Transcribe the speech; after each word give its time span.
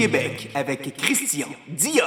Québec 0.00 0.48
avec 0.54 0.96
Christian 0.96 1.48
Dionne. 1.68 2.06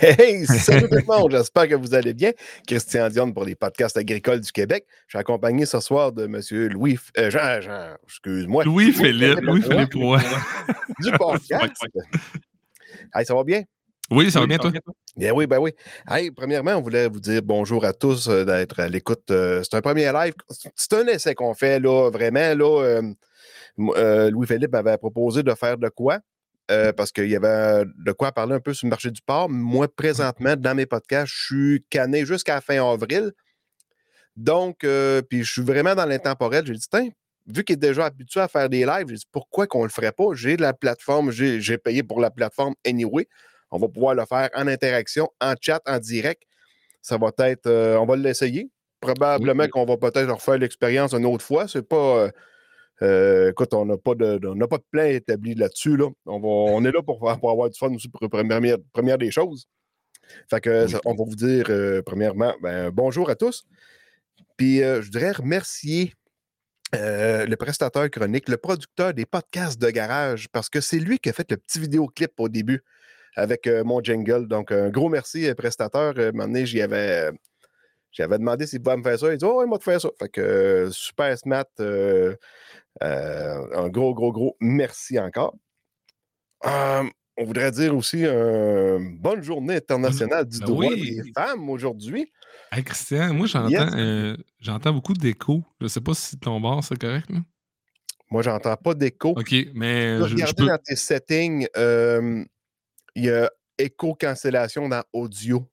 Hey, 0.00 0.44
salut 0.46 0.88
tout 0.88 0.96
le 0.96 1.04
monde, 1.06 1.30
j'espère 1.30 1.68
que 1.68 1.76
vous 1.76 1.94
allez 1.94 2.12
bien. 2.12 2.32
Christian 2.66 3.08
Dionne 3.08 3.32
pour 3.32 3.44
les 3.44 3.54
podcasts 3.54 3.96
agricoles 3.96 4.40
du 4.40 4.50
Québec. 4.50 4.84
Je 5.06 5.12
suis 5.12 5.18
accompagné 5.20 5.64
ce 5.64 5.78
soir 5.78 6.10
de 6.10 6.24
M. 6.24 6.40
Louis, 6.72 6.98
euh, 7.18 7.30
Jean, 7.30 7.60
Jean, 7.60 7.94
excuse-moi. 8.02 8.64
Louis-Philippe, 8.64 9.42
Louis-Philippe 9.42 9.94
Roy. 9.94 10.18
Du 10.98 11.12
podcast. 11.12 11.84
hey, 13.14 13.24
ça 13.24 13.32
va 13.32 13.44
bien? 13.44 13.62
Oui, 14.10 14.30
ça 14.30 14.40
va 14.40 14.46
bien, 14.46 14.58
toi? 14.58 14.70
Bien 15.16 15.32
oui, 15.32 15.46
ben 15.46 15.58
oui. 15.58 15.72
Hey, 16.08 16.30
premièrement, 16.30 16.76
on 16.76 16.80
voulait 16.80 17.08
vous 17.08 17.18
dire 17.18 17.42
bonjour 17.42 17.84
à 17.84 17.92
tous 17.92 18.28
euh, 18.28 18.44
d'être 18.44 18.78
à 18.78 18.88
l'écoute. 18.88 19.30
Euh, 19.30 19.62
c'est 19.64 19.76
un 19.76 19.80
premier 19.80 20.12
live. 20.12 20.32
C'est 20.76 20.92
un 20.92 21.06
essai 21.06 21.34
qu'on 21.34 21.54
fait, 21.54 21.80
là, 21.80 22.10
vraiment. 22.10 22.54
Là, 22.54 23.00
euh, 23.78 24.30
Louis-Philippe 24.30 24.72
m'avait 24.72 24.96
proposé 24.98 25.42
de 25.42 25.54
faire 25.54 25.78
de 25.78 25.88
quoi? 25.88 26.20
parce 26.96 27.12
qu'il 27.12 27.28
y 27.28 27.36
avait 27.36 27.84
de 27.96 28.10
quoi 28.10 28.32
parler 28.32 28.54
un 28.54 28.58
peu 28.60 28.74
sur 28.74 28.86
le 28.86 28.90
marché 28.90 29.12
du 29.12 29.22
porc. 29.22 29.48
Moi, 29.48 29.86
présentement, 29.86 30.56
dans 30.56 30.74
mes 30.74 30.84
podcasts, 30.84 31.32
je 31.32 31.44
suis 31.44 31.84
canné 31.88 32.26
jusqu'à 32.26 32.60
fin 32.60 32.84
avril. 32.84 33.30
Donc, 34.34 34.78
puis 34.80 35.44
je 35.44 35.52
suis 35.52 35.62
vraiment 35.62 35.94
dans 35.94 36.06
l'intemporel. 36.06 36.66
J'ai 36.66 36.72
dit, 36.72 36.88
tiens, 36.90 37.08
vu 37.46 37.62
qu'il 37.62 37.74
est 37.74 37.76
déjà 37.76 38.06
habitué 38.06 38.40
à 38.40 38.48
faire 38.48 38.68
des 38.68 38.84
lives, 38.84 39.06
j'ai 39.08 39.14
dit, 39.14 39.28
pourquoi 39.30 39.68
qu'on 39.68 39.82
ne 39.82 39.84
le 39.84 39.90
ferait 39.90 40.10
pas? 40.10 40.24
J'ai 40.32 40.56
la 40.56 40.72
plateforme, 40.72 41.30
j'ai 41.30 41.78
payé 41.78 42.02
pour 42.02 42.18
la 42.18 42.32
plateforme 42.32 42.74
Anyway. 42.84 43.28
On 43.70 43.78
va 43.78 43.88
pouvoir 43.88 44.14
le 44.14 44.24
faire 44.26 44.50
en 44.54 44.66
interaction, 44.66 45.28
en 45.40 45.54
chat, 45.60 45.80
en 45.86 45.98
direct. 45.98 46.42
Ça 47.02 47.18
va 47.18 47.30
être, 47.38 47.70
on 47.98 48.06
va 48.06 48.16
l'essayer. 48.16 48.70
Probablement 49.00 49.68
qu'on 49.68 49.84
va 49.84 49.96
peut-être 49.96 50.32
refaire 50.32 50.58
l'expérience 50.58 51.12
une 51.12 51.26
autre 51.26 51.44
fois. 51.44 51.68
C'est 51.68 51.86
pas. 51.86 52.30
Euh, 53.02 53.50
écoute, 53.50 53.74
on 53.74 53.84
n'a 53.84 53.98
pas, 53.98 54.14
de, 54.14 54.38
pas 54.66 54.78
de 54.78 54.84
plan 54.90 55.04
établi 55.04 55.54
là-dessus. 55.54 55.96
Là. 55.96 56.08
On, 56.24 56.40
on 56.42 56.84
est 56.84 56.92
là 56.92 57.02
pour, 57.02 57.18
pour, 57.18 57.50
avoir 57.50 57.68
du 57.68 57.78
fun 57.78 57.92
aussi 57.94 58.08
pour 58.08 58.28
première, 58.28 58.78
première 58.92 59.18
des 59.18 59.30
choses. 59.30 59.66
Fait 60.50 60.60
que, 60.60 60.86
on 61.04 61.14
va 61.14 61.24
vous 61.24 61.36
dire, 61.36 61.66
euh, 61.68 62.02
premièrement, 62.02 62.54
ben, 62.62 62.90
bonjour 62.90 63.30
à 63.30 63.36
tous. 63.36 63.64
Puis, 64.56 64.82
euh, 64.82 65.02
je 65.02 65.06
voudrais 65.06 65.32
remercier 65.32 66.14
le 66.92 67.54
prestateur 67.56 68.08
chronique, 68.10 68.48
le 68.48 68.56
producteur 68.56 69.12
des 69.12 69.26
podcasts 69.26 69.78
de 69.78 69.90
garage, 69.90 70.48
parce 70.48 70.70
que 70.70 70.80
c'est 70.80 70.98
lui 70.98 71.18
qui 71.18 71.28
a 71.28 71.34
fait 71.34 71.50
le 71.50 71.58
petit 71.58 71.78
vidéoclip 71.78 72.32
au 72.38 72.48
début 72.48 72.82
avec 73.36 73.68
mon 73.84 74.02
jingle. 74.02 74.48
Donc, 74.48 74.72
un 74.72 74.90
gros 74.90 75.08
merci, 75.08 75.52
prestateur. 75.54 76.14
un 76.18 76.32
moment 76.32 76.46
donné, 76.46 76.66
j'y 76.66 76.80
avais. 76.80 77.30
J'avais 78.10 78.38
demandé 78.38 78.66
s'il 78.66 78.82
pouvait 78.82 78.96
me 78.96 79.02
faire 79.02 79.18
ça. 79.18 79.32
Il 79.32 79.36
dit 79.36 79.44
Oh, 79.44 79.62
il 79.62 79.68
m'a 79.68 79.78
faire 79.78 80.00
ça. 80.00 80.08
Fait 80.18 80.28
que 80.28 80.88
super 80.90 81.36
smart. 81.36 81.66
Euh, 81.80 82.34
un 83.02 83.88
gros, 83.88 84.14
gros, 84.14 84.32
gros 84.32 84.56
merci 84.58 85.18
encore. 85.18 85.54
on 86.64 87.44
voudrait 87.44 87.70
dire 87.70 87.94
aussi 87.94 88.24
une 88.24 89.18
bonne 89.18 89.42
journée 89.42 89.76
internationale 89.76 90.46
du 90.46 90.60
ben 90.60 90.66
droit 90.66 90.94
des 90.94 91.22
femmes 91.34 91.68
aujourd'hui. 91.68 92.32
Christian, 92.84 93.32
moi 93.34 93.46
euh, 93.54 94.36
j'entends 94.60 94.92
beaucoup 94.92 95.14
d'écho. 95.14 95.62
Je 95.80 95.84
ne 95.84 95.88
sais 95.88 96.00
pas 96.00 96.14
si 96.14 96.38
ton 96.38 96.60
bord 96.60 96.82
c'est 96.82 96.98
correct. 96.98 97.28
Moi, 98.30 98.42
j'entends 98.42 98.76
pas 98.76 98.94
d'écho. 98.94 99.30
OK, 99.30 99.54
mais. 99.74 100.18
Je, 100.26 100.36
je 100.36 100.54
peux... 100.54 100.66
dans 100.66 100.78
tes 100.78 100.96
settings, 100.96 101.68
il 103.16 103.24
y 103.24 103.30
a 103.30 103.50
écho 103.78 104.14
cancellation 104.14 104.88
dans 104.88 105.02
audio. 105.12 105.66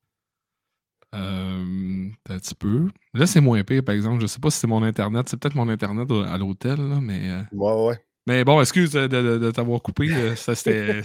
Euh, 1.14 2.10
un 2.30 2.40
petit 2.40 2.56
peu. 2.56 2.90
Là, 3.14 3.28
c'est 3.28 3.42
moins 3.42 3.64
pire, 3.64 3.84
par 3.84 3.94
exemple. 3.94 4.22
Je 4.22 4.28
sais 4.28 4.40
pas 4.40 4.50
si 4.50 4.60
c'est 4.60 4.68
mon 4.68 4.82
Internet. 4.82 5.30
C'est 5.30 5.38
peut-être 5.38 5.56
mon 5.56 5.70
Internet 5.70 6.10
à 6.10 6.38
l'hôtel, 6.38 6.80
mais. 7.02 7.30
Euh, 7.30 7.42
ouais, 7.52 7.88
ouais. 7.88 8.06
Mais 8.26 8.46
bon, 8.46 8.62
excuse 8.62 8.92
de, 8.92 9.52
t'avoir 9.52 9.82
coupé. 9.82 10.36
Ça, 10.36 10.56
c'était 10.56 11.02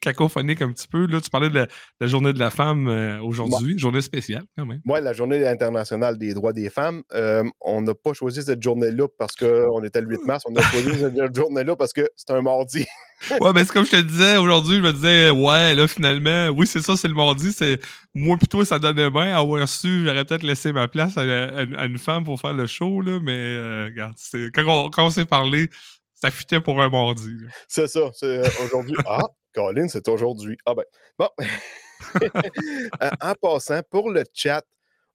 cacophonique 0.00 0.62
un 0.62 0.70
petit 0.70 0.86
peu. 0.86 1.06
Là, 1.06 1.20
tu 1.20 1.28
parlais 1.28 1.50
de 1.50 1.66
la, 2.00 2.06
journée 2.06 2.32
de 2.32 2.38
la 2.38 2.50
femme 2.50 2.86
euh, 2.86 3.20
aujourd'hui, 3.20 3.76
journée 3.76 4.00
spéciale 4.00 4.44
quand 4.56 4.64
même. 4.64 4.80
Oui, 4.86 5.00
la 5.02 5.12
journée 5.12 5.46
internationale 5.46 6.16
des 6.16 6.32
droits 6.32 6.52
des 6.52 6.70
femmes. 6.70 7.02
Euh, 7.12 7.42
on 7.60 7.82
n'a 7.82 7.94
pas 7.94 8.12
choisi 8.12 8.42
cette 8.42 8.62
journée-là 8.62 9.08
parce 9.18 9.34
qu'on 9.34 9.82
était 9.82 10.00
le 10.00 10.08
8 10.08 10.20
mars. 10.26 10.44
On 10.48 10.54
a 10.54 10.62
choisi 10.62 11.00
cette 11.00 11.34
journée-là 11.34 11.74
parce 11.74 11.92
que 11.92 12.08
c'est 12.14 12.30
un 12.30 12.42
mardi. 12.42 12.86
ouais, 13.40 13.52
mais 13.52 13.64
c'est 13.64 13.72
comme 13.72 13.86
je 13.86 13.92
te 13.92 14.00
disais 14.00 14.36
aujourd'hui, 14.36 14.76
je 14.76 14.82
me 14.82 14.92
disais, 14.92 15.30
ouais, 15.30 15.74
là, 15.74 15.88
finalement, 15.88 16.48
oui, 16.50 16.68
c'est 16.68 16.82
ça, 16.82 16.96
c'est 16.96 17.08
le 17.08 17.14
mardi. 17.14 17.52
C'est 17.52 17.80
Moi, 18.14 18.36
plutôt, 18.36 18.64
ça 18.64 18.78
donnait 18.78 19.10
bien. 19.10 19.36
Avoir 19.36 19.68
su, 19.68 20.04
j'aurais 20.04 20.24
peut-être 20.24 20.44
laissé 20.44 20.72
ma 20.72 20.86
place 20.86 21.16
à, 21.16 21.24
une 21.24 21.98
femme 21.98 22.22
pour 22.22 22.40
faire 22.40 22.52
le 22.52 22.68
show, 22.68 23.00
là, 23.00 23.18
mais 23.20 23.32
euh, 23.32 23.86
regarde, 23.86 24.14
quand 24.54 24.64
on, 24.66 24.90
quand 24.90 25.06
on 25.06 25.10
s'est 25.10 25.24
parlé, 25.24 25.68
ça 26.14 26.30
futait 26.30 26.60
pour 26.60 26.80
un 26.80 26.88
mardi. 26.88 27.36
C'est 27.68 27.88
ça. 27.88 28.10
C'est 28.14 28.38
euh, 28.38 28.64
aujourd'hui. 28.64 28.96
Ah, 29.06 29.28
Colin, 29.54 29.88
c'est 29.88 30.08
aujourd'hui. 30.08 30.56
Ah 30.66 30.74
ben. 30.74 30.84
Bon. 31.18 31.28
En 33.20 33.34
passant, 33.40 33.80
pour 33.88 34.10
le 34.10 34.24
chat, 34.32 34.64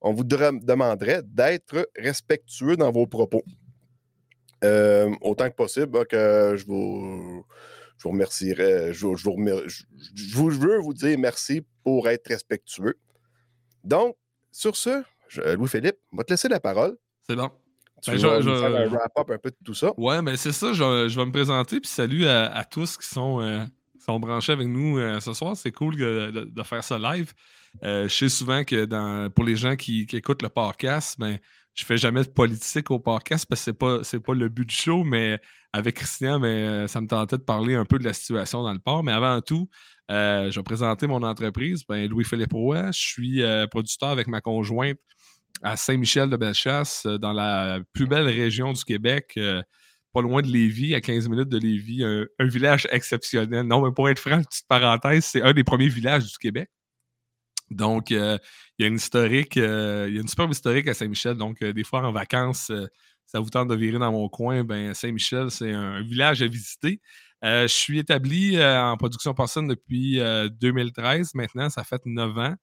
on 0.01 0.13
vous 0.13 0.23
demanderait 0.23 1.21
d'être 1.23 1.89
respectueux 1.97 2.77
dans 2.77 2.91
vos 2.91 3.05
propos. 3.05 3.43
Euh, 4.63 5.13
autant 5.21 5.49
que 5.49 5.55
possible, 5.55 6.05
que 6.07 6.55
je 6.57 6.65
vous, 6.65 7.45
je 7.97 8.03
vous 8.03 8.09
remercierai. 8.11 8.93
Je, 8.93 9.05
vous, 9.05 10.49
veux 10.49 10.79
vous 10.79 10.93
dire 10.93 11.17
merci 11.19 11.61
pour 11.83 12.09
être 12.09 12.27
respectueux. 12.27 12.97
Donc, 13.83 14.15
sur 14.51 14.75
ce, 14.75 15.03
Louis-Philippe, 15.55 15.97
on 16.11 16.17
va 16.17 16.23
te 16.23 16.33
laisser 16.33 16.49
la 16.49 16.59
parole. 16.59 16.97
C'est 17.27 17.35
bon. 17.35 17.51
Tu 18.01 18.11
ben, 18.11 18.17
je, 18.17 18.27
faire 18.27 18.75
un 18.75 18.87
wrap-up 18.87 19.29
un 19.31 19.37
peu 19.37 19.49
de 19.49 19.55
tout 19.63 19.73
ça? 19.73 19.91
Ouais, 19.97 20.21
mais 20.21 20.31
ben, 20.31 20.37
c'est 20.37 20.51
ça. 20.51 20.73
Je, 20.73 21.15
vais 21.15 21.25
me 21.25 21.31
présenter. 21.31 21.79
Puis 21.79 21.89
salut 21.89 22.25
à, 22.27 22.63
tous 22.63 22.97
qui 22.97 23.07
sont, 23.07 23.41
euh, 23.41 23.63
sont 24.05 24.19
branchés 24.19 24.53
avec 24.53 24.67
nous 24.67 24.97
euh, 24.97 25.19
ce 25.19 25.33
soir. 25.33 25.55
C'est 25.55 25.71
cool 25.71 25.95
de, 25.95 26.63
faire 26.63 26.83
ça 26.83 26.97
live. 26.97 27.33
Euh, 27.83 28.07
je 28.07 28.13
sais 28.13 28.29
souvent 28.29 28.63
que 28.63 28.85
dans, 28.85 29.29
pour 29.29 29.43
les 29.43 29.55
gens 29.55 29.75
qui, 29.75 30.07
écoutent 30.11 30.41
le 30.41 30.49
podcast, 30.49 31.15
ben, 31.19 31.37
je 31.73 31.85
fais 31.85 31.97
jamais 31.97 32.23
de 32.23 32.29
politique 32.29 32.91
au 32.91 32.99
podcast 32.99 33.45
parce 33.47 33.61
que 33.61 33.65
c'est 34.03 34.19
pas, 34.19 34.33
pas 34.33 34.33
le 34.33 34.49
but 34.49 34.65
du 34.65 34.75
show, 34.75 35.03
mais 35.03 35.39
avec 35.71 35.95
Christian, 35.97 36.39
ben, 36.39 36.87
ça 36.87 36.99
me 37.01 37.07
tentait 37.07 37.37
de 37.37 37.43
parler 37.43 37.75
un 37.75 37.85
peu 37.85 37.99
de 37.99 38.03
la 38.03 38.13
situation 38.13 38.63
dans 38.63 38.73
le 38.73 38.79
port. 38.79 39.03
Mais 39.03 39.11
avant 39.11 39.41
tout, 39.41 39.69
je 40.09 40.55
vais 40.55 40.63
présenter 40.63 41.05
mon 41.07 41.23
entreprise, 41.23 41.83
ben, 41.87 42.09
Louis-Philippe 42.09 42.53
Roy. 42.53 42.91
Je 42.91 42.99
suis 42.99 43.43
producteur 43.69 44.09
avec 44.09 44.27
ma 44.27 44.41
conjointe 44.41 44.97
à 45.61 45.75
Saint-Michel-de-Bellechasse, 45.77 47.05
euh, 47.05 47.17
dans 47.17 47.33
la 47.33 47.79
plus 47.93 48.07
belle 48.07 48.27
région 48.27 48.73
du 48.73 48.83
Québec, 48.83 49.33
euh, 49.37 49.61
pas 50.13 50.21
loin 50.21 50.41
de 50.41 50.47
Lévis, 50.47 50.95
à 50.95 51.01
15 51.01 51.27
minutes 51.29 51.49
de 51.49 51.57
Lévis, 51.57 52.03
un, 52.03 52.45
village 52.45 52.87
exceptionnel. 52.91 53.67
Non, 53.67 53.85
mais 53.85 53.93
pour 53.93 54.09
être 54.09 54.19
franc, 54.19 54.41
petite 54.41 54.67
parenthèse, 54.67 55.25
c'est 55.25 55.41
un 55.41 55.53
des 55.53 55.63
premiers 55.63 55.89
villages 55.89 56.25
du 56.25 56.37
Québec. 56.37 56.69
Donc, 57.69 58.11
euh, 58.11 58.37
il 58.77 58.83
y 58.83 58.85
a 58.85 58.87
une 58.87 58.95
historique, 58.95 59.55
il 59.57 59.61
y 59.61 59.65
a 60.17 60.21
une 60.21 60.27
superbe 60.27 60.51
historique 60.51 60.87
à 60.87 60.95
Saint-Michel. 60.95 61.35
Donc, 61.35 61.63
des 61.63 61.83
fois, 61.83 62.01
en 62.01 62.11
vacances, 62.11 62.71
ça 63.27 63.39
vous 63.39 63.51
tente 63.51 63.67
de 63.67 63.75
virer 63.75 63.99
dans 63.99 64.11
mon 64.11 64.27
coin, 64.29 64.63
ben 64.63 64.95
Saint-Michel, 64.95 65.51
c'est 65.51 65.71
un, 65.71 66.01
village 66.01 66.41
à 66.41 66.47
visiter. 66.47 66.99
je 67.43 67.67
suis 67.67 67.99
établi 67.99 68.57
en 68.63 68.97
production 68.97 69.35
personne 69.35 69.67
depuis 69.67 70.19
2013. 70.59 71.35
Maintenant, 71.35 71.69
ça 71.69 71.83
fait 71.83 72.01
9 72.05 72.37
ans. 72.39 72.55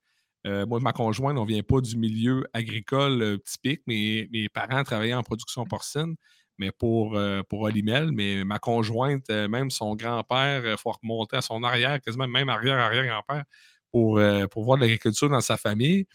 Euh, 0.47 0.65
moi, 0.65 0.79
ma 0.79 0.93
conjointe, 0.93 1.37
on 1.37 1.43
ne 1.43 1.47
vient 1.47 1.63
pas 1.63 1.81
du 1.81 1.97
milieu 1.97 2.45
agricole 2.53 3.21
euh, 3.21 3.37
typique. 3.37 3.81
Mes, 3.85 4.29
mes 4.31 4.47
parents 4.47 4.83
travaillaient 4.83 5.13
en 5.13 5.23
production 5.23 5.65
porcine, 5.65 6.15
mais 6.57 6.71
pour, 6.71 7.17
euh, 7.17 7.41
pour 7.49 7.61
Olimel. 7.61 8.11
Mais 8.13 8.45
ma 8.45 8.57
conjointe, 8.57 9.29
même 9.29 9.69
son 9.69 9.95
grand-père, 9.95 10.65
il 10.65 10.77
faut 10.77 10.91
remonter 10.91 11.37
à 11.37 11.41
son 11.41 11.63
arrière, 11.63 11.99
quasiment 12.01 12.27
même 12.27 12.49
arrière-arrière-grand-père, 12.49 13.43
pour, 13.91 14.21
pour 14.51 14.63
voir 14.63 14.77
de 14.77 14.83
l'agriculture 14.83 15.29
dans 15.29 15.41
sa 15.41 15.57
famille. 15.57 16.05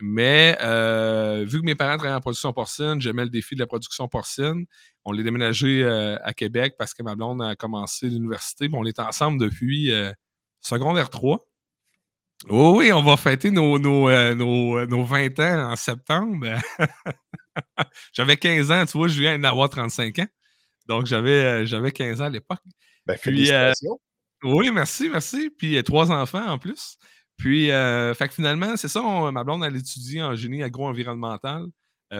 Mais 0.00 0.52
vu 1.44 1.60
que 1.60 1.64
mes 1.64 1.74
parents 1.74 1.96
travaillaient 1.96 2.16
en 2.16 2.20
production 2.20 2.52
porcine, 2.52 3.00
j'aimais 3.00 3.24
le 3.24 3.30
défi 3.30 3.54
de 3.54 3.60
la 3.60 3.66
production 3.66 4.08
porcine. 4.08 4.66
On 5.04 5.12
l'a 5.12 5.22
déménagé 5.22 5.84
à 5.84 6.32
Québec 6.34 6.74
parce 6.78 6.94
que 6.94 7.02
ma 7.02 7.14
blonde 7.14 7.42
a 7.42 7.56
commencé 7.56 8.08
l'université. 8.08 8.68
On 8.72 8.84
est 8.84 8.98
ensemble 8.98 9.40
depuis 9.40 9.92
secondaire 10.60 11.10
3. 11.10 11.46
Oh 12.48 12.74
oui, 12.76 12.92
on 12.92 13.02
va 13.02 13.16
fêter 13.16 13.50
nos, 13.50 13.78
nos, 13.78 14.06
20 14.06 15.38
euh, 15.38 15.42
ans 15.42 15.72
en 15.72 15.76
septembre. 15.76 16.46
j'avais 18.12 18.36
15 18.36 18.70
ans, 18.70 18.84
tu 18.84 18.98
vois, 18.98 19.08
je 19.08 19.20
viens 19.20 19.38
d'avoir 19.38 19.68
35 19.68 20.18
ans. 20.18 20.26
Donc, 20.88 21.06
j'avais, 21.06 21.44
euh, 21.44 21.66
j'avais 21.66 21.92
15 21.92 22.20
ans 22.20 22.24
à 22.24 22.30
l'époque. 22.30 22.58
Ben, 23.06 23.14
euh, 23.14 23.16
félicitations. 23.16 24.00
oui, 24.42 24.70
merci, 24.72 25.08
merci. 25.08 25.50
Puis, 25.56 25.82
trois 25.84 26.10
enfants 26.10 26.46
en 26.46 26.58
plus. 26.58 26.96
Puis, 27.36 27.68
fait 27.68 28.28
que 28.28 28.34
finalement, 28.34 28.76
c'est 28.76 28.88
ça, 28.88 29.02
ma 29.32 29.44
blonde, 29.44 29.64
elle 29.64 29.76
étudie 29.76 30.22
en 30.22 30.34
génie 30.34 30.62
agro-environnemental 30.62 31.66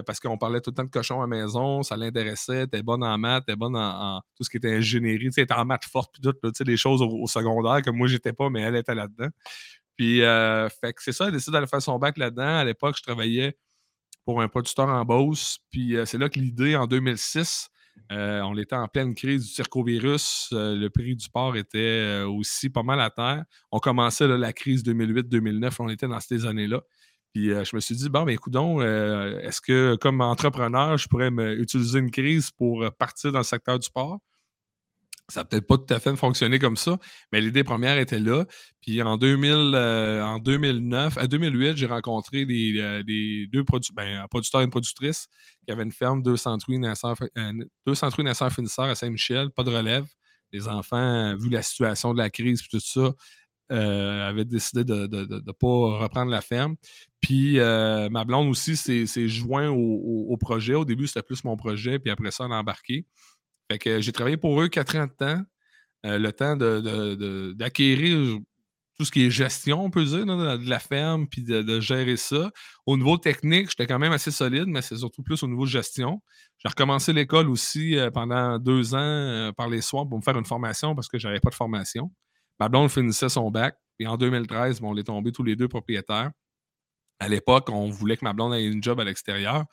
parce 0.06 0.20
qu'on 0.20 0.38
parlait 0.38 0.62
tout 0.62 0.70
le 0.70 0.74
temps 0.74 0.84
de 0.84 0.90
cochon 0.90 1.18
à 1.18 1.24
la 1.24 1.26
maison, 1.26 1.82
ça 1.82 1.98
l'intéressait, 1.98 2.62
était 2.62 2.82
bonne 2.82 3.04
en 3.04 3.18
maths, 3.18 3.42
était 3.46 3.56
bonne 3.56 3.76
en, 3.76 4.22
tout 4.34 4.42
ce 4.42 4.48
qui 4.48 4.56
était 4.56 4.74
ingénierie, 4.76 5.26
était 5.26 5.52
en 5.52 5.66
maths 5.66 5.84
forte, 5.84 6.14
puis 6.14 6.22
tout, 6.22 6.50
sais, 6.54 6.64
des 6.64 6.78
choses 6.78 7.02
au, 7.02 7.10
au 7.10 7.26
secondaire 7.26 7.82
que 7.82 7.90
moi, 7.90 8.06
j'étais 8.08 8.32
pas, 8.32 8.48
mais 8.48 8.62
elle 8.62 8.76
était 8.76 8.94
là-dedans. 8.94 9.28
Puis, 9.96 10.22
euh, 10.22 10.68
fait 10.68 10.92
que 10.92 11.02
c'est 11.02 11.12
ça, 11.12 11.26
elle 11.26 11.32
décide 11.32 11.52
d'aller 11.52 11.66
faire 11.66 11.82
son 11.82 11.98
bac 11.98 12.16
là-dedans. 12.18 12.58
À 12.58 12.64
l'époque, 12.64 12.96
je 12.96 13.02
travaillais 13.02 13.56
pour 14.24 14.40
un 14.40 14.48
producteur 14.48 14.88
en 14.88 15.04
Beauce. 15.04 15.58
Puis 15.70 15.96
c'est 16.06 16.18
là 16.18 16.28
que 16.28 16.38
l'idée, 16.38 16.76
en 16.76 16.86
2006, 16.86 17.68
on 18.10 18.56
était 18.56 18.76
en 18.76 18.88
pleine 18.88 19.14
crise 19.14 19.46
du 19.46 19.52
circovirus. 19.52 20.48
le 20.52 20.88
prix 20.88 21.16
du 21.16 21.28
porc 21.28 21.56
était 21.56 22.22
aussi 22.22 22.70
pas 22.70 22.82
mal 22.84 23.00
à 23.00 23.10
terre. 23.10 23.44
On 23.72 23.80
commençait 23.80 24.28
la 24.28 24.52
crise 24.52 24.84
2008-2009. 24.84 25.76
On 25.80 25.88
était 25.88 26.06
dans 26.06 26.20
ces 26.20 26.46
années-là. 26.46 26.82
Puis 27.34 27.48
je 27.48 27.74
me 27.74 27.80
suis 27.80 27.96
dit, 27.96 28.08
bon, 28.08 28.22
ben 28.22 28.32
écoute 28.32 28.54
est-ce 28.54 29.60
que 29.60 29.96
comme 29.96 30.20
entrepreneur, 30.20 30.96
je 30.96 31.08
pourrais 31.08 31.30
utiliser 31.56 31.98
une 31.98 32.12
crise 32.12 32.52
pour 32.52 32.88
partir 32.96 33.32
dans 33.32 33.40
le 33.40 33.44
secteur 33.44 33.78
du 33.78 33.86
sport? 33.86 34.20
Ça 35.28 35.40
n'a 35.40 35.44
peut-être 35.44 35.66
pas 35.66 35.78
tout 35.78 35.94
à 35.94 36.00
fait 36.00 36.14
fonctionné 36.16 36.58
comme 36.58 36.76
ça, 36.76 36.98
mais 37.32 37.40
l'idée 37.40 37.64
première 37.64 37.98
était 37.98 38.18
là. 38.18 38.44
Puis 38.80 39.00
en, 39.02 39.16
2000, 39.16 39.74
en 40.22 40.38
2009, 40.38 41.16
à 41.16 41.26
2008, 41.26 41.76
j'ai 41.76 41.86
rencontré 41.86 42.44
des, 42.44 43.46
deux 43.50 43.64
ben, 43.94 44.22
un 44.22 44.26
producteur 44.26 44.60
et 44.60 44.64
une 44.64 44.70
productrice 44.70 45.28
qui 45.64 45.72
avaient 45.72 45.84
une 45.84 45.92
ferme, 45.92 46.22
200 46.22 46.58
truies 46.58 46.78
naisseurs, 46.78 47.16
finisseurs 48.52 48.84
à 48.86 48.94
Saint-Michel, 48.94 49.50
pas 49.50 49.62
de 49.62 49.70
relève. 49.70 50.04
Les 50.52 50.68
enfants, 50.68 51.34
vu 51.36 51.48
la 51.48 51.62
situation 51.62 52.12
de 52.12 52.18
la 52.18 52.28
crise 52.28 52.60
et 52.60 52.68
tout 52.68 52.80
ça, 52.80 53.14
euh, 53.72 54.28
avait 54.28 54.44
décidé 54.44 54.84
de 54.84 55.06
ne 55.06 55.52
pas 55.52 56.02
reprendre 56.02 56.30
la 56.30 56.42
ferme. 56.42 56.76
Puis 57.22 57.58
euh, 57.58 58.10
ma 58.10 58.24
blonde 58.24 58.48
aussi 58.48 58.76
s'est 58.76 59.28
joint 59.28 59.70
au, 59.70 60.36
projet. 60.36 60.74
Au 60.74 60.84
début, 60.84 61.06
c'était 61.06 61.22
plus 61.22 61.42
mon 61.44 61.56
projet, 61.56 61.98
puis 61.98 62.10
après 62.10 62.32
ça, 62.32 62.44
on 62.44 62.50
a 62.50 62.56
embarqué. 62.56 63.06
Que 63.78 64.00
j'ai 64.00 64.12
travaillé 64.12 64.36
pour 64.36 64.60
eux 64.60 64.68
quatre 64.68 64.96
ans 64.96 65.06
de 65.06 65.12
temps. 65.12 65.42
Euh, 66.04 66.18
le 66.18 66.32
temps 66.32 66.56
d'acquérir 67.56 68.38
tout 68.98 69.04
ce 69.04 69.10
qui 69.10 69.24
est 69.24 69.30
gestion, 69.30 69.84
on 69.84 69.90
peut 69.90 70.04
dire, 70.04 70.26
de 70.26 70.68
la 70.68 70.78
ferme, 70.78 71.26
puis 71.26 71.42
de, 71.42 71.80
gérer 71.80 72.16
ça. 72.16 72.50
Au 72.86 72.96
niveau 72.96 73.16
technique, 73.16 73.70
j'étais 73.70 73.86
quand 73.86 73.98
même 73.98 74.12
assez 74.12 74.30
solide, 74.30 74.66
mais 74.66 74.82
c'est 74.82 74.96
surtout 74.96 75.22
plus 75.22 75.42
au 75.42 75.48
niveau 75.48 75.64
de 75.64 75.70
gestion. 75.70 76.22
J'ai 76.58 76.68
recommencé 76.68 77.12
l'école 77.12 77.48
aussi 77.48 77.96
pendant 78.12 78.58
deux 78.58 78.94
ans 78.94 79.52
par 79.56 79.68
les 79.68 79.80
soirs 79.80 80.08
pour 80.08 80.18
me 80.18 80.22
faire 80.22 80.36
une 80.38 80.44
formation 80.44 80.94
parce 80.94 81.08
que 81.08 81.18
je 81.18 81.26
n'avais 81.26 81.40
pas 81.40 81.50
de 81.50 81.54
formation. 81.54 82.12
Ma 82.60 82.68
blonde 82.68 82.90
finissait 82.90 83.28
son 83.28 83.50
bac. 83.50 83.76
Puis 83.98 84.06
en 84.06 84.16
2013, 84.16 84.80
on 84.82 84.96
est 84.96 85.04
tombés 85.04 85.32
tous 85.32 85.42
les 85.42 85.56
deux 85.56 85.68
propriétaires. 85.68 86.30
À 87.18 87.28
l'époque, 87.28 87.68
on 87.70 87.88
voulait 87.88 88.16
que 88.16 88.24
ma 88.24 88.32
blonde 88.32 88.54
ait 88.54 88.64
une 88.64 88.82
job 88.82 88.98
à 89.00 89.04
l'extérieur, 89.04 89.64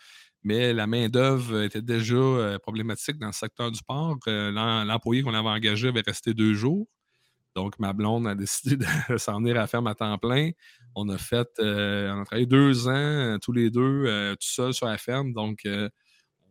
mais 0.44 0.74
la 0.74 0.88
main-d'œuvre 0.88 1.62
était 1.64 1.82
déjà 1.82 2.16
euh, 2.16 2.60
problématique 2.60 3.18
dans 3.18 3.28
le 3.28 3.34
secteur 3.34 3.72
du 3.72 3.82
port. 3.84 4.18
Euh, 4.28 4.52
l'employé 4.86 5.22
qu'on 5.22 5.34
avait 5.34 5.50
engagé 5.50 5.90
avait 5.90 6.04
resté 6.06 6.34
deux 6.34 6.54
jours. 6.54 6.88
Donc, 7.56 7.78
ma 7.80 7.94
blonde 7.94 8.28
a 8.28 8.36
décidé 8.36 8.78
de 8.78 8.86
s'en 9.18 9.40
venir 9.40 9.58
à 9.58 9.62
la 9.62 9.68
ferme 9.68 9.88
à 9.88 9.96
temps 9.96 10.18
plein. 10.18 10.52
On 10.96 11.10
a 11.10 11.18
fait, 11.18 11.50
euh, 11.60 12.14
on 12.14 12.22
a 12.22 12.26
travaillé 12.26 12.46
deux 12.46 12.88
ans 12.88 13.38
tous 13.42 13.52
les 13.52 13.70
deux, 13.70 14.36
tout 14.40 14.48
seul 14.48 14.74
sur 14.74 14.88
la 14.88 14.98
ferme. 14.98 15.34
Donc, 15.34 15.68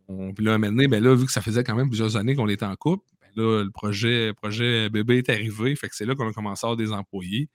on, 0.07 0.33
puis 0.33 0.45
là, 0.45 0.57
maintenant, 0.57 0.87
ben 0.87 1.03
là, 1.03 1.15
vu 1.15 1.25
que 1.25 1.31
ça 1.31 1.41
faisait 1.41 1.63
quand 1.63 1.75
même 1.75 1.89
plusieurs 1.89 2.15
années 2.15 2.35
qu'on 2.35 2.49
était 2.49 2.65
en 2.65 2.75
couple, 2.75 3.05
le 3.35 3.69
projet, 3.69 4.33
projet 4.33 4.89
bébé 4.89 5.19
est 5.19 5.29
arrivé. 5.29 5.75
Fait 5.75 5.87
que 5.87 5.95
c'est 5.95 6.05
là 6.05 6.13
qu'on 6.13 6.29
a 6.29 6.33
commencé 6.33 6.65
à 6.65 6.69
avoir 6.69 6.77
des 6.77 6.91
employés. 6.91 7.49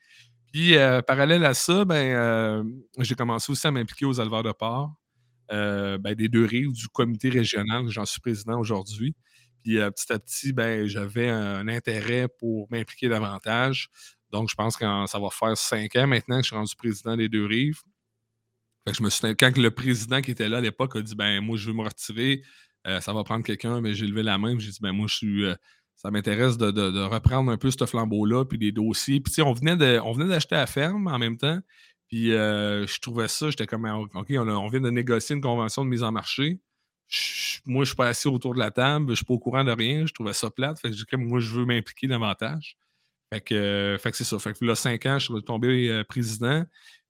Puis, 0.52 0.74
parallèle 1.06 1.44
à 1.44 1.54
ça, 1.54 1.84
ben, 1.84 2.64
j'ai 2.98 3.14
commencé 3.14 3.52
aussi 3.52 3.66
à 3.66 3.70
m'impliquer 3.70 4.06
aux 4.06 4.14
éleveurs 4.14 4.42
de 4.42 4.52
porc, 4.52 4.94
euh, 5.52 5.98
ben, 5.98 6.14
des 6.14 6.28
deux 6.28 6.44
rives 6.44 6.72
du 6.72 6.88
comité 6.88 7.28
régional, 7.28 7.88
j'en 7.88 8.04
suis 8.04 8.20
président 8.20 8.58
aujourd'hui. 8.58 9.14
Puis, 9.62 9.76
petit 9.76 10.12
à 10.12 10.18
petit, 10.18 10.52
ben, 10.52 10.86
j'avais 10.86 11.28
un, 11.28 11.68
intérêt 11.68 12.28
pour 12.28 12.66
m'impliquer 12.70 13.08
davantage. 13.08 13.88
Donc, 14.30 14.50
je 14.50 14.54
pense 14.54 14.76
que 14.76 14.84
ça 15.06 15.18
va 15.18 15.30
faire 15.30 15.56
cinq 15.56 15.96
ans 15.96 16.06
maintenant 16.06 16.36
que 16.36 16.42
je 16.42 16.48
suis 16.48 16.56
rendu 16.56 16.74
président 16.76 17.16
des 17.16 17.28
deux 17.28 17.46
rives. 17.46 17.80
je 18.92 19.02
me 19.02 19.08
suis, 19.08 19.34
quand 19.36 19.56
le 19.56 19.70
président 19.70 20.20
qui 20.20 20.32
était 20.32 20.48
là 20.48 20.58
à 20.58 20.60
l'époque 20.60 20.96
a 20.96 21.00
dit 21.00 21.14
ben 21.14 21.40
moi 21.40 21.56
je 21.56 21.68
veux 21.68 21.72
me 21.72 21.82
retirer, 21.82 22.42
euh, 22.86 23.00
ça 23.00 23.12
va 23.12 23.24
prendre 23.24 23.44
quelqu'un, 23.44 23.80
mais 23.80 23.94
j'ai 23.94 24.06
levé 24.06 24.22
la 24.22 24.38
main, 24.38 24.58
j'ai 24.58 24.70
dit, 24.70 24.78
ben 24.80 24.92
moi, 24.92 25.06
je 25.08 25.14
suis. 25.14 25.44
Euh, 25.44 25.54
ça 25.96 26.10
m'intéresse 26.10 26.58
de, 26.58 27.02
reprendre 27.04 27.50
un 27.50 27.56
peu 27.56 27.70
ce 27.70 27.86
flambeau-là, 27.86 28.44
puis 28.44 28.58
des 28.58 28.72
dossiers. 28.72 29.20
Puis, 29.20 29.40
on 29.40 29.52
venait 29.54 29.76
d'acheter 29.76 30.54
la 30.54 30.66
ferme 30.66 31.06
en 31.06 31.18
même 31.18 31.38
temps. 31.38 31.60
Puis, 32.14 32.32
euh, 32.32 32.86
je 32.86 33.00
trouvais 33.00 33.26
ça, 33.26 33.50
j'étais 33.50 33.66
comme, 33.66 33.86
OK, 33.86 34.26
on, 34.30 34.68
vient 34.68 34.80
de 34.80 34.90
négocier 34.90 35.34
une 35.34 35.42
convention 35.42 35.84
de 35.84 35.90
mise 35.90 36.04
en 36.04 36.12
marché. 36.12 36.60
moi, 37.66 37.82
je 37.82 37.88
suis 37.88 37.96
pas 37.96 38.06
assis 38.06 38.28
autour 38.28 38.54
de 38.54 38.60
la 38.60 38.70
table, 38.70 39.10
je 39.10 39.16
suis 39.16 39.24
pas 39.24 39.34
au 39.34 39.38
courant 39.40 39.64
de 39.64 39.72
rien. 39.72 40.06
Je 40.06 40.12
trouvais 40.12 40.32
ça 40.32 40.48
plate. 40.48 40.78
Fait 40.78 40.90
que 40.90 40.96
j'ai 40.96 41.16
moi, 41.16 41.40
je 41.40 41.50
veux 41.50 41.64
m'impliquer 41.64 42.06
davantage. 42.06 42.76
Fait 43.32 43.40
que, 43.40 43.96
fait 44.00 44.12
que 44.12 44.16
c'est 44.16 44.24
ça. 44.24 44.38
Fait 44.38 44.56
que 44.56 44.64
là, 44.64 44.76
cinq 44.76 45.06
ans, 45.06 45.18
je 45.18 45.32
suis 45.32 45.42
tombé 45.42 46.04
président. 46.08 46.64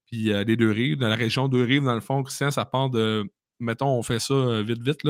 Puis, 0.07 0.33
des 0.45 0.57
deux 0.57 0.71
rives, 0.71 0.99
dans 0.99 1.09
la 1.09 1.17
région 1.17 1.49
deux 1.49 1.65
rives, 1.65 1.85
dans 1.85 1.95
le 1.95 2.01
fond, 2.01 2.23
Christian, 2.23 2.51
ça 2.51 2.65
part 2.65 2.89
de 2.89 3.29
mettons, 3.61 3.99
on 3.99 4.03
fait 4.03 4.21
ça 4.21 4.35
euh, 4.35 4.63
vite, 4.63 4.83
vite. 4.83 5.01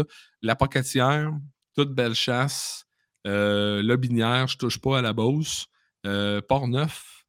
La 0.43 0.56
Pocatière, 0.56 1.32
toute 1.75 1.94
belle 1.94 2.14
chasse, 2.14 2.87
euh, 3.26 3.82
Lobinière, 3.82 4.47
je 4.49 4.56
touche 4.56 4.81
pas 4.81 4.99
à 4.99 5.02
la 5.02 5.12
Beauce, 5.12 5.67
euh, 6.06 6.40
Port-Neuf, 6.40 7.25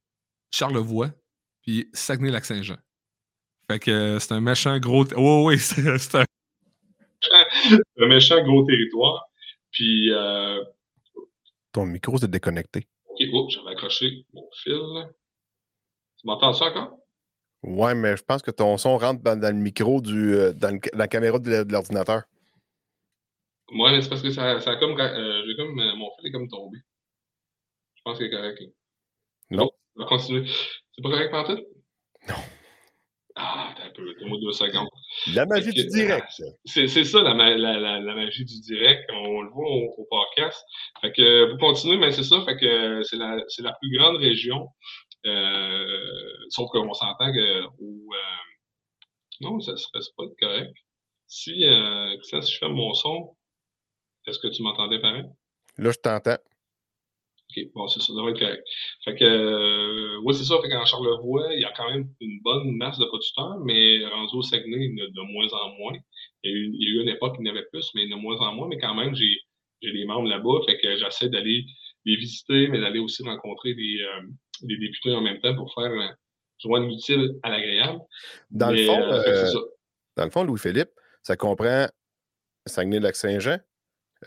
Charlevoix, 0.52 1.12
puis 1.66 1.90
Saguenay-Lac-Saint-Jean. 1.94 2.78
Fait 3.70 3.80
que 3.80 3.92
euh, 3.92 4.20
c'est 4.20 4.34
un 4.34 4.42
méchant 4.42 4.78
gros. 4.80 5.06
Oh, 5.16 5.46
oui, 5.48 5.58
c'est 5.60 6.16
un... 6.16 6.26
un 8.00 8.08
méchant 8.08 8.44
gros 8.44 8.64
territoire. 8.64 9.26
Puis. 9.72 10.12
Ton 11.72 11.86
micro 11.86 12.18
s'est 12.18 12.28
déconnecté. 12.28 12.88
Ok, 13.10 13.20
oh, 13.34 13.48
j'avais 13.50 13.72
accroché 13.72 14.26
mon 14.34 14.50
fil. 14.64 14.80
Tu 16.18 16.28
m'entends 16.28 16.54
ça 16.54 16.66
encore? 16.66 17.00
Ouais, 17.64 17.96
mais 17.96 18.16
je 18.16 18.24
pense 18.24 18.42
que 18.42 18.52
ton 18.52 18.78
son 18.78 18.98
rentre 18.98 19.22
dans, 19.24 19.40
le 19.42 19.62
micro, 19.62 20.00
du, 20.00 20.36
euh, 20.36 20.54
dans 20.54 20.80
la 20.94 21.08
caméra 21.08 21.40
de 21.40 21.66
l'ordinateur. 21.70 22.24
Ouais, 23.72 23.92
mais 23.92 24.02
c'est 24.02 24.10
parce 24.10 24.22
que 24.22 24.30
ça, 24.30 24.60
ça 24.62 24.72
a 24.72 24.76
comme. 24.76 25.00
Euh, 25.00 25.44
j'ai 25.48 25.56
comme 25.56 25.80
euh, 25.80 25.96
mon 25.96 26.12
fil 26.16 26.28
est 26.28 26.32
comme 26.32 26.48
tombé. 26.48 26.78
Je 27.96 28.02
pense 28.04 28.18
qu'il 28.18 28.28
est 28.28 28.32
correct. 28.32 28.62
Non. 29.50 29.72
On 29.96 30.04
va 30.04 30.08
continuer. 30.08 30.48
C'est 30.48 31.02
pas 31.02 31.10
correct, 31.10 31.32
tout? 31.48 31.64
Non. 32.28 32.36
Ah, 33.38 33.74
t'as 33.76 33.88
un 33.88 33.90
peu, 33.90 34.14
donne-moi 34.20 34.38
deux 34.42 34.54
secondes. 34.54 34.88
La 35.34 35.46
magie 35.46 35.72
du 35.72 35.86
direct. 35.88 36.28
C'est, 36.64 36.88
c'est 36.88 37.04
ça, 37.04 37.22
la, 37.22 37.34
la, 37.34 38.00
la, 38.00 38.16
magie 38.16 38.46
du 38.46 38.62
direct. 38.62 39.10
On 39.12 39.42
le 39.42 39.50
voit 39.50 39.70
au, 39.70 40.08
podcast. 40.10 40.64
Fait 41.02 41.12
que, 41.12 41.50
pour 41.52 41.60
continuer, 41.60 41.98
mais 41.98 42.12
c'est 42.12 42.24
ça. 42.24 42.42
Fait 42.46 42.56
que 42.58 43.04
c'est 43.04 43.18
la, 43.18 43.38
c'est 43.50 43.62
la 43.62 43.74
plus 43.74 43.98
grande 43.98 44.18
région 44.18 44.70
euh, 45.26 46.46
sauf 46.50 46.70
qu'on 46.70 46.94
s'entend 46.94 47.34
que 47.34 47.40
euh, 47.40 47.68
non, 49.42 49.60
ça 49.60 49.76
serait 49.76 50.00
pas 50.16 50.24
correct. 50.40 50.74
Si, 51.28 51.66
euh, 51.66 52.16
si 52.22 52.42
je 52.42 52.58
fais 52.60 52.70
mon 52.70 52.94
son, 52.94 53.36
est-ce 54.28 54.40
que 54.40 54.48
tu 54.48 54.62
m'entendais 54.62 55.00
pareil? 55.00 55.26
Là, 55.78 55.92
je 55.92 55.98
t'entends. 55.98 56.38
OK, 57.56 57.72
bon, 57.74 57.88
c'est 57.88 58.00
ça, 58.00 58.08
ça 58.08 58.14
devrait 58.14 58.32
être 58.32 58.40
correct. 58.40 58.64
Fait 59.04 59.16
que, 59.16 59.24
euh, 59.24 60.20
oui, 60.24 60.34
c'est 60.34 60.44
ça, 60.44 60.56
fait 60.62 60.70
qu'en 60.70 60.86
Charlevoix, 60.86 61.54
il 61.54 61.62
y 61.62 61.66
a 61.66 61.74
quand 61.76 61.90
même 61.90 62.10
une 62.20 62.40
bonne 62.42 62.72
masse 62.72 62.98
de 62.98 63.06
producteurs, 63.06 63.60
mais 63.64 64.06
rendu 64.06 64.36
au 64.36 64.42
Saguenay, 64.42 64.86
il 64.86 64.98
y 64.98 65.02
en 65.02 65.06
a 65.06 65.10
de 65.10 65.32
moins 65.32 65.48
en 65.54 65.70
moins. 65.78 65.98
Il 66.44 66.52
y 66.52 66.54
a 66.54 66.58
eu, 66.58 66.72
il 66.74 66.84
y 66.84 66.86
a 66.86 67.00
eu 67.00 67.04
une 67.04 67.10
époque 67.10 67.38
où 67.38 67.42
il 67.42 67.48
y 67.48 67.52
en 67.52 67.56
avait 67.56 67.66
plus, 67.72 67.90
mais 67.96 68.04
il 68.04 68.10
y 68.10 68.14
en 68.14 68.18
a 68.18 68.20
de 68.20 68.24
moins 68.24 68.38
en 68.38 68.54
moins, 68.54 68.68
mais 68.68 68.78
quand 68.78 68.96
même, 68.96 69.16
j'ai, 69.16 69.38
j'ai 69.82 69.92
des 69.92 70.06
membres 70.06 70.28
là-bas, 70.28 70.66
fait 70.66 70.78
que 70.80 70.98
j'essaie 70.98 71.30
d'aller 71.30 71.66
les 72.06 72.16
visiter, 72.18 72.68
mais 72.68 72.80
d'aller 72.80 73.00
aussi 73.00 73.24
rencontrer 73.24 73.74
des, 73.74 74.06
des 74.62 74.78
députés 74.78 75.14
en 75.14 75.22
même 75.22 75.40
temps 75.42 75.56
pour 75.56 75.74
faire 75.74 75.92
joindre 76.60 76.88
l'utile 76.88 77.36
à 77.44 77.50
l'agréable. 77.50 78.00
Dans, 78.52 78.72
le 78.72 78.86
fond, 78.86 79.02
euh, 79.02 79.24
euh, 79.28 79.52
dans 80.16 80.26
le 80.26 80.30
fond, 80.30 80.44
Louis-Philippe, 80.44 80.92
ça 81.24 81.36
comprend 81.36 81.88
Saguenay-Lac-Saint-Jean, 82.66 83.58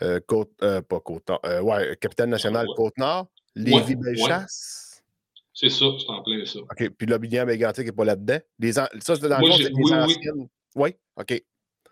euh, 0.01 0.19
Côte, 0.25 0.51
pas 0.57 0.99
Côte, 0.99 1.29
ouais, 1.63 1.97
Capitale 1.99 2.29
nationale 2.29 2.67
Côte-Nord, 2.75 3.27
Lévis-Bellechasse. 3.55 5.03
C'est 5.53 5.69
ça, 5.69 5.87
c'est 5.99 6.09
en 6.09 6.23
plein 6.23 6.45
ça. 6.45 6.59
OK, 6.59 6.89
puis 6.97 7.05
l'Obligant 7.05 7.45
mégantique 7.45 7.85
n'est 7.85 7.91
pas 7.91 8.05
là-dedans. 8.05 8.39
ça, 8.71 8.89
c'est 9.01 9.27
dans 9.27 9.39
le 9.39 9.51
c'est 9.51 9.73
oui, 9.73 9.93
anciennes. 9.93 10.47
Oui, 10.75 10.91
OK. 11.17 11.43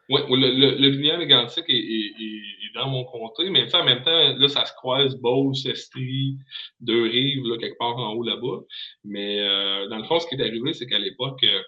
Oui, 0.09 0.21
le, 0.29 0.51
le, 0.51 0.77
le 0.77 0.89
vignoble 0.89 1.23
est, 1.23 1.69
est, 1.69 1.73
est, 1.73 2.73
dans 2.75 2.87
mon 2.87 3.03
comté, 3.03 3.49
mais 3.49 3.73
en 3.75 3.83
même 3.83 4.03
temps, 4.03 4.37
là, 4.37 4.47
ça 4.47 4.65
se 4.65 4.73
croise 4.73 5.17
Beauce, 5.17 5.65
Estrie, 5.65 6.37
Deux-Rives, 6.79 7.43
là, 7.43 7.57
quelque 7.57 7.77
part 7.77 7.97
en 7.97 8.13
haut 8.13 8.23
là-bas. 8.23 8.61
Mais 9.03 9.41
euh, 9.41 9.89
dans 9.89 9.97
le 9.97 10.05
fond, 10.05 10.19
ce 10.19 10.27
qui 10.27 10.35
est 10.35 10.41
arrivé, 10.41 10.71
c'est 10.71 10.85
qu'à 10.85 10.99
l'époque, 10.99 11.43
euh, 11.43 11.61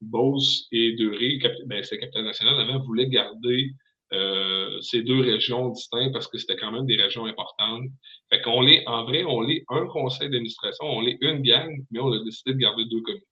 Beauce 0.00 0.66
et 0.72 0.96
Deux-Rives, 0.96 1.40
ben, 1.66 1.84
c'est 1.84 1.98
Capitaine 1.98 2.24
National, 2.24 2.58
avant, 2.60 2.82
voulaient 2.82 3.08
garder 3.08 3.70
euh, 4.12 4.80
ces 4.80 5.02
deux 5.02 5.20
régions 5.20 5.70
distinctes 5.70 6.12
parce 6.12 6.28
que 6.28 6.38
c'était 6.38 6.56
quand 6.56 6.70
même 6.70 6.86
des 6.86 6.96
régions 6.96 7.24
importantes. 7.24 7.84
Fait 8.30 8.40
qu'on 8.42 8.60
l'est, 8.60 8.86
en 8.86 9.04
vrai, 9.04 9.24
on 9.24 9.40
l'est 9.40 9.64
un 9.68 9.86
conseil 9.86 10.30
d'administration, 10.30 10.86
on 10.86 11.00
l'est 11.00 11.18
une 11.20 11.42
gang, 11.42 11.84
mais 11.90 12.00
on 12.00 12.12
a 12.12 12.22
décidé 12.22 12.52
de 12.54 12.58
garder 12.58 12.84
deux 12.84 13.00
comités. 13.00 13.26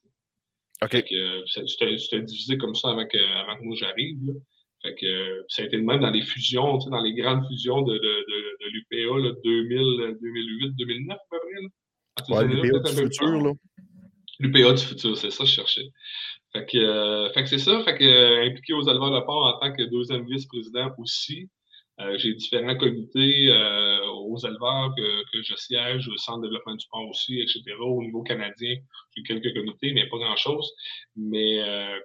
OK. 0.82 1.04
Euh, 1.12 1.42
c'était 1.46 2.22
divisé 2.22 2.58
comme 2.58 2.74
ça 2.74 2.90
avant 2.90 3.06
que, 3.06 3.18
avant 3.18 3.58
que 3.58 3.64
moi 3.64 3.76
j'arrive. 3.76 4.18
Fait 4.82 4.94
que 4.96 5.44
ça 5.48 5.62
a 5.62 5.66
été 5.66 5.76
le 5.76 5.84
même 5.84 6.00
dans 6.00 6.10
les 6.10 6.22
fusions, 6.22 6.78
tu 6.78 6.84
sais, 6.84 6.90
dans 6.90 7.02
les 7.02 7.14
grandes 7.14 7.46
fusions 7.46 7.82
de, 7.82 7.94
de, 7.94 7.98
de, 7.98 8.64
de 8.64 8.70
l'UPA 8.70 9.40
2000, 9.44 10.16
2008, 10.20 10.72
2009 10.76 11.16
à 11.16 11.20
peu 11.30 11.38
près. 11.38 12.34
Ouais, 12.34 12.48
l'UPA 12.48 12.78
du 12.90 12.96
futur, 12.96 13.42
là. 13.42 13.52
L'UPA 14.40 14.72
du 14.72 14.82
futur, 14.82 15.16
c'est 15.16 15.30
ça 15.30 15.44
que 15.44 15.50
je 15.50 15.54
cherchais. 15.54 15.86
Fait 16.52 16.66
que, 16.66 17.30
fait 17.32 17.42
que 17.42 17.48
c'est 17.48 17.58
ça, 17.58 17.82
fait 17.84 17.96
que 17.96 18.46
impliqué 18.46 18.74
aux 18.74 18.82
éleveurs 18.82 19.10
de 19.10 19.24
porc 19.24 19.46
en 19.46 19.58
tant 19.58 19.72
que 19.72 19.82
deuxième 19.84 20.26
vice-président 20.26 20.90
aussi. 20.98 21.48
j'ai 22.16 22.34
différents 22.34 22.76
comités 22.76 23.48
aux 24.26 24.36
éleveurs 24.36 24.92
que, 24.96 25.22
que, 25.32 25.42
je 25.42 25.54
siège, 25.56 26.08
au 26.08 26.16
Centre 26.18 26.40
de 26.40 26.48
développement 26.48 26.74
du 26.74 26.86
porc 26.90 27.08
aussi, 27.08 27.40
etc. 27.40 27.62
Au 27.80 28.02
niveau 28.02 28.22
canadien, 28.22 28.76
j'ai 29.16 29.22
quelques 29.22 29.54
comités, 29.54 29.92
mais 29.94 30.06
pas 30.08 30.18
grand-chose. 30.18 30.70
Mais 31.16 31.58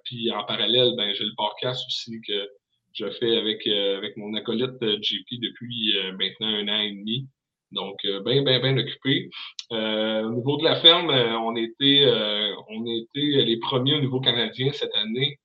puis 0.06 0.32
en 0.32 0.46
parallèle, 0.46 0.94
ben, 0.96 1.14
j'ai 1.14 1.26
le 1.26 1.36
podcast 1.36 1.84
aussi 1.86 2.22
que 2.26 2.50
je 2.94 3.10
fais 3.12 3.38
avec, 3.38 3.68
avec 3.68 4.16
mon 4.16 4.34
acolyte 4.34 4.80
JP 4.80 5.42
depuis 5.42 5.94
maintenant 6.18 6.48
un 6.48 6.68
an 6.70 6.80
et 6.80 6.92
demi. 6.92 7.28
Donc, 7.72 7.98
bien, 8.04 8.44
bien, 8.44 8.60
bien 8.60 8.78
occupé. 8.78 9.30
Euh, 9.72 10.24
au 10.24 10.32
niveau 10.32 10.58
de 10.58 10.64
la 10.64 10.80
ferme, 10.80 11.10
euh, 11.10 11.38
on 11.40 11.56
était, 11.56 12.04
euh, 12.06 12.54
on 12.70 12.86
était 12.86 13.44
les 13.44 13.58
premiers 13.60 13.96
au 13.96 14.00
niveau 14.00 14.22
canadien 14.22 14.72
cette 14.72 14.96
année 14.96 15.40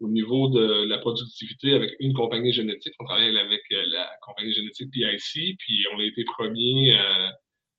au 0.00 0.08
niveau 0.08 0.50
de 0.50 0.84
la 0.86 0.98
productivité 0.98 1.72
avec 1.72 1.92
une 2.00 2.12
compagnie 2.12 2.52
génétique. 2.52 2.92
On 2.98 3.04
travaille 3.04 3.38
avec 3.38 3.62
la 3.70 4.10
compagnie 4.22 4.52
génétique 4.52 4.90
PIC, 4.90 5.56
puis 5.58 5.86
on 5.94 6.00
a 6.00 6.04
été 6.04 6.24
premiers 6.24 6.98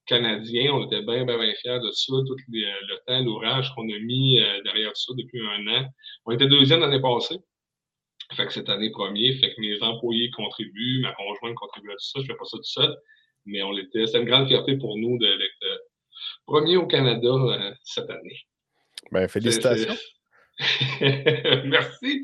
canadiens. 0.07 0.73
On 0.73 0.85
était 0.85 1.03
bien, 1.03 1.25
bien, 1.25 1.37
bien 1.37 1.53
fiers 1.61 1.79
de 1.79 1.91
ça, 1.91 2.13
tout 2.25 2.35
le 2.47 3.05
temps, 3.05 3.23
l'ouvrage 3.23 3.69
qu'on 3.75 3.83
a 3.83 3.99
mis 3.99 4.39
derrière 4.63 4.95
ça 4.95 5.13
depuis 5.15 5.39
un 5.41 5.67
an. 5.67 5.85
On 6.25 6.31
était 6.31 6.47
deuxième 6.47 6.79
l'année 6.79 7.01
passée. 7.01 7.37
Fait 8.33 8.47
que 8.47 8.53
cette 8.53 8.69
année, 8.69 8.89
premier. 8.89 9.33
Fait 9.33 9.53
que 9.53 9.61
mes 9.61 9.79
employés 9.83 10.31
contribuent, 10.31 11.01
ma 11.01 11.13
conjointe 11.13 11.53
contribue 11.55 11.91
à 11.91 11.95
tout 11.95 11.99
ça. 11.99 12.21
Je 12.21 12.27
fais 12.27 12.37
pas 12.37 12.45
ça 12.45 12.57
tout 12.57 12.63
seul 12.63 12.95
mais 13.45 13.61
on 13.63 13.71
l'était. 13.71 14.05
C'est 14.07 14.19
une 14.19 14.25
grande 14.25 14.47
fierté 14.47 14.77
pour 14.77 14.97
nous 14.97 15.17
d'être 15.17 15.63
euh, 15.63 15.77
premier 16.45 16.77
au 16.77 16.87
Canada 16.87 17.27
euh, 17.27 17.71
cette 17.83 18.09
année. 18.09 18.39
Ben, 19.11 19.27
félicitations. 19.27 19.95
Merci. 21.01 22.21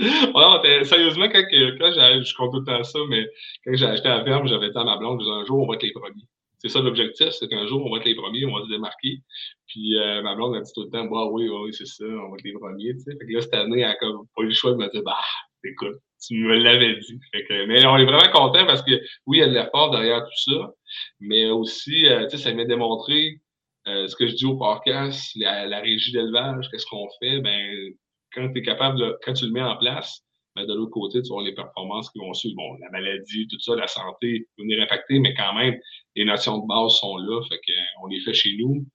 sérieusement, 0.83 1.27
quand, 1.29 1.43
quand 1.51 1.91
j'ai, 1.91 2.23
je 2.23 2.35
compte 2.35 2.51
tout 2.53 2.59
le 2.59 2.65
temps 2.65 2.83
ça, 2.83 2.99
mais 3.09 3.27
quand 3.65 3.75
j'ai 3.75 3.85
acheté 3.85 4.07
la 4.07 4.23
ferme, 4.23 4.47
j'avais 4.47 4.69
dit 4.69 4.77
à 4.77 4.83
ma 4.83 4.97
blonde, 4.97 5.19
je 5.19 5.25
disais, 5.25 5.35
un 5.35 5.45
jour, 5.45 5.59
on 5.59 5.67
va 5.67 5.75
être 5.75 5.83
les 5.83 5.91
premiers. 5.91 6.27
C'est 6.59 6.69
ça 6.69 6.79
l'objectif, 6.79 7.29
c'est 7.31 7.47
qu'un 7.47 7.65
jour, 7.65 7.83
on 7.85 7.91
va 7.91 7.97
être 7.97 8.05
les 8.05 8.15
premiers, 8.15 8.45
on 8.45 8.55
va 8.55 8.63
se 8.63 8.69
démarquer. 8.69 9.21
Puis 9.67 9.97
euh, 9.97 10.21
ma 10.21 10.35
blonde 10.35 10.55
a 10.55 10.61
dit 10.61 10.71
tout 10.73 10.83
le 10.83 10.89
temps, 10.89 11.05
bah 11.05 11.25
oui, 11.31 11.49
oui, 11.49 11.73
c'est 11.73 11.87
ça, 11.87 12.05
on 12.05 12.29
va 12.29 12.37
être 12.37 12.43
les 12.43 12.53
premiers. 12.53 12.93
Fait 13.03 13.17
que 13.17 13.33
là, 13.33 13.41
cette 13.41 13.53
année, 13.53 13.81
elle 13.81 13.87
n'a 13.87 13.95
pas 14.35 14.43
eu 14.43 14.47
le 14.47 14.53
choix 14.53 14.71
de 14.71 14.77
me 14.77 14.87
dire, 14.89 15.01
bah, 15.03 15.17
écoute, 15.63 15.97
tu 16.21 16.35
me 16.35 16.55
l'avais 16.59 16.97
dit. 16.97 17.19
mais 17.67 17.85
on 17.85 17.97
est 17.97 18.05
vraiment 18.05 18.31
content 18.31 18.65
parce 18.65 18.83
que 18.83 18.91
oui, 19.25 19.37
il 19.37 19.39
y 19.39 19.43
a 19.43 19.47
de 19.47 19.53
l'effort 19.53 19.89
derrière 19.89 20.23
tout 20.23 20.51
ça, 20.51 20.71
mais 21.19 21.45
aussi, 21.45 22.07
euh, 22.07 22.27
ça 22.29 22.53
m'a 22.53 22.65
démontré 22.65 23.41
euh, 23.87 24.07
ce 24.07 24.15
que 24.15 24.27
je 24.27 24.35
dis 24.35 24.45
au 24.45 24.57
podcast, 24.57 25.31
la, 25.35 25.79
régie 25.79 26.11
d'élevage, 26.11 26.69
qu'est-ce 26.69 26.85
qu'on 26.85 27.07
fait? 27.19 27.39
Ben, 27.41 27.93
quand 28.33 28.51
tu 28.51 28.59
es 28.59 28.61
capable, 28.61 29.17
quand 29.23 29.33
tu 29.33 29.45
le 29.45 29.51
mets 29.51 29.61
en 29.61 29.77
place, 29.77 30.23
ben, 30.55 30.65
de 30.65 30.73
l'autre 30.73 30.91
côté, 30.91 31.21
tu 31.21 31.29
vois 31.29 31.43
les 31.43 31.53
performances 31.53 32.09
qui 32.11 32.19
vont 32.19 32.33
suivre. 32.33 32.55
Bon, 32.57 32.77
la 32.79 32.89
maladie, 32.91 33.47
tout 33.47 33.59
ça, 33.59 33.75
la 33.75 33.87
santé 33.87 34.47
peut 34.55 34.63
venir 34.63 34.81
impacter, 34.81 35.19
mais 35.19 35.33
quand 35.33 35.53
même, 35.53 35.79
les 36.15 36.25
notions 36.25 36.59
de 36.59 36.67
base 36.67 36.93
sont 36.93 37.17
là. 37.17 37.41
Fait 37.49 37.59
qu'on 37.59 38.07
les 38.07 38.19
fait 38.21 38.33
chez 38.33 38.55
nous. 38.57 38.85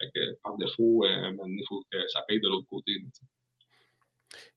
Fait 0.00 0.10
que, 0.14 0.38
par 0.42 0.56
défaut, 0.58 1.04
euh, 1.04 1.32
il 1.46 1.64
faut 1.68 1.82
que 1.90 2.06
ça 2.08 2.22
paye 2.28 2.40
de 2.40 2.48
l'autre 2.48 2.68
côté. 2.68 2.92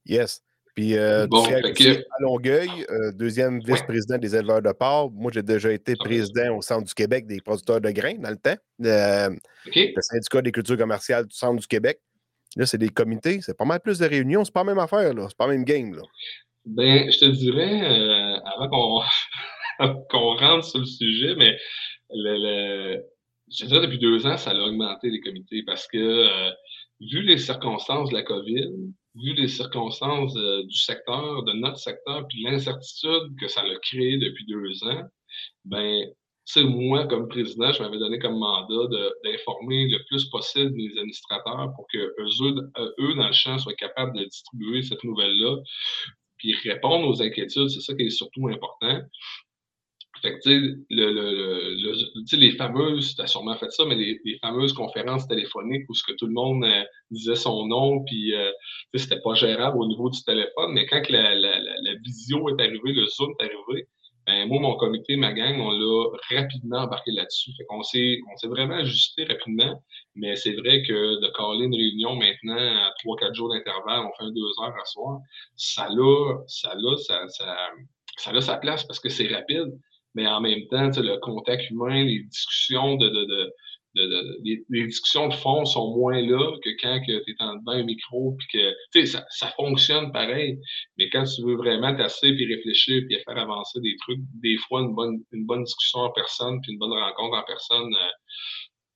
Yes. 0.06 0.44
Puis, 0.76 0.96
euh, 0.96 1.26
à 1.26 2.22
Longueuil, 2.22 2.70
euh, 2.90 3.12
deuxième 3.12 3.60
vice-président 3.60 4.18
des 4.18 4.36
éleveurs 4.36 4.62
de 4.62 4.72
porc. 4.72 5.12
Moi, 5.12 5.32
j'ai 5.34 5.44
déjà 5.44 5.72
été 5.72 5.96
président 5.96 6.58
au 6.58 6.62
Centre 6.62 6.86
du 6.86 6.94
Québec 6.94 7.28
des 7.28 7.42
producteurs 7.42 7.82
de 7.82 7.90
grains 7.90 8.16
dans 8.16 8.30
le 8.30 8.38
temps. 8.38 8.56
Euh, 8.86 9.30
le 9.66 10.02
syndicat 10.02 10.42
des 10.42 10.52
cultures 10.52 10.78
commerciales 10.78 11.26
du 11.26 11.36
Centre 11.36 11.60
du 11.60 11.68
Québec. 11.68 12.00
Là, 12.56 12.66
c'est 12.66 12.78
des 12.78 12.90
comités. 12.90 13.40
C'est 13.42 13.58
pas 13.58 13.66
mal 13.66 13.80
plus 13.80 14.00
de 14.00 14.06
réunions. 14.06 14.44
C'est 14.46 14.54
pas 14.54 14.62
la 14.62 14.74
même 14.74 14.80
affaire, 14.80 15.14
là. 15.14 15.26
C'est 15.28 15.38
pas 15.38 15.48
la 15.48 15.54
même 15.54 15.66
game, 15.66 15.94
là. 15.94 16.04
Ben, 16.66 17.12
je 17.12 17.20
te 17.20 17.26
dirais, 17.26 17.82
avant 18.58 19.04
qu'on 20.10 20.36
rentre 20.36 20.66
sur 20.66 20.80
le 20.80 20.86
sujet, 20.86 21.36
mais 21.36 21.58
le, 22.12 23.02
je 23.52 23.66
dirais 23.66 23.82
depuis 23.82 24.00
deux 24.00 24.26
ans, 24.26 24.38
ça 24.38 24.52
a 24.52 24.56
augmenté 24.56 25.10
les 25.10 25.20
comités 25.20 25.64
parce 25.66 25.88
que, 25.88 26.50
vu 27.02 27.22
les 27.22 27.38
circonstances 27.38 28.10
de 28.10 28.16
la 28.16 28.24
COVID, 28.24 28.70
vu 29.22 29.34
les 29.34 29.48
circonstances 29.48 30.36
euh, 30.36 30.64
du 30.64 30.78
secteur, 30.78 31.44
de 31.44 31.54
notre 31.54 31.78
secteur, 31.78 32.28
puis 32.28 32.44
l'incertitude 32.44 33.36
que 33.40 33.48
ça 33.48 33.62
a 33.62 33.76
créé 33.82 34.18
depuis 34.18 34.46
deux 34.46 34.84
ans, 34.84 35.04
ben, 35.66 36.06
c'est 36.46 36.64
moi, 36.64 37.06
comme 37.06 37.28
président, 37.28 37.72
je 37.72 37.84
m'avais 37.84 38.00
donné 38.00 38.18
comme 38.18 38.40
mandat 38.40 38.88
d'informer 39.24 39.88
le 39.88 40.00
plus 40.08 40.26
possible 40.26 40.76
les 40.76 40.98
administrateurs 40.98 41.72
pour 41.76 41.86
que 41.94 42.00
eux, 42.00 42.92
eux, 43.00 43.14
dans 43.16 43.28
le 43.28 43.34
champ, 43.34 43.60
soient 43.60 43.76
capables 43.76 44.18
de 44.18 44.24
distribuer 44.24 44.82
cette 44.82 45.04
nouvelle-là, 45.04 45.58
puis 46.38 46.56
répondre 46.64 47.08
aux 47.08 47.22
inquiétudes. 47.22 47.70
C'est 47.70 47.82
ça 47.82 47.94
qui 47.94 48.04
est 48.04 48.10
surtout 48.10 48.48
important. 48.48 49.00
Fait 50.22 50.34
que, 50.34 50.40
tu 50.42 50.50
sais, 50.50 50.76
le, 50.90 52.38
les 52.38 52.52
fameuses, 52.52 53.16
tu 53.16 53.22
as 53.22 53.28
sûrement 53.28 53.56
fait 53.56 53.72
ça, 53.72 53.86
mais 53.86 53.96
les, 53.96 54.20
fameuses 54.42 54.74
conférences 54.74 55.28
téléphoniques 55.28 55.90
où 55.90 55.94
ce 55.94 56.04
que 56.04 56.14
tout 56.14 56.28
le 56.28 56.34
monde 56.34 56.64
euh, 56.64 56.84
disait 57.12 57.36
son 57.36 57.68
nom, 57.68 58.04
puis 58.04 58.34
euh, 58.36 58.52
c'était 58.96 59.20
pas 59.22 59.34
gérable 59.34 59.78
au 59.78 59.88
niveau 59.88 60.10
du 60.10 60.22
téléphone, 60.24 60.74
mais 60.74 60.86
quand 60.86 61.08
la, 61.10 61.36
la, 61.36 61.60
la, 61.60 61.96
visio 62.04 62.50
est 62.50 62.62
arrivée, 62.62 62.94
le 62.94 63.06
Zoom 63.08 63.34
est 63.40 63.46
arrivé, 63.46 63.88
ben, 64.28 64.48
moi, 64.48 64.60
mon 64.60 64.76
comité, 64.76 65.16
ma 65.16 65.34
gang, 65.34 65.60
on 65.60 65.72
l'a 65.72 66.10
rapidement 66.38 66.80
embarqué 66.80 67.12
là-dessus. 67.12 67.52
Fait 67.58 67.66
qu'on 67.66 67.82
s'est, 67.82 68.20
on 68.32 68.38
s'est 68.38 68.48
vraiment 68.48 68.76
ajusté 68.76 69.24
rapidement, 69.24 69.82
mais 70.16 70.36
c'est 70.36 70.54
vrai 70.54 70.84
que 70.84 71.20
de 71.20 71.28
caler 71.36 71.66
une 71.66 71.74
réunion 71.74 72.16
maintenant 72.16 72.56
à 72.56 72.92
trois, 73.00 73.18
quatre 73.18 73.34
jours 73.34 73.50
d'intervalle, 73.50 74.06
on 74.06 74.12
fait 74.18 74.30
un 74.30 74.32
deux 74.32 74.52
heures 74.62 74.76
à 74.80 74.86
soir, 74.86 75.20
ça 75.56 75.86
a, 75.86 76.44
ça, 76.48 76.72
a, 76.72 76.98
ça, 76.98 77.28
ça, 77.28 77.70
ça 78.18 78.32
a 78.32 78.42
sa 78.42 78.58
place 78.58 78.84
parce 78.84 79.00
que 79.00 79.10
c'est 79.10 79.28
rapide 79.34 79.72
mais 80.16 80.28
en 80.28 80.42
même 80.42 80.66
temps, 80.68 80.90
le 81.02 81.20
contact 81.20 81.70
humain, 81.70 82.04
les 82.04 82.24
discussions 82.24 82.96
de, 82.96 83.08
de, 83.08 83.26
de, 83.26 83.54
de 83.96 84.62
les, 84.70 84.86
discussions 84.86 85.28
de 85.28 85.34
fond 85.34 85.66
sont 85.66 85.96
moins 85.96 86.22
là 86.22 86.56
que 86.64 86.70
quand 86.82 87.02
tu 87.06 87.12
es 87.12 87.36
en 87.40 87.56
dedans 87.56 87.72
un 87.72 87.84
micro 87.84 88.36
puis 88.38 88.48
que 88.94 89.06
ça, 89.06 89.26
ça 89.30 89.48
fonctionne 89.56 90.12
pareil. 90.12 90.58
Mais 90.98 91.10
quand 91.10 91.24
tu 91.24 91.44
veux 91.44 91.56
vraiment 91.56 91.96
t'asseoir 91.96 92.34
puis 92.34 92.54
réfléchir 92.54 93.04
puis 93.08 93.18
faire 93.26 93.38
avancer 93.38 93.80
des 93.82 93.96
trucs 93.98 94.20
des 94.42 94.58
fois 94.68 94.82
une 94.82 94.94
bonne 94.94 95.24
une 95.32 95.46
bonne 95.46 95.64
discussion 95.64 96.00
en 96.00 96.12
personne 96.12 96.60
puis 96.62 96.74
une 96.74 96.80
bonne 96.80 96.94
rencontre 96.94 97.38
en 97.38 97.44
personne 97.44 97.94
euh, 97.94 98.12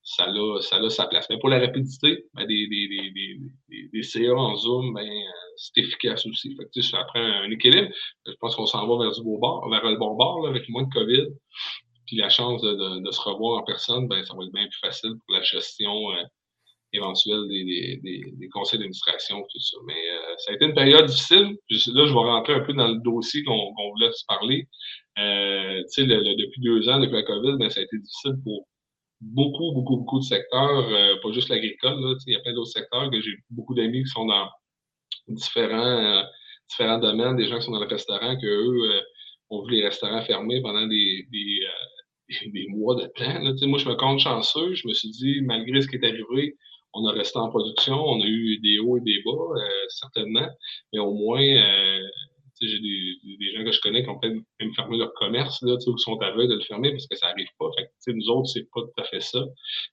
ça 0.04 0.26
a, 0.26 0.62
ça 0.62 0.78
a 0.78 0.90
sa 0.90 1.08
place. 1.08 1.28
Mais 1.30 1.40
pour 1.40 1.50
la 1.50 1.60
rapidité, 1.60 2.26
ben, 2.34 2.46
des, 2.46 2.68
des, 2.68 2.88
des, 2.88 3.90
des, 3.92 4.04
CA 4.04 4.34
en 4.34 4.56
Zoom, 4.56 4.94
ben, 4.94 5.08
c'est 5.56 5.82
efficace 5.82 6.26
aussi. 6.26 6.56
Fait 6.56 6.66
que, 6.74 6.82
ça 6.82 7.04
prend 7.06 7.22
un 7.22 7.50
équilibre. 7.50 7.90
Je 8.26 8.34
pense 8.40 8.56
qu'on 8.56 8.66
s'en 8.66 8.86
va 8.88 9.06
vers, 9.06 9.14
du 9.14 9.24
beau 9.24 9.38
bord, 9.38 9.68
vers 9.70 9.90
le 9.90 9.98
bon 9.98 10.16
bord, 10.16 10.42
là, 10.44 10.50
avec 10.50 10.68
moins 10.70 10.84
de 10.84 10.94
COVID. 10.94 11.28
Puis 12.06 12.18
la 12.18 12.30
chance 12.30 12.62
de, 12.62 12.74
de, 12.74 13.06
de, 13.06 13.12
se 13.12 13.22
revoir 13.22 13.62
en 13.62 13.64
personne, 13.64 14.08
ben, 14.08 14.24
ça 14.26 14.34
va 14.36 14.44
être 14.44 14.52
bien 14.52 14.68
plus 14.68 14.80
facile 14.80 15.12
pour 15.12 15.36
la 15.36 15.42
gestion 15.42 16.12
euh, 16.12 16.24
éventuelle 16.92 17.48
des, 17.48 18.00
des, 18.04 18.50
conseils 18.50 18.80
d'administration, 18.80 19.42
tout 19.42 19.60
ça. 19.60 19.78
Mais 19.88 19.94
euh, 19.94 20.36
ça 20.40 20.52
a 20.52 20.56
été 20.56 20.66
une 20.66 20.74
période 20.74 21.06
difficile. 21.06 21.56
là, 21.70 22.06
je 22.06 22.14
vais 22.14 22.20
rentrer 22.20 22.54
un 22.56 22.60
peu 22.60 22.74
dans 22.74 22.90
le 22.90 23.00
dossier 23.00 23.42
qu'on 23.44 23.74
voulait 23.94 24.12
se 24.12 24.26
parler. 24.28 24.68
Euh, 25.18 25.82
le, 25.98 26.36
depuis 26.36 26.62
deux 26.62 26.90
ans, 26.90 27.00
depuis 27.00 27.14
la 27.14 27.24
COVID, 27.24 27.58
ben, 27.58 27.70
ça 27.70 27.80
a 27.80 27.84
été 27.84 27.98
difficile 27.98 28.36
pour 28.44 28.68
beaucoup, 29.32 29.72
beaucoup, 29.74 29.98
beaucoup 29.98 30.20
de 30.20 30.26
secteurs, 30.26 30.88
euh, 30.90 31.16
pas 31.22 31.32
juste 31.32 31.50
l'agricole. 31.50 32.18
Il 32.28 32.34
y 32.34 32.36
a 32.36 32.40
plein 32.40 32.54
d'autres 32.54 32.72
secteurs 32.72 33.10
que 33.10 33.22
j'ai 33.22 33.36
beaucoup 33.50 33.74
d'amis 33.74 34.04
qui 34.04 34.10
sont 34.10 34.26
dans 34.26 34.50
différents, 35.28 35.78
euh, 35.78 36.24
différents 36.70 37.00
domaines, 37.00 37.38
des 37.38 37.48
gens 37.48 37.58
qui 37.58 37.66
sont 37.66 37.72
dans 37.72 37.80
le 37.80 37.88
restaurant, 37.88 38.38
que 38.38 38.46
eux 38.46 38.92
euh, 38.92 39.02
ont 39.50 39.64
vu 39.64 39.76
les 39.76 39.84
restaurants 39.84 40.22
fermés 40.24 40.62
pendant 40.62 40.88
des, 40.88 41.28
des, 41.32 41.60
des 42.52 42.68
mois 42.70 42.96
de 42.96 43.08
temps. 43.08 43.68
Moi, 43.68 43.80
je 43.80 43.90
me 43.90 43.96
compte 43.96 44.20
chanceux. 44.20 44.74
Je 44.74 44.88
me 44.88 44.94
suis 44.94 45.10
dit, 45.10 45.42
malgré 45.42 45.82
ce 45.82 45.88
qui 45.88 45.96
est 45.96 46.06
arrivé, 46.06 46.56
on 46.94 47.08
a 47.08 47.12
resté 47.12 47.40
en 47.40 47.50
production, 47.50 47.96
on 47.96 48.22
a 48.22 48.26
eu 48.26 48.60
des 48.60 48.80
hauts 48.80 48.98
et 48.98 49.02
des 49.02 49.24
bas, 49.26 49.32
certainement, 49.90 50.48
mais 50.92 51.00
au 51.00 51.12
moins, 51.12 51.42
j'ai 52.68 52.80
des, 52.80 53.52
gens 53.56 53.64
que 53.64 53.72
je 53.72 53.82
connais 53.82 54.04
qui 54.04 54.10
ont 54.10 54.20
peut-être 54.20 54.36
même 54.60 54.74
fermé 54.76 54.98
leur 54.98 55.14
commerce, 55.14 55.62
là, 55.62 55.74
ou 55.74 55.96
qui 55.96 56.04
sont 56.04 56.18
à 56.20 56.32
de 56.32 56.54
le 56.54 56.62
fermer 56.62 56.92
parce 56.92 57.08
que 57.08 57.16
ça 57.16 57.28
n'arrive 57.28 57.48
pas. 57.60 57.70
Fait 57.78 58.14
nous 58.14 58.30
autres, 58.30 58.48
c'est 58.48 58.68
pas 58.74 58.82
tout 58.82 59.02
à 59.02 59.04
fait 59.04 59.22
ça, 59.22 59.44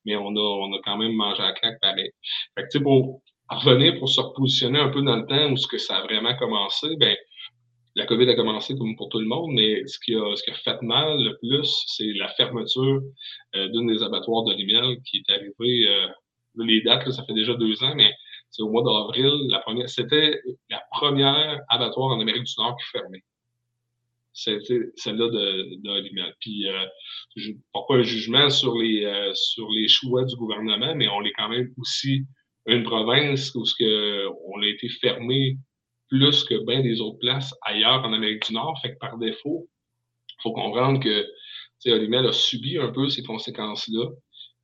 mais 0.05 0.17
on 0.17 0.35
a, 0.37 0.41
on 0.41 0.73
a 0.75 0.81
quand 0.85 0.97
même 0.97 1.13
mangé 1.13 1.43
à 1.43 1.53
claque 1.53 1.81
pareil. 1.81 2.11
Fait 2.57 2.67
que, 2.73 2.79
pour 2.79 3.23
revenir, 3.49 3.99
pour 3.99 4.09
se 4.09 4.21
repositionner 4.21 4.79
un 4.79 4.91
peu 4.91 5.03
dans 5.03 5.17
le 5.17 5.27
temps 5.27 5.51
où 5.51 5.57
ce 5.57 5.67
que 5.67 5.79
ça 5.79 5.97
a 5.97 6.03
vraiment 6.03 6.37
commencé, 6.37 6.97
ben, 6.97 7.17
la 7.97 8.07
COVID 8.07 8.29
a 8.29 8.35
commencé 8.35 8.77
comme 8.77 8.97
pour 8.97 9.09
tout 9.09 9.19
le 9.19 9.27
monde, 9.27 9.51
mais 9.53 9.87
ce 9.87 9.99
qui 9.99 10.15
a, 10.15 10.37
ce 10.37 10.43
qui 10.43 10.51
a 10.51 10.55
fait 10.55 10.81
mal 10.83 11.23
le 11.23 11.37
plus, 11.39 11.85
c'est 11.89 12.13
la 12.15 12.29
fermeture 12.29 13.01
euh, 13.57 13.69
d'une 13.69 13.89
des 13.89 14.03
abattoirs 14.03 14.45
de 14.45 14.55
Limel 14.55 14.99
qui 15.05 15.19
est 15.19 15.33
arrivée, 15.33 15.89
euh, 15.89 16.07
les 16.57 16.83
dates, 16.83 17.11
ça 17.11 17.25
fait 17.25 17.35
déjà 17.35 17.55
deux 17.55 17.83
ans, 17.83 17.95
mais 17.97 18.13
c'est 18.51 18.63
au 18.63 18.71
mois 18.71 18.83
d'avril, 18.83 19.47
la 19.49 19.61
première, 19.61 19.89
c'était 19.89 20.41
la 20.69 20.83
première 20.91 21.61
abattoir 21.69 22.17
en 22.17 22.21
Amérique 22.21 22.45
du 22.45 22.55
Nord 22.59 22.77
qui 22.77 22.87
fermait. 22.91 23.23
C'était 24.33 24.81
celle-là 24.97 25.29
de, 25.29 25.77
de 25.83 26.35
Puis, 26.41 26.69
euh, 26.69 26.87
je 27.37 27.51
ne 27.51 27.57
porte 27.73 27.89
pas 27.89 27.97
un 27.97 28.03
jugement 28.03 28.49
sur 28.49 28.77
les, 28.77 29.05
euh, 29.05 29.33
sur 29.35 29.69
les 29.71 29.89
choix 29.89 30.25
du 30.25 30.37
gouvernement, 30.37 30.95
mais 30.95 31.09
on 31.09 31.23
est 31.25 31.33
quand 31.33 31.49
même 31.49 31.73
aussi 31.79 32.25
une 32.67 32.85
province 32.85 33.55
où 33.55 33.65
ce 33.65 33.75
que, 33.75 34.27
on 34.47 34.63
a 34.63 34.67
été 34.67 34.89
fermé 34.89 35.57
plus 36.09 36.45
que 36.45 36.65
bien 36.65 36.81
des 36.81 37.01
autres 37.01 37.19
places 37.19 37.55
ailleurs 37.63 38.05
en 38.05 38.13
Amérique 38.13 38.47
du 38.47 38.55
Nord. 38.55 38.79
Fait 38.83 38.93
que 38.93 38.99
par 38.99 39.19
défaut, 39.19 39.69
il 40.29 40.43
faut 40.43 40.53
comprendre 40.53 41.01
que 41.01 41.27
Olimel 41.87 42.27
a 42.27 42.33
subi 42.33 42.79
un 42.79 42.89
peu 42.89 43.09
ces 43.09 43.23
conséquences-là. 43.23 44.11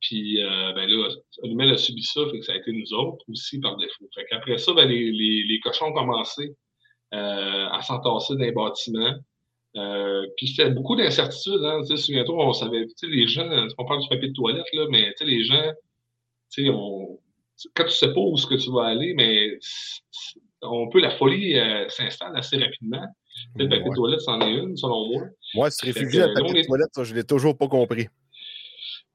Puis 0.01 0.41
euh, 0.43 0.73
ben 0.73 0.87
là, 0.87 1.09
Olimel 1.41 1.71
a 1.71 1.77
subi 1.77 2.03
ça, 2.03 2.21
fait 2.31 2.39
que 2.39 2.45
ça 2.45 2.53
a 2.53 2.57
été 2.57 2.71
nous 2.71 2.93
autres 2.93 3.25
aussi 3.29 3.59
par 3.59 3.77
défaut. 3.77 4.07
Fait 4.13 4.25
qu'après 4.29 4.57
ça, 4.57 4.73
ben, 4.73 4.87
les, 4.87 5.11
les, 5.11 5.43
les, 5.43 5.59
cochons 5.59 5.87
ont 5.87 5.93
commencé 5.93 6.55
euh, 7.13 7.67
à 7.71 7.81
s'entasser 7.81 8.35
dans 8.35 8.43
les 8.43 8.51
bâtiments. 8.51 9.15
Euh, 9.75 10.25
puis 10.37 10.47
c'était 10.47 10.69
beaucoup 10.69 10.95
d'incertitudes. 10.95 11.63
Hein. 11.63 11.83
Souviens-toi, 11.83 12.47
on 12.47 12.53
savait, 12.53 12.85
les 13.03 13.27
gens, 13.27 13.49
on 13.77 13.85
parle 13.85 14.01
du 14.01 14.07
papier 14.07 14.29
de 14.29 14.33
toilette, 14.33 14.65
là, 14.73 14.85
mais 14.89 15.13
les 15.21 15.43
gens, 15.43 15.71
on, 16.59 17.19
quand 17.75 17.85
tu 17.85 17.91
sais 17.91 18.13
pas 18.13 18.19
où 18.19 18.37
ce 18.37 18.45
que 18.45 18.55
tu 18.55 18.71
vas 18.71 18.85
aller, 18.85 19.13
mais 19.15 19.57
on 20.61 20.89
peut, 20.89 20.99
la 20.99 21.11
folie 21.11 21.57
euh, 21.57 21.87
s'installe 21.89 22.35
assez 22.35 22.57
rapidement. 22.57 23.03
Le 23.55 23.69
papier 23.69 23.89
de 23.89 23.95
toilette, 23.95 24.21
c'en 24.21 24.39
est 24.41 24.53
une, 24.53 24.75
selon 24.75 25.09
moi. 25.11 25.23
Moi, 25.53 25.69
ce 25.69 25.85
réfugié 25.85 26.21
à 26.21 26.29
papier 26.29 26.61
de 26.61 26.67
toilette, 26.67 26.89
ça, 26.93 27.03
je 27.03 27.13
l'ai 27.13 27.23
toujours 27.23 27.55
pas 27.57 27.67
compris. 27.67 28.07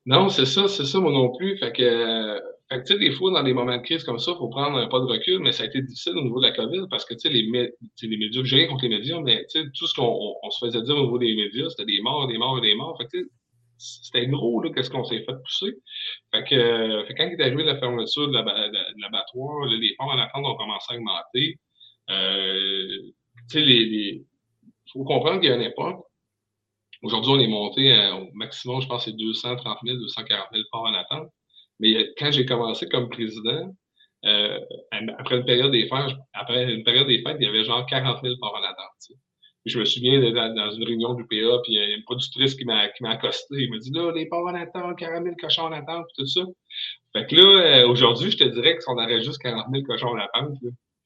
Non, 0.06 0.28
c'est 0.28 0.46
ça, 0.46 0.66
c'est 0.68 0.84
ça, 0.84 0.98
moi 1.00 1.12
non 1.12 1.34
plus. 1.36 1.56
Fait 1.58 1.72
que, 1.72 2.40
fait 2.68 2.78
que, 2.78 2.86
tu 2.86 2.92
sais, 2.94 2.98
des 2.98 3.12
fois, 3.12 3.30
dans 3.30 3.42
des 3.44 3.54
moments 3.54 3.76
de 3.76 3.82
crise 3.82 4.02
comme 4.02 4.18
ça, 4.18 4.32
il 4.32 4.38
faut 4.38 4.48
prendre 4.48 4.76
un 4.78 4.88
pas 4.88 4.98
de 4.98 5.04
recul, 5.04 5.38
mais 5.38 5.52
ça 5.52 5.62
a 5.62 5.66
été 5.66 5.80
difficile 5.80 6.16
au 6.16 6.22
niveau 6.22 6.40
de 6.40 6.46
la 6.46 6.52
COVID 6.52 6.86
parce 6.90 7.04
que, 7.04 7.14
tu 7.14 7.20
sais, 7.20 7.28
les, 7.30 7.42
les 7.42 8.16
médias, 8.16 8.42
j'ai 8.44 8.56
rien 8.56 8.66
contre 8.68 8.82
les 8.82 8.88
médias, 8.88 9.20
mais, 9.20 9.44
tu 9.48 9.60
sais, 9.60 9.66
tout 9.76 9.86
ce 9.86 9.94
qu'on 9.94 10.50
se 10.50 10.66
faisait 10.66 10.82
dire 10.82 10.96
au 10.96 11.02
niveau 11.02 11.18
des 11.18 11.34
médias, 11.36 11.68
c'était 11.70 11.84
des 11.84 12.00
morts, 12.00 12.26
des 12.26 12.38
morts, 12.38 12.60
des 12.60 12.74
morts. 12.74 12.96
Fait 12.98 13.06
que, 13.06 13.28
c'était 13.78 14.26
gros, 14.26 14.60
là, 14.62 14.70
qu'est-ce 14.74 14.90
qu'on 14.90 15.04
s'est 15.04 15.24
fait 15.24 15.34
pousser. 15.44 15.72
Fait 16.32 16.44
que, 16.44 17.04
fait 17.06 17.14
quand 17.14 17.24
il 17.26 17.40
est 17.40 17.42
arrivé 17.44 17.62
la 17.64 17.78
fermeture 17.78 18.28
de 18.28 18.32
l'abattoir, 18.34 19.66
les 19.66 19.94
ports 19.96 20.08
en 20.08 20.18
attente 20.18 20.44
ont 20.46 20.56
commencé 20.56 20.94
à 20.94 20.96
augmenter. 20.96 21.58
Euh, 22.10 22.98
tu 23.50 23.58
sais, 23.58 23.60
les, 23.60 24.24
faut 24.92 25.04
comprendre 25.04 25.40
qu'il 25.40 25.48
y 25.48 25.52
a 25.52 25.56
une 25.56 25.62
époque 25.62 26.04
Aujourd'hui, 27.02 27.32
on 27.32 27.40
est 27.40 27.48
monté 27.48 27.92
au 28.12 28.32
maximum, 28.34 28.80
je 28.80 28.86
pense, 28.86 29.04
c'est 29.04 29.16
230 29.16 29.78
000, 29.84 29.98
240 29.98 30.46
000 30.52 30.64
ports 30.70 30.84
en 30.84 30.94
attente. 30.94 31.28
Mais 31.80 32.08
quand 32.16 32.30
j'ai 32.30 32.46
commencé 32.46 32.88
comme 32.88 33.08
président, 33.08 33.74
euh, 34.24 34.60
après 35.18 35.38
une 35.38 35.44
période 35.44 35.72
des 35.72 35.88
fêtes, 35.88 36.16
après 36.32 36.72
une 36.72 36.84
période 36.84 37.08
il 37.10 37.22
y 37.42 37.46
avait 37.46 37.64
genre 37.64 37.84
40 37.86 38.22
000 38.22 38.36
ports 38.40 38.54
en 38.54 38.62
attente. 38.62 39.18
je 39.66 39.78
me 39.80 39.84
souviens 39.84 40.20
dans, 40.30 40.70
une 40.70 40.84
réunion 40.84 41.14
du 41.14 41.24
PA, 41.24 41.58
puis 41.64 41.72
il 41.72 41.74
y 41.74 41.78
a 41.78 41.96
une 41.96 42.04
productrice 42.04 42.54
qui 42.54 42.64
m'a 42.64 42.88
accosté. 43.04 43.56
Il 43.56 43.70
m'a 43.70 43.78
dit 43.78 43.90
là, 43.92 44.12
les 44.12 44.26
ports 44.26 44.46
en 44.46 44.54
attente, 44.54 44.96
40 44.96 45.24
000 45.24 45.34
cochons 45.40 45.62
en 45.62 45.72
attente, 45.72 46.06
tout 46.16 46.26
ça. 46.26 46.42
Fait 47.12 47.26
que 47.26 47.34
là, 47.34 47.82
euh, 47.82 47.88
aujourd'hui, 47.88 48.30
je 48.30 48.38
te 48.38 48.44
dirais 48.44 48.76
que 48.76 48.82
si 48.82 48.88
on 48.88 48.94
aurait 48.94 49.22
juste 49.22 49.42
40 49.42 49.66
000 49.72 49.84
cochons 49.84 50.08
en 50.08 50.18
attente, 50.18 50.56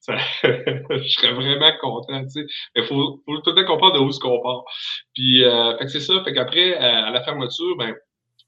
je 0.43 1.09
serais 1.09 1.33
vraiment 1.33 1.73
content, 1.81 2.23
tu 2.25 2.31
sais. 2.31 2.47
Mais 2.75 2.83
il 2.83 2.87
faut, 2.87 3.23
faut, 3.25 3.39
tout 3.41 3.51
le 3.51 3.57
temps 3.57 3.67
comprendre 3.67 3.95
de 3.95 4.01
où 4.01 4.13
ce 4.13 4.21
qu'on 4.21 4.41
part. 4.43 4.65
Puis, 5.15 5.45
euh, 5.45 5.77
fait 5.79 5.89
c'est 5.89 6.01
ça. 6.01 6.23
Fait 6.25 6.33
qu'après, 6.33 6.77
euh, 6.77 7.07
à 7.07 7.11
la 7.11 7.23
fermeture, 7.23 7.77
ben, 7.77 7.95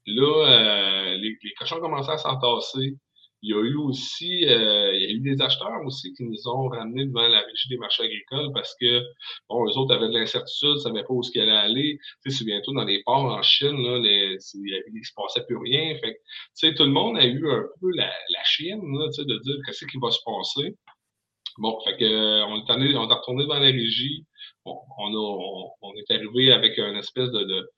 là, 0.05 0.47
euh, 0.47 1.15
les, 1.17 1.37
les, 1.43 1.53
cochons 1.57 1.79
commençaient 1.79 2.11
à 2.11 2.17
s'entasser. 2.17 2.97
Il 3.41 3.51
y 3.51 3.53
a 3.53 3.61
eu 3.63 3.75
aussi, 3.75 4.45
euh, 4.45 4.93
il 4.93 5.01
y 5.01 5.05
a 5.05 5.09
eu 5.11 5.19
des 5.21 5.41
acheteurs 5.41 5.81
aussi 5.85 6.13
qui 6.13 6.23
nous 6.23 6.47
ont 6.49 6.67
ramenés 6.67 7.05
devant 7.05 7.25
la 7.25 7.39
régie 7.39 7.69
des 7.69 7.77
marchés 7.77 8.03
agricoles 8.03 8.51
parce 8.53 8.75
que, 8.79 9.01
bon, 9.47 9.65
eux 9.65 9.77
autres 9.77 9.95
avaient 9.95 10.09
de 10.09 10.13
l'incertitude, 10.19 10.71
ne 10.71 10.77
savaient 10.77 11.03
pas 11.03 11.13
où 11.13 11.23
ce 11.23 11.31
qu'ils 11.31 11.41
allaient 11.41 11.51
aller. 11.51 11.99
Tu 12.23 12.31
sais, 12.31 12.37
souviens-toi, 12.37 12.73
dans 12.73 12.83
les 12.83 13.01
ports 13.03 13.23
en 13.23 13.41
Chine, 13.41 13.81
là, 13.81 13.97
les, 13.97 14.37
il 14.55 14.93
ne 14.93 15.03
se 15.03 15.13
passait 15.15 15.45
plus 15.45 15.57
rien. 15.57 15.95
Fait 16.01 16.15
tu 16.15 16.19
sais, 16.67 16.73
tout 16.73 16.83
le 16.83 16.91
monde 16.91 17.17
a 17.17 17.25
eu 17.25 17.49
un 17.49 17.63
peu 17.79 17.91
la, 17.95 18.07
la 18.07 18.43
chienne, 18.43 18.81
là, 18.81 19.07
tu 19.07 19.21
sais, 19.21 19.25
de 19.25 19.37
dire 19.37 19.55
qu'est-ce 19.65 19.85
qui 19.85 19.97
va 20.01 20.11
se 20.11 20.19
passer. 20.25 20.75
Bon, 21.59 21.77
fait 21.81 21.97
que, 21.97 22.05
euh, 22.05 22.45
on, 22.45 22.65
est 22.65 22.71
allé, 22.71 22.95
on 22.95 23.09
est 23.09 23.13
retourné 23.13 23.45
dans 23.45 23.59
la 23.59 23.67
régie. 23.67 24.25
on, 24.65 24.71
a, 24.73 25.71
on, 25.81 25.93
est 25.95 26.09
arrivé 26.09 26.53
avec 26.53 26.77
une 26.77 26.95
espèce 26.95 27.29
de, 27.31 27.43
de, 27.43 27.69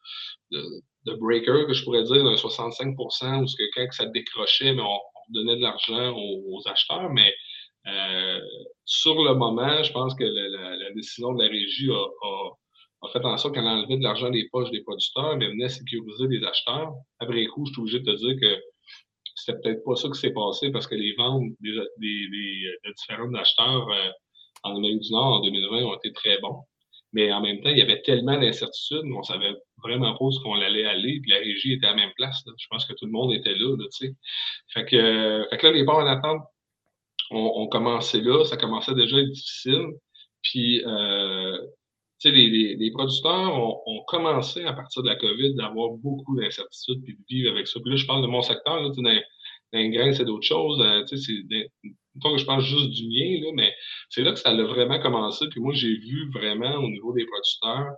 de, 1.05 1.13
breaker, 1.15 1.65
que 1.65 1.73
je 1.73 1.83
pourrais 1.83 2.03
dire, 2.03 2.23
d'un 2.23 2.35
65% 2.35 3.41
où 3.41 3.47
ce 3.47 3.55
que 3.55 3.63
quand 3.73 3.91
ça 3.91 4.05
décrochait, 4.05 4.73
mais 4.73 4.83
on, 4.83 4.99
donnait 5.29 5.55
de 5.55 5.61
l'argent 5.61 6.13
aux, 6.15 6.61
acheteurs. 6.67 7.09
Mais 7.09 7.33
euh, 7.87 8.39
sur 8.85 9.15
le 9.23 9.33
moment, 9.33 9.81
je 9.81 9.91
pense 9.91 10.13
que 10.13 10.25
la, 10.25 10.75
la, 10.75 10.91
décision 10.91 11.33
de 11.33 11.43
la 11.43 11.49
régie 11.49 11.89
a, 11.89 13.07
a, 13.07 13.09
fait 13.11 13.25
en 13.25 13.37
sorte 13.37 13.55
qu'elle 13.55 13.67
enlevait 13.67 13.97
de 13.97 14.03
l'argent 14.03 14.29
des 14.29 14.47
poches 14.51 14.69
des 14.69 14.81
producteurs, 14.81 15.37
mais 15.37 15.47
venait 15.47 15.69
sécuriser 15.69 16.27
les 16.27 16.45
acheteurs. 16.45 16.91
Après 17.19 17.45
coup, 17.47 17.65
je 17.65 17.71
suis 17.71 17.81
obligé 17.81 17.99
de 18.01 18.11
te 18.11 18.17
dire 18.17 18.35
que 18.39 18.61
c'était 19.45 19.60
peut-être 19.60 19.84
pas 19.84 19.95
ça 19.95 20.08
qui 20.10 20.19
s'est 20.19 20.34
passé 20.34 20.71
parce 20.71 20.88
que 20.88 20.95
les 20.95 21.13
ventes 21.15 21.43
des, 21.60 21.71
des, 21.97 22.27
des, 22.30 22.93
différents 22.95 23.34
acheteurs 23.34 23.88
euh, 23.89 24.12
en 24.63 24.77
Amérique 24.77 25.01
du 25.01 25.12
Nord 25.12 25.38
en 25.38 25.41
2020 25.41 25.84
ont 25.84 25.95
été 25.95 26.12
très 26.13 26.39
bons. 26.39 26.63
Mais 27.13 27.32
en 27.34 27.41
même 27.41 27.62
temps, 27.62 27.69
il 27.69 27.77
y 27.77 27.82
avait 27.82 28.01
tellement 28.04 28.39
d'incertitudes, 28.39 29.04
on 29.13 29.23
savait 29.23 29.54
vraiment 29.84 30.13
pas 30.13 30.23
où 30.23 30.32
qu'on 30.43 30.62
allait 30.62 30.86
aller, 30.86 31.19
puis 31.21 31.32
la 31.32 31.39
régie 31.39 31.73
était 31.73 31.88
à 31.88 31.89
la 31.89 31.97
même 31.97 32.13
place. 32.15 32.41
Je 32.45 32.67
pense 32.69 32.86
que 32.86 32.93
tout 32.93 33.06
le 33.06 33.12
monde 33.12 33.34
était 33.34 33.54
là, 33.54 33.75
tu 33.77 34.08
sais. 34.08 34.13
Fait 34.73 34.86
que, 34.86 35.45
fait 35.49 35.58
que 35.58 35.67
là, 35.67 35.73
les 35.73 35.84
bords 35.84 35.97
en 35.97 36.08
attente 36.08 36.41
ont, 37.32 37.51
ont 37.62 37.67
commencé 37.67 38.21
là, 38.21 38.45
ça 38.45 38.56
commençait 38.56 38.95
déjà 38.95 39.17
à 39.17 39.19
être 39.19 39.32
difficile. 39.32 39.88
Puis, 40.41 40.84
euh, 40.86 41.58
les, 42.29 42.75
les, 42.75 42.91
producteurs 42.91 43.55
ont, 43.55 44.03
commencé 44.07 44.63
à 44.63 44.73
partir 44.73 45.03
de 45.03 45.07
la 45.07 45.15
COVID 45.15 45.55
d'avoir 45.55 45.91
beaucoup 45.91 46.36
d'incertitudes 46.39 47.03
puis 47.03 47.15
de 47.15 47.23
vivre 47.29 47.51
avec 47.51 47.67
ça. 47.67 47.79
Puis 47.79 47.91
là, 47.91 47.95
je 47.97 48.05
parle 48.05 48.21
de 48.21 48.27
mon 48.27 48.41
secteur, 48.41 48.81
là, 48.81 48.89
dans, 48.89 49.21
les 49.73 49.89
grains, 49.89 50.13
c'est 50.13 50.25
d'autres 50.25 50.45
choses. 50.45 50.81
Euh, 50.81 51.03
c'est 51.07 51.17
que 51.17 52.38
je 52.38 52.45
pense 52.45 52.63
juste 52.63 52.89
du 52.89 53.07
mien, 53.07 53.41
là, 53.41 53.51
mais 53.55 53.73
c'est 54.10 54.21
là 54.21 54.34
que 54.34 54.39
ça 54.39 54.49
a 54.49 54.63
vraiment 54.63 54.99
commencé. 54.99 55.47
Puis 55.49 55.62
moi, 55.62 55.73
j'ai 55.73 55.95
vu 55.95 56.29
vraiment 56.31 56.75
au 56.75 56.89
niveau 56.89 57.13
des 57.13 57.25
producteurs 57.25 57.93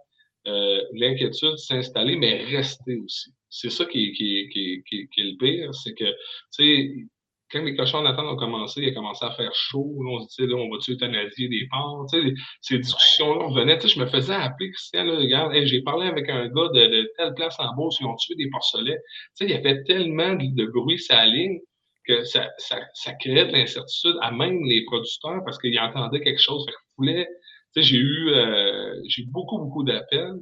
euh, 0.47 0.81
l'inquiétude 0.93 1.57
s'installer, 1.57 2.15
mais 2.15 2.43
rester 2.43 2.97
aussi. 2.97 3.31
C'est 3.49 3.69
ça 3.69 3.85
qui, 3.85 4.11
qui, 4.13 4.49
qui, 4.51 4.83
qui 4.85 5.21
est 5.21 5.23
le 5.23 5.37
pire, 5.37 5.73
c'est 5.73 5.93
que, 5.93 6.05
tu 6.05 6.13
sais, 6.51 6.93
quand 7.53 7.63
les 7.63 7.75
cochons 7.75 7.99
en 7.99 8.05
attente 8.05 8.25
ont 8.25 8.35
commencé, 8.35 8.81
il 8.81 8.89
a 8.89 8.93
commencé 8.93 9.23
à 9.23 9.31
faire 9.31 9.53
chaud. 9.53 9.95
On 9.99 10.19
se 10.21 10.27
disait, 10.27 10.47
là, 10.51 10.57
on 10.57 10.69
va-tu 10.71 10.93
euthanasier 10.93 11.47
des 11.47 11.67
porcs? 11.69 12.07
Tu 12.11 12.29
sais, 12.29 12.33
ces 12.61 12.79
discussions-là 12.79 13.45
revenaient. 13.45 13.77
Tu 13.77 13.87
sais, 13.87 13.95
je 13.95 13.99
me 13.99 14.07
faisais 14.07 14.33
appeler, 14.33 14.71
Christian, 14.71 15.03
là, 15.03 15.15
regarde, 15.17 15.53
j'ai 15.63 15.81
parlé 15.83 16.07
avec 16.07 16.27
un 16.29 16.47
gars 16.47 16.69
de, 16.73 17.11
telle 17.15 17.33
place 17.35 17.55
en 17.59 17.73
Beauce, 17.75 17.97
ils 18.01 18.07
ont 18.07 18.15
tué 18.15 18.35
des 18.35 18.49
porcelets. 18.49 18.97
Tu 19.37 19.45
sais, 19.45 19.45
il 19.45 19.51
y 19.51 19.53
avait 19.53 19.83
tellement 19.83 20.33
de, 20.33 20.65
bruit 20.71 20.97
sur 20.97 21.15
la 21.15 21.27
ligne 21.27 21.59
que 22.07 22.23
ça, 22.23 22.49
créait 23.19 23.45
de 23.45 23.51
l'incertitude 23.51 24.15
à 24.21 24.31
même 24.31 24.65
les 24.65 24.83
producteurs 24.85 25.41
parce 25.45 25.59
qu'ils 25.59 25.79
entendaient 25.79 26.21
quelque 26.21 26.41
chose. 26.41 26.65
Fait 26.65 26.71
que 26.71 27.23
tu 27.23 27.25
sais, 27.75 27.83
j'ai 27.83 27.97
eu, 27.97 28.29
euh, 28.29 28.95
eu 29.17 29.25
beaucoup, 29.27 29.59
beaucoup 29.59 29.83
d'appels 29.83 30.39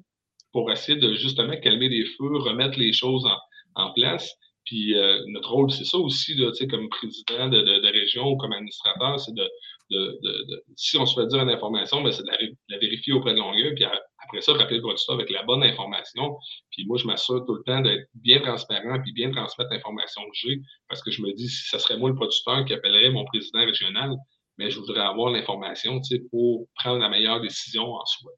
pour 0.54 0.72
essayer 0.72 0.98
de 0.98 1.14
justement 1.14 1.56
calmer 1.58 1.90
les 1.90 2.06
feux, 2.06 2.38
remettre 2.38 2.80
les 2.80 2.94
choses 2.94 3.28
en 3.76 3.94
place. 3.94 4.34
Puis 4.66 4.96
euh, 4.96 5.20
notre 5.28 5.52
rôle, 5.52 5.72
c'est 5.72 5.86
ça 5.86 5.98
aussi, 5.98 6.36
là, 6.36 6.52
comme 6.70 6.90
président 6.90 7.50
de, 7.50 7.62
de, 7.62 7.80
de, 7.80 7.88
région 7.88 8.30
ou 8.30 8.38
comme 8.38 8.54
administrateur, 8.54 9.20
c'est 9.20 9.34
de, 9.34 9.50
de, 9.90 10.64
si 10.76 10.98
on 10.98 11.06
se 11.06 11.20
fait 11.20 11.28
dire 11.28 11.42
une 11.42 11.50
information, 11.50 12.02
ben, 12.02 12.12
c'est 12.12 12.24
de 12.24 12.30
la, 12.70 12.78
vérifier 12.78 13.14
auprès 13.14 13.34
de 13.34 13.40
Longueuil, 13.40 13.74
puis 13.74 13.86
après 13.86 14.42
ça, 14.42 14.54
rappeler 14.54 14.78
le 14.78 14.84
producteur 14.84 15.16
avec 15.16 15.30
la 15.30 15.44
bonne 15.44 15.64
information. 15.64 16.38
Puis 16.72 16.86
moi, 16.86 16.98
je 16.98 17.08
m'assure 17.08 17.44
tout 17.46 17.56
le 17.56 17.64
temps 17.64 17.82
d'être 17.82 18.08
bien 18.16 18.40
transparent 18.40 19.02
puis 19.02 19.14
bien 19.14 19.32
transmettre 19.32 19.72
l'information 19.72 20.22
que 20.22 20.36
j'ai, 20.36 20.62
parce 20.88 21.02
que 21.02 21.12
je 21.12 21.22
me 21.22 21.34
dis, 21.34 21.50
si 21.50 21.68
ce 21.68 21.80
serait 21.80 21.98
moi 21.98 22.10
le 22.10 22.16
producteur 22.16 22.64
qui 22.66 22.74
appellerait 22.74 23.10
mon 23.10 23.26
président 23.26 23.66
régional, 23.66 24.16
mais 24.58 24.70
je 24.70 24.80
voudrais 24.80 25.02
avoir 25.02 25.32
l'information 25.32 26.00
pour 26.30 26.68
prendre 26.76 27.00
la 27.00 27.10
meilleure 27.10 27.42
décision 27.42 27.94
en 27.94 28.06
soi. 28.06 28.32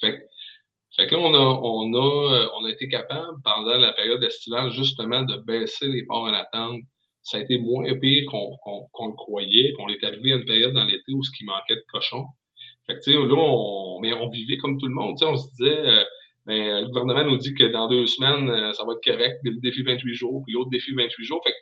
Fait 0.00 0.28
fait 0.96 1.08
que 1.08 1.14
là, 1.14 1.20
on 1.20 1.34
a, 1.34 1.38
on 1.38 1.92
a, 1.94 2.34
euh, 2.34 2.48
on 2.56 2.64
a 2.64 2.70
été 2.70 2.88
capable, 2.88 3.38
pendant 3.42 3.76
la 3.76 3.92
période 3.92 4.22
estivale, 4.22 4.70
justement, 4.70 5.22
de 5.22 5.36
baisser 5.38 5.88
les 5.88 6.04
ports 6.04 6.22
en 6.22 6.32
attente. 6.32 6.82
Ça 7.22 7.38
a 7.38 7.40
été 7.40 7.58
moins 7.58 7.92
pire 7.98 8.30
qu'on 8.30 9.06
le 9.08 9.14
croyait, 9.14 9.72
qu'on 9.72 9.88
est 9.88 10.04
arrivé 10.04 10.32
à 10.32 10.36
une 10.36 10.44
période 10.44 10.74
dans 10.74 10.84
l'été 10.84 11.12
où 11.12 11.22
ce 11.22 11.30
qui 11.36 11.44
manquait 11.44 11.76
de 11.76 11.84
cochons. 11.90 12.26
Fait 12.86 12.94
que, 12.94 13.00
tu 13.00 13.12
sais, 13.12 13.18
là, 13.18 13.34
on, 13.34 13.98
mais 14.00 14.12
on 14.12 14.28
vivait 14.28 14.58
comme 14.58 14.78
tout 14.78 14.86
le 14.86 14.94
monde. 14.94 15.16
Tu 15.16 15.24
sais, 15.24 15.30
on 15.30 15.36
se 15.36 15.48
disait, 15.56 15.78
euh, 15.78 16.04
ben, 16.46 16.82
le 16.82 16.86
gouvernement 16.88 17.24
nous 17.24 17.38
dit 17.38 17.54
que 17.54 17.64
dans 17.64 17.88
deux 17.88 18.06
semaines, 18.06 18.48
euh, 18.50 18.72
ça 18.72 18.84
va 18.84 18.92
être 18.92 19.04
correct, 19.04 19.40
le 19.42 19.58
défi 19.60 19.82
28 19.82 20.14
jours, 20.14 20.42
puis 20.44 20.52
l'autre 20.54 20.70
défi 20.70 20.92
28 20.94 21.24
jours. 21.24 21.40
Fait 21.42 21.50
que, 21.50 21.56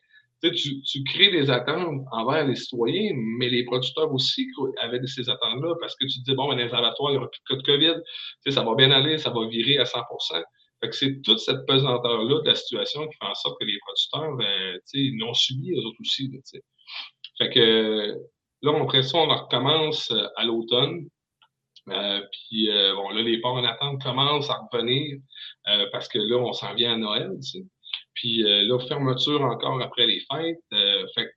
tu, 0.51 1.05
crées 1.05 1.31
des 1.31 1.51
attentes 1.51 2.03
envers 2.11 2.47
les 2.47 2.57
citoyens, 2.57 3.13
mais 3.39 3.49
les 3.49 3.65
producteurs 3.65 4.13
aussi 4.13 4.47
avaient 4.81 5.01
ces 5.07 5.29
attentes-là 5.29 5.75
parce 5.81 5.95
que 5.97 6.05
tu 6.07 6.21
dis, 6.21 6.35
bon, 6.35 6.49
ben, 6.49 6.57
les 6.57 6.65
il 6.65 6.69
n'y 6.69 7.17
aura 7.17 7.31
plus 7.31 7.41
de 7.41 7.49
cas 7.49 7.57
de 7.57 7.63
COVID, 7.63 8.03
ça 8.51 8.63
va 8.63 8.75
bien 8.75 8.91
aller, 8.91 9.19
ça 9.19 9.31
va 9.31 9.47
virer 9.47 9.79
à 9.79 9.85
100 9.85 10.01
fait 10.83 10.89
que 10.89 10.97
c'est 10.97 11.23
toute 11.23 11.39
cette 11.39 11.65
pesanteur-là 11.67 12.41
de 12.41 12.49
la 12.49 12.57
situation 12.57 13.07
qui 13.07 13.17
fait 13.17 13.31
en 13.31 13.35
sorte 13.37 13.61
que 13.61 13.65
les 13.65 13.79
producteurs, 13.79 14.37
ben, 14.37 14.81
ils 14.95 15.17
l'ont 15.17 15.33
subi, 15.33 15.73
eux 15.75 15.87
autres 15.87 16.01
aussi. 16.01 16.29
Là, 16.29 16.39
fait 17.39 17.51
que 17.51 18.17
là, 18.63 18.81
après 18.81 19.03
ça, 19.03 19.19
on 19.19 19.29
recommence 19.29 20.11
euh, 20.11 20.27
à 20.37 20.45
l'automne. 20.45 21.09
Euh, 21.89 22.21
puis, 22.33 22.71
euh, 22.71 22.95
bon, 22.95 23.11
là, 23.11 23.23
les 23.23 23.41
ports 23.41 23.55
en 23.55 23.65
attente 23.65 24.03
commencent 24.03 24.51
à 24.51 24.59
revenir 24.73 25.19
parce 25.91 26.09
que 26.09 26.19
là, 26.19 26.37
on 26.37 26.53
s'en 26.53 26.75
vient 26.75 26.95
à 26.95 26.97
Noël. 26.97 27.31
Puis 28.23 28.45
euh, 28.45 28.63
là, 28.69 28.79
fermeture 28.79 29.43
encore 29.43 29.83
après 29.83 30.07
les 30.07 30.21
fêtes. 30.31 30.61
Euh, 30.73 31.05
fait 31.13 31.29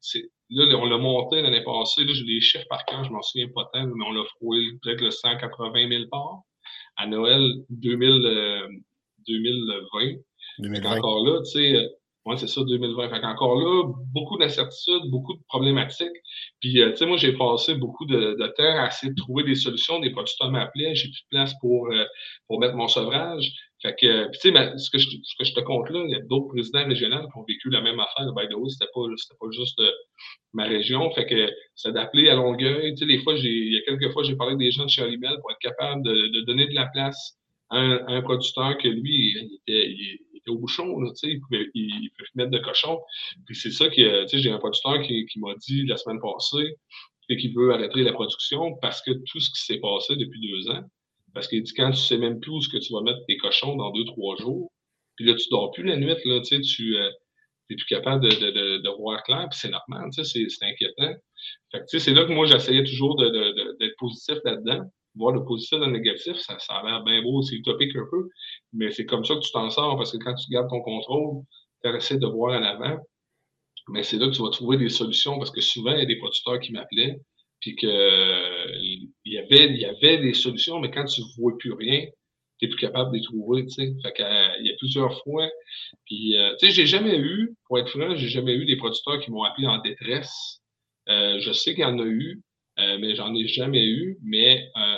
là, 0.52 0.78
on 0.78 0.86
l'a 0.86 1.00
monté 1.00 1.42
l'année 1.42 1.64
passée. 1.64 2.04
Là, 2.04 2.14
j'ai 2.14 2.26
les 2.26 2.42
chiffres 2.42 2.68
par 2.70 2.86
cœur, 2.86 3.04
je 3.04 3.10
m'en 3.10 3.24
souviens 3.24 3.48
pas 3.56 3.68
tant, 3.74 3.88
mais 3.88 4.06
on 4.06 4.12
l'a 4.12 4.24
frôlé 4.36 4.68
peut-être 4.84 5.02
le 5.02 5.10
180 5.10 5.90
000 5.90 6.04
parts. 6.12 6.42
À 6.96 7.08
Noël 7.08 7.42
2000, 7.70 8.70
2020. 9.28 10.18
2020. 10.60 10.98
Encore 10.98 11.26
là, 11.26 11.40
tu 11.40 11.54
sais, 11.54 11.90
oui, 12.26 12.36
c'est 12.40 12.48
ça, 12.48 12.62
2020. 12.64 13.10
Fait 13.10 13.24
encore 13.24 13.56
là, 13.56 13.84
beaucoup 14.12 14.38
d'incertitudes, 14.38 15.12
beaucoup 15.12 15.34
de 15.34 15.42
problématiques. 15.48 16.18
Puis, 16.60 16.82
euh, 16.82 16.92
tu 16.92 16.98
sais, 16.98 17.06
moi, 17.06 17.18
j'ai 17.18 17.34
passé 17.34 17.76
beaucoup 17.76 18.06
de, 18.06 18.36
temps 18.58 18.84
à 18.84 18.88
essayer 18.88 19.12
de 19.12 19.16
trouver 19.16 19.44
des 19.44 19.56
solutions. 19.56 20.00
Des 20.00 20.10
producteurs 20.10 20.50
m'appelaient, 20.52 20.96
j'ai 20.96 21.08
plus 21.10 21.22
de 21.22 21.28
place 21.30 21.54
pour, 21.62 21.88
euh, 21.92 22.04
pour 22.48 22.60
mettre 22.60 22.76
mon 22.76 22.88
sevrage. 22.88 23.52
Fait 23.86 23.96
que, 24.00 24.32
tu 24.32 24.40
sais, 24.40 24.78
ce, 24.80 24.90
que 24.90 24.98
je, 24.98 25.10
ce 25.10 25.36
que 25.38 25.44
je 25.44 25.54
te 25.54 25.60
compte 25.60 25.92
là, 25.92 26.04
il 26.04 26.10
y 26.10 26.16
a 26.16 26.22
d'autres 26.22 26.48
présidents 26.48 26.86
régionaux 26.88 27.20
qui 27.20 27.38
ont 27.38 27.46
vécu 27.48 27.70
la 27.70 27.82
même 27.82 28.00
affaire. 28.00 28.34
By 28.34 28.48
the 28.48 28.56
way, 28.56 28.70
c'était 28.70 28.90
pas, 28.92 29.02
pas 29.40 29.52
juste 29.52 29.80
euh, 29.80 29.92
ma 30.54 30.64
région. 30.64 31.12
Fait 31.12 31.28
que 31.28 31.54
c'est 31.76 31.92
d'appeler 31.92 32.30
à 32.30 32.36
Longueuil. 32.36 32.96
Tu 32.96 33.02
sais, 33.02 33.06
des 33.06 33.20
fois, 33.20 33.36
j'ai, 33.36 33.50
il 33.50 33.74
y 33.74 33.78
a 33.78 33.82
quelques 33.82 34.12
fois, 34.12 34.24
j'ai 34.24 34.36
parlé 34.36 34.54
avec 34.54 34.66
des 34.66 34.72
gens 34.72 34.86
de 34.86 34.90
chez 34.90 35.04
Olimel 35.04 35.38
pour 35.40 35.52
être 35.52 35.60
capable 35.60 36.02
de, 36.02 36.14
de 36.14 36.42
donner 36.46 36.66
de 36.66 36.74
la 36.74 36.88
place 36.88 37.38
à 37.70 37.78
un, 37.78 38.22
producteur 38.24 38.76
que 38.80 38.88
lui, 38.88 39.34
il 39.36 39.60
était, 39.68 39.92
il, 39.92 40.20
au 40.48 40.58
bouchon, 40.58 41.00
là, 41.00 41.12
il, 41.22 41.40
pouvait, 41.42 41.68
il, 41.76 42.10
pouvait 42.18 42.30
mettre 42.36 42.52
de 42.52 42.60
cochon. 42.60 43.00
Puis 43.46 43.56
c'est 43.56 43.72
ça 43.72 43.88
que 43.90 44.26
j'ai 44.32 44.50
un 44.50 44.58
producteur 44.58 45.02
qui, 45.04 45.28
qui 45.28 45.40
m'a 45.40 45.54
dit 45.56 45.86
la 45.86 45.98
semaine 45.98 46.20
passée 46.20 46.76
et 47.30 47.38
qui 47.38 47.50
veut 47.50 47.72
arrêter 47.72 48.02
la 48.02 48.14
production 48.14 48.76
parce 48.82 49.02
que 49.02 49.12
tout 49.12 49.40
ce 49.40 49.50
qui 49.52 49.62
s'est 49.62 49.80
passé 49.80 50.16
depuis 50.16 50.40
deux 50.42 50.70
ans, 50.72 50.84
parce 51.36 51.48
dit 51.50 51.74
quand 51.76 51.92
tu 51.92 51.98
sais 51.98 52.18
même 52.18 52.40
plus 52.40 52.52
où 52.52 52.62
ce 52.62 52.70
que 52.70 52.78
tu 52.78 52.94
vas 52.94 53.02
mettre 53.02 53.20
tes 53.28 53.38
cochons 53.38 53.76
dans 53.76 53.92
deux, 53.92 54.06
trois 54.06 54.36
jours, 54.38 54.72
puis 55.16 55.26
là, 55.26 55.36
tu 55.36 55.48
dors 55.50 55.72
plus 55.72 55.84
la 55.84 55.98
nuit, 55.98 56.16
là, 56.26 56.42
tu 56.42 56.58
n'es 56.58 56.98
euh, 56.98 57.10
plus 57.68 57.86
capable 57.86 58.24
de, 58.24 58.30
de, 58.30 58.82
de, 58.82 58.98
voir 58.98 59.24
clair, 59.24 59.48
puis 59.50 59.60
c'est 59.60 59.70
normal, 59.70 60.10
c'est 60.12 60.48
inquiétant. 60.64 61.14
Fait 61.72 61.80
que, 61.92 62.00
c'est 62.00 62.14
là 62.14 62.26
que 62.26 62.34
moi, 62.34 62.48
j'essayais 62.48 62.84
toujours 62.84 63.16
d'être 63.16 63.96
positif 63.98 64.38
là-dedans 64.44 64.90
voir 65.16 65.34
le 65.34 65.44
positif 65.44 65.80
dans 65.80 65.88
le 65.88 65.94
négatif, 65.94 66.38
ça, 66.38 66.60
ça 66.60 66.76
a 66.76 66.84
l'air 66.84 67.04
bien 67.04 67.22
beau, 67.22 67.42
c'est 67.42 67.56
utopique 67.56 67.96
un 67.96 68.06
peu, 68.12 68.30
mais 68.74 68.92
c'est 68.92 69.06
comme 69.06 69.24
ça 69.24 69.36
que 69.36 69.40
tu 69.40 69.52
t'en 69.52 69.70
sors 69.70 69.98
parce 69.98 70.12
que 70.12 70.18
quand 70.18 70.36
tu 70.36 70.50
gardes 70.52 70.70
ton 70.70 70.82
contrôle, 70.82 71.44
tu 71.84 71.96
essaies 71.96 72.18
de 72.18 72.28
voir 72.28 72.60
en 72.60 72.64
avant, 72.64 72.98
mais 73.90 74.04
c'est 74.04 74.18
là 74.18 74.28
que 74.28 74.34
tu 74.34 74.42
vas 74.42 74.50
trouver 74.50 74.78
des 74.78 74.90
solutions 74.90 75.38
parce 75.38 75.52
que 75.52 75.62
souvent, 75.62 75.92
il 75.92 76.00
y 76.00 76.02
a 76.02 76.06
des 76.06 76.18
producteurs 76.18 76.60
qui 76.60 76.72
m'appelaient, 76.72 77.18
puis 77.66 77.76
qu'il 77.76 79.10
y, 79.26 79.38
avait, 79.40 79.66
il 79.72 79.78
y 79.78 79.86
avait 79.86 80.20
des 80.20 80.36
solutions, 80.36 80.80
mais 80.80 80.92
quand 80.92 81.06
tu 81.06 81.22
vois 81.36 81.58
plus 81.58 81.74
rien, 81.74 82.06
tu 82.60 82.66
n'es 82.66 82.70
plus 82.70 82.80
capable 82.80 83.12
de 83.12 83.18
les 83.18 83.24
trouver, 83.24 83.64
tu 83.64 83.72
sais. 83.72 83.92
Fait 84.04 84.14
qu'il 84.14 84.66
y 84.68 84.72
a 84.72 84.76
plusieurs 84.78 85.20
fois. 85.24 85.50
Puis, 86.06 86.38
euh, 86.38 86.52
tu 86.60 86.68
sais, 86.68 86.72
j'ai 86.72 86.86
jamais 86.86 87.18
eu, 87.18 87.56
pour 87.66 87.80
être 87.80 87.90
franc, 87.90 88.16
j'ai 88.16 88.28
jamais 88.28 88.54
eu 88.54 88.66
des 88.66 88.76
producteurs 88.76 89.20
qui 89.20 89.32
m'ont 89.32 89.42
appelé 89.42 89.66
en 89.66 89.80
détresse. 89.80 90.62
Euh, 91.10 91.40
je 91.40 91.52
sais 91.54 91.74
qu'il 91.74 91.82
y 91.82 91.86
en 91.86 91.98
a 91.98 92.06
eu, 92.06 92.40
euh, 92.78 93.00
mais 93.00 93.16
j'en 93.16 93.34
ai 93.34 93.48
jamais 93.48 93.84
eu. 93.84 94.20
Mais 94.22 94.70
euh, 94.78 94.98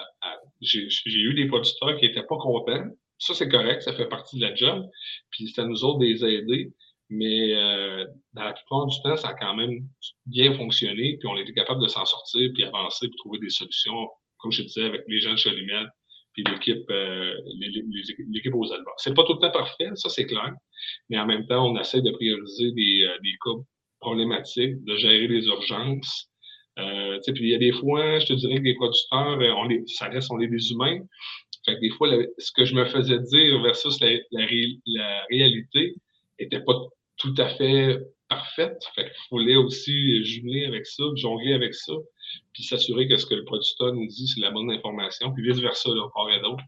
j'ai 0.59 0.89
eu 1.07 1.35
des 1.35 1.45
producteurs 1.45 1.97
qui 1.97 2.05
n'étaient 2.05 2.27
pas 2.27 2.37
contents. 2.37 2.83
Ça, 3.17 3.33
c'est 3.33 3.47
correct, 3.47 3.83
ça 3.83 3.93
fait 3.93 4.09
partie 4.09 4.39
de 4.39 4.41
la 4.41 4.53
job. 4.53 4.85
Puis 5.31 5.47
c'est 5.47 5.61
à 5.61 5.65
nous 5.65 5.85
autres 5.85 5.99
de 5.99 6.05
les 6.05 6.25
aider. 6.25 6.73
Mais 7.09 7.55
euh, 7.55 8.05
dans 8.33 8.43
la 8.43 8.53
plupart 8.53 8.85
du 8.87 8.97
temps, 9.01 9.15
ça 9.15 9.29
a 9.29 9.33
quand 9.33 9.55
même 9.55 9.87
bien 10.25 10.53
fonctionné. 10.53 11.17
Puis 11.17 11.27
on 11.27 11.37
été 11.37 11.53
capable 11.53 11.81
de 11.81 11.87
s'en 11.87 12.05
sortir, 12.05 12.49
puis 12.53 12.63
avancer, 12.63 13.07
puis 13.07 13.17
trouver 13.17 13.39
des 13.39 13.49
solutions, 13.49 14.09
comme 14.39 14.51
je 14.51 14.63
disais, 14.63 14.83
avec 14.83 15.03
les 15.07 15.19
gens 15.19 15.31
de 15.31 15.37
Chalimel, 15.37 15.89
puis 16.33 16.43
l'équipe 16.43 16.85
l'équipe 18.29 18.53
aux 18.53 18.65
Ce 18.65 18.75
C'est 18.97 19.13
pas 19.13 19.23
tout 19.23 19.33
le 19.33 19.39
temps 19.39 19.51
parfait, 19.51 19.89
ça 19.95 20.09
c'est 20.09 20.25
clair. 20.25 20.51
Mais 21.09 21.17
en 21.17 21.25
même 21.25 21.47
temps, 21.47 21.65
on 21.65 21.79
essaie 21.79 22.01
de 22.01 22.11
prioriser 22.11 22.71
des, 22.73 23.07
des 23.23 23.33
cas 23.43 23.57
problématiques, 23.99 24.83
de 24.83 24.97
gérer 24.97 25.27
les 25.27 25.45
urgences, 25.47 26.29
euh, 26.77 27.19
puis 27.25 27.45
il 27.45 27.49
y 27.49 27.55
a 27.55 27.57
des 27.57 27.71
fois, 27.71 28.19
je 28.19 28.27
te 28.27 28.33
dirais 28.33 28.57
que 28.57 28.63
les 28.63 28.75
producteurs, 28.75 29.39
euh, 29.39 29.51
on 29.57 29.67
ça 29.87 30.07
reste, 30.09 30.31
on 30.31 30.39
est 30.39 30.47
des 30.47 30.71
humains. 30.71 30.99
Fait 31.65 31.75
que 31.75 31.81
des 31.81 31.89
fois, 31.89 32.09
ce 32.37 32.51
que 32.55 32.65
je 32.65 32.75
me 32.75 32.85
faisais 32.85 33.19
dire 33.19 33.61
versus 33.61 33.99
la, 33.99 34.11
la, 34.31 35.25
réalité 35.29 35.95
était 36.39 36.61
pas 36.61 36.75
tout 37.17 37.33
à 37.37 37.49
fait 37.49 37.99
parfaite. 38.29 38.83
Fait 38.95 39.05
qu'il 39.05 39.39
fallait 39.39 39.55
aussi 39.55 40.23
jumeler 40.23 40.65
avec 40.65 40.85
ça, 40.85 41.03
jongler 41.15 41.53
avec 41.53 41.73
ça, 41.73 41.93
puis 42.53 42.63
s'assurer 42.63 43.07
que 43.07 43.17
ce 43.17 43.25
que 43.25 43.35
le 43.35 43.45
producteur 43.45 43.93
nous 43.93 44.07
dit, 44.07 44.27
c'est 44.27 44.41
la 44.41 44.51
bonne 44.51 44.71
information, 44.71 45.31
puis 45.33 45.43
vice-versa, 45.43 45.89
là, 45.89 46.07
part 46.13 46.29
et 46.31 46.41
d'autre. 46.41 46.63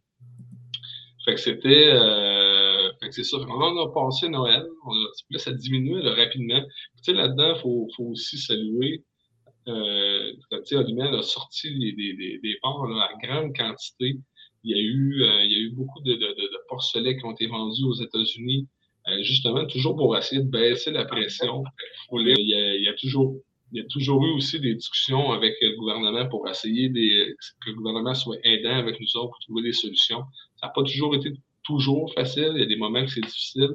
Fait 1.25 1.35
que 1.35 1.41
c'était. 1.41 1.89
Euh, 1.91 2.91
fait 3.01 3.09
que 3.09 3.15
c'est 3.15 3.23
ça. 3.23 3.37
On 3.37 3.77
a 3.77 3.93
passé 3.93 4.29
Noël. 4.29 4.65
On 4.85 4.91
a, 4.91 5.07
là, 5.31 5.39
ça 5.39 5.51
diminue 5.51 5.99
rapidement. 6.07 6.61
Tu 6.97 7.03
sais, 7.03 7.13
là-dedans, 7.13 7.55
il 7.55 7.61
faut, 7.61 7.87
faut, 7.95 8.05
aussi 8.05 8.37
saluer 8.37 9.03
euh, 9.67 10.33
Olimel 10.71 11.15
a 11.15 11.21
sorti 11.21 11.77
des, 11.77 11.93
des, 11.93 12.39
des 12.39 12.57
porcs 12.61 12.89
à 12.89 13.09
grande 13.25 13.55
quantité. 13.55 14.17
Il 14.63 14.71
y 14.71 14.73
a 14.73 14.81
eu, 14.81 15.23
euh, 15.23 15.43
il 15.43 15.51
y 15.51 15.55
a 15.55 15.59
eu 15.59 15.71
beaucoup 15.71 16.01
de, 16.01 16.13
de, 16.13 16.19
de, 16.19 16.67
porcelets 16.67 17.17
qui 17.17 17.25
ont 17.25 17.31
été 17.31 17.47
vendus 17.47 17.83
aux 17.83 17.93
États-Unis, 17.93 18.67
justement, 19.21 19.65
toujours 19.65 19.95
pour 19.95 20.17
essayer 20.17 20.41
de 20.41 20.49
baisser 20.49 20.91
la 20.91 21.05
pression. 21.05 21.63
Il 22.11 22.27
y 22.27 22.53
a, 22.53 22.75
il 22.75 22.83
y 22.83 22.87
a 22.87 22.93
toujours, 22.93 23.35
il 23.71 23.81
y 23.81 23.81
a 23.81 23.87
toujours 23.87 24.25
eu 24.25 24.31
aussi 24.31 24.59
des 24.59 24.75
discussions 24.75 25.31
avec 25.31 25.55
le 25.61 25.75
gouvernement 25.77 26.27
pour 26.27 26.47
essayer 26.47 26.91
que 26.91 27.69
le 27.69 27.75
gouvernement 27.75 28.13
soit 28.13 28.37
aidant 28.43 28.77
avec 28.77 28.99
nous 28.99 29.17
autres 29.17 29.29
pour 29.29 29.39
trouver 29.39 29.63
des 29.63 29.73
solutions. 29.73 30.23
Ça 30.55 30.67
n'a 30.67 30.73
pas 30.73 30.83
toujours 30.83 31.15
été 31.15 31.33
toujours 31.63 32.11
facile. 32.13 32.51
Il 32.55 32.59
y 32.59 32.63
a 32.63 32.65
des 32.65 32.77
moments 32.77 33.05
que 33.05 33.11
c'est 33.11 33.21
difficile, 33.21 33.69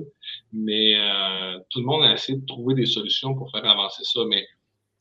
mais 0.52 0.96
euh, 0.96 1.58
tout 1.70 1.80
le 1.80 1.86
monde 1.86 2.02
a 2.02 2.12
essayé 2.12 2.38
de 2.38 2.46
trouver 2.46 2.74
des 2.74 2.86
solutions 2.86 3.34
pour 3.34 3.50
faire 3.50 3.64
avancer 3.64 4.02
ça. 4.04 4.20
Mais 4.28 4.44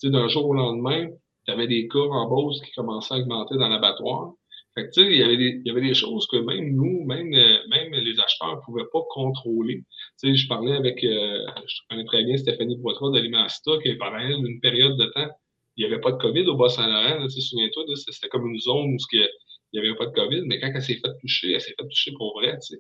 d'un 0.04 0.28
jour 0.28 0.48
au 0.48 0.54
lendemain, 0.54 1.08
tu 1.46 1.52
avais 1.52 1.68
des 1.68 1.88
cas 1.88 2.00
en 2.00 2.30
Beauce 2.30 2.62
qui 2.62 2.72
commençaient 2.74 3.16
à 3.16 3.18
augmenter 3.18 3.56
dans 3.58 3.70
l'abattoir. 3.70 4.34
Fait 4.76 4.86
que, 4.86 4.92
tu 4.92 5.02
sais, 5.02 5.12
il 5.12 5.18
y 5.18 5.24
avait 5.24 5.38
des, 5.38 5.62
il 5.64 5.68
y 5.68 5.72
avait 5.72 5.82
des 5.82 5.94
choses 5.94 6.26
que 6.28 6.38
même 6.38 6.76
nous, 6.76 7.06
même, 7.06 7.32
euh, 7.34 7.58
même 7.70 7.94
les 7.94 8.20
acheteurs 8.20 8.56
ne 8.56 8.62
pouvaient 8.66 8.90
pas 8.92 9.02
contrôler. 9.10 9.84
Tu 10.20 10.30
sais, 10.30 10.36
je 10.36 10.48
parlais 10.48 10.74
avec, 10.74 11.04
euh, 11.04 11.38
je 11.68 11.76
connais 11.90 12.06
très 12.06 12.24
bien 12.24 12.38
Stéphanie 12.38 12.78
Boitreau 12.78 13.12
d'Alimasta, 13.12 13.72
qui 13.84 13.94
pendant 13.96 14.18
une 14.20 14.60
période 14.62 14.98
de 14.98 15.06
temps, 15.06 15.30
il 15.78 15.86
n'y 15.86 15.92
avait 15.92 16.02
pas 16.02 16.12
de 16.12 16.18
COVID 16.18 16.48
au 16.48 16.56
Bas-Saint-Laurent. 16.56 17.28
Tu 17.28 17.42
souviens-toi, 17.42 17.84
c'était 17.96 18.30
comme 18.30 18.48
une 18.50 18.60
zone 18.60 18.94
où 18.94 18.98
il 19.12 19.30
n'y 19.74 19.80
avait 19.80 19.96
pas 19.96 20.06
de 20.08 20.12
COVID, 20.12 20.42
mais 20.46 20.60
quand 20.60 20.72
elle 20.74 20.82
s'est 20.82 20.96
fait 20.96 21.20
toucher, 21.22 21.54
elle 21.54 21.62
s'est 21.62 21.76
fait 21.80 21.88
toucher 21.88 22.12
pour 22.18 22.40
vrai, 22.40 22.54
tu 22.54 22.76
sais. 22.76 22.80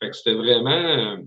Fait 0.00 0.10
que 0.10 0.16
c'était 0.16 0.34
vraiment, 0.34 1.18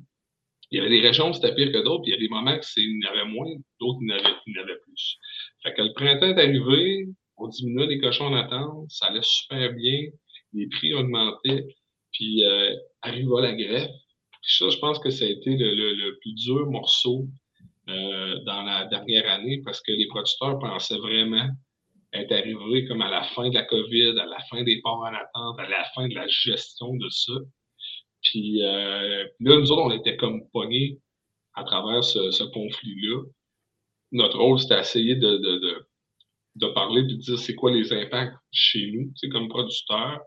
il 0.72 0.78
y 0.78 0.80
avait 0.80 0.90
des 0.90 1.02
régions 1.02 1.30
où 1.30 1.34
c'était 1.34 1.56
pire 1.56 1.72
que 1.72 1.84
d'autres, 1.84 2.04
puis 2.04 2.12
il 2.12 2.16
y 2.16 2.18
a 2.18 2.20
des 2.20 2.30
moments 2.30 2.56
où 2.56 2.62
il 2.78 3.02
y 3.04 3.08
en 3.08 3.12
avait 3.12 3.30
moins, 3.30 3.50
d'autres 3.80 4.00
il 4.02 4.10
y 4.10 4.60
en 4.60 4.64
avait, 4.64 4.78
plus. 4.84 5.18
Fait 5.64 5.74
que 5.74 5.82
le 5.82 5.94
printemps 5.94 6.28
est 6.28 6.42
arrivé, 6.42 7.08
on 7.38 7.48
diminuait 7.48 7.88
les 7.88 8.00
cochons 8.00 8.26
en 8.26 8.34
attente, 8.34 8.90
ça 8.90 9.08
allait 9.08 9.22
super 9.22 9.74
bien, 9.74 10.08
les 10.54 10.68
prix 10.68 10.94
augmentaient, 10.94 11.66
puis 12.12 12.44
euh, 12.44 12.76
arriva 13.02 13.42
la 13.42 13.54
greffe. 13.54 13.92
Ça, 14.42 14.70
je 14.70 14.78
pense 14.78 15.00
que 15.00 15.10
ça 15.10 15.26
a 15.26 15.28
été 15.28 15.56
le, 15.58 16.18
plus 16.20 16.34
dur 16.34 16.70
morceau 16.70 17.28
euh, 17.90 18.40
dans 18.46 18.64
la 18.64 18.86
dernière 18.86 19.30
année 19.30 19.62
parce 19.64 19.82
que 19.82 19.92
les 19.92 20.08
producteurs 20.08 20.58
pensaient 20.60 20.98
vraiment 20.98 21.50
être 22.14 22.32
arrivés 22.32 22.86
comme 22.88 23.02
à 23.02 23.10
la 23.10 23.24
fin 23.24 23.50
de 23.50 23.54
la 23.54 23.64
COVID, 23.64 24.20
à 24.20 24.26
la 24.26 24.40
fin 24.50 24.64
des 24.64 24.82
ports 24.82 25.00
en 25.00 25.14
attente, 25.14 25.60
à 25.60 25.68
la 25.68 25.84
fin 25.94 26.08
de 26.08 26.16
la 26.16 26.28
gestion 26.28 26.96
de 26.96 27.10
ça. 27.10 27.34
Puis 28.24 28.64
euh, 28.64 29.24
là, 29.40 29.60
nous 29.60 29.72
autres, 29.72 29.84
on 29.84 29.92
était 29.92 30.16
comme 30.16 30.50
pognés 30.50 31.00
à 31.54 31.64
travers 31.64 32.04
ce, 32.04 32.44
conflit-là. 32.52 33.24
Notre 34.12 34.40
rôle, 34.40 34.60
c'était 34.60 34.78
d'essayer 34.78 35.16
de, 35.16 35.38
de, 35.38 35.58
de, 35.58 35.88
de, 36.60 36.68
parler 36.74 37.04
de 37.04 37.16
dire 37.16 37.40
c'est 37.40 37.56
quoi 37.56 37.72
les 37.72 37.92
impacts 37.94 38.36
chez 38.52 38.92
nous, 38.92 39.12
comme 39.32 39.48
producteurs. 39.48 40.22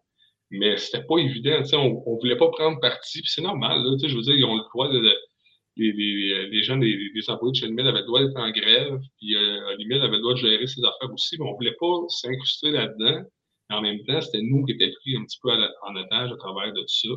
Mais 0.50 0.76
c'était 0.76 1.04
pas 1.04 1.18
évident. 1.18 1.62
On, 1.74 2.02
on 2.06 2.18
voulait 2.18 2.36
pas 2.36 2.50
prendre 2.50 2.80
parti. 2.80 3.22
C'est 3.24 3.42
normal. 3.42 3.82
Là, 3.82 3.96
je 4.02 4.14
veux 4.14 4.22
dire, 4.22 4.34
ils 4.34 4.44
ont 4.44 4.56
le 4.56 4.64
droit 4.72 4.88
de. 4.88 4.98
les, 5.76 5.92
les, 5.92 6.48
les, 6.48 6.62
gens, 6.62 6.76
les, 6.76 6.96
les 7.14 7.30
employés 7.30 7.52
de 7.52 7.56
chez 7.56 7.66
Limel 7.66 7.86
avaient 7.86 8.00
le 8.00 8.06
droit 8.06 8.20
d'être 8.20 8.36
en 8.36 8.50
grève, 8.50 8.98
puis 9.18 9.36
euh, 9.36 9.76
Limel 9.76 10.02
avait 10.02 10.16
le 10.16 10.22
droit 10.22 10.34
de 10.34 10.38
gérer 10.38 10.66
ses 10.66 10.82
affaires 10.84 11.12
aussi, 11.12 11.36
mais 11.38 11.46
on 11.46 11.54
voulait 11.54 11.76
pas 11.78 11.94
s'incruster 12.08 12.72
là-dedans. 12.72 13.22
En 13.70 13.82
même 13.82 14.02
temps, 14.04 14.20
c'était 14.20 14.42
nous 14.42 14.64
qui 14.64 14.72
étions 14.72 14.90
pris 15.00 15.16
un 15.16 15.24
petit 15.24 15.38
peu 15.40 15.50
en 15.52 15.96
otage 15.96 16.32
à 16.32 16.36
travers 16.36 16.72
de 16.72 16.80
tout 16.80 16.88
ça. 16.88 17.08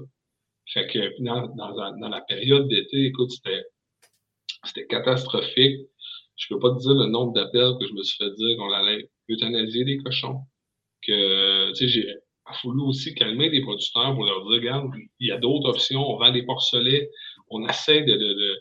Fait 0.67 0.87
que 0.87 1.23
dans, 1.23 1.47
dans, 1.55 2.09
la 2.09 2.21
période 2.21 2.67
d'été, 2.69 3.05
écoute, 3.05 3.31
c'était 3.31 4.85
catastrophique. 4.87 5.87
Je 6.35 6.47
peux 6.53 6.59
pas 6.59 6.71
te 6.71 6.79
dire 6.79 6.93
le 6.93 7.07
nombre 7.07 7.33
d'appels 7.33 7.73
que 7.79 7.87
je 7.87 7.93
me 7.93 8.03
suis 8.03 8.17
fait 8.17 8.31
dire 8.35 8.57
qu'on 8.57 8.71
allait 8.71 9.09
euthanasier 9.29 9.85
des 9.85 9.97
cochons. 9.97 10.41
Que, 11.05 11.69
tu 11.69 11.75
sais, 11.75 11.87
j'ai 11.89 12.07
voulu 12.63 12.81
aussi 12.81 13.13
calmer 13.13 13.49
les 13.49 13.61
producteurs 13.61 14.13
pour 14.13 14.25
leur 14.25 14.41
dire, 14.45 14.53
regarde, 14.53 14.91
il 15.19 15.27
y 15.27 15.31
a 15.31 15.37
d'autres 15.37 15.69
options, 15.69 16.01
on 16.01 16.17
vend 16.17 16.31
des 16.31 16.43
porcelets, 16.43 17.09
on 17.49 17.67
essaie 17.67 18.01
de, 18.03 18.15
de, 18.15 18.57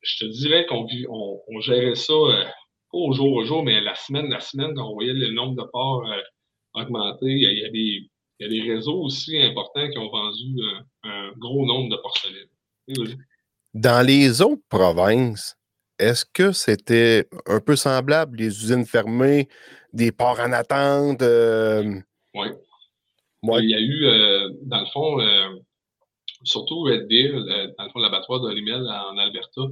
je 0.00 0.18
te 0.18 0.24
dirais 0.24 0.66
qu'on 0.66 0.86
on, 1.08 1.40
on, 1.46 1.60
gérait 1.60 1.94
ça, 1.94 2.12
euh, 2.12 2.44
pas 2.44 2.98
au 2.98 3.12
jour 3.12 3.32
au 3.32 3.44
jour, 3.44 3.62
mais 3.62 3.80
la 3.80 3.94
semaine, 3.94 4.28
la 4.28 4.40
semaine, 4.40 4.74
quand 4.74 4.88
on 4.90 4.94
voyait 4.94 5.12
le 5.12 5.32
nombre 5.32 5.62
de 5.62 5.68
porcs 5.70 6.06
euh, 6.10 6.22
augmenter, 6.74 7.26
il 7.26 7.58
y, 7.58 7.64
a, 7.64 7.70
des, 7.70 7.78
il 7.78 8.08
y 8.40 8.44
a 8.44 8.48
des 8.48 8.72
réseaux 8.72 9.02
aussi 9.02 9.38
importants 9.38 9.88
qui 9.90 9.98
ont 9.98 10.10
vendu 10.10 10.54
euh, 10.58 10.80
un 11.04 11.32
gros 11.36 11.66
nombre 11.66 11.90
de 11.90 12.00
porcelaines. 12.00 13.18
Dans 13.74 14.06
les 14.06 14.40
autres 14.40 14.62
provinces, 14.68 15.57
est-ce 15.98 16.24
que 16.24 16.52
c'était 16.52 17.28
un 17.46 17.60
peu 17.60 17.76
semblable, 17.76 18.38
les 18.38 18.46
usines 18.46 18.86
fermées, 18.86 19.48
des 19.92 20.12
ports 20.12 20.40
en 20.40 20.52
attente? 20.52 21.22
Oui. 22.34 22.48
Il 23.42 23.70
y 23.70 23.74
a 23.74 23.80
eu, 23.80 24.52
dans 24.62 24.80
le 24.80 24.86
fond, 24.92 25.18
surtout 26.44 26.82
Red 26.82 27.08
Deer, 27.08 27.32
dans 27.78 27.84
le 27.84 27.90
fond, 27.90 28.00
l'abattoir 28.00 28.40
d'Olimel 28.40 28.82
en 28.82 29.16
Alberta, 29.18 29.62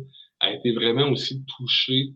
a 0.40 0.52
été 0.52 0.72
vraiment 0.72 1.08
aussi 1.08 1.44
touché. 1.56 2.12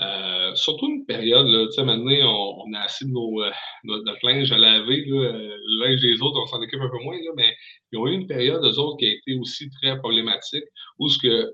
Euh, 0.00 0.54
surtout 0.54 0.88
une 0.88 1.04
période, 1.04 1.68
tu 1.68 1.72
sais, 1.72 1.84
maintenant, 1.84 2.10
on, 2.10 2.64
on, 2.66 2.72
a 2.72 2.80
assez 2.80 3.04
de 3.04 3.10
nos, 3.10 3.42
euh, 3.42 3.50
notre, 3.84 4.26
linge 4.26 4.50
à 4.50 4.56
laver, 4.56 5.04
là, 5.04 5.16
euh, 5.16 5.56
le 5.62 5.86
linge 5.86 6.00
des 6.00 6.22
autres, 6.22 6.40
on 6.42 6.46
s'en 6.46 6.62
occupe 6.62 6.80
un 6.80 6.88
peu 6.88 7.04
moins, 7.04 7.16
là, 7.16 7.30
mais 7.36 7.54
ils 7.92 7.98
ont 7.98 8.06
eu 8.06 8.14
une 8.14 8.26
période, 8.26 8.64
eux 8.64 8.78
autres, 8.78 8.96
qui 8.96 9.04
a 9.04 9.12
été 9.12 9.34
aussi 9.34 9.68
très 9.82 9.98
problématique, 9.98 10.64
où 10.98 11.08
ce 11.10 11.18
que, 11.18 11.52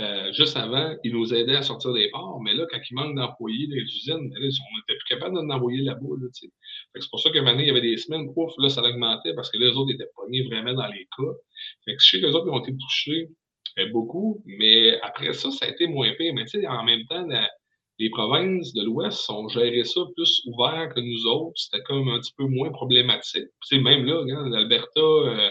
euh, 0.00 0.32
juste 0.32 0.56
avant, 0.56 0.94
ils 1.02 1.12
nous 1.12 1.34
aidaient 1.34 1.56
à 1.56 1.62
sortir 1.62 1.92
des 1.92 2.08
ports, 2.10 2.40
mais 2.42 2.54
là, 2.54 2.64
quand 2.70 2.78
il 2.88 2.94
manque 2.94 3.16
d'employés 3.16 3.66
les 3.66 3.82
usines, 3.82 4.14
on 4.14 4.40
n'était 4.40 4.96
plus 4.98 5.08
capable 5.08 5.34
d'en 5.34 5.50
envoyer 5.50 5.82
là-bas, 5.82 6.16
là. 6.20 6.28
C'est 6.32 7.10
pour 7.10 7.20
ça 7.20 7.30
que 7.30 7.38
maintenant, 7.38 7.62
il 7.62 7.66
y 7.66 7.70
avait 7.70 7.80
des 7.80 7.96
semaines, 7.96 8.32
pouf, 8.32 8.52
là, 8.58 8.68
ça 8.68 8.82
augmentait, 8.82 9.34
parce 9.34 9.50
que 9.50 9.58
les 9.58 9.70
autres 9.70 9.92
étaient 9.92 10.10
pognés 10.14 10.42
vraiment 10.44 10.74
dans 10.74 10.86
les 10.86 11.08
cas. 11.16 11.32
Fait 11.84 11.96
que 11.96 12.02
je 12.02 12.08
sais 12.08 12.20
que 12.20 12.26
les 12.26 12.34
autres, 12.34 12.46
ils 12.46 12.52
ont 12.52 12.62
été 12.62 12.76
touchés 12.76 13.28
beaucoup, 13.86 14.42
mais 14.46 15.00
après 15.02 15.32
ça, 15.32 15.50
ça 15.50 15.66
a 15.66 15.68
été 15.68 15.86
moins 15.86 16.12
pire. 16.18 16.34
Mais 16.34 16.44
tu 16.44 16.60
sais, 16.60 16.66
en 16.66 16.84
même 16.84 17.04
temps, 17.06 17.26
les 17.98 18.10
provinces 18.10 18.72
de 18.74 18.84
l'Ouest 18.84 19.28
ont 19.30 19.48
géré 19.48 19.84
ça 19.84 20.00
plus 20.14 20.42
ouvert 20.46 20.92
que 20.94 21.00
nous 21.00 21.26
autres. 21.26 21.56
C'était 21.56 21.82
comme 21.82 22.08
un 22.08 22.18
petit 22.20 22.32
peu 22.36 22.46
moins 22.46 22.70
problématique. 22.70 23.48
C'est 23.62 23.78
même 23.78 24.04
là, 24.04 24.22
l'Alberta, 24.48 25.00
euh, 25.00 25.50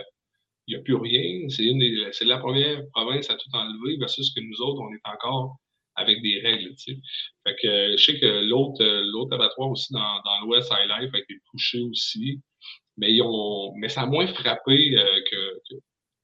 il 0.68 0.76
n'y 0.76 0.80
a 0.80 0.84
plus 0.84 0.96
rien. 0.96 1.48
C'est 1.50 2.26
la 2.26 2.38
première 2.38 2.82
province 2.92 3.30
à 3.30 3.36
tout 3.36 3.50
enlever 3.54 3.98
versus 3.98 4.34
que 4.34 4.42
nous 4.42 4.62
autres, 4.62 4.82
on 4.82 4.94
est 4.94 5.10
encore 5.12 5.58
avec 5.96 6.22
des 6.22 6.40
règles. 6.42 6.76
Fait 6.78 7.56
que 7.62 7.98
je 7.98 8.04
sais 8.04 8.20
que 8.20 8.48
l'autre 8.48 8.84
l'autre 9.12 9.34
abattoir 9.34 9.70
aussi 9.70 9.94
dans, 9.94 10.22
dans 10.24 10.46
l'Ouest, 10.46 10.72
Life, 10.72 11.12
a 11.14 11.18
été 11.18 11.36
touché 11.52 11.82
aussi. 11.82 12.42
Mais, 12.98 13.12
ils 13.14 13.22
ont, 13.22 13.74
mais 13.78 13.90
ça 13.90 14.02
a 14.02 14.06
moins 14.08 14.28
frappé 14.28 14.98
euh, 14.98 15.22
que, 15.32 15.76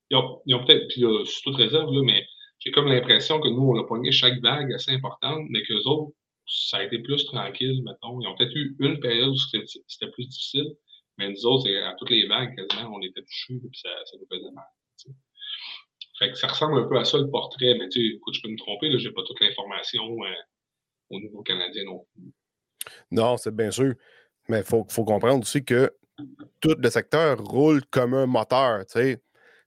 ils 0.09 0.15
ont, 0.55 0.65
peut-être, 0.65 0.87
puis 0.89 1.01
là, 1.01 1.23
sous 1.25 1.41
toute 1.43 1.55
réserve, 1.55 1.91
là, 1.93 2.01
mais 2.03 2.25
j'ai 2.59 2.71
comme 2.71 2.87
l'impression 2.87 3.39
que 3.39 3.47
nous, 3.47 3.61
on 3.61 3.79
a 3.79 3.83
pogné 3.83 4.11
chaque 4.11 4.39
vague 4.41 4.71
assez 4.73 4.91
importante, 4.91 5.45
mais 5.49 5.63
qu'eux 5.63 5.83
autres, 5.85 6.13
ça 6.45 6.77
a 6.77 6.83
été 6.83 6.99
plus 6.99 7.25
tranquille, 7.25 7.81
mettons. 7.83 8.21
Ils 8.21 8.27
ont 8.27 8.35
peut-être 8.35 8.55
eu 8.55 8.75
une 8.79 8.99
période 8.99 9.29
où 9.29 9.59
c'était 9.87 10.11
plus 10.11 10.27
difficile, 10.27 10.75
mais 11.17 11.29
nous 11.29 11.45
autres, 11.45 11.69
à 11.85 11.93
toutes 11.95 12.09
les 12.09 12.27
vagues, 12.27 12.55
quasiment, 12.55 12.95
on 12.95 13.01
était 13.01 13.21
touchés, 13.21 13.59
puis 13.59 13.79
ça, 13.79 13.89
ça 14.05 14.17
nous 14.17 14.27
faisait 14.29 14.51
mal. 14.51 14.65
Fait 16.19 16.29
que 16.29 16.37
ça 16.37 16.47
ressemble 16.47 16.79
un 16.79 16.87
peu 16.87 16.97
à 16.97 17.05
ça 17.05 17.17
le 17.17 17.29
portrait, 17.29 17.75
mais 17.77 17.89
tu 17.89 18.15
écoute, 18.15 18.35
je 18.35 18.41
peux 18.41 18.49
me 18.49 18.57
tromper, 18.57 18.89
là, 18.89 18.97
j'ai 18.97 19.11
pas 19.11 19.23
toute 19.25 19.39
l'information 19.41 20.03
euh, 20.03 20.33
au 21.09 21.19
niveau 21.19 21.41
canadien 21.41 21.83
non 21.85 22.05
plus. 22.13 22.31
Non, 23.11 23.37
c'est 23.37 23.55
bien 23.55 23.71
sûr. 23.71 23.95
Mais 24.47 24.59
il 24.59 24.63
faut, 24.63 24.85
faut 24.89 25.05
comprendre 25.05 25.41
aussi 25.41 25.63
que 25.63 25.91
tout 26.59 26.75
le 26.77 26.89
secteur 26.89 27.39
roule 27.39 27.83
comme 27.89 28.13
un 28.13 28.25
moteur, 28.25 28.85
tu 28.85 28.93
sais. 28.93 29.21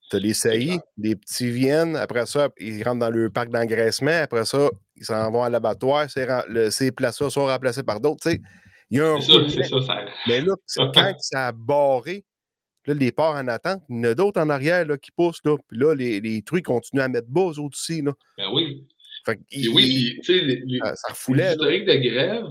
Tu 0.09 0.17
as 0.17 0.19
les 0.21 0.35
saillies, 0.35 0.79
les 0.99 1.17
petits 1.17 1.51
viennent, 1.51 1.97
après 1.97 2.27
ça, 2.27 2.49
ils 2.59 2.81
rentrent 2.85 3.01
dans 3.01 3.11
le 3.11 3.29
parc 3.29 3.49
d'engraissement, 3.49 4.23
après 4.23 4.45
ça, 4.45 4.71
ils 4.95 5.05
s'en 5.05 5.33
vont 5.33 5.43
à 5.43 5.51
l'abattoir, 5.51 6.07
ces 6.09 6.93
places-là 6.93 7.29
sont 7.29 7.47
remplacées 7.47 7.83
par 7.83 7.99
d'autres. 8.01 8.31
Il 8.91 8.99
y 8.99 9.01
a 9.01 9.13
un 9.13 9.21
c'est 9.21 9.65
ça, 9.65 9.81
ça, 9.81 10.05
Mais 10.29 10.41
là, 10.41 10.55
quand 10.77 11.15
ça 11.19 11.49
a 11.49 11.53
barré, 11.53 12.25
là, 12.87 12.95
les 12.95 13.11
ports 13.11 13.35
en 13.35 13.49
attente, 13.49 13.83
il 13.89 13.97
y 13.97 14.01
en 14.01 14.05
a 14.05 14.15
d'autres 14.15 14.41
en 14.41 14.49
arrière 14.49 14.87
là, 14.87 14.97
qui 14.97 15.11
poussent. 15.11 15.41
Là, 15.45 15.57
puis 15.69 15.79
là, 15.79 15.95
les, 15.95 16.21
les 16.21 16.43
trucs 16.43 16.67
continuent 16.67 17.03
à 17.03 17.09
mettre 17.09 17.29
bas 17.29 17.53
aussi. 17.59 18.03
Là. 18.03 18.13
Ben 18.39 18.49
oui. 18.53 18.87
Fait 19.25 19.41
oui, 19.73 20.21
tu 20.23 20.39
sais, 20.39 20.63
ça, 20.79 20.95
ça 20.95 21.13
refoulait. 21.13 21.49
L'historique 21.49 21.85
de 21.85 21.95
grève, 21.95 22.47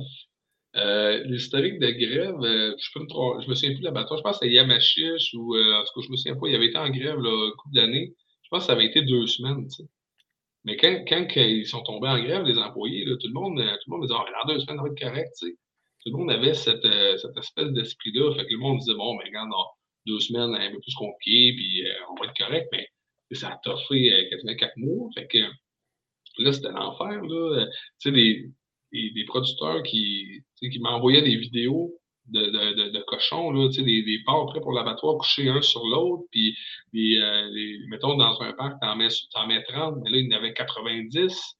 euh, 0.75 1.23
l'historique 1.23 1.79
de 1.79 1.89
grève, 1.89 2.35
euh, 2.41 2.75
je, 2.77 2.89
peux 2.93 2.99
me 2.99 3.41
je 3.41 3.49
me 3.49 3.55
souviens 3.55 3.71
plus 3.71 3.79
de 3.79 3.85
l'abattoir, 3.85 4.17
je 4.17 4.23
pense 4.23 4.39
que 4.39 4.45
c'était 4.45 4.55
Yamachiche 4.55 5.33
ou 5.33 5.55
euh, 5.55 5.73
en 5.73 5.83
tout 5.85 6.01
cas, 6.01 6.05
je 6.05 6.11
me 6.11 6.17
souviens 6.17 6.35
pas, 6.35 6.47
il 6.49 6.55
avait 6.55 6.65
été 6.65 6.77
en 6.77 6.89
grève 6.89 7.17
là, 7.17 7.47
un 7.47 7.51
couple 7.51 7.75
d'années. 7.75 8.13
Je 8.43 8.49
pense 8.49 8.63
que 8.63 8.65
ça 8.67 8.73
avait 8.73 8.85
été 8.85 9.01
deux 9.03 9.25
semaines. 9.25 9.65
Mais 10.65 10.75
quand, 10.75 11.05
quand, 11.07 11.27
ils 11.37 11.65
sont 11.65 11.81
tombés 11.83 12.09
en 12.09 12.21
grève, 12.21 12.43
les 12.43 12.57
employés, 12.57 13.05
là, 13.05 13.15
tout 13.15 13.27
le 13.27 13.33
monde, 13.33 13.57
tout 13.57 13.89
le 13.89 13.91
monde 13.91 14.01
disait 14.01 14.19
oh, 14.19 14.45
dans 14.45 14.53
deux 14.53 14.59
semaines, 14.59 14.77
ça 14.77 14.83
va 14.83 14.89
être 14.89 14.99
correct. 14.99 15.29
Tu 15.39 15.47
sais. 15.47 15.55
Tout 16.05 16.11
le 16.11 16.17
monde 16.17 16.31
avait 16.31 16.53
cette, 16.53 16.85
cette 17.17 17.37
espèce 17.37 17.71
d'esprit-là. 17.71 18.35
Fait 18.35 18.45
que 18.45 18.51
le 18.51 18.59
monde 18.59 18.79
disait 18.79 18.95
bon, 18.95 19.15
mais 19.15 19.25
regarde, 19.25 19.49
dans 19.49 19.65
deux 20.05 20.19
semaines, 20.19 20.53
un 20.53 20.71
peu 20.71 20.79
plus 20.79 20.93
compliqué, 20.95 21.53
puis 21.55 21.83
on 22.09 22.15
va 22.15 22.29
être 22.29 22.37
correct. 22.37 22.67
Mais 22.71 22.87
ça 23.35 23.49
a 23.49 23.57
toffé 23.63 24.27
quasiment 24.29 24.55
quatre 24.55 24.77
mois. 24.77 25.09
Fait 25.15 25.27
que 25.27 25.39
là, 26.37 26.53
c'était 26.53 26.71
l'enfer. 26.71 27.21
Tu 27.99 28.11
sais, 28.11 28.11
les 28.11 29.25
producteurs 29.25 29.81
qui, 29.83 30.43
qui 30.59 30.79
m'envoyaient 30.79 31.23
des 31.23 31.37
vidéos 31.37 31.91
de, 32.27 32.89
de, 32.91 33.03
cochons, 33.03 33.51
là, 33.51 33.69
des, 33.69 34.03
des 34.03 34.19
porcs 34.25 34.47
prêts 34.47 34.61
pour 34.61 34.73
l'abattoir 34.73 35.17
couchés 35.17 35.49
un 35.49 35.61
sur 35.61 35.85
l'autre, 35.85 36.23
puis 36.31 36.55
euh, 37.21 37.77
mettons 37.87 38.15
dans 38.15 38.41
un 38.41 38.53
parc, 38.53 38.81
t'en 38.81 38.95
mets, 38.95 39.07
en 39.35 39.47
mets 39.47 39.63
30, 39.63 39.97
mais 40.03 40.09
là, 40.09 40.17
il 40.17 40.31
y 40.31 40.33
en 40.33 40.37
avait 40.37 40.53
90. 40.53 41.57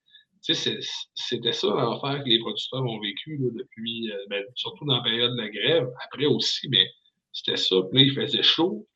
C'était 0.53 1.51
ça 1.51 1.67
l'enfer 1.67 2.23
que 2.23 2.29
les 2.29 2.39
producteurs 2.39 2.83
ont 2.83 2.99
vécu 2.99 3.37
là, 3.37 3.49
depuis, 3.57 4.11
euh, 4.11 4.17
ben, 4.29 4.43
surtout 4.55 4.85
dans 4.85 4.97
la 4.97 5.03
période 5.03 5.31
de 5.31 5.41
la 5.41 5.49
grève. 5.49 5.89
Après 6.03 6.25
aussi, 6.25 6.67
mais 6.69 6.87
c'était 7.33 7.57
ça. 7.57 7.75
Puis 7.89 7.99
là, 7.99 8.05
il 8.05 8.13
faisait 8.13 8.43
chaud 8.43 8.87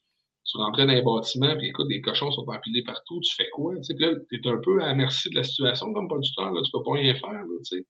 tu 0.50 0.58
rentrais 0.58 0.88
dans 0.88 0.94
un 0.94 1.02
bâtiment, 1.04 1.56
puis 1.58 1.68
écoute, 1.68 1.88
les 1.90 2.02
cochons 2.02 2.32
sont 2.32 2.46
empilés 2.48 2.84
partout, 2.84 3.20
tu 3.20 3.36
fais 3.36 3.50
quoi? 3.52 3.76
Là, 3.76 3.82
tu 3.82 4.36
es 4.36 4.48
un 4.48 4.58
peu 4.58 4.82
à 4.82 4.88
la 4.88 4.96
merci 4.96 5.30
de 5.30 5.36
la 5.36 5.44
situation 5.44 5.94
comme 5.94 6.08
producteur, 6.08 6.52
là, 6.52 6.62
tu 6.64 6.72
peux 6.72 6.82
pas 6.82 6.94
rien 6.94 7.14
faire. 7.14 7.30
Là, 7.30 7.58
tu 7.60 7.78
sais. 7.78 7.86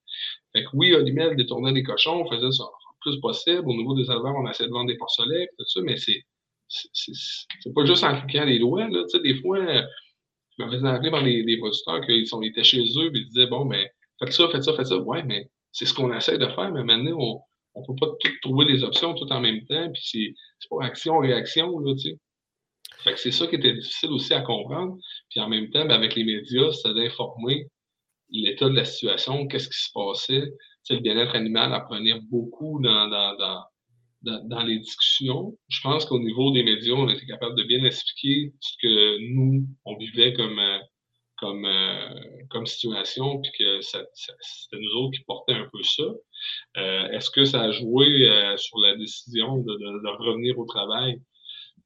Fait 0.54 0.64
que 0.64 0.70
oui, 0.74 0.94
Olimel 0.94 1.38
détournait 1.38 1.72
des 1.72 1.84
cochons, 1.84 2.24
on 2.26 2.30
faisait 2.30 2.52
ça 2.52 2.64
le 2.64 3.12
plus 3.12 3.20
possible. 3.22 3.64
Au 3.66 3.74
niveau 3.74 3.96
des 3.96 4.04
éleveurs, 4.04 4.36
on 4.36 4.50
essayait 4.50 4.68
de 4.68 4.74
vendre 4.74 4.90
des 4.90 4.98
porcelets, 4.98 5.48
tout 5.58 5.66
ça, 5.68 5.82
mais 5.82 5.96
c'est 5.96 6.24
c'est 6.72 7.74
pas 7.74 7.84
juste 7.84 8.04
en 8.04 8.16
cliquant 8.22 8.46
les 8.46 8.60
doigts. 8.60 8.88
Là, 8.90 9.04
des 9.24 9.42
fois, 9.42 9.60
je 10.60 10.66
me 10.66 10.72
faisais 10.72 10.88
appeler 10.88 11.12
par 11.12 11.24
des, 11.24 11.58
producteurs 11.58 12.02
qui 12.02 12.26
étaient 12.48 12.64
chez 12.64 12.82
eux, 12.82 13.12
puis 13.12 13.22
ils 13.22 13.28
disaient, 13.30 13.48
bon, 13.48 13.66
mais 13.66 13.92
faites 14.20 14.34
ça, 14.34 14.50
faites 14.50 14.64
ça, 14.64 14.74
faites 14.76 14.88
ça. 14.88 14.98
Ouais, 14.98 15.24
mais 15.24 15.50
c'est 15.72 15.86
ce 15.86 15.94
qu'on 15.94 16.14
essaie 16.14 16.38
de 16.38 16.48
faire, 16.48 16.72
mais 16.72 16.84
maintenant, 16.84 17.18
on 17.20 17.42
on 17.76 17.84
peut 17.84 17.96
pas 17.96 18.08
tout 18.20 18.32
trouver 18.42 18.66
des 18.66 18.84
options 18.84 19.14
tout 19.14 19.32
en 19.32 19.40
même 19.40 19.66
temps, 19.66 19.92
puis 19.92 20.36
c'est 20.60 20.70
pas 20.70 20.86
action-réaction, 20.86 21.80
là, 21.80 21.94
tu 21.96 22.10
sais. 22.10 22.18
C'est 23.16 23.32
ça 23.32 23.48
qui 23.48 23.56
était 23.56 23.74
difficile 23.74 24.12
aussi 24.12 24.34
à 24.34 24.42
comprendre. 24.42 24.98
Puis 25.30 25.40
en 25.40 25.48
même 25.48 25.70
temps, 25.70 25.86
ben, 25.86 25.92
avec 25.92 26.16
les 26.16 26.26
médias, 26.26 26.72
c'est 26.72 26.94
d'informer 26.94 27.68
l'état 28.30 28.68
de 28.68 28.76
la 28.76 28.84
situation, 28.84 29.48
qu'est-ce 29.48 29.70
qui 29.70 29.80
se 29.80 29.92
passait. 29.94 30.54
Tu 30.84 30.96
le 30.96 31.00
bien-être 31.00 31.34
animal 31.36 31.74
apprenait 31.74 32.20
beaucoup 32.30 32.80
dans, 32.82 33.08
dans, 33.08 33.38
dans, 33.38 33.64
dans, 34.22 34.64
les 34.64 34.80
discussions. 34.80 35.58
Je 35.70 35.82
pense 35.82 36.06
qu'au 36.06 36.20
niveau 36.20 36.52
des 36.52 36.64
médias, 36.64 36.94
on 36.94 37.10
était 37.10 37.26
capable 37.26 37.56
de 37.56 37.64
bien 37.64 37.84
expliquer 37.84 38.54
ce 38.60 38.74
que 38.82 39.34
nous, 39.34 39.66
on 39.86 39.96
vivait 39.98 40.34
comme, 40.34 40.60
euh, 40.60 40.80
comme, 41.38 41.66
euh, 41.66 42.10
comme 42.50 42.66
situation, 42.66 43.40
puis 43.42 43.52
que 43.58 43.82
c'était 43.82 44.06
nous 44.74 44.92
autres 45.00 45.18
qui 45.18 45.24
portaient 45.24 45.54
un 45.54 45.70
peu 45.72 45.84
ça. 45.84 46.04
Euh, 46.78 47.08
est-ce 47.10 47.30
que 47.30 47.46
ça 47.46 47.62
a 47.62 47.72
joué 47.72 48.30
sur 48.58 48.80
la 48.80 48.96
décision 48.96 49.58
de, 49.58 50.18
revenir 50.18 50.58
au 50.60 50.66
travail? 50.66 51.22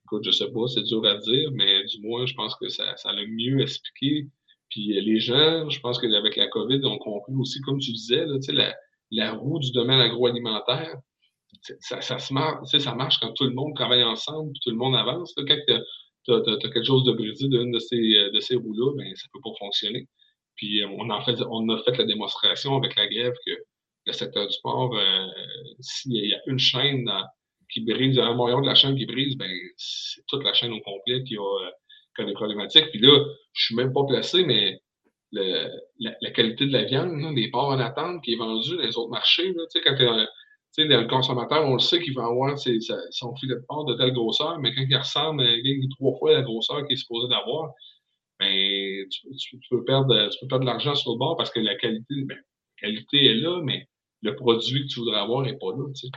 écoute, 0.05 0.23
je 0.25 0.31
sais 0.31 0.51
pas, 0.51 0.67
c'est 0.67 0.83
dur 0.83 1.05
à 1.05 1.15
dire, 1.17 1.49
mais 1.53 1.85
du 1.85 2.01
moins, 2.01 2.25
je 2.25 2.33
pense 2.33 2.55
que 2.55 2.67
ça, 2.67 2.95
ça 2.97 3.13
l'a 3.13 3.25
mieux 3.25 3.61
expliqué. 3.61 4.27
Puis 4.69 4.99
les 5.01 5.19
gens, 5.19 5.69
je 5.69 5.79
pense 5.79 5.99
qu'avec 5.99 6.35
la 6.35 6.47
COVID, 6.47 6.83
ont 6.85 6.97
compris 6.97 7.33
aussi, 7.35 7.61
comme 7.61 7.79
tu 7.79 7.91
disais, 7.91 8.25
la, 8.49 8.75
la 9.11 9.33
roue 9.33 9.59
du 9.59 9.71
domaine 9.71 10.01
agroalimentaire, 10.01 10.97
ça, 11.79 12.01
ça, 12.01 12.19
se 12.19 12.33
marche, 12.33 12.67
ça 12.77 12.95
marche 12.95 13.19
quand 13.19 13.31
tout 13.33 13.45
le 13.45 13.53
monde 13.53 13.75
travaille 13.75 14.03
ensemble, 14.03 14.53
tout 14.61 14.69
le 14.69 14.75
monde 14.75 14.95
avance. 14.95 15.33
Quand 15.35 15.57
tu 16.25 16.33
as, 16.33 16.57
quelque 16.57 16.83
chose 16.83 17.03
de 17.03 17.13
brisé 17.13 17.47
d'une 17.47 17.71
de 17.71 17.79
ces, 17.79 17.97
de 17.97 18.39
ces 18.39 18.55
roues-là, 18.55 18.93
ben, 18.97 19.15
ça 19.15 19.27
ne 19.27 19.31
peut 19.31 19.41
pas 19.43 19.55
fonctionner. 19.59 20.07
Puis 20.55 20.81
euh, 20.81 20.87
on, 20.97 21.09
en 21.09 21.21
fait, 21.23 21.41
on 21.49 21.67
a 21.69 21.81
fait 21.83 21.97
la 21.97 22.05
démonstration 22.05 22.75
avec 22.77 22.95
la 22.95 23.07
grève 23.07 23.33
que 23.45 23.51
le 24.05 24.13
secteur 24.13 24.47
du 24.47 24.53
sport, 24.53 24.95
euh, 24.95 25.27
s'il 25.79 26.13
y 26.13 26.33
a 26.33 26.39
une 26.47 26.59
chaîne 26.59 27.09
qui 27.71 27.81
brise, 27.81 28.19
un 28.19 28.33
moyen 28.33 28.61
de 28.61 28.65
la 28.65 28.75
chaîne 28.75 28.95
qui 28.95 29.05
brise, 29.05 29.37
ben, 29.37 29.49
c'est 29.77 30.21
toute 30.27 30.43
la 30.43 30.53
chaîne 30.53 30.73
au 30.73 30.81
complet 30.81 31.23
qui 31.23 31.37
a, 31.37 31.41
euh, 31.41 31.71
a 32.19 32.25
des 32.25 32.33
problématiques. 32.33 32.89
Puis 32.91 32.99
là, 32.99 33.25
je 33.53 33.65
suis 33.65 33.75
même 33.75 33.93
pas 33.93 34.03
placé, 34.05 34.43
mais 34.45 34.81
le, 35.31 35.69
la, 35.99 36.31
qualité 36.31 36.67
de 36.67 36.73
la 36.73 36.83
viande, 36.83 37.19
là, 37.19 37.31
les 37.31 37.49
porcs 37.49 37.69
en 37.69 37.79
attente 37.79 38.23
qui 38.23 38.33
est 38.33 38.35
vendu 38.37 38.75
dans 38.75 38.83
les 38.83 38.97
autres 38.97 39.09
marchés, 39.09 39.51
là, 39.53 39.63
quand 39.83 39.95
tu 39.95 40.03
sais, 40.73 40.85
le 40.85 41.07
consommateur, 41.07 41.65
on 41.65 41.73
le 41.73 41.79
sait 41.79 42.01
qu'il 42.01 42.15
va 42.15 42.25
avoir 42.25 42.57
ses, 42.57 42.79
son 43.11 43.35
filet 43.35 43.55
de 43.55 43.65
porc 43.67 43.85
de 43.85 43.95
telle 43.95 44.13
grosseur, 44.13 44.59
mais 44.59 44.73
quand 44.73 44.83
il 44.87 44.95
ressemble 44.95 45.43
à 45.43 45.87
trois 45.97 46.17
fois 46.17 46.33
la 46.33 46.41
grosseur 46.41 46.85
qu'il 46.85 46.93
est 46.93 46.97
supposé 46.97 47.27
d'avoir, 47.29 47.73
ben, 48.39 49.07
tu, 49.09 49.35
tu, 49.35 49.59
peux 49.69 49.83
perdre, 49.83 50.29
tu 50.29 50.39
peux 50.41 50.47
perdre 50.47 50.65
de 50.65 50.69
l'argent 50.69 50.95
sur 50.95 51.13
le 51.13 51.17
bord 51.17 51.37
parce 51.37 51.51
que 51.51 51.59
la 51.59 51.75
qualité, 51.75 52.23
ben, 52.25 52.37
la 52.37 52.87
qualité 52.87 53.25
est 53.25 53.35
là, 53.35 53.61
mais 53.63 53.87
le 54.21 54.35
produit 54.35 54.87
que 54.87 54.93
tu 54.93 54.99
voudrais 54.99 55.19
avoir 55.19 55.43
n'est 55.43 55.57
pas 55.57 55.71
là. 55.71 55.85
Tu 55.93 56.07
sais. 56.07 56.11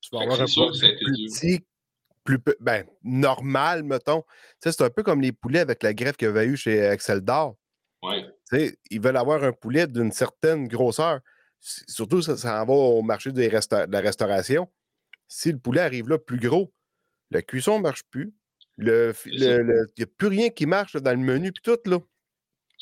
Tu 0.00 0.08
vas 0.12 0.22
avoir 0.22 0.40
un 0.40 0.46
produit 0.46 0.96
plus 0.96 1.26
petit, 1.26 1.60
plus 2.24 2.38
ben, 2.60 2.84
normal, 3.02 3.82
mettons. 3.82 4.22
c'est 4.60 4.80
un 4.80 4.90
peu 4.90 5.02
comme 5.02 5.20
les 5.20 5.32
poulets 5.32 5.60
avec 5.60 5.82
la 5.82 5.94
greffe 5.94 6.16
qu'il 6.16 6.26
y 6.26 6.30
avait 6.30 6.46
eu 6.46 6.56
chez 6.56 6.78
Excel 6.78 7.20
d'Or. 7.20 7.56
Ouais. 8.02 8.24
Ils 8.90 9.00
veulent 9.00 9.16
avoir 9.16 9.42
un 9.44 9.52
poulet 9.52 9.86
d'une 9.86 10.12
certaine 10.12 10.68
grosseur. 10.68 11.20
Surtout, 11.88 12.22
ça, 12.22 12.36
ça 12.36 12.62
en 12.62 12.66
va 12.66 12.74
au 12.74 13.02
marché 13.02 13.32
des 13.32 13.48
de 13.48 13.92
la 13.92 14.00
restauration. 14.00 14.68
Si 15.28 15.52
le 15.52 15.58
poulet 15.58 15.80
arrive 15.80 16.08
là 16.08 16.18
plus 16.18 16.38
gros, 16.38 16.72
la 17.30 17.40
cuisson 17.40 17.78
ne 17.78 17.82
marche 17.82 18.02
plus. 18.10 18.34
Il 18.78 18.84
n'y 18.84 20.04
a 20.04 20.06
plus 20.18 20.28
rien 20.28 20.50
qui 20.50 20.66
marche 20.66 20.96
dans 20.96 21.12
le 21.12 21.24
menu, 21.24 21.52
puis 21.52 21.62
tout, 21.62 21.78
là 21.88 21.98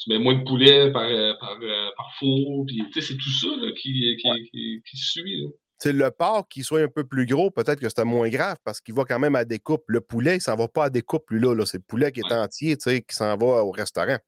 tu 0.02 0.10
mets 0.10 0.18
moins 0.18 0.34
de 0.34 0.44
poulet 0.44 0.90
par, 0.92 1.02
euh, 1.02 1.34
par, 1.38 1.58
euh, 1.60 1.88
par 1.96 2.10
four, 2.18 2.64
puis 2.66 2.82
c'est 2.94 3.16
tout 3.16 3.32
ça 3.32 3.48
là, 3.48 3.70
qui, 3.76 4.16
qui, 4.50 4.82
qui, 4.82 4.96
suit. 4.96 5.46
C'est 5.78 5.92
le 5.92 6.10
porc 6.10 6.48
qui 6.48 6.62
soit 6.62 6.80
un 6.80 6.88
peu 6.88 7.04
plus 7.04 7.26
gros, 7.26 7.50
peut-être 7.50 7.80
que 7.80 7.88
c'est 7.88 8.04
moins 8.04 8.28
grave 8.28 8.56
parce 8.64 8.80
qu'il 8.80 8.94
va 8.94 9.04
quand 9.04 9.18
même 9.18 9.34
à 9.34 9.44
découpe. 9.44 9.84
Le 9.88 10.00
poulet, 10.00 10.32
il 10.32 10.36
ne 10.36 10.40
s'en 10.40 10.56
va 10.56 10.68
pas 10.68 10.84
à 10.84 10.90
découpe, 10.90 11.30
lui, 11.30 11.40
là. 11.40 11.54
là. 11.54 11.66
C'est 11.66 11.78
le 11.78 11.84
poulet 11.86 12.12
qui 12.12 12.20
est 12.20 12.32
entier, 12.32 12.76
qui 12.76 13.02
s'en 13.10 13.36
va 13.36 13.64
au 13.64 13.70
restaurant. 13.70 14.18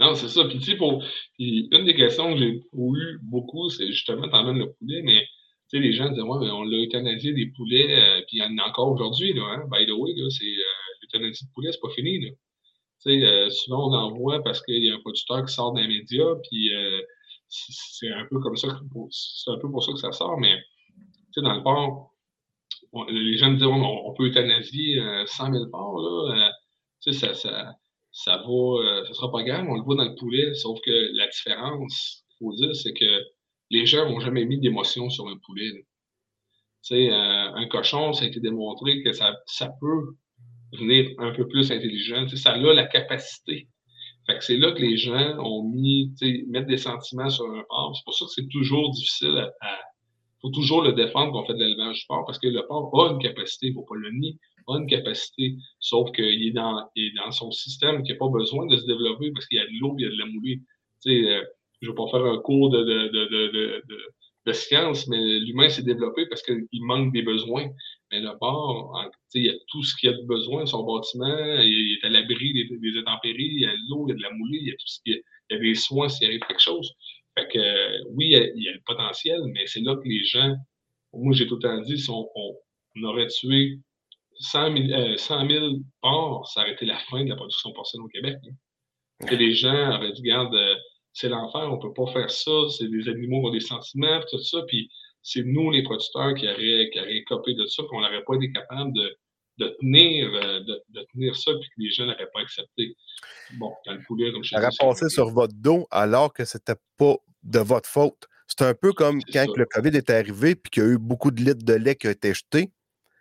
Non, 0.00 0.14
c'est 0.14 0.28
ça. 0.28 0.44
Puis, 0.44 0.58
tu 0.58 0.64
sais, 0.64 0.76
pour... 0.76 1.04
une 1.38 1.84
des 1.84 1.94
questions 1.94 2.32
que 2.32 2.38
j'ai 2.38 2.62
eu 2.72 3.18
beaucoup, 3.22 3.68
c'est 3.68 3.88
justement, 3.88 4.28
t'emmènes 4.28 4.58
le 4.58 4.72
poulet, 4.72 5.02
mais 5.02 5.20
tu 5.68 5.76
sais, 5.76 5.78
les 5.78 5.92
gens 5.92 6.10
disent, 6.10 6.22
ouais, 6.22 6.38
mais 6.40 6.50
on 6.50 6.62
l'a 6.62 6.78
euthanasié 6.78 7.32
des 7.32 7.46
poulets, 7.54 7.94
euh, 7.94 8.20
puis 8.26 8.38
il 8.38 8.40
y 8.40 8.42
en 8.42 8.58
a 8.58 8.68
encore 8.68 8.90
aujourd'hui, 8.90 9.34
là, 9.34 9.42
hein? 9.52 9.64
By 9.70 9.86
the 9.86 9.92
way, 9.92 10.14
là, 10.16 10.28
c'est 10.30 10.46
l'euthanasie 11.02 11.44
de 11.44 11.50
poulet, 11.52 11.70
c'est 11.70 11.80
pas 11.80 11.90
fini, 11.90 12.18
là. 12.20 12.30
Euh, 13.06 13.50
souvent, 13.50 13.90
on 13.90 13.94
en 13.94 14.10
voit 14.12 14.42
parce 14.42 14.62
qu'il 14.62 14.82
y 14.84 14.90
a 14.90 14.94
un 14.94 15.00
producteur 15.00 15.44
qui 15.44 15.54
sort 15.54 15.72
d'un 15.72 15.86
média, 15.86 16.24
puis 16.48 16.74
euh, 16.74 17.00
c'est 17.48 18.10
un 18.10 18.26
peu 18.30 18.40
comme 18.40 18.56
ça, 18.56 18.68
c'est 19.10 19.50
un 19.50 19.58
peu 19.58 19.70
pour 19.70 19.82
ça 19.84 19.92
que 19.92 19.98
ça 19.98 20.12
sort, 20.12 20.38
mais 20.38 20.56
dans 21.36 21.54
le 21.54 21.62
port, 21.62 22.14
les 23.08 23.38
gens 23.38 23.50
me 23.50 23.56
disent 23.56 23.66
on, 23.66 24.14
peut 24.14 24.26
euthanasier 24.26 25.00
100 25.26 25.52
000 25.52 25.66
porcs, 25.70 26.00
là, 26.02 26.48
euh, 26.48 27.12
ça, 27.12 27.34
ça, 27.34 27.74
ça 28.12 28.38
va, 28.38 29.06
ça 29.06 29.14
sera 29.14 29.30
pas 29.30 29.42
grave, 29.42 29.66
on 29.68 29.76
le 29.76 29.82
voit 29.82 29.96
dans 29.96 30.04
le 30.04 30.16
poulet, 30.16 30.54
sauf 30.54 30.80
que 30.80 31.16
la 31.16 31.26
différence, 31.28 32.24
il 32.30 32.36
faut 32.38 32.54
dire, 32.54 32.74
c'est 32.74 32.92
que 32.92 33.22
les 33.70 33.86
gens 33.86 34.08
n'ont 34.08 34.20
jamais 34.20 34.44
mis 34.44 34.58
d'émotion 34.58 35.10
sur 35.10 35.28
un 35.28 35.38
poulet. 35.44 35.70
un 36.90 37.66
cochon, 37.70 38.12
ça 38.12 38.24
a 38.24 38.28
été 38.28 38.40
démontré 38.40 39.02
que 39.02 39.12
ça, 39.12 39.36
ça 39.46 39.70
peut 39.80 40.16
devenir 40.72 41.10
un 41.18 41.32
peu 41.32 41.46
plus 41.48 41.70
intelligent. 41.70 42.26
ça 42.28 42.52
a 42.52 42.56
la 42.58 42.86
capacité. 42.86 43.68
Fait 44.26 44.38
que 44.38 44.44
c'est 44.44 44.56
là 44.56 44.72
que 44.72 44.80
les 44.80 44.96
gens 44.96 45.38
ont 45.38 45.64
mis, 45.64 46.12
mettre 46.48 46.66
des 46.66 46.78
sentiments 46.78 47.30
sur 47.30 47.46
un 47.46 47.64
porc. 47.68 47.96
C'est 47.96 48.04
pour 48.04 48.14
ça 48.14 48.24
que 48.26 48.30
c'est 48.32 48.48
toujours 48.48 48.90
difficile 48.90 49.50
à. 49.60 49.78
Il 50.42 50.48
faut 50.48 50.54
toujours 50.54 50.80
le 50.80 50.94
défendre 50.94 51.32
quand 51.32 51.42
on 51.42 51.46
fait 51.46 51.52
de 51.52 51.58
l'élevage 51.58 52.00
du 52.00 52.06
porc 52.06 52.24
parce 52.24 52.38
que 52.38 52.48
le 52.48 52.66
porc 52.66 52.90
a 52.98 53.12
une 53.12 53.18
capacité, 53.18 53.66
il 53.66 53.70
ne 53.70 53.74
faut 53.74 53.84
pas 53.84 53.96
le 53.96 54.10
nier, 54.10 54.38
une 54.78 54.86
capacité, 54.86 55.56
sauf 55.78 56.10
qu'il 56.12 56.46
est 56.46 56.52
dans, 56.52 56.88
est 56.96 57.14
dans 57.16 57.30
son 57.30 57.50
système 57.50 58.02
qui 58.02 58.12
n'a 58.12 58.18
pas 58.18 58.28
besoin 58.28 58.66
de 58.66 58.76
se 58.76 58.86
développer 58.86 59.30
parce 59.32 59.46
qu'il 59.46 59.58
y 59.58 59.60
a 59.60 59.66
de 59.66 59.80
l'eau, 59.80 59.94
il 59.98 60.02
y 60.04 60.06
a 60.06 60.10
de 60.10 60.18
la 60.18 60.26
moulée. 60.26 60.60
Euh, 61.06 61.42
je 61.80 61.86
ne 61.86 61.92
vais 61.92 61.96
pas 61.96 62.08
faire 62.10 62.24
un 62.24 62.38
cours 62.38 62.70
de, 62.70 62.82
de, 62.82 63.08
de, 63.08 63.82
de 64.46 64.52
science, 64.52 65.06
mais 65.08 65.38
l'humain 65.40 65.68
s'est 65.68 65.82
développé 65.82 66.26
parce 66.26 66.42
qu'il 66.42 66.66
manque 66.72 67.12
des 67.12 67.22
besoins. 67.22 67.68
Mais 68.10 68.20
le 68.20 68.36
port, 68.38 68.98
il 69.34 69.44
y 69.44 69.48
a 69.48 69.54
tout 69.68 69.82
ce 69.84 69.94
qu'il 69.96 70.10
y 70.10 70.12
a 70.12 70.16
de 70.16 70.26
besoin, 70.26 70.66
son 70.66 70.84
bâtiment, 70.84 71.60
il 71.62 71.98
est 72.02 72.06
à 72.06 72.10
l'abri 72.10 72.52
des, 72.52 72.64
des, 72.64 72.98
intempéries, 72.98 73.52
il 73.52 73.60
y 73.60 73.66
a 73.66 73.72
de 73.72 73.82
l'eau, 73.88 74.06
il 74.08 74.10
y 74.10 74.12
a 74.12 74.16
de 74.16 74.22
la 74.22 74.32
moulée, 74.32 74.58
il 74.60 74.68
y 74.68 74.70
a 74.70 74.74
tout 74.74 74.86
ce 74.86 74.98
il 75.04 75.22
y 75.50 75.54
a 75.54 75.58
des 75.58 75.74
soins 75.74 76.08
s'il 76.08 76.26
arrive 76.26 76.40
quelque 76.40 76.60
chose. 76.60 76.92
Fait 77.36 77.46
que 77.48 78.08
oui, 78.10 78.26
il 78.26 78.62
y, 78.62 78.68
a, 78.68 78.72
le 78.72 78.80
potentiel, 78.84 79.40
mais 79.52 79.66
c'est 79.66 79.80
là 79.80 79.94
que 79.96 80.08
les 80.08 80.24
gens, 80.24 80.54
moi 81.12 81.32
j'ai 81.34 81.46
tout 81.46 81.56
le 81.56 81.62
temps 81.62 81.80
dit, 81.82 82.04
on, 82.08 83.04
aurait 83.04 83.28
tué 83.28 83.78
100 84.40 84.88
000, 84.88 85.16
100 85.16 85.48
000 85.48 85.66
porcs, 86.00 86.48
ça 86.48 86.62
aurait 86.62 86.72
été 86.72 86.86
la 86.86 86.98
fin 87.10 87.22
de 87.22 87.28
la 87.28 87.36
production 87.36 87.72
porcine 87.72 88.00
au 88.00 88.08
Québec. 88.08 88.38
Et 89.30 89.36
les 89.36 89.54
gens 89.54 89.96
auraient 89.96 90.12
dit, 90.12 90.22
garde, 90.22 90.54
euh, 90.54 90.74
c'est 91.12 91.28
l'enfer, 91.28 91.68
on 91.70 91.78
peut 91.78 91.92
pas 91.92 92.10
faire 92.12 92.30
ça, 92.30 92.50
c'est 92.76 92.88
des 92.88 93.08
animaux 93.08 93.42
qui 93.42 93.46
ont 93.48 93.52
des 93.52 93.60
sentiments, 93.60 94.20
tout 94.30 94.42
ça, 94.42 94.62
puis 94.66 94.90
c'est 95.22 95.42
nous, 95.42 95.70
les 95.70 95.82
producteurs, 95.82 96.34
qui 96.34 96.46
auraient, 96.46 96.90
qui 96.92 97.00
auraient 97.00 97.22
copé 97.24 97.54
de 97.54 97.66
ça, 97.66 97.82
qu'on 97.90 98.00
n'aurait 98.00 98.24
pas 98.26 98.34
été 98.36 98.50
capable 98.52 98.92
de, 98.94 99.18
de 99.58 99.76
tenir, 99.80 100.30
euh, 100.32 100.60
de, 100.60 100.82
de, 100.88 101.06
tenir 101.12 101.36
ça, 101.36 101.52
puis 101.52 101.68
que 101.68 101.82
les 101.82 101.90
gens 101.90 102.06
n'auraient 102.06 102.30
pas 102.32 102.40
accepté. 102.40 102.96
Bon, 103.58 103.72
dans 103.84 103.92
le 103.92 104.00
poulet, 104.06 104.32
comme 104.32 104.42
je 104.42 104.56
disais. 104.56 104.68
passé 104.78 105.08
sur 105.10 105.28
votre 105.28 105.54
dos 105.54 105.86
alors 105.90 106.32
que 106.32 106.46
c'était 106.46 106.76
pas 106.96 107.16
de 107.42 107.58
votre 107.58 107.88
faute. 107.88 108.26
C'est 108.46 108.62
un 108.62 108.74
peu 108.74 108.92
comme 108.92 109.20
quand 109.32 109.46
le 109.54 109.66
COVID 109.66 109.96
est 109.96 110.10
arrivé 110.10 110.54
puis 110.54 110.70
qu'il 110.70 110.82
y 110.82 110.86
a 110.86 110.88
eu 110.88 110.98
beaucoup 110.98 111.30
de 111.30 111.42
litres 111.42 111.64
de 111.64 111.74
lait 111.74 111.94
qui 111.94 112.08
ont 112.08 112.12
été 112.12 112.32
jetés. 112.32 112.70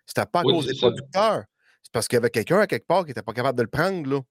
C'était 0.09 0.25
pas 0.25 0.39
à 0.39 0.43
cause 0.43 0.65
des 0.65 0.75
producteurs. 0.75 1.43
C'est 1.83 1.93
parce 1.93 2.07
qu'il 2.07 2.17
y 2.17 2.19
avait 2.19 2.31
quelqu'un 2.31 2.59
à 2.61 2.67
quelque 2.67 2.87
part 2.87 3.03
qui 3.03 3.09
n'était 3.09 3.21
pas 3.21 3.31
capable 3.31 3.59
de 3.59 3.63
le 3.63 3.69
prendre. 3.69 4.09
Là. 4.09 4.21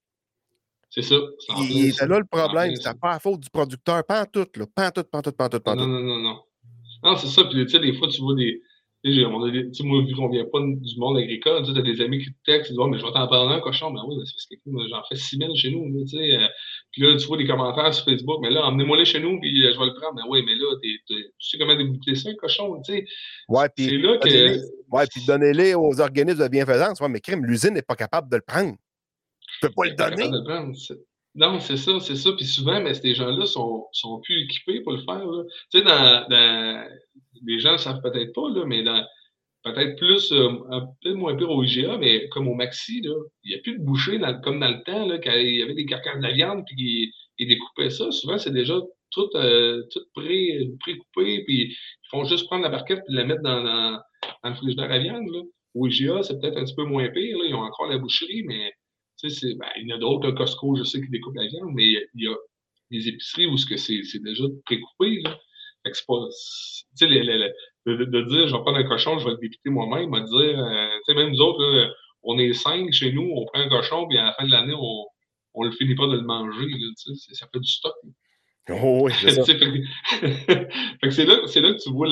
C'est 0.91 1.03
ça. 1.03 1.15
Il 1.57 1.91
était 1.91 2.07
là 2.07 2.19
le 2.19 2.25
problème. 2.25 2.75
C'était 2.75 2.99
pas 2.99 3.13
la 3.13 3.21
faute 3.21 3.39
du 3.41 3.49
producteur. 3.49 4.05
Pas 4.05 4.23
en 4.23 4.27
tout, 4.27 4.47
là. 4.57 4.65
Pas 4.75 4.89
en 4.89 4.91
tout, 4.91 5.05
pas 5.05 5.19
en 5.19 5.23
tout, 5.23 5.33
pas 5.33 5.45
en 5.45 5.49
tout, 5.49 5.61
pas 5.61 5.73
en 5.73 5.77
tout. 5.77 5.83
Non, 5.83 5.87
non, 5.87 6.01
non, 6.01 6.19
non. 6.19 6.41
Non, 7.05 7.17
c'est 7.17 7.29
ça. 7.29 7.45
Puis, 7.45 7.65
tu 7.65 7.69
sais, 7.69 7.79
des 7.79 7.95
fois, 7.95 8.09
tu 8.09 8.21
vois 8.21 8.35
des. 8.35 8.61
Tu 9.05 9.15
sais, 9.15 9.85
moi, 9.85 10.03
vu 10.03 10.17
qu'on 10.17 10.29
vient 10.29 10.45
pas 10.53 10.59
du 10.61 10.99
monde 10.99 11.19
agricole, 11.19 11.65
tu 11.65 11.79
as 11.79 11.83
des 11.83 12.01
amis 12.01 12.19
qui 12.19 12.33
te 12.33 12.39
textent, 12.45 12.71
ils 12.71 12.73
disent, 12.73 12.81
oh, 12.81 12.89
mais 12.89 12.99
je 12.99 13.07
vais 13.07 13.13
t'en 13.13 13.29
parler 13.29 13.55
un 13.55 13.61
cochon. 13.61 13.93
Ben 13.93 14.03
oui, 14.09 14.17
c'est 14.25 14.35
parce 14.35 14.47
que 14.47 14.89
j'en 14.91 15.03
fais 15.09 15.15
6 15.15 15.37
000 15.39 15.55
chez 15.55 15.71
nous, 15.71 16.05
tu 16.05 16.09
sais. 16.09 16.39
Puis 16.99 17.07
là, 17.07 17.17
tu 17.17 17.29
vois 17.29 17.37
des 17.37 17.47
commentaires 17.47 17.95
sur 17.95 18.05
Facebook, 18.07 18.41
mais 18.43 18.51
là, 18.51 18.67
emmenez-moi 18.67 18.97
les 18.97 19.05
chez 19.05 19.21
nous, 19.21 19.39
puis 19.39 19.65
euh, 19.65 19.73
je 19.73 19.79
vais 19.79 19.87
le 19.87 19.95
prendre. 19.95 20.17
Ben 20.17 20.25
oui, 20.29 20.43
mais 20.45 20.57
là, 20.57 20.75
tu 20.83 21.33
sais 21.39 21.57
comment 21.57 21.77
déboucler 21.77 22.17
ça, 22.17 22.29
cochon, 22.35 22.83
tu 22.83 22.93
sais? 22.93 23.07
Ouais, 23.49 23.69
puis. 23.69 23.85
C'est 23.85 23.99
là 23.99 24.19
que. 24.19 24.59
Ouais, 24.91 25.07
puis 25.07 25.25
donnez-les 25.25 25.75
aux 25.77 26.01
organismes 26.01 26.43
de 26.43 26.49
bienfaisance. 26.49 27.01
Ouais, 27.01 27.09
mais 27.09 27.21
crime, 27.21 27.47
l'usine 27.47 27.75
n'est 27.75 27.83
pas 27.83 27.95
capable 27.95 28.29
de 28.29 28.35
le 28.35 28.43
prendre. 28.43 28.75
Tu 29.61 29.69
peux 29.69 29.71
pas 29.77 29.85
le 29.85 29.93
donner. 29.93 30.29
Non, 31.37 31.61
c'est 31.61 31.77
ça, 31.77 32.01
c'est 32.01 32.17
ça. 32.17 32.33
Puis 32.33 32.47
souvent, 32.47 32.81
mais 32.81 32.95
ces 32.95 33.15
gens-là 33.15 33.47
sont, 33.47 33.87
sont 33.93 34.21
plus 34.23 34.43
équipés 34.43 34.81
pour 34.81 34.91
le 34.91 35.03
faire. 35.03 35.23
Tu 35.71 35.79
sais, 35.79 35.85
dans, 35.85 36.89
les 37.47 37.61
gens 37.61 37.75
ne 37.75 37.79
savent 37.79 38.01
peut-être 38.03 38.33
pas, 38.33 38.49
là, 38.51 38.65
mais 38.67 38.83
dans 38.83 39.05
peut-être 39.73 39.97
plus, 39.97 40.33
euh, 40.33 40.51
un 40.71 40.87
peu 41.03 41.15
moins 41.15 41.37
pire 41.37 41.51
au 41.51 41.63
IGA, 41.63 41.99
mais 41.99 42.29
comme 42.29 42.49
au 42.49 42.55
Maxi, 42.55 43.01
là, 43.03 43.15
il 43.45 43.51
n'y 43.51 43.55
a 43.55 43.63
plus 43.63 43.79
de 43.79 43.85
boucher 43.85 44.21
comme 44.43 44.61
dans 44.61 44.69
le 44.69 44.83
temps, 44.85 45.07
là, 45.07 45.19
quand 45.19 45.33
il 45.35 45.57
y 45.57 45.63
avait 45.63 45.75
des 45.75 45.87
carcasses 45.87 46.19
de 46.19 46.23
la 46.23 46.33
viande, 46.33 46.65
puis 46.67 47.13
ils, 47.39 47.49
découpaient 47.49 47.91
ça. 47.91 48.11
Souvent, 48.11 48.39
c'est 48.39 48.53
déjà 48.53 48.81
tout, 49.11 49.29
euh, 49.35 49.83
tout 49.91 50.01
pré, 50.15 50.69
coupé 50.85 51.45
puis 51.45 51.73
ils 51.73 52.09
font 52.11 52.25
juste 52.25 52.47
prendre 52.47 52.63
la 52.63 52.69
barquette 52.69 53.03
et 53.09 53.13
la 53.13 53.25
mettre 53.25 53.43
dans, 53.43 53.63
le 54.45 54.55
frigidaire 54.55 54.91
à 54.91 54.99
viande. 54.99 55.29
Là. 55.31 55.41
Au 55.75 55.87
IGA, 55.87 56.23
c'est 56.23 56.41
peut-être 56.41 56.57
un 56.57 56.65
petit 56.65 56.75
peu 56.75 56.85
moins 56.85 57.09
pire. 57.09 57.37
Ils 57.45 57.55
ont 57.55 57.63
encore 57.63 57.89
la 57.89 57.99
boucherie, 57.99 58.43
mais 58.45 58.73
ben, 59.23 59.31
il 59.77 59.89
y 59.89 59.93
en 59.93 59.97
a 59.97 59.99
d'autres, 59.99 60.31
Costco, 60.33 60.77
je 60.77 60.85
sais, 60.85 61.01
qui 61.01 61.09
découpent 61.11 61.37
la 61.37 61.47
viande, 61.47 61.71
mais 61.75 61.85
il 61.87 62.25
y 62.25 62.29
a 62.29 62.37
des 62.91 63.09
épiceries 63.09 63.47
où 63.47 63.57
c'est 63.57 64.23
déjà 64.23 64.45
précoupé. 64.65 65.21
Là. 65.23 65.39
Fait 65.89 65.93
que 65.93 65.97
c'est 65.97 66.07
pas. 66.07 66.27
Tu 66.99 67.07
sais, 67.07 67.55
de, 67.87 68.05
de, 68.05 68.23
dire, 68.23 68.49
je 68.49 68.55
vais 68.55 68.61
prendre 68.61 68.77
un 68.77 68.85
cochon, 68.85 69.19
je 69.19 69.25
vais 69.25 69.31
le 69.33 69.39
dépiquer 69.39 69.71
moi-même, 69.71 70.13
à 70.13 70.21
dire, 70.21 70.59
euh, 70.59 70.89
tu 71.07 71.13
sais, 71.13 71.15
même 71.15 71.31
nous 71.31 71.41
autres, 71.41 71.65
là, 71.65 71.91
on 72.23 72.39
est 72.39 72.53
cinq 72.53 72.93
chez 72.93 73.13
nous, 73.13 73.31
on 73.35 73.47
prend 73.47 73.61
un 73.61 73.69
cochon, 73.69 74.07
puis 74.07 74.19
à 74.19 74.25
la 74.25 74.33
fin 74.35 74.45
de 74.45 74.51
l'année, 74.51 74.75
on, 74.77 75.07
on 75.55 75.63
le 75.63 75.71
finit 75.73 75.95
pas 75.95 76.07
de 76.07 76.17
le 76.17 76.23
manger. 76.23 76.67
Là, 76.67 77.15
ça 77.33 77.47
fait 77.53 77.61
du 77.61 77.71
stock. 77.71 77.95
Oh, 78.71 79.01
oui, 79.05 79.13
c'est 79.19 79.31
ça. 79.33 79.45
fait 79.47 80.69
que 81.01 81.11
c'est 81.11 81.25
là, 81.25 81.37
là, 81.37 81.73
que 81.73 81.83
tu 81.83 81.91
vois 81.91 82.09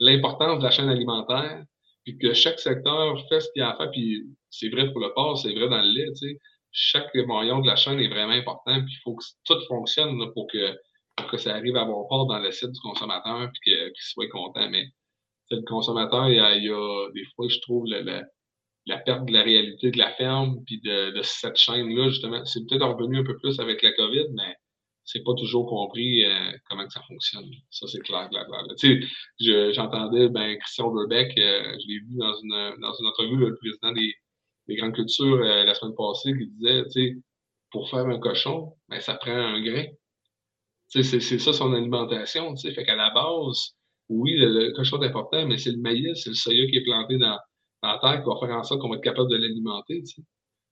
l'importance 0.00 0.58
de 0.58 0.64
la 0.64 0.70
chaîne 0.70 0.88
alimentaire, 0.88 1.62
puis 2.04 2.18
que 2.18 2.34
chaque 2.34 2.58
secteur 2.58 3.20
fait 3.28 3.40
ce 3.40 3.48
qu'il 3.52 3.62
a 3.62 3.70
à 3.70 3.76
faire, 3.76 3.90
puis 3.90 4.24
c'est 4.50 4.68
vrai 4.68 4.90
pour 4.90 5.00
le 5.00 5.12
porc, 5.14 5.38
c'est 5.38 5.52
vrai 5.54 5.68
dans 5.68 5.80
le 5.80 5.92
lait, 5.92 6.12
tu 6.12 6.28
sais. 6.28 6.38
Chaque 6.78 7.14
maillon 7.14 7.60
de 7.60 7.66
la 7.66 7.76
chaîne 7.76 7.98
est 8.00 8.08
vraiment 8.08 8.32
important, 8.32 8.84
puis 8.84 8.92
il 8.92 9.00
faut 9.02 9.14
que 9.14 9.24
tout 9.44 9.58
fonctionne 9.66 10.18
pour, 10.34 10.46
que, 10.48 10.78
que 11.30 11.38
ça 11.38 11.54
arrive 11.54 11.76
à 11.76 11.82
avoir 11.82 12.08
part 12.08 12.26
dans 12.26 12.38
l'assiette 12.38 12.72
du 12.72 12.80
consommateur, 12.80 13.50
puis 13.52 13.72
qu'il 13.72 13.92
soit 13.96 14.28
content. 14.28 14.68
Mais 14.70 14.86
le 15.50 15.62
consommateur, 15.62 16.28
il 16.28 16.36
y, 16.36 16.40
a, 16.40 17.10
des 17.14 17.24
fois, 17.34 17.48
je 17.48 17.58
trouve, 17.60 17.86
la, 17.86 18.98
perte 18.98 19.26
de 19.26 19.32
la 19.32 19.42
réalité 19.42 19.90
de 19.90 19.98
la 19.98 20.12
ferme, 20.12 20.62
puis 20.66 20.80
de, 20.80 21.16
de 21.16 21.22
cette 21.22 21.56
chaîne-là, 21.56 22.10
justement. 22.10 22.44
C'est 22.44 22.66
peut-être 22.66 22.86
revenu 22.86 23.18
un 23.18 23.24
peu 23.24 23.36
plus 23.38 23.58
avec 23.60 23.82
la 23.82 23.92
COVID, 23.92 24.26
mais 24.34 24.54
c'est 25.06 25.22
pas 25.22 25.34
toujours 25.34 25.66
compris 25.68 26.24
euh, 26.24 26.52
comment 26.68 26.84
que 26.84 26.92
ça 26.92 27.02
fonctionne. 27.08 27.48
Ça, 27.70 27.86
c'est 27.86 28.00
clair, 28.00 28.28
clair, 28.28 28.44
clair. 28.46 28.64
Tu 28.76 29.08
sais, 29.38 29.72
j'entendais 29.72 30.28
ben, 30.28 30.58
Christian 30.58 30.92
Verbeck, 30.92 31.38
euh, 31.38 31.76
je 31.80 31.88
l'ai 31.88 32.00
vu 32.00 32.16
dans 32.16 32.34
une, 32.34 32.80
dans 32.80 32.92
une 32.92 33.06
entrevue, 33.06 33.36
le 33.36 33.56
président 33.56 33.92
des, 33.92 34.12
des 34.66 34.76
grandes 34.76 34.94
cultures 34.94 35.40
euh, 35.42 35.64
la 35.64 35.74
semaine 35.74 35.94
passée, 35.96 36.32
qui 36.36 36.48
disait, 36.48 36.84
tu 36.86 36.90
sais, 36.90 37.16
pour 37.70 37.88
faire 37.88 38.06
un 38.06 38.18
cochon, 38.18 38.74
ben, 38.88 39.00
ça 39.00 39.14
prend 39.14 39.30
un 39.30 39.62
grain. 39.62 39.84
C'est 40.88 41.20
ça 41.20 41.52
son 41.52 41.72
alimentation, 41.72 42.54
tu 42.54 42.68
sais. 42.68 42.74
Fait 42.74 42.84
qu'à 42.84 42.94
la 42.94 43.10
base, 43.10 43.76
oui, 44.08 44.36
le, 44.36 44.72
cochon 44.72 45.02
est 45.02 45.06
important, 45.06 45.46
mais 45.46 45.58
c'est 45.58 45.72
le 45.72 45.78
maïs, 45.78 46.22
c'est 46.22 46.30
le 46.30 46.36
soya 46.36 46.66
qui 46.66 46.76
est 46.76 46.84
planté 46.84 47.18
dans, 47.18 47.38
dans 47.82 47.92
la 47.92 47.98
terre 47.98 48.22
qui 48.22 48.28
va 48.28 48.46
faire 48.46 48.56
en 48.56 48.62
sorte 48.62 48.80
qu'on 48.80 48.88
va 48.88 48.96
être 48.96 49.02
capable 49.02 49.30
de 49.30 49.36
l'alimenter, 49.36 50.02
tu 50.02 50.06
sais. 50.06 50.22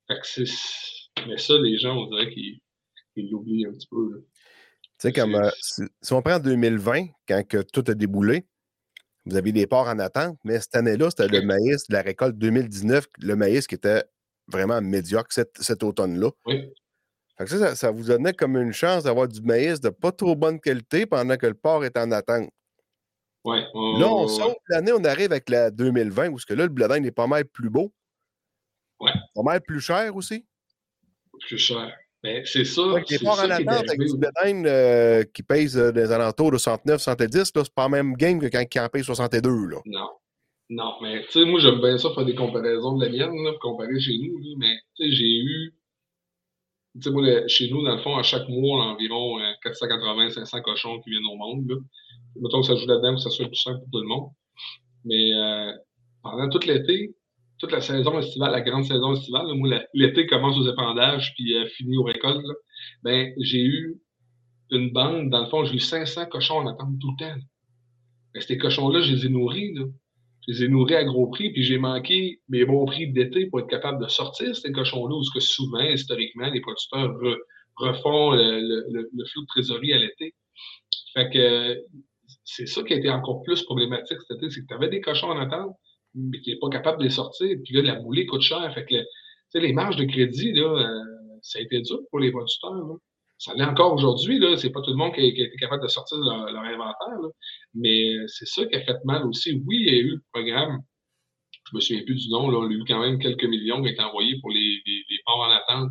Fait 0.06 0.20
que 0.20 0.26
c'est... 0.26 1.26
Mais 1.26 1.38
ça, 1.38 1.58
les 1.58 1.78
gens, 1.78 1.96
on 1.96 2.06
dirait 2.06 2.30
qu'ils 2.32 2.58
il 3.16 3.30
l'oublie 3.30 3.66
un 3.66 3.72
petit 3.72 3.86
peu. 3.90 4.24
Tu 4.24 4.90
sais, 4.98 5.12
comme 5.12 5.34
euh, 5.34 5.50
si, 5.60 5.82
on 6.12 6.22
prend 6.22 6.38
2020, 6.38 7.06
quand 7.28 7.46
que 7.46 7.62
tout 7.62 7.84
a 7.88 7.94
déboulé, 7.94 8.46
vous 9.26 9.36
aviez 9.36 9.52
des 9.52 9.66
ports 9.66 9.88
en 9.88 9.98
attente, 9.98 10.38
mais 10.44 10.60
cette 10.60 10.76
année-là, 10.76 11.10
c'était 11.10 11.28
le 11.28 11.42
maïs 11.42 11.86
de 11.88 11.94
la 11.94 12.02
récolte 12.02 12.36
2019, 12.36 13.06
le 13.20 13.36
maïs 13.36 13.66
qui 13.66 13.74
était 13.74 14.04
vraiment 14.48 14.80
médiocre 14.82 15.32
cet, 15.32 15.82
automne-là. 15.82 16.30
Oui. 16.46 16.64
Fait 17.37 17.45
que 17.45 17.51
ça, 17.51 17.59
ça, 17.59 17.74
ça 17.74 17.91
vous 17.91 18.05
donnait 18.05 18.32
comme 18.32 18.57
une 18.57 18.72
chance 18.72 19.05
d'avoir 19.05 19.26
du 19.28 19.41
maïs 19.43 19.80
de 19.80 19.89
pas 19.91 20.12
trop 20.12 20.37
bonne 20.37 20.61
qualité 20.61 21.07
pendant 21.07 21.37
que 21.37 21.47
le 21.47 21.55
porc 21.55 21.85
est 21.85 21.97
en 21.97 22.11
attente. 22.12 22.51
Ouais, 23.45 23.61
Là, 23.74 24.09
on 24.09 24.26
saute 24.26 24.57
l'année, 24.68 24.93
on 24.93 25.05
arrive 25.05 25.30
avec 25.30 25.51
la 25.51 25.70
2020, 25.70 26.30
où 26.30 26.39
ce 26.39 26.47
que 26.47 26.55
là, 26.55 26.62
le 26.64 26.70
blé 26.70 26.89
d'Inde 26.89 27.05
est 27.05 27.11
pas 27.11 27.26
mal 27.26 27.45
plus 27.45 27.68
beau. 27.68 27.93
Ouais. 29.01 29.11
Pas 29.35 29.43
mal 29.43 29.61
plus 29.61 29.80
cher 29.80 30.16
aussi. 30.16 30.47
plus 31.47 31.59
cher. 31.59 31.95
Mais 32.22 32.43
c'est 32.47 32.64
ça. 32.64 32.80
Que 33.07 33.12
les 33.12 33.18
porcs 33.18 33.41
en 33.41 33.51
attente 33.51 33.91
avec 33.91 34.01
du 34.01 34.16
blé 34.16 34.30
d'Inde 34.43 34.66
euh, 34.66 35.24
qui 35.24 35.43
pèse 35.43 35.76
euh, 35.76 35.93
des 35.93 36.11
alentours 36.11 36.53
de 36.53 36.57
69, 36.57 37.03
70, 37.03 37.37
là, 37.55 37.62
c'est 37.64 37.74
pas 37.74 37.82
la 37.82 37.89
même 37.91 38.14
game 38.14 38.41
que 38.41 38.47
quand 38.47 38.64
il 38.74 38.80
en 38.80 38.89
paye 38.89 39.05
62, 39.05 39.51
là. 39.51 39.76
Non. 39.85 40.09
Non, 40.70 40.95
mais 41.03 41.26
tu 41.26 41.32
sais, 41.32 41.45
moi, 41.45 41.61
j'aime 41.61 41.80
bien 41.82 41.99
ça 41.99 42.09
faire 42.14 42.24
des 42.24 42.35
comparaisons 42.35 42.97
de 42.97 43.05
la 43.05 43.11
mienne, 43.11 43.45
là, 43.45 43.51
pour 43.53 43.72
comparer 43.72 44.01
chez 44.01 44.16
nous, 44.16 44.39
là, 44.39 44.55
mais 44.59 44.74
tu 44.97 45.05
sais, 45.05 45.14
j'ai 45.14 45.37
eu. 45.41 45.74
Tu 46.95 47.03
sais, 47.03 47.11
moi, 47.11 47.47
chez 47.49 47.68
nous, 47.70 47.82
dans 47.84 47.97
le 47.97 48.03
fond, 48.03 48.16
à 48.16 48.22
chaque 48.22 48.49
mois, 48.49 48.78
on 48.78 48.82
a 48.82 48.84
environ 48.95 49.38
480-500 49.64 50.62
cochons 50.62 51.01
qui 51.01 51.11
viennent 51.11 51.26
au 51.26 51.36
monde. 51.36 51.68
Là. 51.68 51.76
Mettons 52.40 52.61
que 52.61 52.66
ça 52.66 52.76
joue 52.76 52.86
là-dedans, 52.86 53.14
que 53.14 53.20
ça 53.20 53.30
soit 53.30 53.47
plus 53.47 53.57
simple 53.57 53.78
pour 53.80 53.90
tout 53.92 54.01
le 54.01 54.07
monde. 54.09 54.30
Mais 55.05 55.32
euh, 55.34 55.72
pendant 56.22 56.49
tout 56.49 56.61
l'été, 56.66 57.14
toute 57.59 57.72
la 57.72 57.80
saison 57.80 58.18
estivale, 58.18 58.53
la 58.53 58.61
grande 58.61 58.84
saison 58.84 59.12
estivale, 59.14 59.47
là, 59.47 59.55
la- 59.78 59.86
l'été 59.95 60.26
commence 60.26 60.57
aux 60.57 60.70
épandages 60.70 61.32
puis 61.34 61.57
euh, 61.57 61.66
finit 61.66 61.97
aux 61.99 62.05
récoltes, 62.05 62.42
là, 62.45 62.55
ben, 63.03 63.32
j'ai 63.40 63.62
eu 63.62 63.97
une 64.70 64.92
bande, 64.92 65.30
dans 65.30 65.40
le 65.42 65.47
fond, 65.51 65.64
j'ai 65.64 65.74
eu 65.74 65.80
500 65.80 66.26
cochons 66.26 66.59
en 66.59 66.66
attente 66.68 66.99
tout 67.01 67.14
le 67.18 67.24
temps. 67.26 67.40
Mais 68.34 68.40
ces 68.40 68.59
cochons-là, 68.59 69.03
je 69.03 69.12
les 69.14 69.26
ai 69.26 69.28
nourris, 69.28 69.74
là. 69.74 69.84
Je 70.47 70.53
les 70.53 70.64
ai 70.64 70.68
nourris 70.68 70.95
à 70.95 71.05
gros 71.05 71.28
prix, 71.28 71.51
puis 71.53 71.62
j'ai 71.62 71.78
manqué 71.78 72.40
mes 72.49 72.64
bons 72.64 72.84
prix 72.86 73.11
d'été 73.12 73.47
pour 73.47 73.61
être 73.61 73.68
capable 73.68 74.03
de 74.03 74.09
sortir 74.09 74.55
ces 74.55 74.72
cochons-là, 74.72 75.14
où 75.16 75.22
ce 75.22 75.30
que 75.32 75.40
souvent, 75.40 75.80
historiquement, 75.80 76.49
les 76.51 76.61
producteurs 76.61 77.12
re- 77.14 77.38
refont 77.76 78.32
le, 78.32 78.61
le- 78.90 79.24
flux 79.26 79.40
de 79.42 79.47
trésorerie 79.47 79.92
à 79.95 79.99
l'été. 79.99 80.34
Fait 81.14 81.30
que 81.30 81.78
c'est 82.45 82.66
ça 82.66 82.82
qui 82.82 82.92
a 82.92 82.97
été 82.97 83.09
encore 83.11 83.42
plus 83.42 83.62
problématique 83.62 84.18
cet 84.28 84.36
été, 84.38 84.51
c'est 84.51 84.61
que 84.61 84.66
tu 84.68 84.74
avais 84.74 84.88
des 84.88 85.01
cochons 85.01 85.28
en 85.28 85.38
attente, 85.38 85.74
mais 86.14 86.40
qui 86.40 86.51
n'est 86.51 86.59
pas 86.59 86.68
capable 86.68 86.99
de 86.99 87.05
les 87.05 87.11
sortir. 87.11 87.57
Puis 87.64 87.74
là, 87.74 87.82
la 87.82 88.01
moulée 88.01 88.26
coûte 88.26 88.42
cher. 88.42 88.72
Fait 88.74 88.84
que 88.84 89.59
les 89.59 89.72
marges 89.72 89.97
de 89.97 90.05
crédit, 90.05 90.53
là, 90.53 90.64
euh, 90.64 91.05
ça 91.42 91.59
a 91.59 91.62
été 91.62 91.80
dur 91.80 92.01
pour 92.11 92.18
les 92.20 92.30
producteurs. 92.30 92.74
là. 92.74 92.95
Ça 93.39 93.53
l'est 93.55 93.64
encore 93.64 93.93
aujourd'hui. 93.95 94.39
là. 94.39 94.57
C'est 94.57 94.70
pas 94.70 94.80
tout 94.80 94.91
le 94.91 94.97
monde 94.97 95.14
qui 95.14 95.20
a, 95.20 95.24
été 95.24 95.51
capable 95.59 95.82
de 95.82 95.89
sortir 95.89 96.18
leur, 96.18 96.51
leur 96.51 96.62
inventaire. 96.62 97.20
là. 97.22 97.28
Mais 97.74 98.14
c'est 98.28 98.47
ça 98.47 98.64
qui 98.66 98.76
a 98.76 98.80
fait 98.85 98.97
mal 99.05 99.24
aussi. 99.26 99.61
Oui, 99.66 99.78
il 99.80 99.87
y 99.87 99.91
a 99.91 100.01
eu 100.01 100.11
le 100.11 100.22
programme. 100.32 100.80
Je 101.70 101.76
me 101.76 101.80
souviens 101.80 102.05
plus 102.05 102.14
du 102.26 102.30
nom. 102.30 102.51
Là. 102.51 102.59
On 102.59 102.68
a 102.68 102.72
eu 102.72 102.85
quand 102.87 103.01
même 103.01 103.18
quelques 103.18 103.45
millions 103.45 103.76
qui 103.82 103.89
ont 103.89 103.93
été 103.93 104.03
envoyés 104.03 104.39
pour 104.41 104.51
les, 104.51 104.82
les, 104.87 105.05
les 105.09 105.18
ports 105.24 105.41
en 105.41 105.51
attente. 105.51 105.91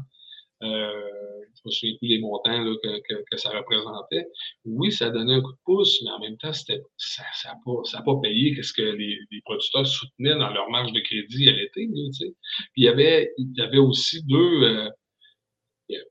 Euh, 0.64 1.10
je 1.56 1.62
me 1.66 1.72
souviens 1.72 1.96
plus 1.98 2.08
les 2.08 2.20
montants 2.20 2.62
là, 2.62 2.74
que, 2.82 3.00
que, 3.08 3.24
que 3.30 3.38
ça 3.38 3.50
représentait. 3.50 4.26
Oui, 4.66 4.92
ça 4.92 5.10
donnait 5.10 5.36
un 5.36 5.42
coup 5.42 5.52
de 5.52 5.58
pouce, 5.66 6.02
mais 6.04 6.12
en 6.12 6.20
même 6.20 6.38
temps, 6.38 6.54
ça 6.54 6.74
n'a 6.74 7.56
pas, 7.66 8.02
pas 8.06 8.20
payé 8.22 8.62
ce 8.62 8.72
que 8.74 8.82
les, 8.82 9.20
les 9.32 9.42
producteurs 9.44 9.86
soutenaient 9.86 10.36
dans 10.38 10.52
leur 10.52 10.70
marge 10.70 10.92
de 10.94 11.00
crédit 11.02 11.50
à 11.50 11.54
l'été. 11.54 11.90
tu 11.94 12.14
sais. 12.14 12.34
Puis 12.74 12.84
il 12.84 12.84
y 12.86 12.88
avait, 12.88 13.34
il 13.38 13.54
y 13.58 13.62
avait 13.62 13.78
aussi 13.78 14.24
deux. 14.26 14.64
euh, 14.64 14.84
il 14.86 14.88
y 14.88 15.03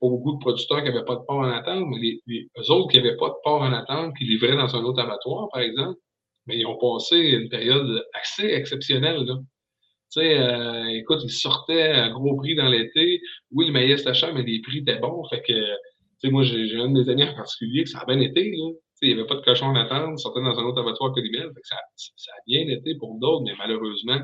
pas 0.01 0.09
beaucoup 0.09 0.33
de 0.33 0.39
producteurs 0.39 0.83
qui 0.83 0.91
n'avaient 0.91 1.05
pas 1.05 1.17
de 1.17 1.25
porc 1.27 1.39
en 1.39 1.51
attente, 1.51 1.85
mais 1.89 1.99
les, 1.99 2.21
les, 2.27 2.49
eux 2.59 2.71
autres 2.71 2.91
qui 2.91 2.99
n'avaient 2.99 3.17
pas 3.17 3.29
de 3.29 3.35
porc 3.43 3.63
en 3.63 3.73
attente, 3.73 4.17
qui 4.17 4.25
livraient 4.25 4.57
dans 4.57 4.75
un 4.75 4.83
autre 4.85 5.03
abattoir, 5.03 5.49
par 5.53 5.63
exemple, 5.63 5.99
mais 6.47 6.59
ils 6.59 6.67
ont 6.67 6.79
passé 6.79 7.17
une 7.17 7.49
période 7.49 8.05
assez 8.15 8.47
exceptionnelle. 8.47 9.25
Tu 9.27 10.21
sais, 10.21 10.39
euh, 10.39 10.87
écoute, 10.89 11.21
ils 11.25 11.31
sortaient 11.31 11.89
à 11.89 12.11
gros 12.11 12.37
prix 12.37 12.55
dans 12.55 12.69
l'été. 12.69 13.21
Oui, 13.51 13.67
le 13.67 13.73
maïs 13.73 14.01
était 14.01 14.33
mais 14.33 14.43
les 14.43 14.61
prix 14.61 14.79
étaient 14.79 14.99
bons. 14.99 15.25
Fait 15.31 15.41
que, 15.41 15.53
tu 15.53 15.75
sais, 16.19 16.31
moi, 16.31 16.43
j'ai 16.43 16.77
un 16.77 16.89
de 16.89 17.01
mes 17.01 17.09
amis 17.09 17.25
en 17.25 17.35
particulier 17.35 17.85
que 17.85 17.91
ça 17.91 18.01
a 18.01 18.05
bien 18.05 18.21
été. 18.21 18.51
Tu 18.51 18.59
sais, 18.95 19.07
il 19.07 19.15
n'y 19.15 19.21
avait 19.21 19.27
pas 19.27 19.37
de 19.37 19.41
cochon 19.41 19.67
en 19.67 19.77
attente, 19.77 20.19
ils 20.19 20.23
sortaient 20.23 20.43
dans 20.43 20.59
un 20.59 20.65
autre 20.65 20.81
abattoir 20.81 21.15
que 21.15 21.21
Limel. 21.21 21.51
Fait 21.55 21.61
que 21.61 21.69
ça, 21.69 21.77
a 21.77 22.41
bien 22.47 22.69
été 22.69 22.95
pour 22.97 23.19
d'autres, 23.19 23.45
mais 23.45 23.55
malheureusement, 23.57 24.21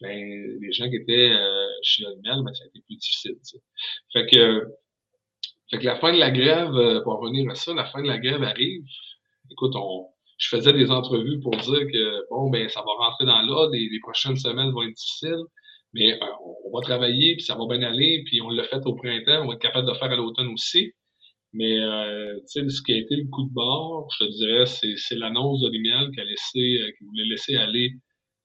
ben, 0.00 0.58
les 0.60 0.72
gens 0.72 0.88
qui 0.88 0.96
étaient 0.96 1.32
euh, 1.32 1.66
chez 1.82 2.04
Limel, 2.04 2.44
ben, 2.44 2.54
ça 2.54 2.64
a 2.64 2.68
été 2.68 2.80
plus 2.86 2.96
difficile. 2.96 3.36
Fait 4.12 4.26
que, 4.26 4.64
fait 5.70 5.78
que 5.78 5.84
la 5.84 5.96
fin 5.96 6.12
de 6.12 6.18
la 6.18 6.30
grève, 6.30 6.74
euh, 6.74 7.00
pour 7.02 7.14
en 7.14 7.18
revenir 7.18 7.50
à 7.50 7.54
ça, 7.54 7.74
la 7.74 7.86
fin 7.86 8.02
de 8.02 8.06
la 8.06 8.18
grève 8.18 8.42
arrive. 8.42 8.84
Écoute, 9.50 9.74
on, 9.76 10.06
je 10.38 10.48
faisais 10.48 10.72
des 10.72 10.90
entrevues 10.90 11.40
pour 11.40 11.56
dire 11.56 11.86
que 11.92 12.28
bon, 12.30 12.50
ben, 12.50 12.68
ça 12.68 12.80
va 12.80 12.92
rentrer 13.06 13.26
dans 13.26 13.42
l'ordre, 13.42 13.72
les, 13.72 14.00
prochaines 14.00 14.36
semaines 14.36 14.70
vont 14.72 14.82
être 14.82 14.94
difficiles, 14.94 15.44
mais 15.92 16.14
euh, 16.14 16.26
on, 16.64 16.76
va 16.76 16.82
travailler, 16.82 17.36
puis 17.36 17.44
ça 17.44 17.54
va 17.56 17.66
bien 17.68 17.82
aller, 17.82 18.22
puis 18.26 18.40
on 18.42 18.50
l'a 18.50 18.64
fait 18.64 18.84
au 18.86 18.94
printemps, 18.94 19.42
on 19.44 19.48
va 19.48 19.54
être 19.54 19.60
capable 19.60 19.86
de 19.86 19.92
le 19.92 19.98
faire 19.98 20.10
à 20.12 20.16
l'automne 20.16 20.48
aussi. 20.48 20.92
Mais 21.52 21.78
euh, 21.78 22.38
ce 22.46 22.82
qui 22.82 22.92
a 22.92 22.98
été 22.98 23.16
le 23.16 23.24
coup 23.30 23.44
de 23.44 23.52
bord, 23.52 24.08
je 24.18 24.26
te 24.26 24.30
dirais, 24.30 24.66
c'est, 24.66 24.94
c'est 24.96 25.14
l'annonce 25.14 25.62
de 25.62 25.70
Limiel 25.70 26.10
qui 26.12 26.20
a 26.20 26.24
laissé, 26.24 26.82
euh, 26.82 26.92
qui 26.98 27.04
voulait 27.04 27.24
laisser 27.24 27.56
aller 27.56 27.92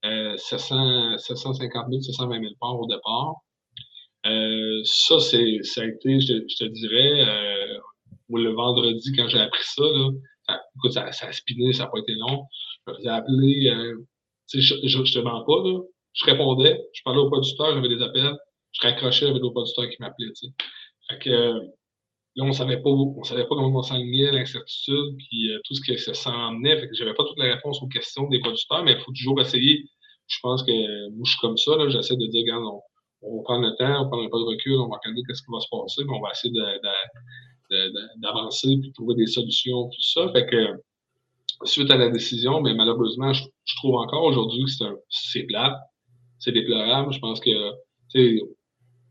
euh, 0.05 0.38
700, 0.38 1.17
750 1.17 1.88
000, 1.89 2.01
720 2.01 2.39
000 2.41 2.53
parts 2.59 2.80
au 2.80 2.88
départ. 2.88 3.36
Euh, 4.26 4.82
ça, 4.84 5.19
c'est, 5.19 5.59
ça 5.63 5.82
a 5.82 5.86
été, 5.86 6.19
je, 6.19 6.34
te- 6.34 6.45
je 6.47 6.65
te 6.65 6.69
dirais, 6.69 7.28
euh, 7.28 7.78
le 8.30 8.51
vendredi, 8.51 9.11
quand 9.15 9.28
j'ai 9.28 9.39
appris 9.39 9.63
ça, 9.63 9.84
là, 9.84 10.09
ça, 10.47 10.61
écoute, 10.78 10.91
ça, 10.93 11.11
ça 11.11 11.28
a 11.28 11.32
spiné, 11.32 11.74
ça 11.74 11.84
n'a 11.86 11.89
pas 11.89 11.99
été 11.99 12.13
long. 12.13 12.45
Je 12.88 12.91
me 12.91 12.97
faisais 12.97 13.09
appeler, 13.09 13.69
euh, 13.69 13.95
je, 14.53 15.13
te 15.13 15.19
mens 15.19 15.43
pas, 15.45 15.63
là. 15.63 15.80
Je 16.13 16.26
répondais, 16.26 16.80
je 16.93 17.01
parlais 17.03 17.19
au 17.19 17.30
producteur, 17.30 17.74
j'avais 17.74 17.89
des 17.89 18.01
appels, 18.01 18.36
je 18.74 18.82
raccrochais 18.82 19.28
avec 19.28 19.41
d'autres 19.41 19.53
producteurs 19.53 19.89
qui 19.89 19.97
sais. 19.97 20.47
Fait 21.09 21.19
que, 21.19 21.30
euh, 21.30 21.59
là, 22.36 22.45
on 22.45 22.51
savait 22.53 22.82
pas, 22.82 22.89
on 22.89 23.24
savait 23.24 23.43
pas 23.43 23.55
comment 23.55 23.80
on 23.80 23.84
s'enlignait, 23.84 24.32
l'incertitude, 24.32 25.17
puis 25.17 25.51
euh, 25.51 25.59
tout 25.65 25.74
ce 25.74 25.82
qui 25.82 25.97
se 25.97 26.13
s'en 26.13 26.34
emmenait. 26.34 26.80
Fait 26.80 26.88
que 26.89 26.95
j'avais 26.95 27.13
pas 27.13 27.24
toutes 27.24 27.39
les 27.39 27.51
réponses 27.53 27.82
aux 27.82 27.88
questions 27.88 28.28
des 28.30 28.39
producteurs, 28.39 28.84
mais 28.84 28.93
il 28.93 28.99
faut 28.99 29.11
toujours 29.13 29.39
essayer. 29.41 29.86
Je 30.28 30.38
pense 30.41 30.63
que, 30.63 30.72
moi, 31.09 31.24
je 31.26 31.32
suis 31.32 31.39
comme 31.39 31.57
ça. 31.57 31.72
J'essaie 31.89 32.15
de 32.17 32.28
dire, 32.28 32.41
regarde, 32.41 32.63
on, 32.65 32.82
on 33.22 33.38
va 33.38 33.43
prendre 33.43 33.67
le 33.67 33.76
temps, 33.76 34.05
on 34.05 34.09
prend 34.09 34.19
un 34.19 34.30
peu 34.30 34.39
de 34.39 34.45
recul, 34.45 34.74
on 34.74 34.88
va 34.89 34.97
regarder 34.97 35.22
qu'est-ce 35.28 35.41
qui 35.41 35.51
va 35.51 35.59
se 35.59 35.69
passer, 35.69 36.03
mais 36.05 36.13
on 36.13 36.22
va 36.22 36.32
essayer 36.32 36.53
d'avancer 38.17 38.78
puis 38.80 38.89
de 38.89 38.93
trouver 38.93 39.15
des 39.15 39.28
solutions, 39.28 39.89
tout 39.89 40.01
ça. 40.01 40.32
Fait 40.32 40.45
que, 40.45 40.82
suite 41.65 41.91
à 41.91 41.97
la 41.97 42.09
décision, 42.09 42.61
mais 42.61 42.74
malheureusement, 42.74 43.34
je, 43.34 43.43
trouve 43.78 43.95
encore 43.95 44.24
aujourd'hui 44.24 44.65
que 44.65 44.72
c'est, 45.09 45.43
plate, 45.43 45.78
c'est 46.39 46.51
déplorable. 46.51 47.13
Je 47.13 47.19
pense 47.19 47.39
que, 47.39 47.51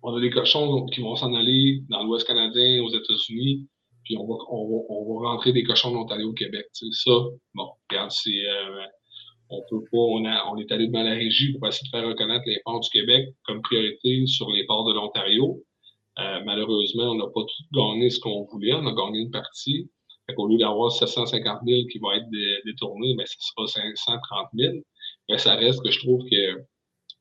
on 0.02 0.16
a 0.16 0.20
des 0.20 0.30
cochons 0.30 0.86
qui 0.86 1.02
vont 1.02 1.14
s'en 1.14 1.34
aller 1.34 1.82
dans 1.88 2.02
l'Ouest 2.02 2.26
canadien, 2.26 2.82
aux 2.82 2.90
États-Unis, 2.90 3.68
puis 4.04 4.16
on 4.16 4.26
va, 4.26 4.34
on 4.48 4.66
va, 4.66 4.84
on 4.88 5.20
va 5.20 5.28
rentrer 5.30 5.52
des 5.52 5.62
cochons 5.62 5.90
de 5.90 5.96
l'Ontario 5.96 6.30
au 6.30 6.32
Québec. 6.32 6.66
Tu 6.74 6.90
sais, 6.90 7.04
ça, 7.04 7.16
bon, 7.54 7.70
regarde, 7.90 8.10
c'est, 8.10 8.30
euh, 8.30 8.86
on 9.50 9.62
peut 9.68 9.84
pas, 9.90 9.98
on, 9.98 10.24
a, 10.24 10.44
on 10.52 10.56
est 10.58 10.70
allé 10.72 10.86
devant 10.88 11.02
la 11.02 11.12
régie 11.14 11.52
pour 11.54 11.66
essayer 11.68 11.86
de 11.92 11.96
faire 11.96 12.06
reconnaître 12.08 12.44
les 12.46 12.60
ports 12.64 12.80
du 12.80 12.88
Québec 12.90 13.28
comme 13.44 13.62
priorité 13.62 14.26
sur 14.26 14.50
les 14.50 14.64
ports 14.66 14.84
de 14.84 14.94
l'Ontario. 14.94 15.62
Euh, 16.18 16.40
malheureusement, 16.44 17.10
on 17.12 17.14
n'a 17.16 17.26
pas 17.26 17.40
tout 17.42 17.64
gagné 17.72 18.10
ce 18.10 18.20
qu'on 18.20 18.44
voulait. 18.44 18.72
On 18.74 18.86
a 18.86 18.92
gagné 18.92 19.20
une 19.20 19.30
partie. 19.30 19.90
Qu'au 20.36 20.46
lieu 20.46 20.58
d'avoir 20.58 20.92
750 20.92 21.62
000 21.66 21.88
qui 21.90 21.98
vont 21.98 22.12
être 22.12 22.28
dé- 22.30 22.58
détournés, 22.64 23.14
ben, 23.16 23.26
ce 23.26 23.34
sera 23.40 23.66
530 23.66 24.48
000. 24.54 24.74
Mais 25.28 25.38
ça 25.38 25.56
reste 25.56 25.82
que 25.82 25.90
je 25.90 25.98
trouve 25.98 26.22
que 26.30 26.60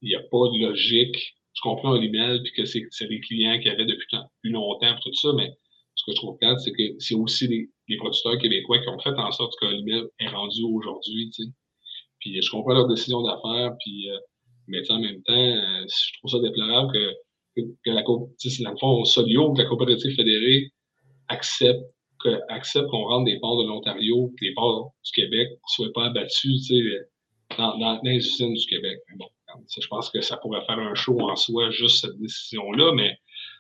il 0.01 0.09
n'y 0.09 0.15
a 0.15 0.19
pas 0.19 0.47
de 0.53 0.65
logique. 0.67 1.36
Je 1.53 1.61
comprends 1.61 1.93
l'email 1.95 2.39
puis 2.43 2.51
que 2.53 2.65
c'est 2.65 3.07
des 3.07 3.19
clients 3.21 3.59
qui 3.59 3.67
avaient 3.69 3.86
depuis 3.88 4.05
tant- 4.11 4.30
plus 4.41 4.51
longtemps 4.51 4.95
tout 5.01 5.13
ça, 5.15 5.34
mais 5.34 5.51
ce 5.95 6.03
que 6.05 6.11
je 6.11 6.17
trouve 6.17 6.38
plate, 6.38 6.59
c'est 6.59 6.71
que 6.71 6.84
c'est 6.99 7.15
aussi 7.15 7.47
les, 7.47 7.69
les 7.88 7.97
producteurs 7.97 8.38
québécois 8.38 8.77
qui 8.80 8.89
ont 8.89 8.99
fait 8.99 9.17
en 9.17 9.32
sorte 9.32 9.53
que 9.59 9.65
l'email 9.65 10.03
est 10.19 10.27
rendu 10.30 10.61
aujourd'hui. 10.63 11.32
tu 11.32 11.43
sais. 11.45 11.49
Puis 12.20 12.41
je 12.41 12.49
comprends 12.51 12.74
leur 12.74 12.88
décision 12.88 13.22
d'affaires, 13.22 13.74
puis 13.80 14.09
euh, 14.11 14.17
mais 14.67 14.89
en 14.91 14.99
même 14.99 15.22
temps, 15.24 15.34
euh, 15.34 15.86
je 15.88 16.17
trouve 16.20 16.32
ça 16.32 16.39
déplorable 16.39 16.91
que, 16.93 17.11
que, 17.55 17.61
que 17.86 17.89
la 17.91 18.03
co- 18.03 18.30
tu 18.39 18.49
sais, 18.49 18.57
c'est 18.57 18.63
dans 18.63 18.72
le 18.72 18.78
fond, 18.78 19.03
Solio, 19.05 19.53
que 19.53 19.61
la 19.61 19.67
coopérative 19.67 20.15
fédérée 20.15 20.72
accepte 21.28 21.82
que, 22.24 22.39
accepte 22.49 22.88
qu'on 22.89 23.05
rentre 23.05 23.26
des 23.26 23.39
ports 23.39 23.61
de 23.61 23.67
l'Ontario, 23.67 24.34
que 24.39 24.45
les 24.45 24.53
ports 24.53 24.91
du 25.03 25.11
Québec 25.11 25.49
ne 25.51 25.57
soient 25.74 25.93
pas 25.93 26.05
abattus, 26.05 26.72
dans, 27.57 27.78
dans, 27.78 27.95
dans 27.95 28.01
les 28.03 28.17
usines 28.17 28.53
du 28.53 28.65
Québec. 28.67 28.99
Mais 29.09 29.17
bon, 29.17 29.28
je 29.82 29.88
pense 29.88 30.09
que 30.09 30.22
ça 30.22 30.38
pourrait 30.38 30.63
faire 30.65 30.78
un 30.80 30.93
show 30.95 31.20
en 31.22 31.36
soi, 31.36 31.72
juste 31.72 32.01
cette 32.01 32.17
décision-là, 32.20 32.93
mais 32.93 33.17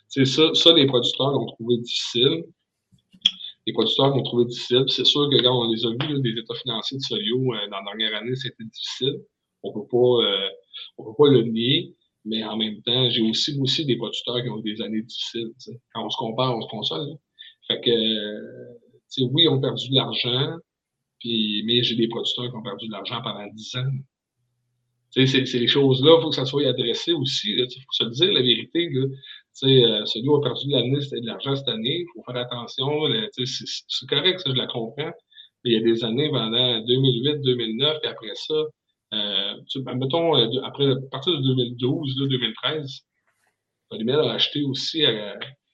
ça, 0.07 0.53
ça, 0.53 0.73
les 0.73 0.85
producteurs 0.85 1.31
l'ont 1.31 1.45
trouvé 1.45 1.77
difficile. 1.77 2.43
Les 3.69 3.73
producteurs 3.73 4.09
l'ont 4.09 4.23
trouvé 4.23 4.45
difficile. 4.45 4.85
C'est 4.87 5.05
sûr 5.05 5.29
que 5.29 5.39
quand 5.43 5.55
on 5.55 5.71
les 5.71 5.85
a 5.85 5.89
vus, 5.91 6.21
des 6.21 6.39
états 6.41 6.55
financiers 6.55 6.97
de 6.97 7.03
Solio, 7.03 7.37
euh, 7.53 7.67
dans 7.69 7.77
la 7.77 7.83
dernière 7.85 8.19
année, 8.19 8.35
c'était 8.35 8.63
difficile. 8.63 9.21
On 9.61 9.71
peut 9.71 9.87
pas, 9.87 10.23
euh, 10.25 10.49
on 10.97 11.03
peut 11.03 11.15
pas 11.15 11.29
le 11.29 11.43
nier, 11.43 11.93
mais 12.25 12.43
en 12.43 12.57
même 12.57 12.81
temps, 12.81 13.11
j'ai 13.11 13.21
aussi, 13.21 13.85
des 13.85 13.95
producteurs 13.95 14.41
qui 14.41 14.49
ont 14.49 14.59
eu 14.65 14.73
des 14.73 14.81
années 14.81 15.03
difficiles. 15.03 15.51
Quand 15.93 16.03
on 16.03 16.09
se 16.09 16.17
compare, 16.17 16.57
on 16.57 16.61
se 16.63 16.67
console. 16.67 17.09
là. 17.09 17.15
Fait 17.67 17.79
que, 17.81 19.21
oui, 19.33 19.47
on 19.47 19.57
a 19.59 19.61
perdu 19.61 19.89
de 19.89 19.95
l'argent, 19.95 20.55
puis, 21.19 21.61
mais 21.67 21.83
j'ai 21.83 21.95
des 21.95 22.07
producteurs 22.07 22.49
qui 22.49 22.55
ont 22.57 22.63
perdu 22.63 22.87
de 22.87 22.91
l'argent 22.91 23.21
pendant 23.21 23.45
10 23.53 23.75
ans. 23.75 23.85
C'est- 25.11 25.25
les 25.59 25.67
choses-là, 25.67 26.15
il 26.17 26.21
faut 26.23 26.29
que 26.29 26.35
ça 26.35 26.45
soit 26.45 26.65
adressé 26.67 27.13
aussi. 27.13 27.51
Il 27.51 27.67
faut 27.67 27.91
se 27.91 28.05
dire, 28.05 28.31
la 28.31 28.41
vérité. 28.41 28.89
Sais, 29.59 29.83
celui 30.05 30.23
qui 30.23 30.29
a 30.29 30.41
perdu 30.41 30.67
de 30.67 30.71
l'année, 30.71 31.01
c'était 31.01 31.21
de 31.21 31.25
l'argent 31.25 31.55
cette 31.55 31.67
année. 31.67 31.99
Il 31.99 32.05
faut 32.13 32.23
faire 32.23 32.41
attention. 32.41 32.89
C'est 33.33 34.07
correct, 34.07 34.39
ça, 34.39 34.51
je 34.51 34.55
la 34.55 34.67
comprends. 34.67 35.11
Mais 35.63 35.71
il 35.71 35.73
y 35.73 35.75
a 35.75 35.81
des 35.81 36.03
années 36.05 36.29
pendant 36.29 36.79
2008, 36.79 37.41
2009, 37.41 37.97
et 38.03 38.07
après 38.07 38.33
ça, 38.35 38.55
ben, 39.11 39.95
mettons, 39.95 40.33
après, 40.63 40.91
à 40.91 40.95
partir 41.11 41.33
de 41.33 41.41
2012, 41.41 42.15
2013, 42.15 43.01
Polymel 43.89 44.19
a 44.19 44.33
acheté 44.33 44.63
aussi 44.63 45.03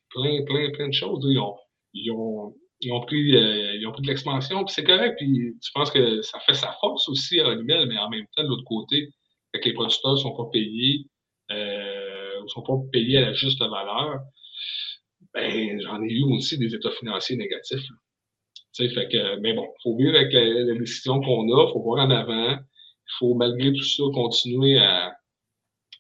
plein, 0.10 0.44
plein, 0.46 0.72
plein 0.72 0.88
de 0.88 0.94
choses. 0.94 1.26
Ils 1.30 1.40
ont, 1.40 1.56
ils 1.94 2.12
ont, 2.12 2.56
ils 2.82 2.92
ont 2.92 3.02
pris, 3.02 3.36
euh, 3.36 3.76
ils 3.76 3.86
ont 3.88 3.92
pris 3.92 4.02
de 4.02 4.08
l'expansion, 4.08 4.64
puis 4.64 4.74
c'est 4.74 4.84
correct. 4.84 5.16
Puis 5.18 5.56
je 5.64 5.70
pense 5.74 5.92
que 5.92 6.22
ça 6.22 6.40
fait 6.40 6.54
sa 6.54 6.72
force 6.80 7.08
aussi 7.10 7.40
à 7.40 7.50
Olimel, 7.50 7.88
mais 7.88 7.98
en 7.98 8.10
même 8.10 8.26
temps, 8.36 8.44
de 8.44 8.50
l'autre 8.50 8.66
côté, 8.66 9.10
que 9.54 9.64
les 9.64 9.74
producteurs 9.74 10.14
ne 10.14 10.18
sont 10.18 10.36
pas 10.36 10.50
payés, 10.52 11.06
euh, 11.52 12.15
ne 12.46 12.50
sont 12.50 12.64
pas 12.64 12.74
payés 12.92 13.18
à 13.18 13.22
la 13.22 13.34
juste 13.34 13.60
valeur, 13.60 14.20
ben, 15.34 15.82
j'en 15.82 16.02
ai 16.02 16.12
eu 16.12 16.24
aussi 16.24 16.58
des 16.58 16.74
états 16.74 16.92
financiers 16.92 17.36
négatifs. 17.36 17.88
Fait 18.78 19.08
que, 19.10 19.40
mais 19.40 19.54
bon, 19.54 19.64
il 19.64 19.82
faut 19.84 19.96
vivre 19.98 20.16
avec 20.16 20.34
la, 20.34 20.74
décision 20.78 21.22
qu'on 21.22 21.50
a, 21.54 21.68
il 21.68 21.74
faut 21.74 21.82
voir 21.82 22.06
en 22.06 22.12
avant. 22.12 22.52
Il 22.52 23.14
faut, 23.20 23.34
malgré 23.36 23.72
tout 23.72 23.84
ça, 23.84 24.04
continuer 24.14 24.80
à, 24.80 25.16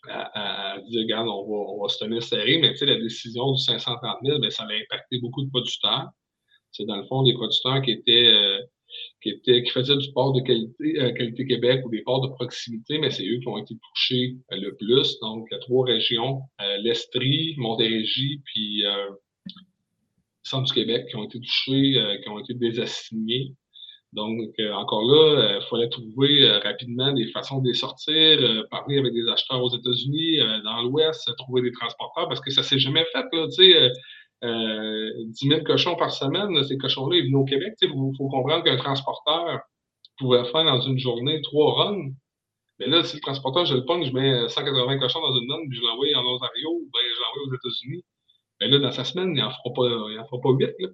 à, 0.10 0.78
dire, 0.88 1.02
regarde, 1.02 1.28
on 1.28 1.44
va, 1.44 1.72
on 1.74 1.84
va 1.84 1.90
se 1.90 2.04
tenir 2.04 2.22
serré, 2.22 2.58
mais 2.58 2.74
la 2.82 2.96
décision 3.00 3.54
du 3.54 3.62
530 3.62 4.18
000, 4.24 4.40
ben, 4.40 4.50
ça 4.50 4.64
a 4.64 4.74
impacté 4.74 5.20
beaucoup 5.20 5.44
de 5.44 5.50
producteurs. 5.50 6.10
C'est 6.72 6.86
dans 6.86 6.98
le 6.98 7.06
fond 7.06 7.24
des 7.24 7.34
producteurs 7.34 7.82
qui 7.82 7.92
étaient, 7.92 8.28
euh, 8.28 8.60
qui 9.22 9.70
faisaient 9.72 9.98
du 9.98 10.12
port 10.14 10.34
de 10.34 10.42
qualité, 10.42 11.00
euh, 11.00 11.12
qualité 11.14 11.46
Québec 11.48 11.82
ou 11.86 11.90
des 11.90 12.02
ports 12.02 12.22
de 12.22 12.28
proximité, 12.34 12.98
mais 13.00 13.10
c'est 13.10 13.28
eux 13.28 13.40
qui 13.40 13.48
ont 13.48 13.58
été 13.58 13.76
touchés 13.76 14.36
euh, 14.52 14.58
le 14.58 14.76
plus. 14.76 15.20
Donc, 15.20 15.48
il 15.50 15.56
y 15.56 15.58
a 15.58 15.60
trois 15.60 15.86
régions, 15.86 16.42
l'Estrie, 16.80 17.56
Montérégie, 17.58 18.42
puis 18.46 18.84
centre 20.44 20.66
du 20.66 20.74
Québec 20.74 21.08
qui 21.10 21.16
ont 21.16 21.24
été 21.24 21.40
touchés, 21.40 22.20
qui 22.24 22.30
ont 22.30 22.40
été 22.40 22.54
désassignés. 22.54 23.54
Donc, 24.14 24.54
encore 24.74 25.04
là, 25.04 25.60
il 25.60 25.68
fallait 25.70 25.90
trouver 25.90 26.48
rapidement 26.60 27.12
des 27.14 27.28
façons 27.32 27.62
de 27.62 27.68
les 27.68 27.74
sortir, 27.74 28.66
parler 28.70 29.00
avec 29.00 29.14
des 29.14 29.28
acheteurs 29.28 29.62
aux 29.62 29.76
États-Unis, 29.76 30.38
dans 30.64 30.84
l'Ouest, 30.84 31.30
trouver 31.38 31.64
des 31.64 31.72
transporteurs, 31.72 32.28
parce 32.28 32.42
que 32.42 32.52
ça 32.52 32.64
s'est 32.64 32.80
jamais 32.80 33.06
fait. 33.12 33.26
Euh, 34.44 35.10
10 35.28 35.48
000 35.48 35.64
cochons 35.64 35.96
par 35.96 36.12
semaine, 36.12 36.64
ces 36.64 36.78
cochons-là, 36.78 37.18
ils 37.18 37.26
venaient 37.26 37.38
au 37.38 37.46
Québec. 37.46 37.74
Il 37.82 37.90
faut, 37.90 38.28
comprendre 38.30 38.64
qu'un 38.64 38.78
transporteur 38.78 39.62
pouvait 40.18 40.46
faire 40.46 40.66
dans 40.66 40.82
une 40.82 41.00
journée 41.00 41.42
trois 41.42 41.74
runs. 41.74 42.10
Mais 42.80 42.88
là, 42.88 43.04
si 43.04 43.16
le 43.16 43.22
transporteur, 43.22 43.66
je 43.66 43.76
le 43.76 43.86
pogne, 43.86 44.06
je 44.06 44.12
mets 44.12 44.48
180 44.50 45.00
cochons 45.00 45.22
dans 45.22 45.40
une 45.40 45.52
run, 45.52 45.68
puis 45.70 45.78
je 45.78 45.84
l'envoie 45.84 46.08
en 46.16 46.26
Ontario, 46.26 46.70
ben, 46.94 47.00
je 47.04 47.22
l'envoie 47.22 47.44
aux 47.48 47.56
États-Unis. 47.56 48.04
Mais 48.60 48.68
là, 48.68 48.80
dans 48.80 48.92
sa 48.92 49.04
semaine, 49.04 49.34
il 49.36 49.42
n'en 49.42 49.50
fera 49.50 49.74
pas, 49.74 50.12
il 50.12 50.20
en 50.20 50.26
fera 50.26 50.42
pas 50.42 50.52
8. 50.52 50.74
Là. 50.80 50.90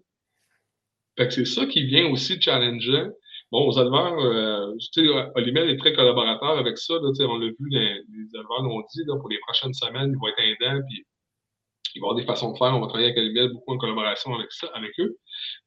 Fait 1.17 1.27
que 1.27 1.33
c'est 1.33 1.45
ça 1.45 1.65
qui 1.65 1.83
vient 1.83 2.09
aussi 2.11 2.39
challenger. 2.39 3.07
Bon, 3.51 3.67
aux 3.67 3.81
éleveurs, 3.81 4.17
euh, 4.19 4.73
tu 4.93 5.05
sais, 5.05 5.29
Olimel 5.35 5.69
est 5.69 5.77
très 5.77 5.93
collaborateur 5.93 6.57
avec 6.57 6.77
ça. 6.77 6.93
On 6.95 7.37
l'a 7.37 7.47
vu, 7.47 7.69
les, 7.69 8.03
éleveurs 8.33 8.61
l'ont 8.63 8.81
dit, 8.93 9.03
pour 9.05 9.29
les 9.29 9.39
prochaines 9.39 9.73
semaines, 9.73 10.11
ils 10.13 10.17
vont 10.17 10.27
être 10.27 10.39
aidants, 10.39 10.81
puis 10.89 11.05
il 11.95 11.99
va 11.99 12.07
y 12.07 12.09
avoir 12.09 12.15
des 12.15 12.25
façons 12.25 12.51
de 12.51 12.57
faire. 12.57 12.75
On 12.75 12.79
va 12.79 12.87
travailler 12.87 13.07
avec 13.07 13.17
Alibel 13.17 13.51
beaucoup 13.53 13.73
en 13.73 13.77
collaboration 13.77 14.33
avec 14.33 14.51
ça, 14.51 14.67
avec 14.73 14.91
eux. 14.99 15.17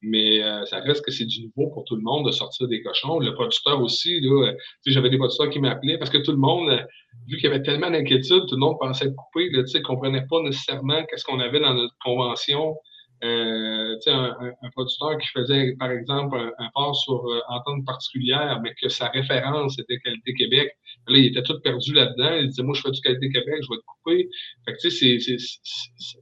Mais 0.02 0.42
euh, 0.42 0.64
ça 0.66 0.80
reste 0.80 1.04
que 1.04 1.10
c'est 1.10 1.26
du 1.26 1.42
nouveau 1.42 1.70
pour 1.70 1.84
tout 1.84 1.96
le 1.96 2.02
monde 2.02 2.26
de 2.26 2.32
sortir 2.32 2.68
des 2.68 2.82
cochons. 2.82 3.18
Le 3.18 3.34
producteur 3.34 3.80
aussi, 3.80 4.20
là, 4.20 4.48
euh, 4.48 4.52
j'avais 4.86 5.10
des 5.10 5.18
producteurs 5.18 5.50
qui 5.50 5.60
m'appelaient 5.60 5.98
parce 5.98 6.10
que 6.10 6.18
tout 6.18 6.32
le 6.32 6.38
monde, 6.38 6.70
euh, 6.70 6.82
vu 7.28 7.36
qu'il 7.36 7.44
y 7.44 7.52
avait 7.52 7.62
tellement 7.62 7.90
d'inquiétudes, 7.90 8.46
tout 8.48 8.54
le 8.54 8.60
monde 8.60 8.76
pensait 8.80 9.12
coupé, 9.14 9.50
là, 9.50 9.62
ne 9.62 9.82
comprenait 9.82 10.26
pas 10.28 10.40
nécessairement 10.42 11.04
qu'est-ce 11.06 11.24
qu'on 11.24 11.40
avait 11.40 11.60
dans 11.60 11.74
notre 11.74 11.94
convention 12.02 12.76
euh, 13.24 13.96
un, 14.06 14.36
un, 14.62 14.70
producteur 14.70 15.16
qui 15.18 15.28
faisait, 15.28 15.74
par 15.78 15.90
exemple, 15.90 16.36
un, 16.36 16.52
un 16.58 16.68
port 16.74 16.94
sur 16.94 17.24
euh, 17.26 17.40
entente 17.48 17.84
particulière, 17.86 18.60
mais 18.62 18.74
que 18.80 18.88
sa 18.88 19.08
référence 19.08 19.78
était 19.78 19.98
Qualité 19.98 20.34
Québec. 20.34 20.70
Là, 21.08 21.18
il 21.18 21.26
était 21.26 21.42
tout 21.42 21.58
perdu 21.60 21.94
là-dedans. 21.94 22.36
Il 22.36 22.48
disait, 22.48 22.62
moi, 22.62 22.74
je 22.74 22.82
fais 22.82 22.90
du 22.90 23.00
Qualité 23.00 23.30
Québec, 23.30 23.60
je 23.62 23.68
vais 23.70 23.78
te 23.78 23.86
couper. 23.86 24.28
Fait 24.66 24.72
que, 24.74 24.78
tu 24.78 24.90
sais, 24.90 25.36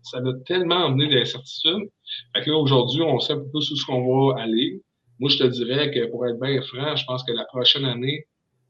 ça 0.03 0.19
a 0.19 0.33
tellement 0.47 0.87
amené 0.87 1.09
des 1.09 1.23
incertitudes. 1.23 1.89
Fait 2.35 2.43
que 2.45 2.51
là, 2.51 2.57
aujourd'hui, 2.57 3.03
on 3.03 3.19
sait 3.19 3.33
un 3.33 3.39
peu 3.39 3.51
plus 3.51 3.71
où 3.71 3.77
ce 3.77 3.85
qu'on 3.85 4.31
va 4.35 4.41
aller. 4.41 4.81
Moi, 5.19 5.31
je 5.31 5.39
te 5.39 5.45
dirais 5.45 5.91
que, 5.91 6.09
pour 6.11 6.27
être 6.27 6.41
bien 6.41 6.61
franc, 6.63 6.95
je 6.95 7.05
pense 7.05 7.25
que 7.25 7.33
la 7.33 7.45
prochaine 7.47 7.85
année, 7.85 8.27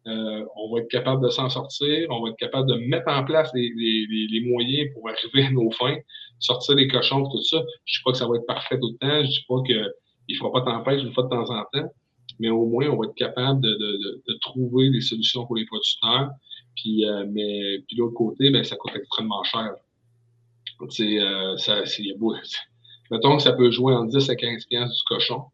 euh, 0.06 0.44
on 0.56 0.74
va 0.74 0.80
être 0.80 0.88
capable 0.88 1.22
de 1.22 1.28
s'en 1.28 1.48
sortir, 1.48 2.08
on 2.10 2.22
va 2.22 2.30
être 2.30 2.36
capable 2.36 2.68
de 2.68 2.74
mettre 2.88 3.08
en 3.08 3.24
place 3.24 3.50
les, 3.54 3.72
les, 3.76 4.26
les, 4.30 4.40
moyens 4.40 4.92
pour 4.94 5.08
arriver 5.08 5.46
à 5.46 5.50
nos 5.50 5.70
fins, 5.70 5.96
sortir 6.40 6.74
les 6.74 6.88
cochons, 6.88 7.28
tout 7.28 7.42
ça. 7.42 7.58
Je 7.58 7.62
ne 7.62 7.98
dis 7.98 8.02
pas 8.04 8.12
que 8.12 8.18
ça 8.18 8.26
va 8.26 8.36
être 8.36 8.46
parfait 8.46 8.78
tout 8.80 8.90
le 8.90 8.98
temps, 8.98 9.22
je 9.22 9.28
ne 9.28 9.32
dis 9.32 9.44
pas 9.48 9.62
qu'il 9.64 9.76
ne 10.30 10.36
fera 10.36 10.52
pas 10.52 10.60
tempête 10.62 11.02
une 11.02 11.12
fois 11.12 11.24
de 11.24 11.28
temps 11.28 11.50
en 11.50 11.64
temps, 11.72 11.88
mais 12.40 12.50
au 12.50 12.66
moins, 12.66 12.88
on 12.88 12.96
va 12.96 13.06
être 13.06 13.14
capable 13.14 13.60
de, 13.60 13.70
de, 13.70 14.22
de, 14.26 14.38
trouver 14.40 14.90
des 14.90 15.00
solutions 15.00 15.46
pour 15.46 15.56
les 15.56 15.66
producteurs. 15.66 16.30
Puis, 16.76 17.06
euh, 17.06 17.24
mais 17.30 17.78
puis 17.86 17.96
de 17.96 18.00
l'autre 18.00 18.14
côté, 18.14 18.50
ben, 18.50 18.64
ça 18.64 18.76
coûte 18.76 18.92
extrêmement 18.96 19.44
cher. 19.44 19.72
C'est, 20.88 21.20
euh, 21.20 21.56
ça, 21.58 21.86
c'est, 21.86 22.02
mettons 23.10 23.36
que 23.36 23.42
ça 23.42 23.52
peut 23.52 23.70
jouer 23.70 23.94
en 23.94 24.04
10 24.04 24.30
à 24.30 24.34
15 24.34 24.66
piastres 24.66 24.96
du 24.96 25.02
cochon 25.06 25.44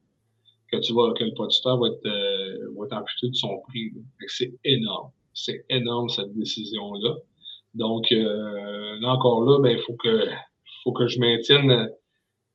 que 0.70 0.76
tu 0.78 0.92
vois 0.92 1.12
que 1.14 1.24
le 1.24 1.32
producteur 1.34 1.78
va 1.78 1.88
être, 1.88 2.06
euh, 2.06 2.72
va 2.76 2.86
être 2.86 2.96
amputé 2.96 3.28
de 3.28 3.34
son 3.34 3.60
prix. 3.68 3.92
C'est 4.26 4.52
énorme. 4.64 5.10
C'est 5.34 5.64
énorme 5.68 6.08
cette 6.08 6.34
décision-là. 6.34 7.16
Donc 7.74 8.10
euh, 8.12 8.98
là 9.00 9.08
encore 9.12 9.42
là, 9.44 9.60
ben 9.60 9.70
il 9.70 9.82
faut 9.82 9.94
que 9.94 10.26
faut 10.84 10.92
que 10.92 11.06
je 11.06 11.20
maintienne 11.20 11.70
euh, 11.70 11.86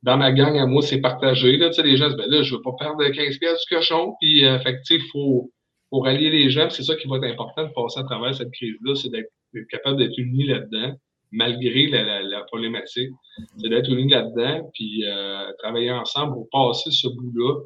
dans 0.03 0.17
ma 0.17 0.33
gang 0.33 0.57
à 0.57 0.65
moi, 0.65 0.81
c'est 0.81 0.99
partagé. 0.99 1.55
Là, 1.55 1.69
tu 1.69 1.75
sais, 1.75 1.83
les 1.83 1.97
gens 1.97 2.09
ben 2.11 2.29
là, 2.29 2.43
je 2.43 2.55
veux 2.55 2.61
pas 2.61 2.73
perdre 2.77 3.03
15 3.07 3.37
pièces 3.37 3.65
du 3.67 3.75
cochon. 3.75 4.15
Puis 4.19 4.45
euh, 4.45 4.59
fait 4.59 4.77
il 4.89 5.01
faut, 5.11 5.51
faut 5.89 5.99
rallier 5.99 6.29
les 6.29 6.49
gens. 6.49 6.69
C'est 6.69 6.83
ça 6.83 6.95
qui 6.95 7.07
va 7.07 7.17
être 7.17 7.23
important 7.23 7.63
de 7.63 7.73
passer 7.73 7.99
à 7.99 8.03
travers 8.03 8.35
cette 8.35 8.51
crise-là, 8.51 8.95
c'est 8.95 9.09
d'être 9.09 9.31
capable 9.69 9.97
d'être 9.97 10.17
unis 10.17 10.47
là-dedans, 10.47 10.95
malgré 11.31 11.87
la, 11.87 12.03
la, 12.03 12.21
la 12.23 12.41
problématique. 12.43 13.11
C'est 13.57 13.69
d'être 13.69 13.89
unis 13.89 14.09
là-dedans, 14.09 14.69
puis 14.73 15.05
euh, 15.05 15.51
travailler 15.59 15.91
ensemble 15.91 16.33
pour 16.33 16.49
passer 16.51 16.91
ce 16.91 17.07
bout-là 17.07 17.61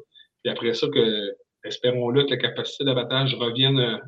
puis 0.48 0.56
après 0.56 0.74
ça, 0.74 0.88
que, 0.88 1.36
espérons-le 1.64 2.24
que 2.24 2.30
la 2.30 2.36
capacité 2.38 2.84
d'abattage 2.84 3.34
revienne, 3.34 3.78
euh, 3.78 3.98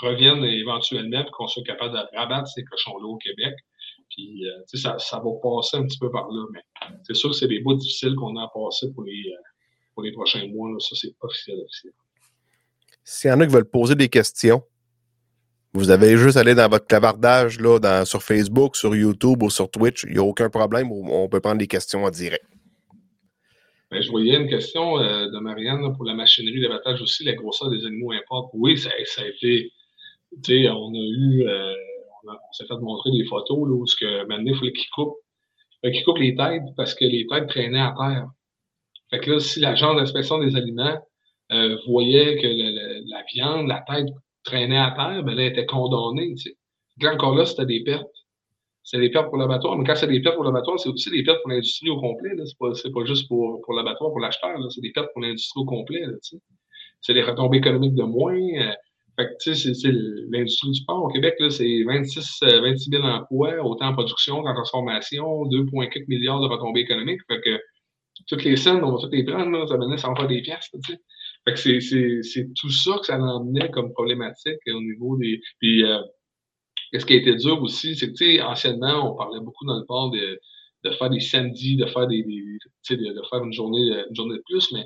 revienne 0.00 0.42
éventuellement, 0.44 1.24
qu'on 1.32 1.46
soit 1.46 1.64
capable 1.64 1.92
de 1.92 2.16
rabattre 2.16 2.48
ces 2.48 2.64
cochons-là 2.64 3.06
au 3.06 3.16
Québec. 3.18 3.54
Puis, 4.10 4.46
euh, 4.46 4.62
ça, 4.72 4.98
ça 4.98 5.18
va 5.18 5.30
passer 5.42 5.76
un 5.76 5.86
petit 5.86 5.98
peu 5.98 6.10
par 6.10 6.28
là, 6.30 6.46
mais 6.52 6.60
c'est 7.02 7.14
sûr 7.14 7.30
que 7.30 7.36
c'est 7.36 7.48
des 7.48 7.60
bouts 7.60 7.74
difficiles 7.74 8.14
qu'on 8.14 8.36
a 8.36 8.44
à 8.44 8.50
passer 8.54 8.90
pour 8.92 9.04
les, 9.04 9.34
euh, 9.98 10.12
prochains 10.12 10.46
mois. 10.48 10.70
Ça, 10.78 10.94
c'est 10.94 11.12
officiel, 11.20 11.58
officiel. 11.60 11.92
S'il 13.04 13.30
y 13.30 13.32
en 13.34 13.40
a 13.40 13.46
qui 13.46 13.52
veulent 13.52 13.68
poser 13.68 13.94
des 13.94 14.08
questions, 14.08 14.62
vous 15.74 15.90
avez 15.90 16.16
juste 16.16 16.38
aller 16.38 16.54
dans 16.54 16.68
votre 16.68 16.86
clavardage 16.86 17.60
là, 17.60 18.04
sur 18.06 18.22
Facebook, 18.22 18.76
sur 18.76 18.96
YouTube 18.96 19.42
ou 19.42 19.50
sur 19.50 19.70
Twitch. 19.70 20.04
Il 20.04 20.12
n'y 20.12 20.18
a 20.18 20.22
aucun 20.22 20.48
problème. 20.48 20.90
On 20.90 21.28
peut 21.28 21.40
prendre 21.40 21.58
des 21.58 21.66
questions 21.66 22.04
en 22.04 22.10
direct. 22.10 22.46
Ben, 23.90 24.02
je 24.02 24.10
voyais 24.10 24.36
une 24.36 24.48
question 24.48 24.98
euh, 24.98 25.30
de 25.30 25.38
Marianne 25.38 25.94
pour 25.94 26.04
la 26.04 26.14
machinerie 26.14 26.60
d'abattage 26.60 27.00
aussi, 27.02 27.22
la 27.24 27.34
grosseur 27.34 27.70
des 27.70 27.86
animaux 27.86 28.12
importe. 28.12 28.50
Oui, 28.54 28.76
ça, 28.76 28.90
ça 29.04 29.22
a 29.22 29.26
été. 29.26 29.70
On 30.68 30.92
a 30.92 30.98
eu. 30.98 31.46
Euh, 31.46 31.74
on, 32.24 32.52
s'est 32.52 32.66
fait 32.66 32.76
montrer 32.80 33.12
des 33.12 33.24
photos 33.24 33.68
là, 33.68 33.74
où 33.74 33.86
ce 33.86 33.96
que, 33.96 34.26
maintenant, 34.26 34.52
il 34.52 34.56
fallait 34.56 34.72
qu'il 34.72 34.90
coupe. 34.90 35.14
qu'il 35.84 36.04
coupe 36.04 36.18
les 36.18 36.34
têtes 36.34 36.64
parce 36.76 36.94
que 36.94 37.04
les 37.04 37.26
têtes 37.28 37.46
traînaient 37.48 37.78
à 37.78 37.94
terre. 37.96 38.26
Fait 39.10 39.20
que 39.20 39.32
là, 39.32 39.40
si 39.40 39.60
l'agent 39.60 39.94
d'inspection 39.94 40.38
des 40.38 40.56
aliments 40.56 40.98
euh, 41.52 41.78
voyait 41.86 42.36
que 42.42 42.48
la 42.48 43.22
viande, 43.32 43.68
la 43.68 43.84
tête 43.86 44.08
traînait 44.42 44.78
à 44.78 44.90
terre, 44.96 45.22
ben 45.22 45.38
elle 45.38 45.52
était 45.52 45.66
condamnée. 45.66 46.34
Tu 46.34 46.50
sais. 46.50 46.56
Là, 47.00 47.14
encore 47.14 47.36
là, 47.36 47.46
c'était 47.46 47.66
des 47.66 47.84
pertes 47.84 48.15
c'est 48.86 49.00
des 49.00 49.10
pertes 49.10 49.30
pour 49.30 49.36
l'abattoir. 49.36 49.76
Mais 49.76 49.84
quand 49.84 49.96
c'est 49.96 50.06
des 50.06 50.20
pertes 50.20 50.36
pour 50.36 50.44
l'abattoir, 50.44 50.78
c'est 50.78 50.88
aussi 50.88 51.10
des 51.10 51.24
pertes 51.24 51.42
pour 51.42 51.50
l'industrie 51.50 51.90
au 51.90 52.00
complet. 52.00 52.30
Ce 52.36 52.42
n'est 52.42 52.92
pas, 52.92 53.00
pas 53.00 53.04
juste 53.04 53.26
pour, 53.26 53.60
pour 53.62 53.74
l'abattoir, 53.74 54.12
pour 54.12 54.20
l'acheteur. 54.20 54.56
C'est 54.70 54.80
des 54.80 54.92
pertes 54.92 55.08
pour 55.12 55.22
l'industrie 55.22 55.60
au 55.60 55.64
complet. 55.64 56.02
C'est 57.00 57.12
des 57.12 57.22
retombées 57.22 57.58
économiques 57.58 57.96
de 57.96 58.04
moins. 58.04 58.38
Euh, 58.38 58.72
fait 59.18 59.26
que, 59.44 59.54
c'est 59.54 59.92
l'industrie 60.30 60.70
du 60.70 60.80
sport 60.80 61.02
au 61.02 61.08
Québec, 61.08 61.34
c'est 61.50 61.82
26, 61.82 62.38
26 62.42 62.90
000 62.90 63.02
emplois, 63.02 63.56
autant 63.64 63.88
en 63.88 63.92
production 63.94 64.42
qu'en 64.42 64.54
transformation, 64.54 65.46
2,4 65.46 66.04
milliards 66.06 66.40
de 66.40 66.46
retombées 66.46 66.82
économiques. 66.82 67.22
Fait 67.26 67.40
que 67.40 67.58
toutes 68.28 68.44
les 68.44 68.56
scènes, 68.56 68.84
on 68.84 68.92
va 68.92 68.98
toutes 69.00 69.12
les 69.12 69.24
prendre, 69.24 69.50
là, 69.50 69.66
ça 69.66 69.76
venait 69.76 69.98
sans 69.98 70.14
faire 70.14 70.28
des 70.28 70.42
pièces. 70.42 70.70
Fait 71.44 71.54
que 71.54 71.58
c'est 71.58 72.54
tout 72.54 72.70
ça 72.70 72.98
que 73.00 73.06
ça 73.06 73.18
emmenait 73.18 73.70
comme 73.70 73.92
problématique 73.92 74.60
au 74.68 74.80
niveau 74.80 75.16
des. 75.16 75.40
Euh, 75.82 75.98
ce 76.92 77.04
qui 77.04 77.14
a 77.14 77.16
été 77.16 77.34
dur 77.34 77.60
aussi, 77.62 77.96
c'est 77.96 78.08
que, 78.08 78.16
tu 78.16 78.36
sais, 78.36 78.42
anciennement, 78.42 79.12
on 79.12 79.16
parlait 79.16 79.40
beaucoup 79.40 79.64
dans 79.64 79.78
le 79.78 79.84
port 79.84 80.10
de, 80.10 80.40
faire 80.98 81.10
des 81.10 81.20
samedis, 81.20 81.76
de 81.76 81.86
faire 81.86 82.06
des, 82.06 82.22
des 82.22 82.96
de, 82.96 83.12
de, 83.12 83.22
faire 83.28 83.42
une 83.42 83.52
journée, 83.52 84.04
une 84.08 84.14
journée 84.14 84.36
de 84.36 84.42
plus, 84.46 84.70
mais 84.72 84.84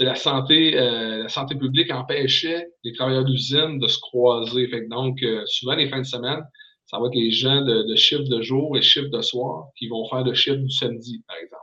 la 0.00 0.14
santé, 0.14 0.78
euh, 0.78 1.24
la 1.24 1.28
santé 1.28 1.54
publique 1.54 1.92
empêchait 1.92 2.66
les 2.82 2.92
travailleurs 2.92 3.24
d'usine 3.24 3.78
de 3.78 3.88
se 3.88 3.98
croiser. 3.98 4.66
Fait 4.68 4.88
donc, 4.88 5.22
euh, 5.22 5.42
souvent, 5.46 5.74
les 5.74 5.88
fins 5.88 6.00
de 6.00 6.06
semaine, 6.06 6.40
ça 6.86 6.98
va 6.98 7.06
être 7.06 7.14
les 7.14 7.30
gens 7.30 7.62
de, 7.62 7.82
de 7.82 7.94
chiffre 7.94 8.24
de 8.24 8.42
jour 8.42 8.76
et 8.76 8.82
chiffre 8.82 9.08
de 9.08 9.20
soir 9.20 9.66
qui 9.76 9.88
vont 9.88 10.08
faire 10.08 10.24
le 10.24 10.34
chiffre 10.34 10.56
du 10.56 10.70
samedi, 10.70 11.22
par 11.26 11.36
exemple. 11.36 11.62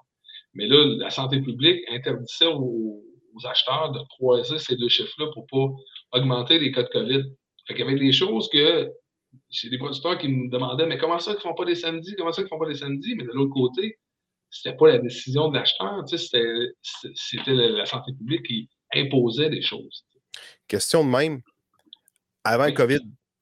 Mais 0.54 0.68
là, 0.68 0.86
la 0.98 1.10
santé 1.10 1.42
publique 1.42 1.82
interdisait 1.92 2.48
aux, 2.48 3.04
aux 3.34 3.48
acheteurs 3.48 3.92
de 3.92 4.00
croiser 4.10 4.58
ces 4.58 4.76
deux 4.76 4.90
chiffres-là 4.90 5.28
pour 5.34 5.46
pas 5.48 6.18
augmenter 6.18 6.60
les 6.60 6.72
cas 6.72 6.84
de 6.84 6.90
COVID. 6.90 7.24
Fait 7.68 7.82
avait 7.82 7.96
des 7.96 8.12
choses 8.12 8.50
que 8.50 8.90
c'est 9.50 9.70
des 9.70 9.78
producteurs 9.78 10.18
qui 10.18 10.28
me 10.28 10.50
demandaient 10.50 10.86
Mais 10.86 10.98
comment 10.98 11.20
ça 11.20 11.34
qu'ils 11.34 11.42
font 11.42 11.54
pas 11.54 11.66
des 11.66 11.76
samedis? 11.76 12.16
Comment 12.18 12.32
ça 12.32 12.42
qu'ils 12.42 12.50
font 12.50 12.60
pas 12.60 12.68
des 12.68 12.76
samedis? 12.76 13.16
Mais 13.16 13.24
de 13.24 13.32
l'autre 13.32 13.54
côté, 13.54 14.00
c'était 14.50 14.76
pas 14.76 14.88
la 14.88 14.98
décision 15.00 15.50
de 15.50 15.58
l'acheteur, 15.58 16.04
tu 16.08 16.18
sais, 16.18 16.40
c'était 17.16 17.54
la 17.54 17.86
santé 17.86 18.12
publique 18.14 18.44
qui 18.44 18.70
imposait 18.96 19.50
des 19.50 19.62
choses. 19.62 20.06
Question 20.68 21.04
de 21.04 21.10
même. 21.10 21.42
Avant 22.44 22.66
le 22.66 22.72
COVID, 22.72 23.00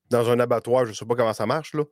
dans 0.10 0.30
un 0.30 0.40
abattoir, 0.40 0.86
je 0.86 0.90
ne 0.90 0.96
sais 0.96 1.06
pas 1.06 1.16
comment 1.16 1.34
ça 1.34 1.46
marche, 1.46 1.74
là. 1.74 1.84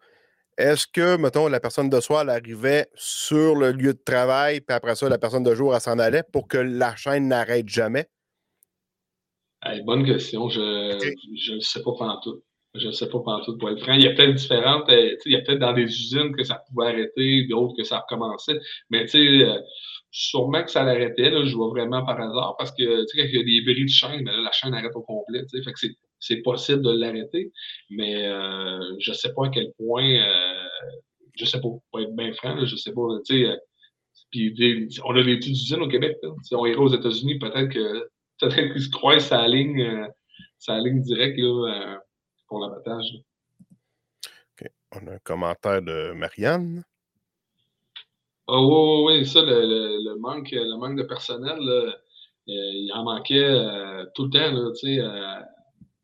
Est-ce 0.57 0.87
que, 0.87 1.17
mettons, 1.17 1.49
la 1.49 1.59
personne 1.59 1.89
de 1.89 1.99
soir, 1.99 2.21
elle 2.21 2.29
arrivait 2.29 2.87
sur 2.95 3.55
le 3.55 3.73
lieu 3.73 3.93
de 3.93 4.01
travail, 4.03 4.61
puis 4.61 4.73
après 4.73 4.95
ça, 4.95 5.09
la 5.09 5.17
personne 5.17 5.43
de 5.43 5.53
jour, 5.53 5.75
elle 5.75 5.81
s'en 5.81 5.99
allait 5.99 6.23
pour 6.31 6.47
que 6.47 6.57
la 6.57 6.95
chaîne 6.95 7.27
n'arrête 7.27 7.67
jamais? 7.67 8.07
bonne 9.85 10.05
question. 10.05 10.47
Je 10.47 11.53
ne 11.53 11.59
sais 11.59 11.81
pas 11.81 11.91
pendant 11.97 12.19
tout. 12.21 12.41
Je 12.77 12.87
ne 12.87 12.91
sais 12.91 13.07
pas 13.07 13.19
pendant 13.19 13.43
tout 13.43 13.57
pour 13.57 13.69
être 13.69 13.81
franc. 13.81 13.93
Il 13.93 14.03
y 14.03 14.07
a 14.07 14.13
peut-être 14.13 14.35
différentes. 14.35 14.89
Euh, 14.89 15.15
il 15.25 15.31
y 15.31 15.35
a 15.35 15.41
peut-être 15.41 15.59
dans 15.59 15.73
des 15.73 15.83
usines 15.83 16.35
que 16.35 16.43
ça 16.43 16.61
pouvait 16.67 16.87
arrêter, 16.87 17.45
d'autres 17.47 17.75
que 17.77 17.83
ça 17.83 17.99
recommençait. 17.99 18.59
Mais 18.89 19.05
tu 19.05 19.11
sais, 19.11 19.43
euh, 19.43 19.59
sûrement 20.11 20.63
que 20.63 20.71
ça 20.71 20.83
l'arrêtait. 20.83 21.31
Je 21.45 21.55
vois 21.55 21.69
vraiment 21.69 22.05
par 22.05 22.19
hasard 22.19 22.55
parce 22.57 22.71
que 22.71 23.01
tu 23.01 23.07
sais, 23.07 23.17
quand 23.17 23.29
il 23.29 23.37
y 23.37 23.39
a 23.39 23.43
des 23.43 23.73
bris 23.73 23.83
de 23.83 23.89
chaîne, 23.89 24.21
mais 24.23 24.31
là, 24.31 24.41
la 24.41 24.51
chaîne 24.51 24.73
arrête 24.73 24.95
au 24.95 25.01
complet. 25.01 25.43
Fait 25.51 25.71
que 25.71 25.79
c'est 26.19 26.41
possible 26.41 26.81
de 26.81 26.91
l'arrêter. 26.91 27.51
Mais 27.89 28.27
euh, 28.27 28.79
je 28.99 29.11
ne 29.11 29.15
sais 29.15 29.33
pas 29.33 29.45
à 29.45 29.49
quel 29.49 29.71
point. 29.77 30.09
Euh, 30.09 30.67
je 31.35 31.45
sais 31.45 31.61
pas. 31.61 31.69
Pour 31.91 31.99
être 32.01 32.15
bien 32.15 32.33
franc, 32.33 32.57
je 32.65 32.73
ne 32.73 32.77
sais 32.77 32.93
pas. 32.93 33.01
Tu 33.25 33.45
sais, 33.45 33.57
puis 34.31 34.89
on 35.05 35.15
a 35.15 35.23
des 35.23 35.37
petites 35.37 35.53
usines 35.53 35.81
au 35.81 35.87
Québec. 35.87 36.17
Si 36.43 36.55
on 36.55 36.65
irait 36.65 36.77
aux 36.77 36.93
États-Unis, 36.93 37.39
peut-être 37.39 37.69
que 37.69 38.09
peut-être 38.39 38.73
qu'ils 38.73 38.81
se 38.81 38.89
croisent 38.89 39.27
sa 39.27 39.47
ligne, 39.47 40.07
sa 40.57 40.79
ligne 40.79 41.01
directe 41.01 41.37
là, 41.37 42.01
pour 42.47 42.59
l'abattage. 42.59 43.05
OK. 44.61 44.69
On 44.95 45.07
a 45.07 45.13
un 45.13 45.19
commentaire 45.19 45.81
de 45.81 46.13
Marianne. 46.13 46.83
Oh, 48.47 49.05
oui, 49.07 49.19
oui, 49.19 49.25
ça, 49.25 49.41
le, 49.41 50.19
manque, 50.19 50.51
le 50.51 50.77
manque 50.77 50.97
de 50.97 51.03
personnel, 51.03 51.57
euh, 51.59 51.91
il 52.47 52.91
en 52.93 53.03
manquait 53.03 53.43
euh, 53.43 54.05
tout 54.13 54.25
le 54.25 54.29
temps. 54.29 54.51
Là, 54.51 54.71
euh, 54.83 55.41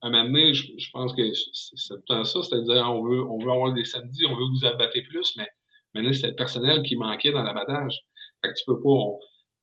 à 0.01 0.07
un 0.07 0.09
moment 0.09 0.23
donné, 0.23 0.53
je, 0.53 0.91
pense 0.91 1.13
que 1.13 1.21
c'est 1.33 2.03
tout 2.05 2.15
le 2.15 2.23
ça, 2.23 2.41
c'est-à-dire 2.41 2.83
on 2.89 3.03
veut, 3.03 3.23
on 3.23 3.37
veut 3.37 3.51
avoir 3.51 3.73
des 3.73 3.85
samedis, 3.85 4.25
on 4.25 4.35
veut 4.35 4.45
vous 4.45 4.65
abattre 4.65 4.97
plus, 5.07 5.35
mais 5.37 5.47
maintenant, 5.93 6.13
c'est 6.13 6.29
le 6.29 6.35
personnel 6.35 6.81
qui 6.81 6.95
manquait 6.95 7.31
dans 7.31 7.43
l'abattage. 7.43 7.99
Fait 8.43 8.51
que 8.51 8.57
tu 8.57 8.65
peux 8.65 8.81
pas. 8.81 9.05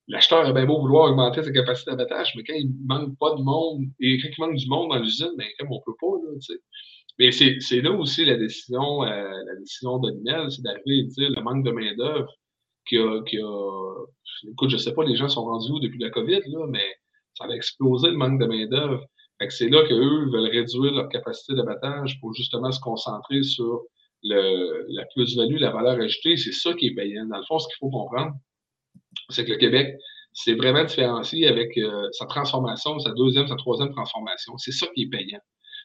L'acheteur 0.09 0.47
a 0.47 0.53
bien 0.53 0.65
beau 0.65 0.81
vouloir 0.81 1.11
augmenter 1.11 1.43
sa 1.43 1.53
capacité 1.53 1.91
d'abattage, 1.91 2.33
mais 2.35 2.43
quand 2.43 2.55
il 2.55 2.71
manque 2.87 3.19
pas 3.19 3.35
de 3.35 3.43
monde, 3.43 3.85
et 4.01 4.19
quand 4.19 4.29
il 4.37 4.41
manque 4.41 4.57
du 4.57 4.69
monde 4.69 4.91
dans 4.91 4.99
l'usine, 4.99 5.33
ben, 5.37 5.47
comme 5.59 5.73
on 5.73 5.81
peut 5.85 5.97
pas, 6.01 6.17
là, 6.25 6.35
tu 6.41 6.55
sais. 6.55 6.61
Mais 7.19 7.33
c'est 7.33 7.81
là 7.81 7.91
aussi 7.93 8.25
la 8.25 8.37
décision, 8.37 9.03
la 9.03 9.57
décision 9.59 9.99
de 9.99 10.13
c'est 10.51 10.63
d'arriver 10.63 10.99
et 10.99 11.03
de 11.05 11.09
dire 11.09 11.31
le 11.31 11.43
manque 11.43 11.65
de 11.65 11.73
main-d'œuvre 11.73 12.33
qui 12.87 12.97
a, 12.97 13.23
qui 13.25 13.39
a, 13.39 14.05
Écoute, 14.47 14.71
je 14.71 14.77
sais 14.77 14.95
pas, 14.95 15.05
les 15.05 15.17
gens 15.17 15.29
sont 15.29 15.45
rendus 15.45 15.71
où 15.73 15.81
depuis 15.81 15.99
la 15.99 16.11
COVID, 16.11 16.41
là, 16.47 16.67
mais 16.69 16.87
ça 17.35 17.45
a 17.45 17.49
explosé 17.49 18.11
le 18.11 18.17
manque 18.17 18.41
de 18.41 18.47
main-d'œuvre. 18.47 19.05
c'est 19.49 19.69
là 19.69 19.83
qu'eux 19.87 20.31
veulent 20.31 20.51
réduire 20.51 20.93
leur 20.93 21.09
capacité 21.09 21.55
d'abattage 21.55 22.21
pour 22.21 22.33
justement 22.35 22.71
se 22.71 22.81
concentrer 22.81 23.43
sur 23.43 23.83
la 24.23 25.05
plus-value, 25.15 25.59
la 25.59 25.71
valeur 25.71 26.01
ajoutée. 26.01 26.37
C'est 26.37 26.53
ça 26.53 26.73
qui 26.75 26.89
est 26.89 26.95
payant. 26.95 27.27
Dans 27.27 27.39
le 27.39 27.45
fond, 27.45 27.59
ce 27.59 27.67
qu'il 27.69 27.77
faut 27.81 27.91
comprendre, 27.91 28.35
c'est 29.31 29.45
que 29.45 29.53
le 29.53 29.59
Québec 29.59 29.97
c'est 30.33 30.55
vraiment 30.55 30.85
différencié 30.85 31.49
avec 31.49 31.77
euh, 31.79 32.09
sa 32.13 32.27
transformation, 32.27 32.99
sa 33.01 33.11
deuxième, 33.11 33.49
sa 33.49 33.57
troisième 33.57 33.91
transformation. 33.91 34.57
C'est 34.59 34.73
ça 34.73 34.87
qui 34.95 35.03
est 35.03 35.09
payant. 35.09 35.41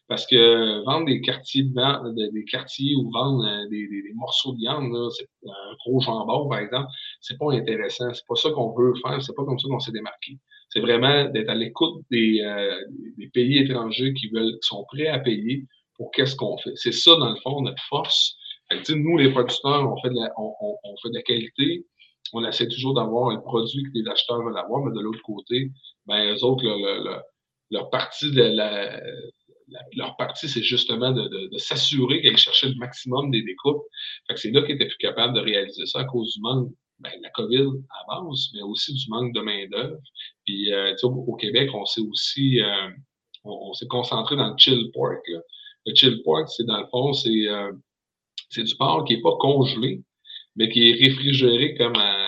Parce 0.07 0.27
que 0.27 0.83
vendre 0.85 1.05
des 1.05 1.21
quartiers 1.21 1.63
de 1.63 2.31
des 2.31 2.43
quartiers 2.45 2.95
ou 2.95 3.09
vendre 3.09 3.43
euh, 3.45 3.67
des, 3.69 3.87
des, 3.87 4.13
morceaux 4.15 4.51
de 4.51 4.57
viande, 4.57 4.93
c'est 5.11 5.27
un 5.47 5.75
gros 5.85 6.01
jambon, 6.01 6.49
par 6.49 6.59
exemple, 6.59 6.87
c'est 7.21 7.37
pas 7.39 7.51
intéressant. 7.53 8.13
C'est 8.13 8.27
pas 8.27 8.35
ça 8.35 8.51
qu'on 8.51 8.73
veut 8.73 8.93
faire. 9.01 9.21
C'est 9.23 9.33
pas 9.35 9.45
comme 9.45 9.57
ça 9.57 9.67
qu'on 9.67 9.79
s'est 9.79 9.91
démarqué. 9.91 10.37
C'est 10.69 10.81
vraiment 10.81 11.25
d'être 11.29 11.49
à 11.49 11.55
l'écoute 11.55 12.03
des, 12.11 12.41
euh, 12.41 12.75
des, 13.17 13.29
pays 13.29 13.59
étrangers 13.59 14.13
qui 14.13 14.27
veulent, 14.29 14.59
qui 14.61 14.67
sont 14.67 14.83
prêts 14.85 15.07
à 15.07 15.19
payer 15.19 15.65
pour 15.95 16.11
qu'est-ce 16.11 16.35
qu'on 16.35 16.57
fait. 16.57 16.73
C'est 16.75 16.91
ça, 16.91 17.15
dans 17.15 17.29
le 17.29 17.37
fond, 17.37 17.61
notre 17.61 17.81
force. 17.89 18.35
Fait 18.71 18.95
nous, 18.95 19.17
les 19.17 19.31
producteurs, 19.31 19.89
on 19.89 19.99
fait 20.01 20.09
de 20.09 20.15
la, 20.15 20.31
on, 20.37 20.53
on, 20.61 20.95
fait 21.01 21.09
de 21.09 21.15
la 21.15 21.21
qualité. 21.21 21.85
On 22.33 22.43
essaie 22.45 22.67
toujours 22.67 22.93
d'avoir 22.95 23.29
un 23.29 23.37
produit 23.37 23.83
que 23.83 23.89
les 23.93 24.07
acheteurs 24.07 24.43
veulent 24.43 24.57
avoir, 24.57 24.83
mais 24.83 24.95
de 24.95 25.01
l'autre 25.01 25.21
côté, 25.21 25.71
ben, 26.05 26.33
eux 26.33 26.43
autres, 26.43 26.65
leur 27.69 27.89
partie 27.89 28.31
leur 29.95 30.15
partie, 30.17 30.47
c'est 30.47 30.63
justement 30.63 31.11
de, 31.11 31.57
s'assurer 31.57 32.21
qu'elle 32.21 32.37
cherchait 32.37 32.69
le 32.69 32.75
maximum 32.75 33.31
des 33.31 33.43
découpes. 33.43 33.83
Fait 34.27 34.33
que 34.33 34.39
c'est 34.39 34.51
là 34.51 34.61
qu'ils 34.61 34.75
étaient 34.75 34.87
plus 34.87 34.97
capables 34.97 35.33
de 35.33 35.39
réaliser 35.39 35.85
ça 35.85 36.01
à 36.01 36.05
cause 36.05 36.33
du 36.33 36.41
manque, 36.41 36.69
ben, 36.99 37.11
la 37.21 37.29
COVID 37.31 37.69
avance, 38.07 38.51
mais 38.53 38.61
aussi 38.61 38.93
du 38.93 39.09
manque 39.09 39.33
de 39.33 39.41
main-d'œuvre. 39.41 39.97
Puis, 40.45 40.71
euh, 40.71 40.95
au, 41.03 41.35
Québec, 41.35 41.69
on 41.73 41.85
s'est 41.85 42.01
aussi, 42.01 42.61
euh, 42.61 42.89
on, 43.43 43.73
s'est 43.73 43.87
concentré 43.87 44.35
dans 44.35 44.49
le 44.49 44.57
chill 44.57 44.91
pork. 44.93 45.25
Le 45.85 45.95
chill 45.95 46.21
pork, 46.23 46.47
c'est 46.49 46.65
dans 46.65 46.79
le 46.79 46.87
fond, 46.87 47.13
c'est, 47.13 47.47
euh, 47.47 47.71
du 48.55 48.75
porc 48.75 49.05
qui 49.05 49.15
n'est 49.15 49.21
pas 49.21 49.35
congelé, 49.39 50.01
mais 50.55 50.69
qui 50.69 50.91
est 50.91 50.93
réfrigéré 50.93 51.75
comme 51.75 51.95
à 51.95 52.22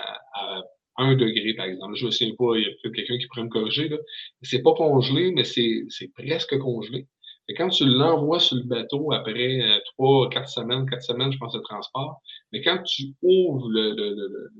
1 0.98 1.16
degré, 1.16 1.54
par 1.54 1.66
exemple. 1.66 1.94
Je 1.96 2.06
ne 2.06 2.10
sais 2.10 2.32
pas, 2.38 2.56
il 2.56 2.62
y 2.62 2.66
a 2.66 2.70
peut-être 2.82 2.94
quelqu'un 2.94 3.18
qui 3.18 3.26
pourrait 3.26 3.44
me 3.44 3.48
corriger. 3.48 3.90
C'est 4.42 4.62
pas 4.62 4.74
congelé, 4.74 5.32
mais 5.32 5.44
c'est, 5.44 5.86
presque 6.14 6.58
congelé. 6.58 7.06
Et 7.48 7.54
quand 7.54 7.68
tu 7.68 7.84
l'envoies 7.86 8.40
sur 8.40 8.56
le 8.56 8.64
bateau 8.64 9.12
après 9.12 9.62
euh, 9.62 9.78
trois, 9.92 10.28
quatre 10.30 10.48
semaines, 10.48 10.88
quatre 10.88 11.04
semaines, 11.04 11.30
je 11.32 11.38
pense, 11.38 11.52
de 11.52 11.60
transport, 11.60 12.20
mais 12.52 12.60
quand 12.60 12.82
tu 12.82 13.14
ouvres 13.22 13.68
le, 13.68 13.94
le, 13.94 14.14
le, 14.14 14.50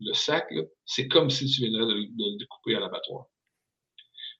le 0.00 0.14
sac, 0.14 0.52
c'est 0.86 1.08
comme 1.08 1.30
si 1.30 1.46
tu 1.46 1.62
viendrais 1.62 1.86
de, 1.86 1.94
le 1.94 2.38
découper 2.38 2.74
à 2.74 2.80
l'abattoir. 2.80 3.26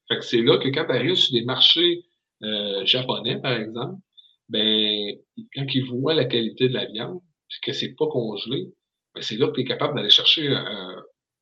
Fait 0.08 0.16
que 0.16 0.24
c'est 0.24 0.42
là 0.42 0.58
que 0.58 0.68
quand 0.68 0.86
tu 0.86 0.92
arrives 0.92 1.14
sur 1.14 1.32
des 1.32 1.44
marchés 1.44 2.04
euh, 2.42 2.84
japonais, 2.84 3.40
par 3.40 3.52
exemple, 3.52 4.00
ben, 4.48 5.14
quand 5.54 5.66
ils 5.72 5.84
voient 5.84 6.14
la 6.14 6.24
qualité 6.24 6.68
de 6.68 6.74
la 6.74 6.86
viande, 6.86 7.20
que 7.62 7.72
c'est 7.72 7.94
pas 7.94 8.06
congelé, 8.06 8.72
ben, 9.14 9.22
c'est 9.22 9.36
là 9.36 9.48
que 9.48 9.54
tu 9.54 9.60
es 9.60 9.64
capable 9.64 9.94
d'aller 9.96 10.10
chercher 10.10 10.48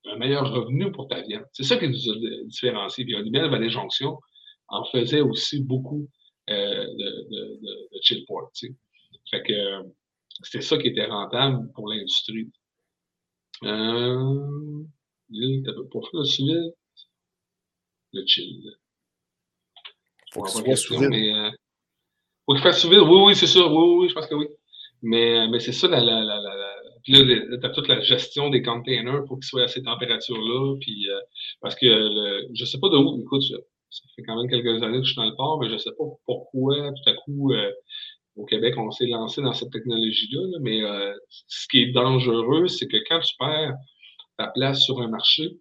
un, 0.06 0.16
meilleur 0.16 0.50
revenu 0.50 0.90
pour 0.92 1.08
ta 1.08 1.20
viande. 1.22 1.44
C'est 1.52 1.64
ça 1.64 1.76
qui 1.76 1.88
nous 1.88 2.10
a 2.10 2.44
différenciés. 2.44 3.04
Puis 3.04 3.14
Olivier 3.14 3.48
Vallée 3.48 3.70
Jonction 3.70 4.18
en 4.68 4.84
faisait 4.84 5.20
aussi 5.20 5.62
beaucoup 5.62 6.08
euh, 6.50 6.54
de, 6.84 7.28
de, 7.30 7.60
de, 7.62 7.98
chill 8.02 8.24
pork. 8.26 8.52
Tu 8.54 8.68
sais. 8.68 8.74
Fait 9.30 9.42
que 9.42 9.52
euh, 9.52 9.82
c'était 10.42 10.62
ça 10.62 10.78
qui 10.78 10.88
était 10.88 11.06
rentable 11.06 11.70
pour 11.72 11.88
l'industrie. 11.88 12.50
Euh, 13.64 14.84
pour 15.90 16.08
faire 16.08 16.20
le 16.20 16.24
civil, 16.24 16.72
le 18.12 18.26
chill. 18.26 18.62
Faut 20.32 20.42
qu'il 20.42 20.62
soit 20.62 20.76
sous 20.76 20.98
mais, 21.08 21.32
euh, 21.32 21.50
faut 22.46 22.54
qu'il 22.54 22.62
fasse 22.62 22.80
sous 22.80 22.90
vide. 22.90 23.00
Oui, 23.00 23.22
oui, 23.26 23.36
c'est 23.36 23.46
ça. 23.46 23.66
Oui, 23.66 23.96
oui, 23.98 24.08
je 24.08 24.14
pense 24.14 24.26
que 24.26 24.34
oui. 24.34 24.46
Mais, 25.02 25.48
mais 25.48 25.60
c'est 25.60 25.72
ça, 25.72 25.88
la, 25.88 26.00
la, 26.00 26.22
la, 26.22 26.40
la, 26.40 26.77
là, 27.06 27.56
t'as 27.60 27.70
toute 27.70 27.88
la 27.88 28.00
gestion 28.00 28.50
des 28.50 28.62
containers 28.62 29.24
pour 29.26 29.38
qu'ils 29.38 29.46
soient 29.46 29.64
à 29.64 29.68
ces 29.68 29.82
températures-là. 29.82 30.76
Puis, 30.80 31.08
euh, 31.08 31.18
parce 31.60 31.74
que 31.74 31.86
le, 31.86 32.48
je 32.54 32.64
sais 32.64 32.78
pas 32.78 32.88
de 32.88 32.96
où, 32.96 33.22
écoute, 33.22 33.42
ça 33.90 34.02
fait 34.14 34.22
quand 34.22 34.36
même 34.36 34.50
quelques 34.50 34.82
années 34.82 34.98
que 34.98 35.04
je 35.04 35.12
suis 35.12 35.16
dans 35.16 35.28
le 35.28 35.34
port, 35.36 35.60
mais 35.60 35.68
je 35.70 35.78
sais 35.78 35.92
pas 35.92 36.04
pourquoi 36.26 36.92
tout 36.92 37.10
à 37.10 37.14
coup 37.14 37.52
euh, 37.52 37.72
au 38.36 38.44
Québec 38.44 38.74
on 38.76 38.90
s'est 38.90 39.06
lancé 39.06 39.42
dans 39.42 39.52
cette 39.52 39.70
technologie-là. 39.70 40.58
mais 40.60 40.82
euh, 40.82 41.14
ce 41.48 41.66
qui 41.68 41.82
est 41.82 41.92
dangereux, 41.92 42.68
c'est 42.68 42.86
que 42.86 42.98
quand 43.08 43.20
tu 43.20 43.34
perds 43.38 43.74
ta 44.36 44.48
place 44.48 44.82
sur 44.82 45.00
un 45.00 45.08
marché, 45.08 45.58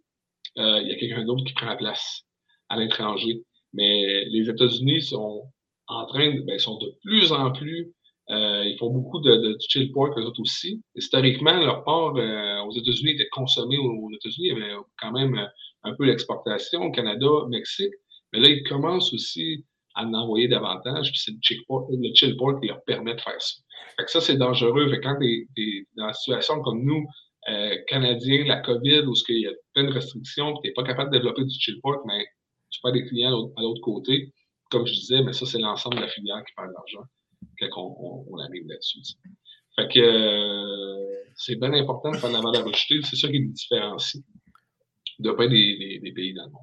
euh, 0.58 0.82
il 0.82 0.90
y 0.90 0.92
a 0.92 0.96
quelqu'un 0.96 1.26
d'autre 1.26 1.44
qui 1.46 1.54
prend 1.54 1.68
la 1.68 1.76
place 1.76 2.24
à 2.70 2.78
l'étranger. 2.78 3.44
Mais 3.74 4.26
les 4.26 4.50
États-Unis 4.50 5.02
sont 5.02 5.44
en 5.88 6.06
train 6.06 6.34
de, 6.34 6.42
ben, 6.42 6.60
sont 6.60 6.78
de 6.78 6.94
plus 7.04 7.32
en 7.32 7.52
plus 7.52 7.94
ils 8.30 8.76
font 8.80 8.90
beaucoup 8.90 9.20
de, 9.20 9.36
de, 9.36 9.58
chill 9.60 9.92
pork, 9.92 10.18
eux 10.18 10.24
autres 10.24 10.42
aussi. 10.42 10.82
Historiquement, 10.96 11.54
leur 11.54 11.84
porc 11.84 12.14
aux 12.16 12.72
États-Unis 12.72 13.12
était 13.12 13.30
consommé 13.30 13.78
aux, 13.78 14.12
États-Unis. 14.14 14.50
Il 14.50 14.58
y 14.58 14.64
avait 14.64 14.76
quand 15.00 15.12
même 15.12 15.48
un 15.84 15.96
peu 15.96 16.06
l'exportation 16.06 16.82
au 16.84 16.92
Canada, 16.92 17.28
au 17.28 17.48
Mexique. 17.48 17.94
Mais 18.34 18.40
là, 18.40 18.50
ils 18.50 18.64
commencent 18.64 19.14
aussi 19.14 19.66
à 19.96 20.04
en 20.04 20.14
envoyer 20.14 20.48
davantage, 20.48 21.12
puis 21.12 21.20
c'est 21.20 21.32
le, 21.32 22.14
chill 22.14 22.36
pork 22.38 22.62
qui 22.62 22.68
leur 22.68 22.84
permet 22.84 23.16
de 23.16 23.22
faire 23.22 23.42
ça. 23.42 23.56
Fait 23.98 24.06
que 24.06 24.12
ça, 24.12 24.22
c'est 24.22 24.38
dangereux. 24.38 24.90
Fait 24.90 24.98
que 24.98 25.04
quand 25.04 25.18
tu 25.20 25.50
es, 25.58 25.88
dans 25.96 26.08
une 26.08 26.14
situation 26.14 26.62
comme 26.62 26.84
nous, 26.84 27.06
euh, 27.50 27.76
Canadiens, 27.88 28.44
la 28.46 28.58
COVID, 28.58 29.06
où 29.08 29.14
il 29.30 29.42
y 29.42 29.48
a 29.48 29.52
plein 29.74 29.86
de 29.86 29.92
restrictions, 29.94 30.54
tu 30.62 30.68
n'es 30.68 30.74
pas 30.74 30.84
capable 30.84 31.12
de 31.12 31.18
développer 31.18 31.46
du 31.46 31.60
chill 31.60 31.80
pork, 31.82 32.02
mais 32.06 32.26
tu 32.70 32.82
pas 32.82 32.92
des 32.92 33.06
clients 33.06 33.52
à 33.56 33.62
l'autre 33.62 33.82
côté. 33.82 34.34
Comme 34.70 34.86
je 34.86 34.94
disais, 34.94 35.24
mais 35.24 35.34
ça, 35.34 35.46
c'est 35.46 35.60
l'ensemble 35.60 35.96
de 35.96 36.02
la 36.02 36.10
filière 36.10 36.44
qui 36.46 36.54
perd 36.56 36.68
de 36.68 36.74
l'argent 36.74 37.08
quand 37.60 37.70
on, 37.76 38.26
on, 38.30 38.40
arrive 38.40 38.68
là-dessus. 38.68 39.00
Fait 39.76 39.88
que 39.88 40.00
euh, 40.00 41.24
c'est 41.36 41.56
bien 41.56 41.74
important 41.74 42.12
de 42.12 42.18
faire 42.18 42.30
de 42.30 42.36
la 42.36 42.42
valeur 42.42 42.68
ajoutée. 42.68 43.02
C'est 43.04 43.16
ça 43.16 43.28
qui 43.28 43.40
nous 43.40 43.52
différencie 43.52 44.24
de 45.20 45.32
pas 45.32 45.48
des, 45.48 46.00
des, 46.02 46.12
pays 46.12 46.34
dans 46.34 46.46
le 46.46 46.52
monde. 46.52 46.62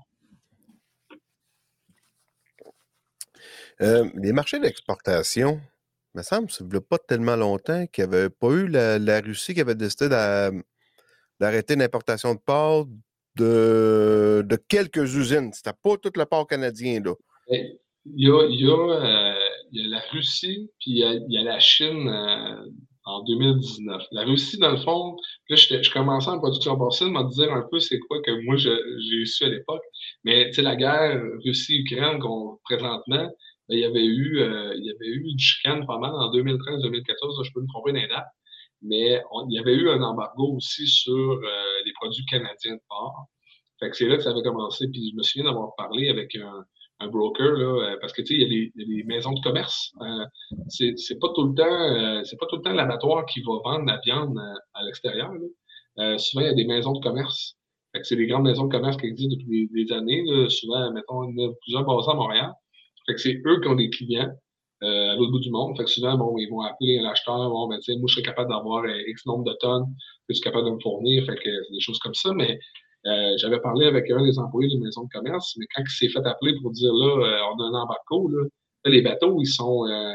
Euh, 3.83 4.09
les 4.15 4.33
marchés 4.33 4.61
d'exportation, 4.61 5.61
il 6.15 6.19
me 6.19 6.23
semble, 6.23 6.51
ça 6.51 6.65
ne 6.65 6.79
pas 6.79 6.99
tellement 6.99 7.37
longtemps 7.37 7.87
qu'il 7.87 8.07
n'y 8.07 8.15
avait 8.15 8.31
pas 8.31 8.51
eu 8.51 8.69
la, 8.69 9.21
Russie 9.21 9.55
qui 9.55 9.61
avait 9.61 9.75
décidé 9.75 10.09
d'arrêter 11.41 11.75
l'importation 11.75 12.35
de 12.35 12.41
porc 12.41 12.87
de, 13.37 14.45
de, 14.47 14.57
quelques 14.57 15.15
usines. 15.17 15.53
C'était 15.53 15.73
pas 15.73 15.97
tout 15.97 16.13
le 16.15 16.25
porc 16.25 16.47
canadien, 16.47 17.01
là. 17.01 17.15
Il 18.07 18.29
y 18.29 18.31
a, 18.31 18.47
il 18.49 18.61
y 18.61 18.71
a, 18.71 18.75
euh, 18.75 19.44
y 19.73 19.85
a 19.85 19.89
la 19.89 20.01
Russie, 20.11 20.71
puis 20.81 20.93
il 20.93 21.27
y 21.29 21.39
a, 21.39 21.43
la 21.43 21.59
Chine 21.61 22.09
euh, 22.09 22.65
en 23.05 23.23
2019. 23.25 24.03
La 24.13 24.25
Russie, 24.25 24.59
dans 24.59 24.71
le 24.71 24.79
fond, 24.79 25.17
là, 25.49 25.57
je, 25.57 25.83
je 25.83 25.91
commençais 25.91 26.31
en 26.31 26.39
production 26.39 26.77
porcine, 26.77 27.09
m'a 27.11 27.25
dire 27.25 27.53
un 27.53 27.67
peu 27.71 27.79
c'est 27.81 27.99
quoi 28.01 28.21
que 28.23 28.31
moi 28.45 28.57
j'ai 28.57 29.27
su 29.27 29.45
à 29.45 29.49
l'époque. 29.49 29.83
Mais 30.25 30.47
tu 30.49 30.55
sais, 30.55 30.63
la 30.63 30.77
guerre 30.77 31.23
Russie-Ukraine 31.45 32.19
qu'on 32.19 32.59
présentement, 32.65 33.31
ben, 33.69 33.77
il 33.77 33.81
y 33.81 33.85
avait 33.85 34.05
eu 34.05 34.41
euh, 34.41 34.75
il 34.77 34.85
y 34.85 34.91
avait 34.91 35.09
eu 35.09 35.23
du 35.35 35.39
chicane 35.43 35.87
pas 35.87 35.99
mal 35.99 36.13
en 36.15 36.31
2013-2014, 36.33 37.45
je 37.45 37.53
peux 37.53 37.61
me 37.63 37.69
tromper 37.69 37.93
dans. 37.93 38.23
Mais 38.83 39.23
il 39.49 39.55
y 39.55 39.59
avait 39.59 39.75
eu 39.75 39.89
un 39.89 40.03
embargo 40.03 40.57
aussi 40.57 40.87
sur 40.87 41.15
euh, 41.15 41.41
les 41.87 41.93
produits 41.95 42.25
canadiens 42.27 42.75
de 42.75 42.81
porc. 42.89 43.29
Fait 43.81 43.91
que 43.91 43.97
c'est 43.97 44.07
là 44.07 44.17
que 44.17 44.23
ça 44.23 44.31
avait 44.31 44.43
commencé. 44.43 44.89
Puis 44.91 45.11
je 45.11 45.17
me 45.17 45.23
souviens 45.23 45.45
d'avoir 45.45 45.75
parlé 45.77 46.11
avec 46.11 46.35
un, 46.37 46.65
un 47.01 47.09
broker, 47.09 47.53
là, 47.53 47.93
euh, 47.93 47.97
parce 48.01 48.13
que 48.13 48.23
tu 48.23 48.29
sais, 48.29 48.35
il 48.35 48.73
y, 48.75 48.83
a 48.83 48.87
des 48.87 49.05
maisons 49.05 49.33
de 49.33 49.41
commerce. 49.41 49.93
Euh, 50.01 50.25
c'est 50.69 51.19
pas 51.21 51.29
tout 51.35 51.49
le 51.49 51.55
temps, 51.55 51.65
euh, 51.65 52.23
c'est 52.25 52.39
pas 52.39 52.47
tout 52.47 52.57
le 52.57 52.63
temps 52.63 52.73
l'abattoir 52.73 53.27
qui 53.27 53.41
va 53.43 53.53
vendre 53.65 53.87
la 53.87 54.01
viande 54.05 54.39
à, 54.75 54.83
l'extérieur. 54.85 55.31
souvent, 56.19 56.43
il 56.43 56.47
y 56.47 56.51
a 56.51 56.55
des 56.55 56.67
maisons 56.67 56.93
de 56.93 57.01
commerce. 57.01 57.57
c'est 58.03 58.17
des 58.17 58.27
grandes 58.27 58.45
maisons 58.45 58.65
de 58.65 58.73
commerce 58.73 58.97
qui 58.97 59.07
existent 59.07 59.37
depuis 59.37 59.69
des, 59.73 59.93
années. 59.93 60.25
Souvent, 60.49 60.93
mettons, 60.93 61.25
il 61.25 61.39
y 61.39 61.47
en 61.47 61.51
a 61.51 61.55
plusieurs 61.63 61.85
basés 61.85 62.11
à 62.11 62.15
Montréal. 62.15 62.53
Fait 63.07 63.15
que 63.15 63.21
c'est 63.21 63.43
eux 63.47 63.61
qui 63.61 63.69
ont 63.69 63.75
des 63.75 63.91
clients 63.91 64.33
à 64.83 65.15
l'autre 65.17 65.33
bout 65.33 65.41
du 65.41 65.51
monde. 65.51 65.77
Fait 65.77 65.85
que 65.85 65.91
souvent, 65.91 66.17
bon, 66.17 66.37
ils 66.39 66.49
vont 66.51 66.61
appeler 66.61 67.01
l'acheteur, 67.01 67.49
bon, 67.51 67.69
ben, 67.69 67.79
moi, 67.99 68.07
je 68.07 68.15
serais 68.15 68.23
capable 68.23 68.51
d'avoir 68.51 68.85
X 69.07 69.27
nombre 69.27 69.45
de 69.45 69.57
tonnes, 69.61 69.87
je 70.29 70.35
suis 70.35 70.43
capable 70.43 70.67
de 70.67 70.73
me 70.73 70.81
fournir. 70.81 71.25
Fait 71.27 71.37
que 71.37 71.73
des 71.73 71.81
choses 71.81 71.99
comme 71.99 72.15
ça, 72.15 72.33
mais 72.35 72.59
euh, 73.07 73.37
j'avais 73.37 73.61
parlé 73.61 73.87
avec 73.87 74.11
un 74.11 74.25
des 74.25 74.39
employés 74.39 74.69
d'une 74.69 74.83
maison 74.83 75.05
de 75.05 75.11
commerce, 75.11 75.57
mais 75.59 75.67
quand 75.75 75.83
il 75.87 75.91
s'est 75.91 76.09
fait 76.09 76.27
appeler 76.27 76.55
pour 76.61 76.71
dire 76.71 76.93
là, 76.93 77.27
euh, 77.27 77.55
on 77.55 77.63
a 77.63 77.67
un 77.67 77.83
embarco, 77.83 78.29
là, 78.29 78.45
les 78.87 79.03
bateaux, 79.03 79.41
ils 79.41 79.47
sont, 79.47 79.87
euh, 79.87 80.15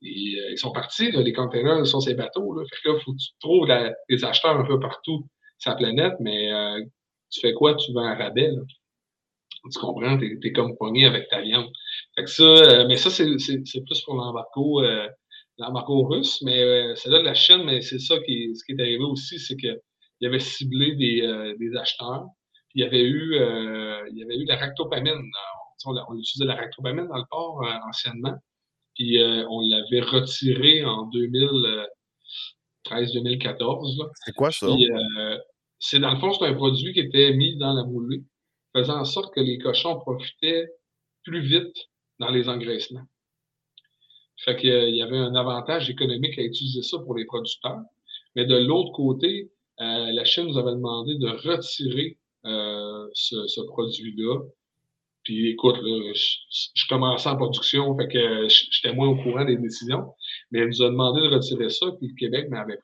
ils, 0.00 0.56
sont 0.56 0.72
partis, 0.72 1.10
les 1.10 1.32
containers 1.32 1.86
sont 1.86 2.00
ces 2.00 2.14
bateaux. 2.14 2.54
Là. 2.54 2.64
Fait 2.64 2.76
que 2.82 2.88
là, 2.88 3.00
faut 3.04 3.12
que 3.12 3.18
tu 3.18 3.28
trouves 3.40 3.68
des 4.08 4.24
acheteurs 4.24 4.58
un 4.58 4.64
peu 4.64 4.80
partout 4.80 5.26
sur 5.58 5.70
la 5.70 5.76
planète, 5.76 6.14
mais 6.20 6.50
tu 7.30 7.40
fais 7.40 7.52
quoi? 7.54 7.74
Tu 7.74 7.92
vends 7.92 8.04
un 8.04 8.14
rabais. 8.14 8.50
Là. 8.50 8.62
Tu 9.72 9.78
comprends? 9.78 10.18
Tu 10.18 10.38
es, 10.42 10.52
comme 10.52 10.76
pogné 10.76 11.06
avec 11.06 11.28
ta 11.28 11.40
viande. 11.40 11.68
Fait 12.14 12.24
que 12.24 12.30
ça, 12.30 12.84
mais 12.86 12.96
ça, 12.96 13.10
c'est 13.10 13.84
plus 13.84 14.02
pour 14.02 14.14
l'embarco 14.14 14.82
l'embarco 15.58 16.04
russe, 16.04 16.42
mais 16.42 16.94
c'est 16.96 17.08
là 17.08 17.20
de 17.20 17.24
la 17.24 17.34
Chine, 17.34 17.62
mais 17.64 17.80
c'est 17.80 17.98
ça 17.98 18.18
qui, 18.20 18.54
ce 18.54 18.62
qui 18.64 18.72
est 18.72 18.80
arrivé 18.80 19.04
aussi, 19.04 19.38
c'est 19.38 19.56
que 19.56 19.80
il 20.20 20.26
avait 20.26 20.40
ciblé 20.40 20.94
des, 20.94 21.22
euh, 21.22 21.54
des 21.58 21.74
acheteurs. 21.76 22.26
Puis 22.68 22.80
il 22.80 22.82
y 22.82 22.84
avait 22.84 23.02
eu, 23.02 23.34
euh, 23.34 24.06
il 24.10 24.18
y 24.18 24.22
avait 24.22 24.36
eu 24.36 24.44
la 24.44 24.56
ractopamine. 24.56 25.22
On, 25.84 25.94
on, 26.08 26.18
utilisait 26.18 26.46
la 26.46 26.56
ractopamine 26.56 27.06
dans 27.06 27.18
le 27.18 27.26
port 27.30 27.62
euh, 27.62 27.70
anciennement. 27.88 28.34
Puis 28.94 29.18
on 29.20 29.60
l'avait 29.60 30.00
retiré 30.00 30.82
en 30.84 31.08
2013-2014. 31.10 34.08
C'est 34.24 34.34
quoi 34.34 34.50
ça? 34.50 34.66
c'est 35.78 35.98
dans 35.98 36.14
le 36.14 36.18
fond, 36.18 36.32
c'est 36.32 36.46
un 36.46 36.54
produit 36.54 36.94
qui 36.94 37.00
était 37.00 37.34
mis 37.34 37.58
dans 37.58 37.74
la 37.74 37.84
moulée, 37.84 38.24
faisant 38.74 38.98
en 38.98 39.04
sorte 39.04 39.34
que 39.34 39.40
les 39.40 39.58
cochons 39.58 40.00
profitaient 40.00 40.70
plus 41.24 41.42
vite 41.42 41.76
dans 42.20 42.30
les 42.30 42.48
engraissements. 42.48 43.04
Fait 44.38 44.56
qu'il 44.56 44.96
y 44.96 45.02
avait 45.02 45.18
un 45.18 45.34
avantage 45.34 45.90
économique 45.90 46.38
à 46.38 46.42
utiliser 46.42 46.80
ça 46.80 46.98
pour 46.98 47.16
les 47.16 47.26
producteurs. 47.26 47.82
Mais 48.34 48.46
de 48.46 48.56
l'autre 48.56 48.92
côté, 48.92 49.50
euh, 49.80 50.12
la 50.12 50.24
Chine 50.24 50.46
nous 50.46 50.58
avait 50.58 50.72
demandé 50.72 51.16
de 51.16 51.28
retirer 51.28 52.18
euh, 52.46 53.08
ce, 53.12 53.60
produit-là. 53.66 54.40
Puis 55.22 55.50
écoute, 55.50 55.76
je, 55.82 56.88
commençais 56.88 57.28
en 57.28 57.36
production, 57.36 57.96
fait 57.96 58.08
que 58.08 58.48
j'étais 58.48 58.94
moins 58.94 59.08
au 59.08 59.16
courant 59.16 59.44
des 59.44 59.56
décisions, 59.56 60.12
mais 60.50 60.60
elle 60.60 60.68
nous 60.68 60.82
a 60.82 60.88
demandé 60.88 61.20
de 61.20 61.34
retirer 61.34 61.68
ça, 61.68 61.86
puis 61.98 62.08
le 62.08 62.14
Québec 62.14 62.48
m'avait 62.48 62.78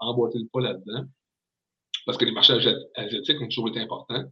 emboîté 0.00 0.38
le 0.38 0.46
pas 0.52 0.60
là-dedans, 0.60 1.06
parce 2.04 2.18
que 2.18 2.26
les 2.26 2.32
marchés 2.32 2.58
asiatiques 2.96 3.40
ont 3.40 3.48
toujours 3.48 3.68
été 3.68 3.80
importants. 3.80 4.24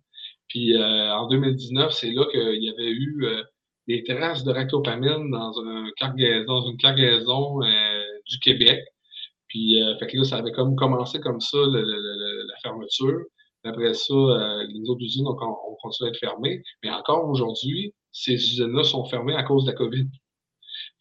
Puis 0.49 0.77
euh, 0.77 1.15
en 1.15 1.27
2019, 1.29 1.91
c'est 1.93 2.13
là 2.13 2.27
qu'il 2.31 2.63
y 2.63 2.69
avait 2.69 2.91
eu 2.91 3.27
des 3.89 4.05
traces 4.05 4.45
de 4.45 4.53
ractopamine 4.53 5.31
dans, 5.31 5.59
un 5.59 5.87
dans 6.47 6.67
une 6.69 6.77
cargaison 6.77 7.61
du 8.29 8.39
Québec. 8.41 8.85
Puis, 9.55 9.81
euh, 9.81 9.97
fait 9.99 10.09
que 10.09 10.17
là, 10.17 10.25
ça 10.25 10.39
avait 10.39 10.51
comme 10.51 10.75
commencé 10.75 11.21
comme 11.21 11.41
ça, 11.41 11.59
la 11.59 12.57
fermeture. 12.61 13.21
Après 13.63 13.95
ça, 13.95 14.13
euh, 14.13 14.67
les 14.69 14.91
autres 14.91 15.01
usines 15.01 15.29
ont, 15.29 15.39
ont, 15.41 15.77
continué 15.81 16.09
à 16.09 16.13
être 16.13 16.19
fermées. 16.19 16.61
Mais 16.83 16.91
encore 16.91 17.29
aujourd'hui, 17.29 17.95
ces 18.11 18.33
usines-là 18.35 18.83
sont 18.83 19.05
fermées 19.05 19.37
à 19.37 19.45
cause 19.45 19.65
de 19.65 19.71
la 19.71 19.77
COVID. 19.77 20.09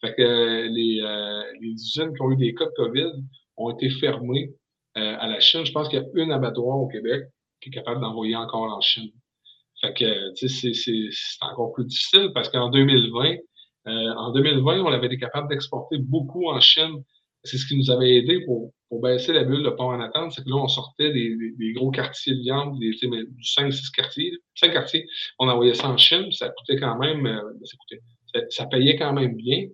Fait 0.00 0.14
que 0.14 0.22
euh, 0.22 0.68
les, 0.68 1.02
les, 1.60 1.72
usines 1.72 2.14
qui 2.14 2.22
ont 2.22 2.30
eu 2.30 2.36
des 2.36 2.54
cas 2.54 2.66
de 2.66 2.72
COVID 2.76 3.10
ont 3.56 3.70
été 3.76 3.90
fermées 3.90 4.54
à 4.94 5.26
la 5.26 5.40
Chine. 5.40 5.66
Je 5.66 5.72
pense 5.72 5.88
qu'il 5.88 5.98
y 5.98 6.02
a 6.02 6.06
une 6.14 6.30
abattoir 6.30 6.78
au 6.78 6.86
Québec 6.86 7.24
qui 7.60 7.70
est 7.70 7.72
capable 7.72 8.02
d'envoyer 8.02 8.36
encore 8.36 8.72
en 8.72 8.80
Chine. 8.80 9.10
Fait 9.80 9.94
que, 9.94 10.32
tu 10.34 10.48
sais, 10.48 10.72
c'est 10.74 11.44
encore 11.44 11.72
plus 11.72 11.86
difficile 11.86 12.30
parce 12.32 12.48
qu'en 12.50 12.70
2020, 12.70 13.34
en 13.86 14.30
2020, 14.30 14.80
on 14.80 14.92
avait 14.92 15.06
été 15.06 15.18
capable 15.18 15.48
d'exporter 15.48 15.98
beaucoup 15.98 16.48
en 16.48 16.60
Chine 16.60 17.02
c'est 17.44 17.58
ce 17.58 17.66
qui 17.66 17.76
nous 17.76 17.90
avait 17.90 18.16
aidé 18.16 18.40
pour, 18.44 18.72
pour 18.88 19.00
baisser 19.00 19.32
la 19.32 19.44
bulle 19.44 19.62
de 19.62 19.70
port 19.70 19.88
en 19.88 20.00
attente, 20.00 20.32
c'est 20.32 20.42
que 20.42 20.48
là, 20.48 20.56
on 20.56 20.68
sortait 20.68 21.12
des, 21.12 21.36
des, 21.58 21.72
gros 21.72 21.90
quartiers 21.90 22.34
de 22.34 22.40
viande, 22.40 22.78
des, 22.78 22.90
du 22.90 23.42
5-6 23.42 23.90
quartiers, 23.94 24.32
5 24.54 24.72
quartiers, 24.72 25.06
on 25.38 25.48
envoyait 25.48 25.74
ça 25.74 25.88
en 25.88 25.96
Chine, 25.96 26.32
ça 26.32 26.48
coûtait 26.48 26.78
quand 26.78 26.98
même, 26.98 27.26
euh, 27.26 27.42
ben, 27.42 27.64
ça, 27.64 27.76
coûtait, 27.76 28.46
ça, 28.50 28.66
payait 28.66 28.96
quand 28.96 29.12
même 29.12 29.36
bien. 29.36 29.66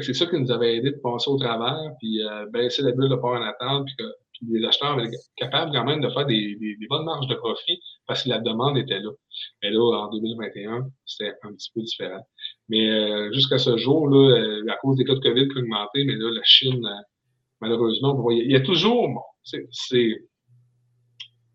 c'est 0.00 0.14
ça 0.14 0.26
qui 0.26 0.38
nous 0.38 0.52
avait 0.52 0.76
aidé 0.76 0.92
de 0.92 1.00
passer 1.02 1.30
au 1.30 1.38
travers, 1.38 1.90
puis 1.98 2.22
euh, 2.22 2.46
baisser 2.52 2.82
la 2.82 2.92
bulle 2.92 3.08
de 3.08 3.16
port 3.16 3.32
en 3.32 3.42
attente, 3.42 3.86
puis 3.86 3.96
que 3.96 4.12
les 4.48 4.64
acheteurs 4.64 4.92
avaient 4.92 5.10
capables 5.36 5.72
quand 5.72 5.84
même 5.84 6.00
de 6.00 6.08
faire 6.08 6.26
des, 6.26 6.56
des, 6.56 6.86
bonnes 6.88 7.04
marges 7.04 7.26
de 7.26 7.34
profit 7.34 7.80
parce 8.06 8.24
que 8.24 8.30
la 8.30 8.38
demande 8.38 8.78
était 8.78 9.00
là. 9.00 9.10
Mais 9.62 9.70
là, 9.70 9.80
en 9.80 10.10
2021, 10.10 10.88
c'était 11.04 11.34
un 11.42 11.52
petit 11.52 11.70
peu 11.74 11.82
différent. 11.82 12.26
Mais 12.70 12.88
euh, 12.88 13.32
jusqu'à 13.32 13.58
ce 13.58 13.76
jour, 13.76 14.08
là, 14.08 14.38
euh, 14.38 14.70
à 14.70 14.76
cause 14.76 14.96
des 14.96 15.04
cas 15.04 15.16
de 15.16 15.18
COVID 15.18 15.48
qui 15.48 15.56
ont 15.56 15.62
augmenté, 15.62 16.04
mais 16.04 16.14
là, 16.14 16.30
la 16.30 16.44
Chine, 16.44 16.86
euh, 16.86 17.02
malheureusement, 17.60 18.30
il 18.30 18.48
y 18.48 18.54
a 18.54 18.60
toujours, 18.60 19.08
bon, 19.08 19.22
c'est, 19.42 19.66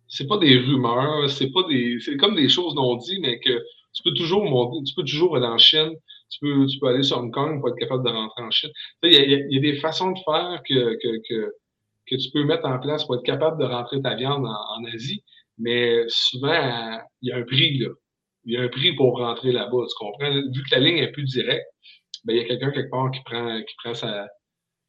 c'est, 0.10 0.28
pas 0.28 0.38
des 0.38 0.58
rumeurs, 0.58 1.30
c'est 1.30 1.52
pas 1.52 1.64
des, 1.70 2.00
c'est 2.02 2.18
comme 2.18 2.36
des 2.36 2.50
choses 2.50 2.76
non 2.76 2.98
dites, 2.98 3.22
mais 3.22 3.40
que 3.40 3.64
tu 3.94 4.04
peux 4.04 4.14
toujours 4.14 4.44
monter, 4.44 4.84
tu 4.84 4.94
peux 4.94 5.04
toujours 5.04 5.38
aller 5.38 5.46
en 5.46 5.58
Chine, 5.58 5.94
tu 6.30 6.40
peux, 6.42 6.66
tu 6.66 6.80
peux 6.80 6.88
aller 6.88 7.04
sur 7.04 7.18
Hong 7.18 7.34
Kong 7.34 7.62
pour 7.62 7.70
être 7.70 7.78
capable 7.78 8.06
de 8.06 8.12
rentrer 8.12 8.44
en 8.44 8.52
Chine. 8.52 8.72
Il 9.04 9.14
y, 9.14 9.56
y 9.56 9.58
a 9.58 9.62
des 9.62 9.78
façons 9.78 10.12
de 10.12 10.20
faire 10.20 10.62
que, 10.68 10.96
que, 11.02 11.22
que, 11.30 11.54
que, 12.08 12.16
tu 12.18 12.30
peux 12.32 12.44
mettre 12.44 12.66
en 12.66 12.78
place 12.80 13.06
pour 13.06 13.16
être 13.16 13.24
capable 13.24 13.58
de 13.58 13.66
rentrer 13.66 14.02
ta 14.02 14.16
viande 14.16 14.46
en, 14.46 14.50
en 14.50 14.84
Asie, 14.94 15.24
mais 15.58 16.04
souvent, 16.10 17.00
il 17.22 17.30
y 17.30 17.32
a 17.32 17.38
un 17.38 17.44
prix, 17.44 17.78
là 17.78 17.88
il 18.46 18.54
y 18.54 18.58
a 18.58 18.62
un 18.62 18.68
prix 18.68 18.94
pour 18.96 19.18
rentrer 19.18 19.52
là-bas, 19.52 19.86
tu 19.90 19.96
comprends? 19.98 20.32
Vu 20.32 20.64
que 20.64 20.76
la 20.76 20.80
ligne 20.80 20.98
est 20.98 21.12
plus 21.12 21.26
directe, 21.26 21.66
ben, 22.24 22.36
il 22.36 22.42
y 22.42 22.46
a 22.46 22.48
quelqu'un 22.48 22.72
quelque 22.72 22.92
part 22.92 23.12
qui 23.12 23.22
prend, 23.24 23.62
qui 23.62 23.76
prend 23.84 23.94
sa, 23.94 24.28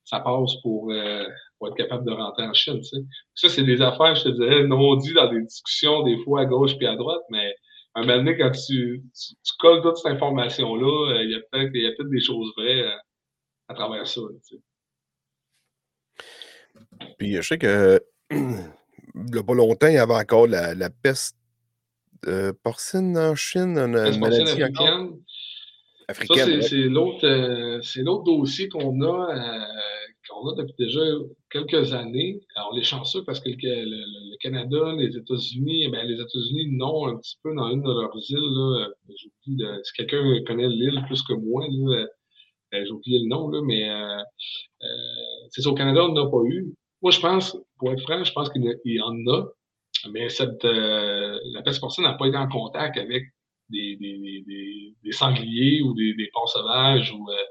sa 0.05 0.21
passe 0.21 0.55
pour, 0.63 0.91
euh, 0.93 1.27
pour, 1.59 1.69
être 1.69 1.77
capable 1.77 2.05
de 2.07 2.13
rentrer 2.13 2.45
en 2.45 2.53
Chine. 2.53 2.79
Tu 2.81 2.85
sais. 2.85 2.97
Ça, 3.35 3.49
c'est 3.49 3.65
des 3.65 3.83
affaires, 3.83 4.15
je 4.15 4.25
te 4.25 4.29
dirais, 4.29 4.65
non 4.65 4.97
dit 4.97 5.13
dans 5.13 5.31
des 5.31 5.43
discussions, 5.43 6.03
des 6.03 6.19
fois 6.25 6.43
à 6.43 6.45
gauche 6.45 6.77
puis 6.77 6.87
à 6.87 6.97
droite, 6.97 7.23
mais 7.31 7.55
un 7.95 8.03
moment 8.03 8.17
donné, 8.19 8.37
quand 8.37 8.51
tu, 8.51 9.03
tu, 9.15 9.53
colles 9.59 9.81
toute 9.81 9.97
cette 9.97 10.13
information-là, 10.13 11.15
euh, 11.15 11.23
il 11.25 11.31
y 11.31 11.35
a 11.35 11.41
peut-être 11.51 11.97
peut 11.97 12.09
des 12.11 12.21
choses 12.21 12.53
vraies 12.57 12.83
à, 12.83 12.93
euh, 12.93 12.99
à 13.69 13.75
travers 13.75 14.07
ça. 14.07 14.21
Tu 14.49 14.57
sais. 14.57 14.63
Puis 17.19 17.33
je 17.37 17.43
sais 17.43 17.59
que 17.59 17.99
il 18.31 18.37
n'y 19.15 19.39
a 19.39 19.43
pas 19.43 19.55
longtemps, 19.55 19.89
il 19.89 19.95
y 19.95 19.99
avait 19.99 20.15
encore 20.15 20.47
la 20.47 20.91
peste 20.91 21.37
euh, 22.27 22.53
porcine 22.63 23.17
en 23.17 23.35
Chine, 23.35 23.79
une, 23.79 24.19
maladie 24.19 24.63
africaine. 24.63 25.19
africaine. 26.09 26.63
Ça, 26.63 26.69
c'est 26.69 26.83
l'autre 26.83 27.25
euh, 27.27 28.25
dossier 28.25 28.69
qu'on 28.69 29.01
a, 29.03 29.35
euh, 29.35 29.65
qu'on 30.29 30.49
a 30.49 30.55
depuis 30.57 30.75
déjà 30.79 31.01
quelques 31.51 31.93
années. 31.93 32.41
Alors, 32.55 32.71
on 32.73 32.77
est 32.77 32.83
chanceux 32.83 33.23
parce 33.25 33.41
que 33.41 33.49
le, 33.49 34.37
Canada, 34.43 34.95
les 34.99 35.17
États-Unis, 35.17 35.89
ben, 35.89 36.07
les 36.07 36.21
États-Unis, 36.21 36.77
non, 36.77 37.09
un 37.09 37.17
petit 37.17 37.37
peu 37.43 37.55
dans 37.55 37.71
une 37.71 37.83
de 37.83 37.93
leurs 37.93 38.17
îles. 38.31 39.59
Là, 39.59 39.79
si 39.83 39.93
quelqu'un 39.97 40.23
connaît 40.47 40.69
l'île 40.69 41.03
plus 41.07 41.23
que 41.23 41.33
moi, 41.33 41.67
là, 41.69 42.07
j'ai 42.73 42.91
oublié 42.91 43.21
le 43.21 43.29
nom, 43.29 43.49
là, 43.49 43.61
mais 43.63 43.89
c'est 45.51 45.67
au 45.67 45.75
Canada, 45.75 46.05
on 46.05 46.13
n'a 46.13 46.27
pas 46.27 46.43
eu. 46.45 46.75
Moi, 47.03 47.11
je 47.13 47.21
pense, 47.21 47.57
pour 47.79 47.93
être 47.93 48.03
franc, 48.03 48.25
je 48.25 48.33
pense 48.33 48.51
qu'il 48.51 48.65
y 48.85 49.01
en 49.01 49.15
a, 49.33 49.47
mais 50.11 50.29
cette, 50.29 50.65
euh, 50.65 51.39
la 51.53 51.63
peste 51.63 51.81
porcine 51.81 52.05
n'a 52.05 52.15
pas 52.15 52.27
été 52.27 52.37
en 52.37 52.49
contact 52.49 52.97
avec 52.99 53.25
des, 53.69 53.97
des, 53.97 54.43
des, 54.47 54.95
des 55.03 55.13
sangliers 55.13 55.83
ou 55.83 55.95
des, 55.95 56.31
porcs 56.33 56.51
sauvages 56.51 57.13
ou, 57.13 57.29
euh, 57.31 57.45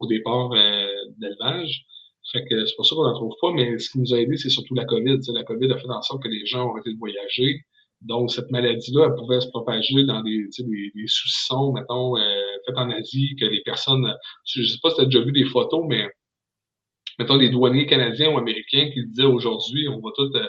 ou 0.00 0.06
des 0.06 0.20
porcs 0.20 0.54
euh, 0.54 0.88
d'élevage. 1.18 1.84
Fait 2.32 2.44
que 2.44 2.64
c'est 2.64 2.76
pour 2.76 2.86
ça 2.86 2.94
qu'on 2.94 3.04
n'en 3.04 3.14
trouve 3.14 3.34
pas, 3.40 3.52
mais 3.52 3.78
ce 3.78 3.90
qui 3.90 3.98
nous 3.98 4.14
a 4.14 4.18
aidé, 4.20 4.36
c'est 4.36 4.50
surtout 4.50 4.74
la 4.74 4.84
COVID. 4.84 5.18
la 5.34 5.42
COVID 5.42 5.72
a 5.72 5.78
fait 5.78 5.88
en 5.88 6.02
sorte 6.02 6.22
que 6.22 6.28
les 6.28 6.46
gens 6.46 6.68
ont 6.68 6.72
arrêté 6.72 6.92
de 6.92 6.98
voyager. 6.98 7.64
Donc, 8.02 8.30
cette 8.30 8.50
maladie-là, 8.50 9.08
elle 9.08 9.14
pouvait 9.14 9.40
se 9.40 9.48
propager 9.48 10.04
dans 10.04 10.22
des, 10.22 10.46
des, 10.58 10.92
des 10.94 11.04
sous 11.06 11.72
mettons, 11.72 12.16
euh, 12.16 12.74
en 12.76 12.90
Asie, 12.90 13.36
que 13.38 13.44
les 13.44 13.60
personnes, 13.62 14.14
je 14.44 14.60
ne 14.60 14.66
sais 14.66 14.78
pas 14.82 14.90
si 14.90 14.96
tu 14.96 15.02
as 15.02 15.04
déjà 15.06 15.20
vu 15.20 15.32
des 15.32 15.44
photos, 15.44 15.84
mais 15.86 16.08
mettons, 17.18 17.36
les 17.36 17.50
douaniers 17.50 17.86
canadiens 17.86 18.32
ou 18.32 18.38
américains 18.38 18.90
qui 18.92 19.04
disaient 19.06 19.24
aujourd'hui, 19.24 19.88
on 19.88 20.00
va 20.00 20.10
tout, 20.16 20.30
euh, 20.34 20.46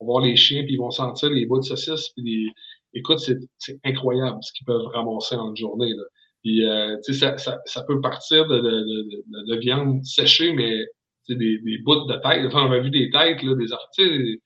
on 0.00 0.06
va 0.06 0.12
voir 0.12 0.24
les 0.24 0.36
chiens, 0.36 0.62
puis 0.64 0.74
ils 0.74 0.78
vont 0.78 0.90
sentir 0.90 1.30
les 1.30 1.46
bouts 1.46 1.58
de 1.58 1.64
saucisses, 1.64 2.10
puis 2.10 2.24
les... 2.24 2.52
écoute, 2.98 3.18
c'est 3.18 3.78
incroyable 3.84 4.38
ce 4.42 4.52
qu'ils 4.52 4.66
peuvent 4.66 4.86
ramasser 4.92 5.36
en 5.36 5.50
une 5.50 5.56
journée. 5.56 5.90
Là. 5.90 6.04
Puis, 6.42 6.64
euh, 6.64 6.96
ça, 7.02 7.36
ça, 7.38 7.58
ça, 7.64 7.82
peut 7.84 8.00
partir 8.00 8.46
de, 8.46 8.58
de, 8.58 8.62
de, 8.62 9.54
de 9.54 9.58
viande 9.58 10.04
séchée, 10.04 10.52
mais 10.52 10.86
des, 11.28 11.58
des 11.58 11.78
bouts 11.78 12.06
de 12.06 12.14
tête. 12.14 12.48
On 12.54 12.70
a 12.70 12.78
vu 12.78 12.90
des 12.90 13.10
têtes, 13.10 13.42
là, 13.42 13.54
des, 13.56 14.40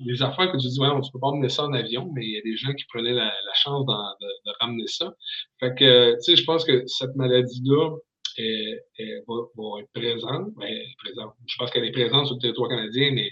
des 0.00 0.22
affaires 0.22 0.52
que 0.52 0.58
tu 0.58 0.68
dis, 0.68 0.80
ouais, 0.80 0.88
on 0.88 0.98
ne 0.98 1.12
peut 1.12 1.18
pas 1.18 1.28
emmener 1.28 1.48
ça 1.48 1.64
en 1.64 1.72
avion, 1.72 2.10
mais 2.14 2.24
il 2.24 2.32
y 2.32 2.38
a 2.38 2.42
des 2.42 2.56
gens 2.56 2.72
qui 2.74 2.84
prenaient 2.86 3.14
la, 3.14 3.24
la 3.24 3.54
chance 3.54 3.86
de, 3.86 4.50
ramener 4.60 4.86
ça. 4.86 5.12
Fait 5.60 5.74
que, 5.74 6.12
tu 6.16 6.22
sais, 6.22 6.36
je 6.36 6.44
pense 6.44 6.64
que 6.64 6.86
cette 6.86 7.14
maladie-là 7.16 7.96
est, 8.36 8.82
va, 9.26 9.34
va, 9.56 9.80
être 9.80 9.90
présente. 9.94 10.54
Ben, 10.56 10.78
présente. 10.98 11.32
Je 11.46 11.56
pense 11.58 11.70
qu'elle 11.70 11.84
est 11.84 11.92
présente 11.92 12.26
sur 12.26 12.36
le 12.36 12.40
territoire 12.40 12.68
canadien, 12.68 13.12
mais 13.12 13.30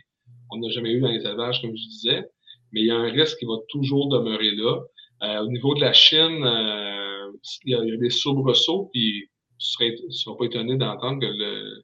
on 0.51 0.59
n'a 0.59 0.69
jamais 0.71 0.93
eu 0.93 1.01
dans 1.01 1.11
les 1.11 1.25
élevages, 1.25 1.61
comme 1.61 1.77
je 1.77 1.89
disais. 1.89 2.25
Mais 2.73 2.81
il 2.81 2.87
y 2.87 2.91
a 2.91 2.97
un 2.97 3.11
risque 3.11 3.39
qui 3.39 3.47
va 3.47 3.55
toujours 3.69 4.09
demeurer 4.09 4.51
là. 4.53 4.81
Euh, 5.23 5.43
au 5.43 5.49
niveau 5.49 5.75
de 5.75 5.81
la 5.81 5.93
Chine, 5.93 6.45
euh, 6.45 7.33
il, 7.65 7.73
y 7.73 7.75
a, 7.75 7.97
des 7.97 8.11
soubresauts, 8.11 8.91
puis 8.93 9.29
tu 9.59 9.85
ne 9.85 10.11
seras 10.11 10.37
pas 10.37 10.45
étonné 10.45 10.77
d'entendre 10.77 11.21
que 11.21 11.27
le, 11.27 11.83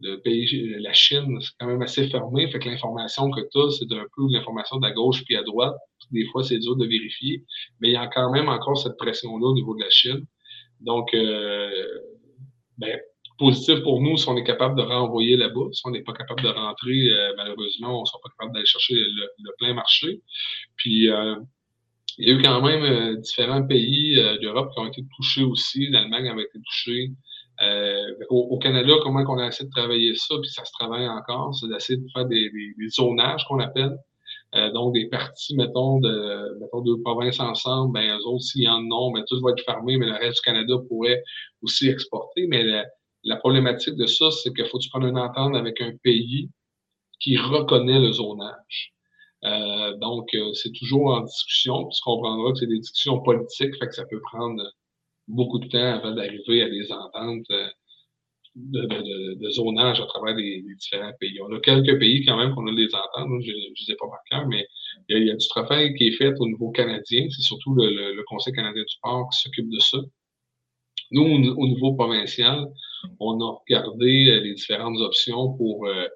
le 0.00 0.16
pays, 0.20 0.46
la 0.80 0.92
Chine, 0.92 1.38
c'est 1.40 1.50
quand 1.58 1.66
même 1.66 1.82
assez 1.82 2.08
fermé. 2.08 2.48
Fait 2.50 2.58
que 2.58 2.68
l'information 2.68 3.30
que 3.30 3.40
tu 3.40 3.58
as, 3.58 3.70
c'est 3.78 3.92
un 3.92 4.06
peu 4.16 4.22
l'information 4.30 4.76
de 4.76 4.86
la 4.86 4.92
gauche 4.92 5.24
puis 5.24 5.36
à 5.36 5.42
droite. 5.42 5.74
Des 6.12 6.24
fois, 6.26 6.44
c'est 6.44 6.58
dur 6.58 6.76
de 6.76 6.86
vérifier. 6.86 7.44
Mais 7.80 7.88
il 7.88 7.92
y 7.92 7.96
a 7.96 8.06
quand 8.06 8.30
même 8.30 8.48
encore 8.48 8.78
cette 8.78 8.96
pression-là 8.96 9.48
au 9.48 9.54
niveau 9.54 9.74
de 9.74 9.82
la 9.82 9.90
Chine. 9.90 10.24
Donc, 10.80 11.12
euh, 11.14 11.70
ben, 12.78 12.98
positif 13.38 13.82
pour 13.82 14.00
nous 14.00 14.16
si 14.16 14.28
on 14.28 14.36
est 14.36 14.44
capable 14.44 14.76
de 14.76 14.82
renvoyer 14.82 15.36
là-bas. 15.36 15.68
Si 15.72 15.82
on 15.84 15.90
n'est 15.90 16.02
pas 16.02 16.12
capable 16.12 16.42
de 16.42 16.48
rentrer, 16.48 17.08
euh, 17.10 17.32
malheureusement, 17.36 17.98
on 17.98 18.00
ne 18.02 18.06
sera 18.06 18.18
pas 18.22 18.30
capable 18.30 18.54
d'aller 18.54 18.66
chercher 18.66 18.94
le, 18.94 19.52
plein 19.58 19.74
marché. 19.74 20.20
Puis, 20.76 21.10
euh, 21.10 21.36
il 22.18 22.28
y 22.28 22.32
a 22.32 22.34
eu 22.34 22.42
quand 22.42 22.60
même 22.62 22.82
euh, 22.82 23.16
différents 23.16 23.64
pays 23.64 24.16
d'Europe 24.42 24.72
qui 24.74 24.80
ont 24.80 24.88
été 24.88 25.04
touchés 25.16 25.44
aussi. 25.44 25.88
L'Allemagne 25.88 26.28
avait 26.28 26.42
été 26.42 26.58
touchée. 26.64 27.12
Euh, 27.60 28.14
au, 28.28 28.56
Canada, 28.58 28.92
comment 29.02 29.24
on 29.28 29.38
a 29.38 29.48
essayé 29.48 29.68
de 29.68 29.74
travailler 29.74 30.14
ça, 30.14 30.36
puis 30.40 30.48
ça 30.48 30.64
se 30.64 30.70
travaille 30.78 31.08
encore, 31.08 31.54
c'est 31.56 31.68
d'essayer 31.68 31.98
de 31.98 32.06
faire 32.12 32.26
des, 32.26 32.50
des, 32.50 32.88
zonages 32.88 33.44
qu'on 33.48 33.58
appelle. 33.58 33.96
Euh, 34.54 34.70
donc, 34.72 34.94
des 34.94 35.08
parties, 35.08 35.56
mettons, 35.56 35.98
de 35.98 36.58
mettons, 36.60 36.82
deux 36.82 37.00
provinces 37.02 37.40
ensemble, 37.40 37.94
ben, 37.94 38.16
eux 38.16 38.26
autres, 38.26 38.44
s'il 38.44 38.62
y 38.62 38.68
en 38.68 38.82
ont, 38.92 39.10
ben, 39.10 39.24
tout 39.28 39.40
va 39.40 39.50
être 39.50 39.64
fermé, 39.64 39.96
mais 39.98 40.06
le 40.06 40.12
reste 40.12 40.36
du 40.36 40.40
Canada 40.42 40.74
pourrait 40.88 41.22
aussi 41.62 41.88
exporter. 41.88 42.46
Mais 42.46 42.62
la, 42.62 42.84
problématique 43.40 43.96
de 43.96 44.06
ça, 44.06 44.30
c'est 44.30 44.52
qu'il 44.54 44.66
faut 44.66 44.78
que 44.78 44.84
tu 44.84 44.90
prennes 44.90 45.08
une 45.08 45.18
entente 45.18 45.56
avec 45.56 45.80
un 45.80 45.92
pays 46.02 46.50
qui 47.20 47.36
reconnaît 47.36 48.00
le 48.00 48.12
zonage. 48.12 48.94
Euh, 49.44 49.96
donc, 49.96 50.28
euh, 50.34 50.52
c'est 50.54 50.72
toujours 50.72 51.14
en 51.14 51.20
discussion. 51.22 51.88
Tu 51.88 52.00
comprendras 52.02 52.52
que 52.52 52.58
c'est 52.58 52.66
des 52.66 52.78
discussions 52.78 53.20
politiques, 53.20 53.76
fait 53.78 53.86
que 53.86 53.94
ça 53.94 54.04
peut 54.06 54.20
prendre 54.20 54.62
beaucoup 55.28 55.58
de 55.58 55.68
temps 55.68 55.78
avant 55.78 56.12
d'arriver 56.12 56.62
à 56.62 56.68
des 56.68 56.90
ententes 56.90 57.46
euh, 57.50 57.68
de, 58.56 58.80
de, 58.80 59.34
de, 59.34 59.50
zonage 59.50 60.00
à 60.00 60.06
travers 60.06 60.34
les, 60.34 60.62
différents 60.62 61.12
pays. 61.20 61.40
On 61.42 61.54
a 61.54 61.60
quelques 61.60 61.98
pays 62.00 62.24
quand 62.24 62.36
même 62.36 62.54
qu'on 62.54 62.66
a 62.66 62.74
des 62.74 62.88
ententes, 62.92 63.42
je 63.42 63.52
ne 63.52 63.86
sais 63.86 63.94
pas 63.94 64.08
par 64.08 64.20
cœur, 64.30 64.48
mais 64.48 64.66
il 65.08 65.26
y, 65.26 65.30
a, 65.30 65.36
du 65.36 65.48
travail 65.48 65.94
qui 65.94 66.08
est 66.08 66.12
fait 66.12 66.32
au 66.40 66.46
niveau 66.46 66.70
canadien. 66.70 67.28
C'est 67.30 67.42
surtout 67.42 67.74
le, 67.74 68.14
le, 68.14 68.24
Conseil 68.24 68.52
canadien 68.54 68.82
du 68.82 68.88
sport 68.88 69.28
qui 69.30 69.38
s'occupe 69.40 69.70
de 69.70 69.78
ça. 69.78 69.98
Nous, 71.12 71.22
au, 71.22 71.66
niveau 71.68 71.94
provincial, 71.94 72.66
on 73.20 73.40
a 73.40 73.58
regardé 73.60 74.28
euh, 74.28 74.40
les 74.40 74.54
différentes 74.54 74.98
options 74.98 75.52
pour 75.54 75.86
euh, 75.86 76.06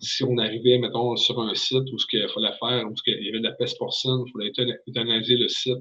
si 0.00 0.24
on 0.24 0.36
arrivait, 0.38 0.78
mettons, 0.78 1.16
sur 1.16 1.40
un 1.40 1.54
site 1.54 1.90
où 1.92 1.98
ce 1.98 2.06
qu'il 2.06 2.26
fallait 2.28 2.56
faire, 2.60 2.86
où 2.86 2.94
il 3.06 3.24
y 3.24 3.28
avait 3.30 3.38
de 3.38 3.44
la 3.44 3.52
peste 3.52 3.78
porcine, 3.78 4.24
il 4.26 4.52
fallait 4.54 4.78
euthanaser 4.86 5.36
le 5.36 5.48
site 5.48 5.78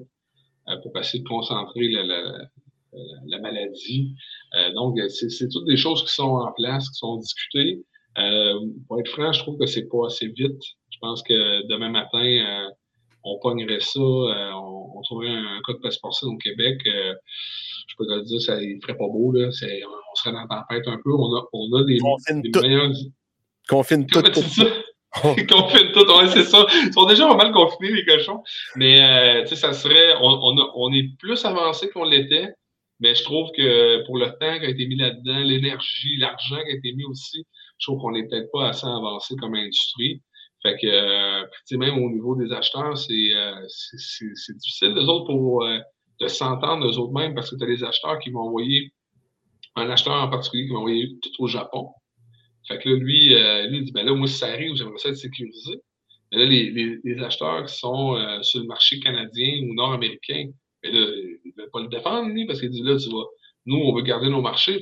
pour 0.84 0.98
essayer 0.98 1.24
de 1.24 1.28
concentrer 1.28 1.90
la, 1.90 2.04
la, 2.04 2.50
euh, 2.94 3.00
la 3.28 3.40
maladie. 3.40 4.16
Euh, 4.56 4.72
donc, 4.74 4.98
c'est 5.10 5.50
toutes 5.50 5.66
des 5.66 5.78
choses 5.78 6.04
qui 6.06 6.14
sont 6.14 6.38
en 6.38 6.52
place, 6.54 6.90
qui 6.90 6.98
sont 6.98 7.18
discutées. 7.18 7.84
Euh, 8.18 8.60
pour 8.88 9.00
être 9.00 9.10
franc, 9.10 9.34
je 9.34 9.40
trouve 9.40 9.58
que 9.58 9.66
c'est 9.66 9.88
pas 9.90 10.08
assez 10.08 10.28
vite. 10.30 10.62
Je 10.90 10.98
pense 11.00 11.22
que 11.22 11.68
demain 11.68 11.90
matin, 11.90 12.70
on 13.28 13.40
pognerait 13.40 13.80
ça, 13.80 14.00
on, 14.00 15.02
trouverait 15.04 15.30
un, 15.30 15.60
code 15.64 15.78
de 15.78 15.82
passeport 15.82 16.18
au 16.24 16.38
Québec. 16.38 16.80
je 16.86 17.96
peux 17.98 18.06
te 18.06 18.26
dire, 18.26 18.42
ça 18.42 18.60
ne 18.60 18.80
ferait 18.82 18.98
pas 18.98 19.08
beau. 19.08 19.32
Là. 19.32 19.48
On 19.48 20.16
serait 20.16 20.32
dans 20.32 20.42
la 20.42 20.48
tempête 20.48 20.88
un 20.88 20.98
peu. 21.04 21.14
On 21.14 21.36
a, 21.36 21.46
on 21.54 21.74
a 21.78 21.84
des, 21.86 21.98
Confine 22.00 22.42
des 22.42 22.52
tout. 22.52 22.62
meilleurs. 22.62 22.92
Confine 23.68 24.06
tout. 24.06 24.22
Confine 25.22 25.92
tout, 25.94 26.06
c'est 26.28 26.44
ça. 26.44 26.66
Ils 26.86 26.94
sont 26.94 27.06
déjà 27.06 27.28
pas 27.28 27.38
mal 27.38 27.52
confinés, 27.52 27.92
les 27.92 28.06
cochons. 28.06 28.44
Mais, 28.76 29.44
tu 29.44 29.50
sais, 29.50 29.56
ça 29.56 29.74
serait. 29.74 30.16
On, 30.22 30.30
on, 30.30 30.72
on 30.76 30.94
est 30.94 31.18
plus 31.18 31.44
avancé 31.46 31.90
qu'on 31.90 32.04
l'était. 32.04 32.54
Mais 33.00 33.14
je 33.14 33.24
trouve 33.24 33.52
que 33.56 34.04
pour 34.06 34.18
le 34.18 34.28
temps 34.40 34.60
qui 34.60 34.66
a 34.66 34.70
été 34.70 34.88
mis 34.88 34.96
là-dedans, 34.96 35.40
l'énergie, 35.40 36.18
l'argent 36.18 36.58
qui 36.66 36.72
a 36.72 36.76
été 36.76 36.94
mis 36.94 37.06
aussi, 37.06 37.46
je 37.78 37.86
trouve 37.86 38.02
qu'on 38.02 38.12
n'est 38.12 38.28
peut-être 38.28 38.50
pas 38.52 38.70
assez 38.70 38.88
avancé 38.88 39.36
comme 39.36 39.54
industrie. 39.54 40.22
Fait 40.64 40.76
que, 40.82 40.88
euh, 40.88 41.78
même 41.78 42.04
au 42.04 42.10
niveau 42.10 42.36
des 42.36 42.52
acheteurs, 42.52 42.98
c'est 42.98 43.14
euh, 43.36 43.62
difficile, 44.56 44.94
eux 44.98 45.08
autres, 45.08 45.28
pour 45.28 45.64
euh, 45.64 45.78
de 46.20 46.28
s'entendre, 46.28 46.86
eux 46.88 46.98
autres 46.98 47.14
mêmes, 47.14 47.36
parce 47.36 47.52
que 47.52 47.56
tu 47.56 47.64
as 47.64 47.68
des 47.68 47.84
acheteurs 47.84 48.20
qui 48.20 48.32
vont 48.32 48.42
envoyer, 48.42 48.92
un 49.76 49.90
acheteur 49.90 50.14
en 50.14 50.30
particulier 50.30 50.66
qui 50.66 50.74
va 50.74 50.80
envoyer 50.80 51.10
tout 51.22 51.44
au 51.44 51.48
Japon. 51.48 51.92
Fait 52.68 52.80
que 52.80 52.90
là, 52.90 52.96
lui, 52.96 53.36
euh, 53.36 53.68
lui 53.68 53.78
il 53.80 53.84
dit, 53.86 53.92
ben 53.92 54.06
là, 54.06 54.14
moi, 54.14 54.28
si 54.28 54.36
ça 54.36 54.48
arrive, 54.48 54.76
j'aimerais 54.76 54.98
ça 54.98 55.10
être 55.10 55.16
sécurisé. 55.16 55.80
Mais 56.32 56.40
là, 56.40 56.46
les, 56.46 56.72
les, 56.72 57.00
les 57.04 57.24
acheteurs 57.24 57.66
qui 57.66 57.76
sont 57.76 58.16
euh, 58.16 58.42
sur 58.42 58.60
le 58.60 58.66
marché 58.66 59.00
canadien 59.00 59.60
ou 59.64 59.74
nord-américain, 59.74 60.50
mais 60.84 60.92
là, 60.92 61.08
il 61.46 61.54
ne 61.56 61.64
veut 61.64 61.70
pas 61.72 61.82
le 61.82 61.88
défendre, 61.88 62.30
lui, 62.30 62.46
parce 62.46 62.60
qu'il 62.60 62.72
dit 62.72 62.82
là, 62.82 62.98
tu 62.98 63.10
vois, 63.10 63.28
nous, 63.66 63.78
on 63.78 63.96
veut 63.96 64.02
garder 64.02 64.30
nos 64.30 64.42
marchés. 64.42 64.82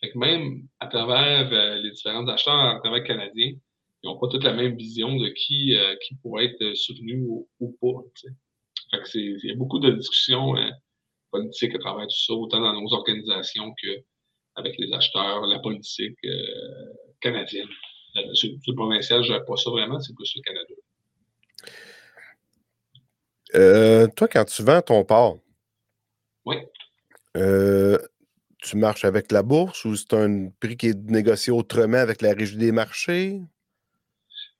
Fait 0.00 0.10
que 0.10 0.18
même 0.18 0.62
à 0.80 0.86
travers 0.86 1.52
euh, 1.52 1.76
les 1.76 1.90
différents 1.90 2.26
acheteurs, 2.26 2.54
à 2.54 2.80
travers 2.80 3.04
canadiens, 3.04 3.52
ils 4.02 4.08
n'ont 4.08 4.18
pas 4.18 4.28
toute 4.28 4.44
la 4.44 4.52
même 4.52 4.76
vision 4.76 5.16
de 5.16 5.28
qui, 5.28 5.76
euh, 5.76 5.96
qui 6.06 6.14
pourrait 6.16 6.46
être 6.46 6.74
soutenu 6.74 7.22
ou, 7.26 7.76
pas. 7.80 8.02
Fait 8.90 9.02
que 9.02 9.08
c'est, 9.08 9.20
il 9.20 9.40
y 9.44 9.50
a 9.50 9.56
beaucoup 9.56 9.78
de 9.78 9.90
discussions 9.90 10.56
euh, 10.56 10.70
politiques 11.30 11.74
à 11.74 11.78
travers 11.78 12.06
tout 12.06 12.24
ça, 12.26 12.32
autant 12.32 12.60
dans 12.60 12.72
nos 12.72 12.92
organisations 12.92 13.72
qu'avec 13.74 14.78
les 14.78 14.92
acheteurs, 14.92 15.46
la 15.46 15.58
politique 15.60 16.18
canadienne. 17.20 17.68
sur, 18.32 18.50
le 18.66 18.74
provincial, 18.74 19.22
je 19.22 19.34
pas 19.46 19.56
ça 19.56 19.70
vraiment, 19.70 20.00
c'est 20.00 20.14
plus 20.14 20.32
le 20.36 20.42
Canada. 20.42 20.74
Euh, 23.54 24.06
toi, 24.16 24.28
quand 24.28 24.44
tu 24.44 24.62
vends 24.62 24.82
ton 24.82 25.04
porc, 25.04 25.38
oui. 26.46 26.56
Euh, 27.36 27.98
tu 28.58 28.76
marches 28.76 29.04
avec 29.04 29.30
la 29.30 29.42
bourse 29.42 29.84
ou 29.84 29.94
c'est 29.94 30.14
un 30.14 30.48
prix 30.60 30.76
qui 30.76 30.88
est 30.88 31.10
négocié 31.10 31.52
autrement 31.52 31.98
avec 31.98 32.22
la 32.22 32.32
régie 32.32 32.56
des 32.56 32.72
marchés? 32.72 33.40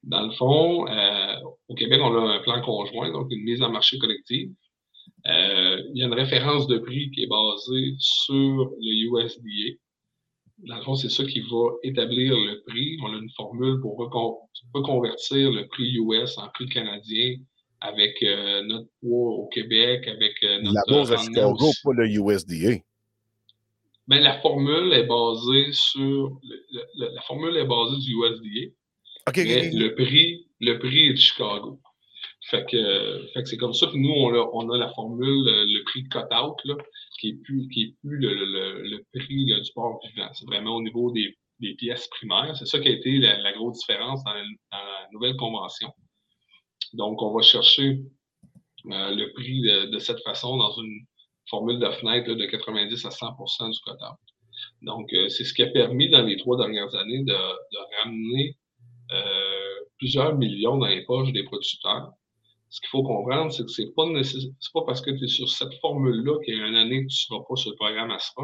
Dans 0.02 0.22
le 0.22 0.32
fond, 0.32 0.86
euh, 0.88 1.34
au 1.68 1.74
Québec, 1.74 2.00
on 2.02 2.14
a 2.16 2.36
un 2.36 2.40
plan 2.40 2.60
conjoint, 2.62 3.12
donc 3.12 3.28
une 3.30 3.44
mise 3.44 3.62
en 3.62 3.70
marché 3.70 3.98
collective. 3.98 4.50
il 5.26 5.92
y 5.94 6.02
a 6.02 6.06
une 6.06 6.14
référence 6.14 6.66
de 6.66 6.78
prix 6.78 7.10
qui 7.10 7.24
est 7.24 7.28
basée 7.28 7.94
sur 7.98 8.70
le 8.80 9.20
USDA. 9.20 9.76
Dans 10.68 10.76
le 10.76 10.82
fond, 10.82 10.94
c'est 10.94 11.10
ça 11.10 11.24
qui 11.24 11.40
va 11.40 11.70
établir 11.82 12.34
le 12.34 12.62
prix. 12.66 12.98
On 13.02 13.12
a 13.14 13.16
une 13.16 13.30
formule 13.30 13.80
pour 13.80 13.96
reconvertir 14.74 15.50
le 15.50 15.66
prix 15.68 15.96
US 15.96 16.36
en 16.38 16.48
prix 16.48 16.68
canadien 16.68 17.36
avec 17.80 18.22
euh, 18.22 18.62
notre 18.64 18.88
poids 19.00 19.32
au 19.32 19.48
Québec, 19.48 20.06
avec 20.06 20.34
euh, 20.42 20.60
notre. 20.62 20.74
La 20.74 20.82
bourse 20.94 21.10
à 21.10 21.16
Chicago, 21.16 21.70
pas 21.82 21.92
le 21.94 22.08
USDA. 22.08 22.82
Ben, 24.06 24.20
la 24.20 24.40
formule 24.40 24.92
est 24.92 25.06
basée 25.06 25.72
sur. 25.72 26.38
la 26.96 27.22
formule 27.22 27.56
est 27.56 27.64
basée 27.64 27.96
du 27.98 28.14
USDA. 28.14 28.74
Mais 29.36 29.70
Le, 29.72 29.94
prix, 29.94 30.46
le 30.60 30.78
prix 30.78 31.08
est 31.08 31.12
de 31.12 31.18
Chicago. 31.18 31.80
Fait 32.50 32.64
que, 32.68 33.26
fait 33.32 33.42
que 33.42 33.48
c'est 33.48 33.56
comme 33.56 33.74
ça 33.74 33.86
que 33.86 33.96
nous, 33.96 34.10
on 34.10 34.34
a, 34.34 34.50
on 34.52 34.70
a 34.70 34.78
la 34.78 34.90
formule, 34.92 35.44
le, 35.44 35.84
prix 35.84 36.04
cut-out, 36.08 36.56
qui 37.20 37.28
est 37.28 37.42
plus, 37.44 37.68
qui 37.68 37.82
est 37.82 37.94
plus 38.00 38.18
le, 38.18 38.34
le, 38.34 38.82
le 38.82 39.04
prix 39.14 39.44
du 39.44 39.72
port 39.74 40.00
vivant. 40.04 40.30
C'est 40.32 40.46
vraiment 40.46 40.76
au 40.76 40.82
niveau 40.82 41.12
des, 41.12 41.36
des 41.60 41.74
pièces 41.74 42.08
primaires. 42.08 42.56
C'est 42.56 42.66
ça 42.66 42.80
qui 42.80 42.88
a 42.88 42.92
été 42.92 43.18
la, 43.18 43.52
grosse 43.52 43.78
différence 43.78 44.24
dans 44.24 44.34
la, 44.34 44.42
nouvelle 45.12 45.36
convention. 45.36 45.92
Donc, 46.94 47.22
on 47.22 47.34
va 47.34 47.42
chercher 47.42 48.00
euh, 48.86 49.14
le 49.14 49.32
prix 49.32 49.60
de, 49.60 49.98
cette 49.98 50.22
façon 50.22 50.56
dans 50.56 50.72
une 50.80 51.06
formule 51.48 51.78
de 51.78 51.90
fenêtre 51.90 52.32
de 52.32 52.46
90 52.46 53.04
à 53.04 53.08
100% 53.08 53.72
du 53.72 53.80
quota. 53.80 54.16
Donc, 54.82 55.12
euh, 55.12 55.28
c'est 55.28 55.44
ce 55.44 55.54
qui 55.54 55.62
a 55.62 55.66
permis 55.68 56.08
dans 56.10 56.22
les 56.22 56.36
trois 56.36 56.56
dernières 56.56 56.94
années 56.94 57.24
de, 57.24 57.34
ramener 58.02 58.56
plusieurs 59.98 60.36
millions 60.36 60.78
dans 60.78 60.86
les 60.86 61.04
poches 61.04 61.32
des 61.32 61.44
producteurs. 61.44 62.12
Ce 62.68 62.80
qu'il 62.80 62.90
faut 62.90 63.02
comprendre, 63.02 63.52
c'est 63.52 63.64
que 63.64 63.70
c'est 63.70 63.92
pas 63.96 64.06
pas 64.06 64.82
parce 64.86 65.00
que 65.00 65.10
tu 65.10 65.24
es 65.24 65.28
sur 65.28 65.48
cette 65.48 65.74
formule-là 65.80 66.38
qu'il 66.44 66.56
y 66.56 66.60
a 66.60 66.66
une 66.66 66.76
année 66.76 67.04
que 67.04 67.12
tu 67.12 67.26
ne 67.32 67.36
seras 67.36 67.44
pas 67.48 67.56
sur 67.56 67.70
le 67.70 67.76
programme 67.76 68.10
ASPA. 68.12 68.42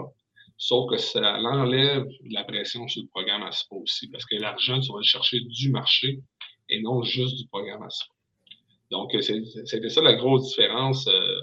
Sauf 0.59 0.91
que 0.91 0.97
ça 0.97 1.39
enlève 1.39 2.05
de 2.05 2.35
la 2.35 2.43
pression 2.45 2.89
sur 2.89 3.03
le 3.03 3.09
programme 3.09 3.43
ASPA 3.43 3.77
aussi, 3.77 4.09
parce 4.09 4.25
que 4.25 4.37
l'argent, 4.37 4.81
tu 4.81 4.91
vas 4.91 4.99
le 4.99 5.05
chercher 5.05 5.41
du 5.41 5.71
marché 5.71 6.21
et 6.69 6.81
non 6.81 7.03
juste 7.03 7.37
du 7.37 7.47
programme 7.47 7.83
ASPA. 7.83 8.13
Donc, 8.91 9.15
euh, 9.15 9.21
c'était 9.21 9.89
ça 9.89 10.01
la 10.03 10.15
grosse 10.15 10.49
différence 10.49 11.07
euh, 11.09 11.37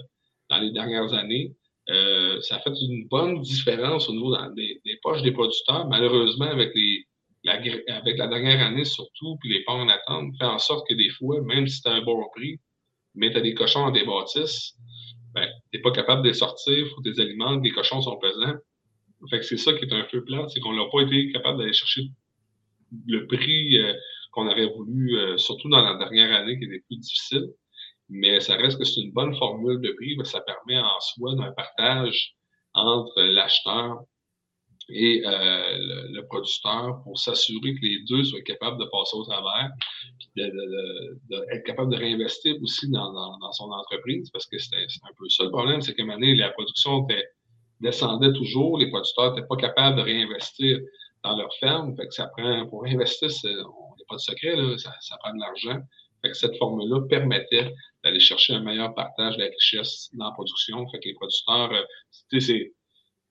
dans 0.50 0.58
les 0.58 0.72
dernières 0.72 1.12
années. 1.12 1.54
Euh, 1.90 2.40
ça 2.40 2.56
a 2.56 2.60
fait 2.60 2.70
une 2.80 3.06
bonne 3.08 3.40
différence 3.42 4.08
au 4.08 4.12
niveau 4.12 4.34
des, 4.56 4.80
poches 5.02 5.22
des 5.22 5.32
producteurs. 5.32 5.86
Malheureusement, 5.88 6.46
avec, 6.46 6.72
les, 6.74 7.03
avec 7.88 8.18
la 8.18 8.26
dernière 8.26 8.64
année 8.64 8.84
surtout, 8.84 9.36
puis 9.40 9.50
les 9.50 9.64
pas 9.64 9.72
en 9.72 9.88
attente, 9.88 10.34
fait 10.38 10.44
en 10.44 10.58
sorte 10.58 10.86
que 10.88 10.94
des 10.94 11.10
fois, 11.10 11.40
même 11.42 11.66
si 11.66 11.82
tu 11.82 11.88
as 11.88 11.92
un 11.92 12.02
bon 12.02 12.22
prix, 12.34 12.60
mais 13.14 13.30
tu 13.30 13.36
as 13.36 13.40
des 13.40 13.54
cochons 13.54 13.86
dans 13.86 13.90
des 13.90 14.04
bâtisses, 14.04 14.76
ben, 15.34 15.48
tu 15.70 15.76
n'es 15.76 15.82
pas 15.82 15.90
capable 15.90 16.22
de 16.22 16.28
les 16.28 16.34
sortir, 16.34 16.86
faut 16.94 17.02
les 17.04 17.20
alimentes, 17.20 17.64
les 17.64 17.72
cochons 17.72 18.00
sont 18.00 18.16
pesants. 18.18 18.56
Fait 19.30 19.38
que 19.38 19.44
c'est 19.44 19.56
ça 19.56 19.72
qui 19.72 19.84
est 19.84 19.92
un 19.92 20.06
peu 20.10 20.22
plat, 20.24 20.46
c'est 20.48 20.60
qu'on 20.60 20.74
n'a 20.74 20.84
pas 20.90 21.00
été 21.02 21.32
capable 21.32 21.58
d'aller 21.58 21.72
chercher 21.72 22.02
le 23.06 23.26
prix 23.26 23.78
euh, 23.78 23.94
qu'on 24.32 24.46
aurait 24.46 24.66
voulu, 24.66 25.16
euh, 25.16 25.36
surtout 25.38 25.68
dans 25.68 25.82
la 25.82 25.96
dernière 25.96 26.32
année 26.36 26.58
qui 26.58 26.64
était 26.64 26.82
plus 26.86 26.98
difficile. 26.98 27.48
Mais 28.08 28.40
ça 28.40 28.56
reste 28.56 28.78
que 28.78 28.84
c'est 28.84 29.00
une 29.00 29.12
bonne 29.12 29.34
formule 29.36 29.80
de 29.80 29.90
prix, 29.92 30.16
ça 30.24 30.40
permet 30.42 30.78
en 30.78 31.00
soi 31.00 31.34
d'un 31.36 31.52
partage 31.52 32.34
entre 32.74 33.22
l'acheteur 33.22 34.02
et 34.88 35.22
euh, 35.26 35.78
le, 36.10 36.26
producteur 36.26 37.00
pour 37.04 37.18
s'assurer 37.18 37.74
que 37.74 37.80
les 37.82 38.00
deux 38.08 38.24
soient 38.24 38.42
capables 38.42 38.78
de 38.78 38.84
passer 38.86 39.16
au 39.16 39.24
travers, 39.24 39.70
puis 40.18 40.28
d'être 40.36 41.64
capable 41.64 41.92
de 41.92 41.98
réinvestir 41.98 42.54
aussi 42.62 42.90
dans, 42.90 43.52
son 43.52 43.70
entreprise, 43.70 44.30
parce 44.30 44.46
que 44.46 44.58
c'est 44.58 44.76
un 44.76 45.14
peu 45.18 45.28
ça 45.28 45.44
le 45.44 45.50
problème, 45.50 45.80
c'est 45.80 45.94
qu'à 45.94 46.02
un 46.02 46.06
moment 46.06 46.18
donné, 46.18 46.34
la 46.34 46.50
production 46.50 47.06
était 47.08 47.24
descendait 47.80 48.32
toujours, 48.32 48.78
les 48.78 48.88
producteurs 48.88 49.34
n'étaient 49.34 49.46
pas 49.46 49.56
capables 49.56 49.96
de 49.96 50.02
réinvestir 50.02 50.78
dans 51.22 51.36
leur 51.36 51.52
ferme. 51.56 51.94
Fait 51.96 52.06
que 52.06 52.14
ça 52.14 52.26
prend, 52.26 52.66
pour 52.66 52.82
réinvestir, 52.82 53.28
il 53.44 53.56
n'y 53.56 53.60
a 53.60 54.06
pas 54.08 54.16
de 54.16 54.20
secret, 54.20 54.56
là, 54.56 54.78
ça, 54.78 54.94
ça, 55.00 55.16
prend 55.18 55.34
de 55.34 55.40
l'argent. 55.40 55.80
Fait 56.22 56.30
que 56.30 56.36
cette 56.36 56.56
formule-là 56.56 57.02
permettait 57.08 57.74
d'aller 58.02 58.20
chercher 58.20 58.54
un 58.54 58.60
meilleur 58.60 58.94
partage 58.94 59.36
de 59.36 59.42
la 59.42 59.48
richesse 59.48 60.08
dans 60.14 60.26
la 60.26 60.32
production. 60.32 60.88
Fait 60.90 60.98
que 61.00 61.08
les 61.08 61.14
producteurs, 61.14 61.72
euh, 61.72 61.82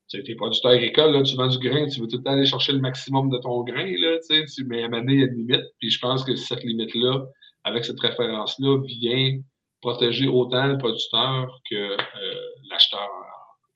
tu 0.10 0.18
sais, 0.18 0.18
c'est 0.18 0.24
tes 0.24 0.36
producteurs 0.36 0.72
agricoles, 0.72 1.14
là, 1.14 1.24
tu 1.24 1.36
vends 1.36 1.47
du 1.47 1.58
grain, 1.58 1.88
tu 1.88 2.01
veux 2.01 2.08
tout 2.08 2.18
le 2.18 2.24
temps 2.24 2.32
aller 2.32 2.45
chercher 2.45 2.74
le 2.74 2.80
maximum 2.80 3.30
de 3.30 3.38
ton 3.38 3.64
grain, 3.64 3.86
là, 3.86 4.18
tu 4.28 4.47
sais, 4.47 4.64
mais 4.66 4.84
à 4.84 4.88
un 4.88 5.08
il 5.08 5.20
y 5.20 5.24
a 5.24 5.26
une 5.26 5.36
limite. 5.36 5.66
Puis 5.80 5.89
je 5.89 5.99
pense 5.99 6.24
que 6.24 6.36
cette 6.36 6.64
limite-là, 6.64 7.26
avec 7.64 7.86
cette 7.86 7.99
référence-là, 7.99 8.82
vient 8.86 9.39
protéger 9.82 10.28
autant 10.28 10.68
le 10.68 10.78
producteur 10.78 11.60
que 11.70 11.76
euh, 11.76 12.41
l'acheteur 12.70 13.10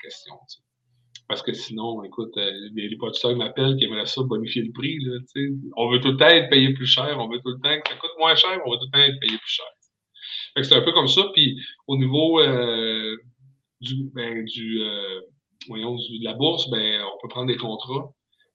question. 0.02 0.36
Parce 1.28 1.42
que 1.42 1.52
sinon, 1.52 2.04
écoute, 2.04 2.36
euh, 2.38 2.52
les, 2.74 2.96
producteurs 2.96 3.36
m'appellent 3.36 3.76
qui 3.76 3.86
aimeraient 3.86 4.06
ça 4.06 4.24
bonifier 4.24 4.64
le 4.64 4.72
prix. 4.72 4.98
Là, 5.00 5.20
on 5.76 5.90
veut 5.90 6.00
tout 6.00 6.12
le 6.12 6.18
temps 6.18 6.28
être 6.28 6.50
payé 6.50 6.74
plus 6.74 6.86
cher, 6.86 7.18
on 7.20 7.28
veut 7.28 7.40
tout 7.40 7.50
le 7.50 7.60
temps 7.60 7.82
que 7.82 7.90
ça 7.90 7.96
coûte 7.96 8.12
moins 8.18 8.36
cher, 8.36 8.62
on 8.66 8.72
veut 8.72 8.78
tout 8.78 8.86
le 8.86 8.98
temps 8.98 9.06
être 9.06 9.20
payé 9.20 9.38
plus 9.38 9.52
cher. 9.52 9.66
c'est 10.62 10.76
un 10.76 10.82
peu 10.82 10.94
comme 10.94 11.10
ça. 11.10 11.24
Puis 11.34 11.60
au 11.88 11.98
niveau 11.98 12.40
euh, 12.40 13.18
du, 13.82 14.10
ben, 14.14 14.46
du, 14.46 14.82
euh, 14.82 15.22
voyons, 15.68 15.96
de 15.96 16.24
la 16.24 16.34
bourse, 16.34 16.70
ben, 16.70 17.02
on 17.02 17.18
peut 17.22 17.30
prendre 17.30 17.48
des 17.48 17.58
contrats. 17.58 18.12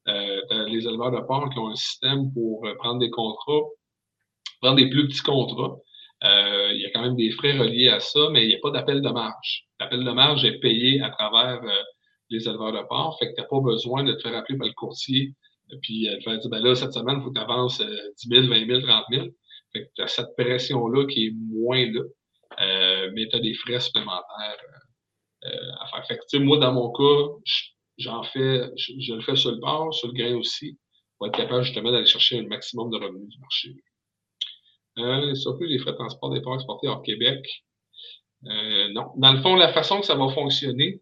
les 0.06 0.86
éleveurs 0.86 1.12
de 1.12 1.20
porc 1.26 1.50
qui 1.50 1.58
ont 1.58 1.68
un 1.68 1.76
système 1.76 2.32
pour 2.32 2.66
prendre 2.78 2.98
des 3.00 3.10
contrats, 3.10 3.62
prendre 4.60 4.76
des 4.76 4.90
plus 4.90 5.08
petits 5.08 5.22
contrats. 5.22 5.76
il 6.22 6.80
y 6.80 6.86
a 6.86 6.90
quand 6.90 7.02
même 7.02 7.16
des 7.16 7.30
frais 7.32 7.56
reliés 7.58 7.88
à 7.88 8.00
ça, 8.00 8.28
mais 8.30 8.44
il 8.44 8.48
n'y 8.48 8.54
a 8.54 8.58
pas 8.62 8.70
d'appel 8.70 9.00
de 9.02 9.10
marge. 9.10 9.64
L'appel 9.80 10.04
de 10.04 10.10
marge 10.10 10.44
est 10.44 10.58
payé 10.60 11.00
à 11.02 11.10
travers 11.10 11.60
les 12.30 12.48
éleveurs 12.48 12.72
de 12.72 12.86
porc. 12.88 13.18
Fait 13.18 13.28
que 13.28 13.34
tu 13.34 13.40
n'as 13.40 13.48
pas 13.48 13.60
besoin 13.60 14.04
de 14.04 14.12
te 14.12 14.22
faire 14.22 14.36
appeler 14.36 14.58
par 14.58 14.66
le 14.66 14.74
courtier 14.74 15.34
puis 15.80 16.08
euh, 16.08 16.16
de 16.16 16.22
faire 16.22 16.38
dire, 16.38 16.50
ben 16.50 16.62
là, 16.62 16.74
cette 16.74 16.92
semaine, 16.92 17.18
il 17.18 17.22
faut 17.22 17.30
que 17.30 17.38
tu 17.38 17.40
avances 17.40 17.80
10 17.80 18.28
000, 18.28 18.46
20 18.48 18.66
000, 18.66 18.80
30 18.80 19.04
000. 19.10 19.26
Fait 19.72 19.84
que 19.84 19.88
tu 19.94 20.02
as 20.02 20.08
cette 20.08 20.34
pression-là 20.36 21.06
qui 21.06 21.26
est 21.26 21.32
moins 21.34 21.86
là, 21.90 22.02
euh, 22.60 23.10
mais 23.14 23.28
tu 23.28 23.36
as 23.36 23.40
des 23.40 23.54
frais 23.54 23.80
supplémentaires 23.80 24.22
euh, 24.38 24.78
à 25.44 25.86
faire. 26.04 26.18
Fait 26.30 26.38
moi, 26.38 26.58
dans 26.58 26.72
mon 26.72 26.92
cas, 26.92 27.32
j'en 27.98 28.22
fais, 28.22 28.70
je, 28.76 29.14
le 29.14 29.20
fais 29.22 29.36
sur 29.36 29.52
le 29.52 29.60
porc, 29.60 29.94
sur 29.94 30.08
le 30.08 30.14
grain 30.14 30.36
aussi, 30.36 30.78
pour 31.18 31.28
être 31.28 31.36
capable 31.36 31.64
justement 31.64 31.92
d'aller 31.92 32.06
chercher 32.06 32.38
un 32.38 32.46
maximum 32.46 32.90
de 32.90 32.96
revenus 32.96 33.28
du 33.28 33.38
marché. 33.38 33.74
Euh, 34.98 35.34
surtout 35.34 35.64
les 35.64 35.78
frais 35.78 35.92
de 35.92 35.96
transport 35.96 36.30
des 36.30 36.40
porcs 36.42 36.56
exportés 36.56 36.88
hors 36.88 37.02
Québec. 37.02 37.44
non. 38.42 39.12
Dans 39.16 39.32
le 39.32 39.40
fond, 39.40 39.56
la 39.56 39.72
façon 39.72 40.00
que 40.00 40.06
ça 40.06 40.14
va 40.14 40.28
fonctionner, 40.28 41.00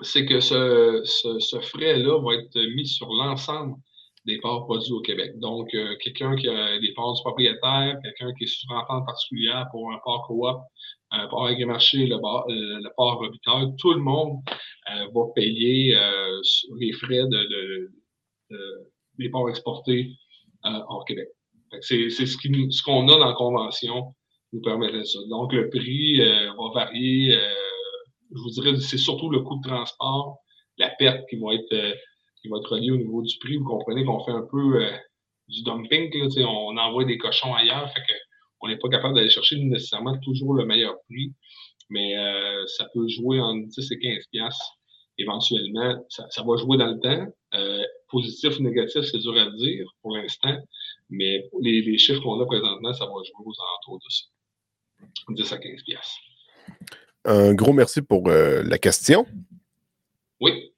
c'est 0.00 0.24
que 0.24 0.40
ce, 0.40 1.02
ce, 1.04 1.60
frais-là 1.60 2.18
va 2.20 2.34
être 2.34 2.58
mis 2.74 2.86
sur 2.86 3.08
l'ensemble 3.08 3.76
des 4.24 4.40
parts 4.40 4.64
produits 4.64 4.92
au 4.92 5.00
Québec. 5.00 5.38
Donc, 5.38 5.74
euh, 5.74 5.96
quelqu'un 6.00 6.34
qui 6.36 6.48
a 6.48 6.78
des 6.78 6.92
parts 6.94 7.12
du 7.12 7.20
propriétaire, 7.22 7.98
quelqu'un 8.02 8.32
qui 8.34 8.44
est 8.44 8.46
sur 8.46 8.70
entente 8.72 9.04
particulière 9.04 9.66
pour 9.70 9.92
un 9.92 9.98
port 10.02 10.26
coop, 10.26 10.56
un 11.20 11.28
port 11.28 11.46
agri-marché, 11.46 12.06
le, 12.06 12.16
euh, 12.16 12.18
le 12.48 12.90
port 12.96 13.22
tout 13.78 13.92
le 13.92 14.00
monde 14.00 14.38
euh, 14.90 15.06
va 15.14 15.22
payer 15.34 15.96
les 16.78 16.92
frais 16.92 17.24
de, 17.28 17.90
des 19.18 19.28
ports 19.28 19.48
exportés 19.48 20.10
hors 20.62 21.04
Québec. 21.06 21.28
C'est 21.80 22.10
ce 22.10 22.82
qu'on 22.82 23.08
ce 23.08 23.14
a 23.14 23.18
dans 23.18 23.26
la 23.26 23.34
convention 23.34 24.14
nous 24.52 24.60
permet 24.60 24.92
de 24.92 25.02
ça. 25.02 25.18
Donc, 25.28 25.52
le 25.52 25.68
prix 25.68 26.18
va 26.18 26.72
varier 26.72 27.36
je 28.34 28.40
vous 28.40 28.50
dirais, 28.50 28.76
c'est 28.78 28.98
surtout 28.98 29.30
le 29.30 29.40
coût 29.40 29.56
de 29.56 29.68
transport, 29.68 30.38
la 30.78 30.90
perte 30.90 31.28
qui 31.28 31.36
va 31.36 31.54
être, 31.54 31.72
euh, 31.72 31.94
qui 32.42 32.48
être 32.58 32.72
reliée 32.72 32.90
au 32.90 32.96
niveau 32.96 33.22
du 33.22 33.36
prix. 33.38 33.56
Vous 33.56 33.64
comprenez 33.64 34.04
qu'on 34.04 34.24
fait 34.24 34.32
un 34.32 34.46
peu 34.50 34.82
euh, 34.82 34.90
du 35.48 35.62
dumping, 35.62 36.10
là, 36.12 36.48
on 36.48 36.76
envoie 36.76 37.04
des 37.04 37.18
cochons 37.18 37.54
ailleurs, 37.54 37.92
fait 37.92 38.00
que 38.00 38.14
on 38.64 38.68
n'est 38.68 38.78
pas 38.78 38.88
capable 38.88 39.14
d'aller 39.14 39.30
chercher 39.30 39.56
nécessairement 39.58 40.18
toujours 40.18 40.54
le 40.54 40.64
meilleur 40.64 40.96
prix, 41.08 41.32
mais 41.90 42.16
euh, 42.16 42.66
ça 42.66 42.88
peut 42.94 43.06
jouer 43.08 43.40
en 43.40 43.54
10 43.56 43.92
et 43.92 43.98
15 43.98 44.24
piastres. 44.32 44.78
Éventuellement, 45.18 46.04
ça, 46.08 46.42
va 46.42 46.56
jouer 46.56 46.76
dans 46.76 46.88
le 46.88 46.98
temps. 46.98 47.32
positif 48.10 48.58
ou 48.58 48.62
négatif, 48.62 49.02
c'est 49.02 49.18
dur 49.18 49.38
à 49.38 49.48
dire 49.50 49.86
pour 50.02 50.16
l'instant, 50.16 50.56
mais 51.08 51.48
les, 51.60 51.82
les 51.82 51.98
chiffres 51.98 52.20
qu'on 52.20 52.40
a 52.40 52.46
présentement, 52.46 52.92
ça 52.92 53.04
va 53.04 53.12
jouer 53.12 53.44
aux 53.44 53.54
alentours 53.62 54.00
de 54.04 54.10
ça. 54.10 54.24
10 55.28 55.52
à 55.52 55.58
15 55.58 55.82
piastres. 55.84 56.20
Un 57.24 57.54
gros 57.54 57.72
merci 57.72 58.02
pour 58.02 58.28
euh, 58.28 58.62
la 58.64 58.78
question. 58.78 59.26
Oui. 60.40 60.72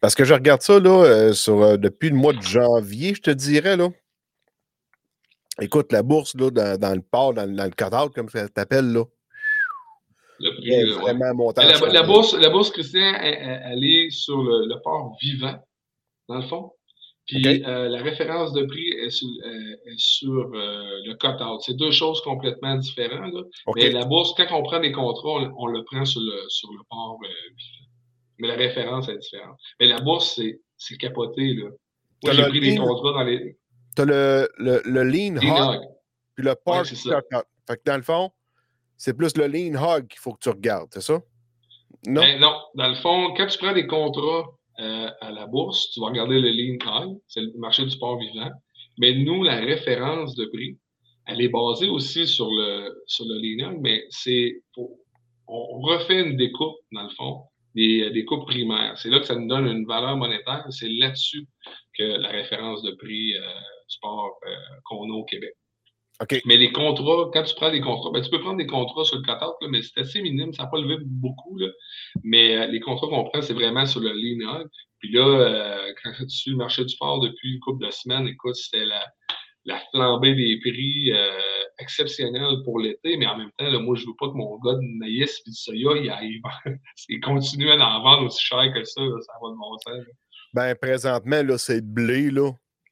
Parce 0.00 0.14
que 0.14 0.24
je 0.24 0.34
regarde 0.34 0.62
ça 0.62 0.78
là, 0.78 1.04
euh, 1.04 1.32
sur, 1.32 1.62
euh, 1.62 1.76
depuis 1.76 2.10
le 2.10 2.16
mois 2.16 2.32
de 2.32 2.42
janvier, 2.42 3.14
je 3.14 3.20
te 3.20 3.30
dirais. 3.30 3.76
Là. 3.76 3.88
Écoute, 5.60 5.92
la 5.92 6.02
bourse 6.02 6.34
là, 6.34 6.50
dans, 6.50 6.94
le 6.94 7.02
port, 7.02 7.34
dans, 7.34 7.46
le 7.46 7.70
cut 7.70 8.12
comme 8.14 8.28
ça 8.28 8.48
t'appelle, 8.48 8.92
là. 8.92 9.04
Le 10.42 10.56
prix, 10.56 10.70
est 10.70 10.98
vraiment 10.98 11.34
montant. 11.34 11.62
La, 11.62 11.78
la, 11.92 12.02
bourse, 12.02 12.32
la 12.32 12.48
bourse, 12.48 12.70
Christian, 12.70 13.14
elle, 13.20 13.84
est 13.84 14.10
sur 14.10 14.42
le, 14.42 14.66
le 14.66 14.80
port 14.82 15.14
vivant, 15.20 15.62
dans 16.28 16.36
le 16.36 16.46
fond. 16.46 16.72
Puis 17.30 17.64
euh, 17.64 17.88
la 17.88 18.02
référence 18.02 18.52
de 18.52 18.64
prix 18.64 18.88
est 18.88 19.10
sur, 19.10 19.28
euh, 19.28 20.48
euh, 20.48 21.00
le 21.04 21.14
cut-out. 21.14 21.60
C'est 21.60 21.76
deux 21.76 21.92
choses 21.92 22.20
complètement 22.22 22.76
différentes. 22.76 23.32
Mais 23.76 23.90
la 23.90 24.04
bourse, 24.04 24.34
quand 24.36 24.46
on 24.50 24.62
prend 24.62 24.80
des 24.80 24.90
contrats, 24.90 25.52
on, 25.56 25.66
le 25.66 25.84
prend 25.84 26.04
sur 26.04 26.20
le, 26.20 26.48
sur 26.48 26.72
le 26.72 26.80
port 26.88 27.18
Mais 28.38 28.48
la 28.48 28.56
référence 28.56 29.08
est 29.08 29.18
différente. 29.18 29.56
Mais 29.78 29.86
la 29.86 30.00
bourse, 30.00 30.40
c'est 30.76 30.96
capoté. 30.96 31.54
Là. 31.54 31.68
Moi, 32.24 32.32
j'ai 32.32 32.42
pris 32.48 32.60
des 32.60 32.76
contrats 32.76 33.12
dans 33.12 33.22
les. 33.22 33.56
Tu 33.96 34.02
as 34.02 34.04
le, 34.04 34.48
le, 34.58 34.82
le, 34.84 35.02
lean 35.04 35.36
hog, 35.36 35.80
puis 36.34 36.44
le 36.44 36.54
port 36.54 36.82
ouais. 36.82 37.20
Fait 37.66 37.76
que 37.76 37.82
dans 37.84 37.96
le 37.96 38.02
fond, 38.02 38.30
c'est 38.96 39.16
plus 39.16 39.36
le 39.36 39.46
lean 39.46 39.74
hog 39.80 40.06
qu'il 40.08 40.20
faut 40.20 40.32
que 40.32 40.40
tu 40.40 40.48
regardes, 40.48 40.88
c'est 40.92 41.00
ça? 41.00 41.20
Non? 42.06 42.22
Ben, 42.22 42.40
non. 42.40 42.56
Dans 42.74 42.88
le 42.88 42.94
fond, 42.96 43.34
quand 43.36 43.46
tu 43.46 43.58
prends 43.58 43.72
des 43.72 43.86
contrats 43.86 44.46
euh, 44.78 45.10
à 45.20 45.30
la 45.30 45.46
bourse, 45.46 45.90
tu 45.90 46.00
vas 46.00 46.06
regarder 46.06 46.40
le 46.40 46.50
lean 46.50 46.78
high, 46.84 47.16
c'est 47.28 47.40
le 47.40 47.52
marché 47.58 47.84
du 47.84 47.90
sport 47.90 48.18
vivant. 48.18 48.50
Mais 48.98 49.14
nous, 49.14 49.42
la 49.42 49.56
référence 49.56 50.34
de 50.34 50.46
prix, 50.46 50.78
elle 51.26 51.40
est 51.40 51.48
basée 51.48 51.88
aussi 51.88 52.26
sur 52.26 52.50
le, 52.50 53.02
sur 53.06 53.24
le 53.26 53.36
lean 53.36 53.72
high, 53.72 53.80
mais 53.80 54.04
c'est 54.10 54.62
on 55.52 55.80
refait 55.80 56.20
une 56.20 56.36
découpe, 56.36 56.76
dans 56.92 57.02
le 57.02 57.08
fond, 57.10 57.42
des, 57.74 58.10
des 58.10 58.24
coupes 58.24 58.46
primaires. 58.46 58.96
C'est 58.96 59.10
là 59.10 59.18
que 59.18 59.26
ça 59.26 59.34
nous 59.34 59.48
donne 59.48 59.66
une 59.66 59.84
valeur 59.84 60.16
monétaire. 60.16 60.64
C'est 60.70 60.88
là-dessus 60.88 61.46
que 61.98 62.02
la 62.02 62.28
référence 62.28 62.82
de 62.82 62.92
prix 62.92 63.34
euh, 63.36 63.40
sport 63.90 64.38
euh, 64.46 64.54
qu'on 64.84 65.10
a 65.10 65.14
au 65.14 65.24
Québec. 65.24 65.54
Mais 66.44 66.58
les 66.58 66.70
contrats, 66.70 67.30
quand 67.32 67.42
tu 67.44 67.54
prends 67.54 67.70
des 67.70 67.80
contrats, 67.80 68.10
ben, 68.12 68.20
tu 68.20 68.28
peux 68.30 68.40
prendre 68.40 68.58
des 68.58 68.66
contrats 68.66 69.04
sur 69.04 69.16
le 69.16 69.22
cut-out, 69.22 69.54
là, 69.62 69.68
mais 69.70 69.80
c'est 69.82 70.00
assez 70.00 70.20
minime, 70.20 70.52
ça 70.52 70.64
n'a 70.64 70.68
pas 70.68 70.78
levé 70.78 70.96
beaucoup. 71.00 71.56
Là. 71.56 71.68
Mais 72.22 72.56
euh, 72.56 72.66
les 72.66 72.80
contrats 72.80 73.08
qu'on 73.08 73.24
prend, 73.24 73.40
c'est 73.40 73.54
vraiment 73.54 73.86
sur 73.86 74.00
le 74.00 74.12
linéaire. 74.12 74.64
Puis 74.98 75.12
là, 75.12 75.26
euh, 75.26 75.94
quand 76.02 76.12
tu 76.20 76.28
suis 76.28 76.50
le 76.50 76.58
marché 76.58 76.82
du 76.82 76.90
sport 76.90 77.20
depuis 77.20 77.54
une 77.54 77.60
couple 77.60 77.86
de 77.86 77.90
semaines, 77.90 78.28
écoute, 78.28 78.54
c'était 78.54 78.84
la, 78.84 79.02
la 79.64 79.80
flambée 79.92 80.34
des 80.34 80.58
prix 80.60 81.10
euh, 81.10 81.40
exceptionnelle 81.78 82.56
pour 82.64 82.78
l'été, 82.80 83.16
mais 83.16 83.26
en 83.26 83.38
même 83.38 83.50
temps, 83.56 83.70
là, 83.70 83.78
moi, 83.78 83.96
je 83.96 84.04
veux 84.06 84.14
pas 84.18 84.28
que 84.28 84.34
mon 84.34 84.58
gars 84.58 84.74
de 84.74 84.98
maïs 84.98 85.40
et 85.46 85.50
du 85.50 85.56
soya, 85.56 85.96
il, 85.96 86.10
aille- 86.10 86.42
il 87.08 87.20
continue 87.22 87.70
à 87.70 87.76
en 87.76 88.02
vendre 88.02 88.26
aussi 88.26 88.44
cher 88.44 88.70
que 88.74 88.84
ça, 88.84 89.00
ça 89.00 89.32
va 89.42 89.48
de 89.50 89.56
mon 89.56 89.78
sens. 89.78 90.04
Ben, 90.52 90.74
présentement, 90.74 91.42
là, 91.42 91.56
c'est 91.56 91.80
blé, 91.82 92.30
là. 92.30 92.50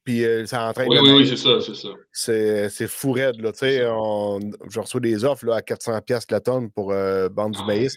Puis 0.09 0.25
euh, 0.25 0.47
ça 0.47 0.67
entraîne 0.67 0.89
Oui, 0.89 0.99
oui, 1.05 1.27
c'est 1.29 1.37
ça, 1.37 1.61
c'est 1.61 1.75
ça. 1.75 1.91
C'est 2.11 2.71
c'est 2.71 2.89
fou 2.89 3.13
raide, 3.13 3.43
là. 3.43 3.53
Tu 3.53 3.59
sais, 3.59 3.81
je 3.81 4.81
reçois 4.81 5.01
des 5.01 5.23
offres 5.27 5.45
là, 5.45 5.57
à 5.57 5.61
400$ 5.61 6.01
piastres 6.01 6.33
la 6.33 6.41
tonne 6.41 6.71
pour 6.71 6.93
euh, 6.93 7.29
vendre 7.31 7.55
du 7.55 7.61
Ah 7.63 7.67
maïs. 7.67 7.95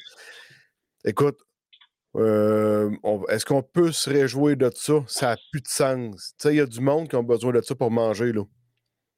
Écoute, 1.05 1.37
euh, 2.17 2.89
on- 3.03 3.25
est-ce 3.27 3.45
qu'on 3.45 3.63
peut 3.63 3.93
se 3.93 4.09
réjouir 4.09 4.57
de 4.57 4.69
ça? 4.75 4.95
Ça 5.07 5.27
n'a 5.27 5.37
plus 5.53 5.61
de 5.61 5.69
sens. 5.69 6.33
Tu 6.37 6.49
sais, 6.49 6.53
il 6.53 6.57
y 6.57 6.59
a 6.59 6.65
du 6.65 6.81
monde 6.81 7.07
qui 7.07 7.15
ont 7.15 7.23
besoin 7.23 7.53
de 7.53 7.61
ça 7.61 7.75
pour 7.75 7.91
manger, 7.91 8.33
là. 8.33 8.41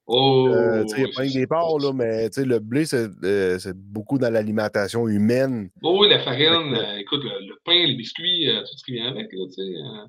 Oh, 0.06 0.52
Euh, 0.54 0.84
tu 0.84 0.90
sais, 0.90 1.02
il 1.02 1.06
n'y 1.06 1.12
a 1.12 1.16
pas 1.16 1.26
des 1.26 1.48
porcs, 1.48 1.80
là, 1.80 1.94
mais 1.94 2.30
tu 2.30 2.42
sais, 2.42 2.46
le 2.46 2.60
blé, 2.60 2.86
c'est 2.86 3.10
euh, 3.24 3.58
c'est 3.58 3.76
beaucoup 3.76 4.20
dans 4.20 4.30
l'alimentation 4.32 5.08
humaine. 5.08 5.72
Oh, 5.82 5.98
oui, 6.00 6.10
la 6.10 6.20
farine, 6.20 6.76
euh, 6.76 6.98
écoute, 6.98 7.24
le, 7.24 7.48
le 7.48 7.56
pain, 7.66 7.88
les 7.88 7.96
biscuits, 7.96 8.52
euh, 8.52 8.60
tout 8.60 8.78
ce 8.78 8.84
qui 8.84 8.92
vient 8.92 9.08
avec, 9.10 9.34
là, 9.34 10.06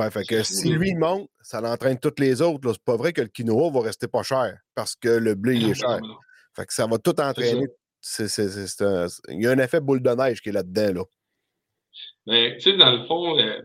euh, 0.00 0.10
Fait, 0.10 0.24
que 0.24 0.42
si 0.42 0.68
lui 0.78 0.94
monte, 0.94 1.28
ça 1.40 1.60
l'entraîne 1.60 1.98
toutes 1.98 2.18
les 2.20 2.40
autres. 2.42 2.72
C'est 2.72 2.82
pas 2.84 2.96
vrai 2.96 3.12
que 3.12 3.20
le 3.22 3.28
quinoa 3.28 3.70
va 3.70 3.80
rester 3.82 4.08
pas 4.08 4.22
cher 4.22 4.56
parce 4.74 4.96
que 4.96 5.08
le 5.08 5.34
blé 5.34 5.56
il 5.56 5.70
est 5.70 5.74
cher. 5.74 6.00
Fait 6.56 6.66
que 6.66 6.72
ça 6.74 6.86
va 6.86 6.98
tout 6.98 7.18
entraîner. 7.20 7.64
Un- 7.64 7.66
Il 9.28 9.42
y 9.42 9.46
a 9.46 9.50
un 9.52 9.58
effet 9.58 9.80
boule 9.80 10.02
de 10.02 10.10
neige 10.10 10.40
qui 10.40 10.48
est 10.48 10.52
là-dedans. 10.52 10.92
Là. 10.94 11.04
Mais, 12.26 12.56
tu 12.56 12.70
sais, 12.70 12.76
dans 12.76 12.90
le 12.90 13.04
fond, 13.06 13.38
euh, 13.38 13.60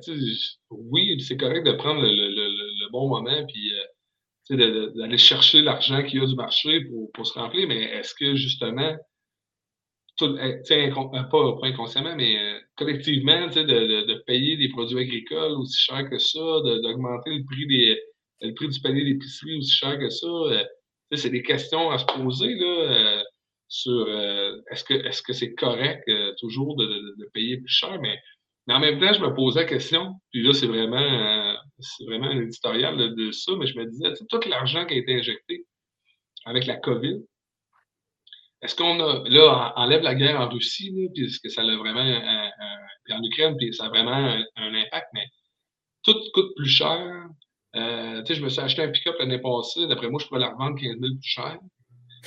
oui, 0.71 1.19
c'est 1.25 1.38
correct 1.38 1.63
de 1.65 1.73
prendre 1.73 2.01
le, 2.01 2.07
le- 2.09 2.30
le- 2.30 2.91
bon 2.91 3.07
moment, 3.09 3.45
puis, 3.47 3.71
euh, 3.73 4.91
d'aller 4.95 5.17
chercher 5.17 5.61
l'argent 5.61 6.03
qu'il 6.03 6.19
y 6.21 6.23
a 6.23 6.25
du 6.28 6.36
marché 6.36 6.82
pour, 6.86 7.11
pour 7.13 7.28
se 7.28 7.34
remplir, 7.34 7.67
mais 7.67 7.82
est-ce 7.84 8.13
que, 8.15 8.36
justement, 8.36 8.95
tout, 10.18 10.26
euh, 10.26 10.61
euh, 10.72 11.24
pas, 11.24 11.57
inconsciemment, 11.63 12.15
mais 12.15 12.38
euh, 12.38 12.59
collectivement, 12.76 13.47
de, 13.47 13.61
de, 13.63 14.24
payer 14.26 14.57
des 14.57 14.70
produits 14.70 14.99
agricoles 14.99 15.51
aussi 15.53 15.78
cher 15.80 16.09
que 16.09 16.18
ça, 16.18 16.39
d'augmenter 16.39 17.32
le 17.32 17.45
prix 17.45 17.68
des 17.68 17.99
le 18.41 18.53
prix 18.53 18.68
du 18.68 18.80
panier 18.82 19.03
d'épicerie 19.03 19.57
aussi 19.57 19.72
cher 19.72 19.97
que 19.97 20.09
ça, 20.09 20.28
c'est 21.13 21.32
des 21.32 21.41
questions 21.41 21.89
à 21.89 21.97
se 21.97 22.05
poser, 22.05 22.53
là, 22.53 23.24
sur 23.68 24.07
est-ce 24.72 24.84
que 24.84 24.93
est-ce 24.93 25.24
que 25.24 25.34
c'est 25.34 25.55
correct 25.55 26.07
toujours 26.39 26.76
de, 26.76 26.86
de- 26.86 27.30
payer 27.34 27.57
plus 27.57 27.68
cher, 27.68 27.99
mais, 27.99 28.15
mais 28.68 28.76
en 28.76 28.80
même 28.80 28.99
temps, 28.99 29.11
je 29.11 29.22
me 29.22 29.34
posais 29.34 29.61
la 29.61 29.65
question, 29.65 30.13
puis 30.32 30.43
là, 30.43 30.53
c'est 30.53 30.68
vraiment 30.68 31.55
c'est 31.80 32.05
vraiment 32.05 32.28
un 32.28 32.41
éditorial 32.41 33.15
de, 33.15 33.32
ça, 33.32 33.53
mais 33.57 33.65
je 33.65 33.78
me 33.80 33.86
disais, 33.86 34.13
tout 34.30 34.39
l'argent 34.47 34.86
qui 34.86 34.93
a 34.93 34.97
été 34.97 35.15
injecté 35.15 35.65
avec 36.45 36.68
la 36.68 36.76
COVID, 36.76 37.24
est-ce 38.62 38.76
qu'on 38.76 38.99
a, 38.99 39.24
là, 39.30 39.74
en- 39.76 39.84
enlève 39.84 40.01
la 40.01 40.16
guerre 40.16 40.39
en 40.39 40.49
Russie, 40.49 40.91
là, 40.95 41.10
puis 41.14 41.26
est-ce 41.26 41.39
que 41.39 41.49
ça 41.49 41.62
a 41.62 41.76
vraiment, 41.78 41.99
un- 41.99 42.51
un- 42.60 43.16
en 43.18 43.24
Ukraine, 43.24 43.55
puis 43.58 43.74
ça 43.74 43.86
a 43.86 43.89
vraiment 43.89 44.12
un, 44.55 44.74
impact, 44.76 45.08
mais 45.14 45.26
tout 46.03 46.16
coûte 46.34 46.53
plus 46.55 46.68
cher. 46.70 47.28
Euh, 47.76 48.22
tu 48.24 48.28
sais, 48.34 48.39
je 48.39 48.43
me 48.43 48.49
suis 48.49 48.62
acheté 48.62 48.82
un 48.82 48.89
pick-up 48.89 49.16
l'année 49.20 49.39
passée, 49.39 49.88
d'après 49.88 50.10
moi, 50.10 50.20
je 50.22 50.28
pourrais 50.28 50.39
la 50.39 50.49
revendre 50.51 50.80
15 50.80 50.97
000 50.99 51.14
plus 51.16 51.30
cher. 51.30 51.58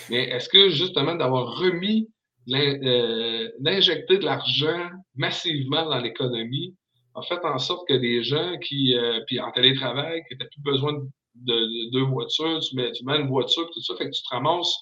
Mais 0.09 0.25
est-ce 0.29 0.49
que 0.49 0.69
justement 0.71 1.15
d'avoir 1.17 1.59
remis, 1.59 2.09
l'in- 2.47 2.79
euh, 2.85 3.51
d'injecter 3.59 4.19
de 4.19 4.25
l'argent 4.25 4.89
massivement 5.17 5.85
dans 5.89 5.99
l'économie 5.99 6.75
a 7.15 7.23
fait 7.23 7.45
en 7.45 7.59
sorte 7.59 7.87
que 7.89 7.95
des 7.95 8.23
gens 8.23 8.57
qui, 8.59 8.95
euh, 8.97 9.21
puis 9.27 9.41
en 9.41 9.51
télétravail, 9.51 10.23
qui 10.29 10.37
n'avaient 10.37 10.49
plus 10.51 10.63
besoin 10.63 10.93
de 11.35 11.91
deux 11.93 12.05
voitures, 12.05 12.61
tu 12.61 12.77
mets, 12.77 12.93
tu 12.93 13.05
mets 13.05 13.19
une 13.19 13.29
voiture, 13.29 13.69
tout 13.73 13.81
ça, 13.83 13.95
fait 13.97 14.07
que 14.09 14.15
tu 14.15 14.23
te 14.23 14.29
ramasses 14.35 14.75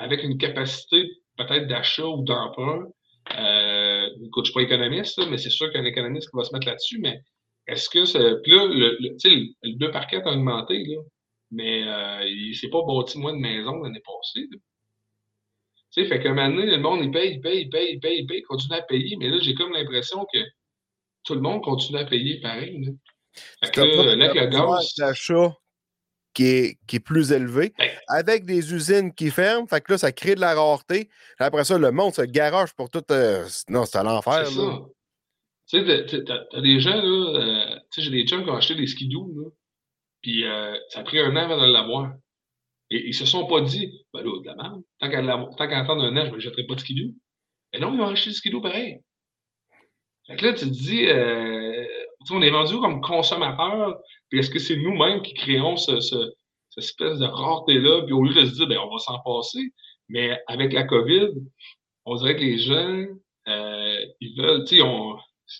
avec 0.00 0.22
une 0.22 0.38
capacité 0.38 1.08
peut-être 1.36 1.68
d'achat 1.68 2.06
ou 2.06 2.22
d'emprunt. 2.24 2.86
Euh, 3.38 4.08
écoute, 4.24 4.46
je 4.46 4.50
suis 4.50 4.54
pas 4.54 4.62
économiste, 4.62 5.18
là, 5.18 5.26
mais 5.30 5.38
c'est 5.38 5.50
sûr 5.50 5.70
qu'un 5.72 5.84
économiste 5.84 6.30
qui 6.30 6.36
va 6.36 6.44
se 6.44 6.52
mettre 6.52 6.66
là-dessus, 6.66 6.98
mais 6.98 7.20
est-ce 7.66 7.88
que 7.88 8.04
ça. 8.06 8.18
Puis 8.42 8.52
là, 8.52 8.66
le, 8.66 8.96
le, 8.98 9.16
le, 9.22 9.46
le 9.62 9.74
2 9.76 9.90
par 9.90 10.06
4 10.06 10.26
a 10.26 10.32
augmenté, 10.32 10.82
là, 10.84 10.96
mais 11.50 11.84
euh, 11.86 12.24
il 12.26 12.56
s'est 12.56 12.70
pas 12.70 12.82
bâti 12.82 13.18
moins 13.18 13.32
de 13.34 13.38
maisons 13.38 13.82
l'année 13.82 14.02
passée. 14.04 14.46
là. 14.50 14.58
Tu 15.92 16.02
sais, 16.02 16.08
fait 16.08 16.22
qu'à 16.22 16.30
un 16.30 16.34
moment 16.34 16.48
donné, 16.48 16.66
le 16.66 16.78
monde, 16.78 17.00
il 17.02 17.10
paye, 17.10 17.34
il 17.34 17.40
paye, 17.40 17.62
il 17.62 17.68
paye, 17.70 17.94
il 17.94 18.00
paye, 18.00 18.20
il 18.20 18.26
paye, 18.26 18.38
il 18.38 18.42
continue 18.42 18.78
à 18.78 18.82
payer, 18.82 19.16
mais 19.16 19.28
là, 19.28 19.38
j'ai 19.40 19.54
comme 19.54 19.72
l'impression 19.72 20.24
que 20.32 20.38
tout 21.24 21.34
le 21.34 21.40
monde 21.40 21.62
continue 21.62 21.98
à 21.98 22.04
payer 22.04 22.40
pareil. 22.40 22.80
Là. 22.80 22.92
Fait 23.64 23.70
que 23.72 23.80
là, 23.80 24.14
le 24.16 24.46
gaz. 24.46 24.94
Qui 26.32 26.44
est, 26.46 26.78
qui 26.86 26.96
est 26.96 27.00
plus 27.00 27.32
élevé, 27.32 27.72
avec 28.08 28.44
des 28.44 28.72
usines 28.72 29.12
qui 29.12 29.30
ferment. 29.30 29.66
Fait 29.66 29.80
que 29.80 29.92
là, 29.92 29.98
ça 29.98 30.12
crée 30.12 30.34
de 30.34 30.40
la 30.40 30.54
rareté. 30.54 31.08
Après 31.38 31.64
ça, 31.64 31.76
le 31.78 31.90
monde 31.90 32.14
se 32.14 32.22
garoche 32.22 32.72
pour 32.74 32.88
tout. 32.90 33.02
euh, 33.10 33.46
non, 33.68 33.84
c'est 33.84 33.98
à 33.98 34.02
l'enfer. 34.02 34.46
C'est 34.46 34.54
ça. 34.54 34.78
Tu 35.66 35.86
sais, 36.08 36.24
t'as- 36.24 36.60
des 36.60 36.80
gens, 36.80 36.96
là, 36.96 37.02
euh, 37.02 37.78
tu 37.92 38.00
sais, 38.00 38.02
j'ai 38.02 38.10
des 38.10 38.26
chums 38.26 38.42
qui 38.44 38.50
ont 38.50 38.56
acheté 38.56 38.74
des 38.74 38.86
skidoo, 38.86 39.32
là, 39.36 39.50
puis 40.20 40.44
euh, 40.44 40.76
ça 40.88 41.00
a 41.00 41.02
pris 41.04 41.18
un 41.20 41.30
an 41.36 41.50
avant 41.50 41.60
de 41.66 41.72
l'avoir. 41.72 42.12
Et 42.90 43.06
ils 43.08 43.14
se 43.14 43.24
sont 43.24 43.46
pas 43.46 43.60
dit, 43.60 44.04
ben 44.12 44.22
là, 44.24 44.40
de 44.40 44.46
la 44.46 44.54
merde, 44.56 44.82
tant 45.58 45.68
qu'à 45.68 45.78
attendre 45.78 46.02
un 46.02 46.16
an, 46.16 46.26
je 46.28 46.34
ne 46.34 46.40
jetterai 46.40 46.64
pas 46.66 46.74
de 46.74 46.80
skidoo. 46.80 47.14
Mais 47.72 47.78
non, 47.78 47.94
ils 47.94 48.00
ont 48.00 48.08
acheté 48.08 48.30
du 48.30 48.36
skidoo 48.36 48.60
pareil. 48.60 48.98
Fait 50.26 50.36
que 50.36 50.44
là, 50.46 50.52
tu 50.54 50.64
te 50.66 50.70
dis, 50.70 51.06
euh, 51.06 51.86
on 52.30 52.42
est 52.42 52.50
rendu 52.50 52.78
comme 52.80 53.00
consommateur, 53.00 53.98
puis 54.28 54.40
est-ce 54.40 54.50
que 54.50 54.58
c'est 54.58 54.76
nous-mêmes 54.76 55.22
qui 55.22 55.34
créons 55.34 55.76
ce, 55.76 56.00
ce- 56.00 56.32
cette 56.70 56.84
espèce 56.84 57.18
de 57.18 57.24
rareté-là, 57.26 58.02
puis 58.04 58.12
au 58.12 58.22
lieu 58.22 58.34
de 58.34 58.44
se 58.46 58.54
dire, 58.54 58.66
ben, 58.68 58.78
on 58.78 58.90
va 58.92 58.98
s'en 58.98 59.18
passer, 59.20 59.72
mais 60.08 60.38
avec 60.46 60.72
la 60.72 60.84
COVID, 60.84 61.28
on 62.04 62.16
dirait 62.16 62.36
que 62.36 62.42
les 62.42 62.58
gens, 62.58 63.04
euh, 63.48 63.96
ils 64.20 64.36
veulent, 64.40 64.64
tu 64.64 64.78
sais, 64.78 64.84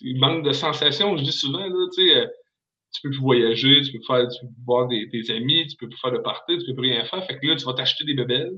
ils 0.01 0.19
manquent 0.19 0.45
de 0.45 0.53
sensations, 0.53 1.17
je 1.17 1.23
dis 1.23 1.31
souvent, 1.31 1.65
là, 1.67 1.87
tu 1.95 2.07
sais, 2.07 2.15
euh, 2.17 2.27
tu 2.93 3.01
peux 3.03 3.09
plus 3.09 3.19
voyager, 3.19 3.81
tu 3.81 3.91
peux 3.93 4.03
faire, 4.05 4.27
tu 4.29 4.45
peux 4.45 4.51
voir 4.65 4.87
des, 4.87 5.31
amis, 5.31 5.67
tu 5.67 5.75
peux 5.77 5.87
plus 5.89 5.97
faire 5.99 6.11
de 6.11 6.17
party, 6.19 6.57
tu 6.59 6.65
peux 6.67 6.75
plus 6.75 6.91
rien 6.91 7.05
faire, 7.05 7.25
fait 7.25 7.39
que 7.39 7.47
là, 7.47 7.55
tu 7.55 7.65
vas 7.65 7.73
t'acheter 7.73 8.03
des 8.05 8.13
bébelles 8.13 8.53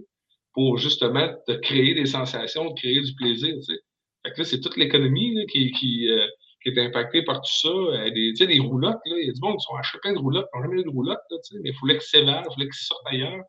pour 0.53 0.77
justement 0.77 1.27
te 1.47 1.53
créer 1.53 1.93
des 1.95 2.05
sensations, 2.05 2.73
te 2.73 2.80
créer 2.81 3.01
du 3.01 3.13
plaisir, 3.15 3.55
tu 3.55 3.63
sais. 3.63 3.80
Fait 4.25 4.34
que 4.34 4.39
là, 4.39 4.45
c'est 4.45 4.61
toute 4.61 4.77
l'économie 4.77 5.45
qui, 5.47 5.71
qui, 5.71 6.09
euh, 6.09 6.27
qui 6.64 6.69
est 6.69 6.80
impactée 6.80 7.23
par 7.23 7.41
tout 7.41 7.52
ça. 7.52 7.69
Euh, 7.69 8.10
des, 8.11 8.31
tu 8.31 8.38
sais, 8.38 8.48
des 8.48 8.60
roulottes, 8.60 9.02
là, 9.06 9.15
il 9.19 9.27
y 9.27 9.30
a 9.30 9.34
du 9.34 9.41
monde 9.41 9.57
qui 9.57 9.65
sont 9.65 9.76
achetés 9.76 9.99
plein 9.99 10.14
de 10.14 10.19
roulottes, 10.19 10.48
qui 10.52 10.57
n'ont 10.57 10.64
jamais 10.64 10.81
eu 10.81 10.84
de 10.84 10.90
roulottes, 10.90 11.22
là, 11.30 11.38
tu 11.44 11.56
sais, 11.56 11.61
mais 11.61 11.69
il 11.69 11.76
fallait 11.76 11.99
qu'ils 11.99 12.07
s'évalent, 12.07 12.44
il 12.49 12.53
fallait 12.53 12.69
qu'ils 12.69 12.85
sortent 12.85 13.07
ailleurs. 13.07 13.44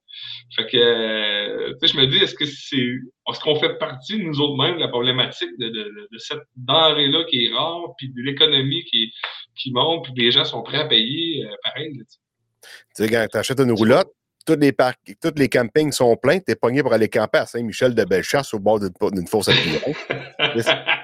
Fait 0.57 0.67
que, 0.67 0.77
euh, 0.77 1.73
tu 1.81 1.87
sais, 1.87 1.95
je 1.95 2.01
me 2.01 2.07
dis, 2.07 2.19
est-ce 2.19 2.35
que 2.35 2.45
c'est, 2.45 2.77
est-ce 2.77 3.41
qu'on 3.41 3.57
fait 3.57 3.79
partie, 3.79 4.19
nous 4.19 4.41
autres 4.41 4.63
mêmes, 4.63 4.77
de 4.77 4.81
la 4.81 4.89
problématique 4.89 5.51
de, 5.59 5.69
de, 5.69 6.19
cette 6.19 6.43
denrée-là 6.57 7.25
qui 7.25 7.47
est 7.47 7.53
rare, 7.55 7.95
puis 7.97 8.09
de 8.09 8.21
l'économie 8.23 8.85
qui, 8.85 9.13
qui 9.57 9.73
monte, 9.73 10.05
puis 10.05 10.13
les 10.17 10.31
gens 10.31 10.45
sont 10.45 10.63
prêts 10.63 10.79
à 10.79 10.87
payer, 10.87 11.45
euh, 11.45 11.55
pareil, 11.63 11.97
là, 11.97 12.05
tu 12.09 13.05
sais? 13.05 13.09
Quand 13.09 13.27
tu 13.31 13.37
achètes 13.37 13.61
une 13.61 13.73
roulotte, 13.73 14.11
tous 14.47 14.57
les, 14.57 14.73
parcs, 14.73 14.99
tous 15.23 15.33
les 15.37 15.49
campings 15.49 15.93
sont 15.93 16.17
pleins, 16.17 16.39
tu 16.39 16.53
es 16.53 16.55
pogné 16.55 16.83
pour 16.83 16.93
aller 16.93 17.09
camper 17.09 17.39
à 17.39 17.47
Saint-Michel 17.47 17.95
de 17.95 18.05
Bellechasse 18.05 18.53
au 18.55 18.59
bord 18.59 18.79
d'une 18.79 19.27
fosse 19.27 19.49
à 19.49 19.53
pilon. 19.53 19.95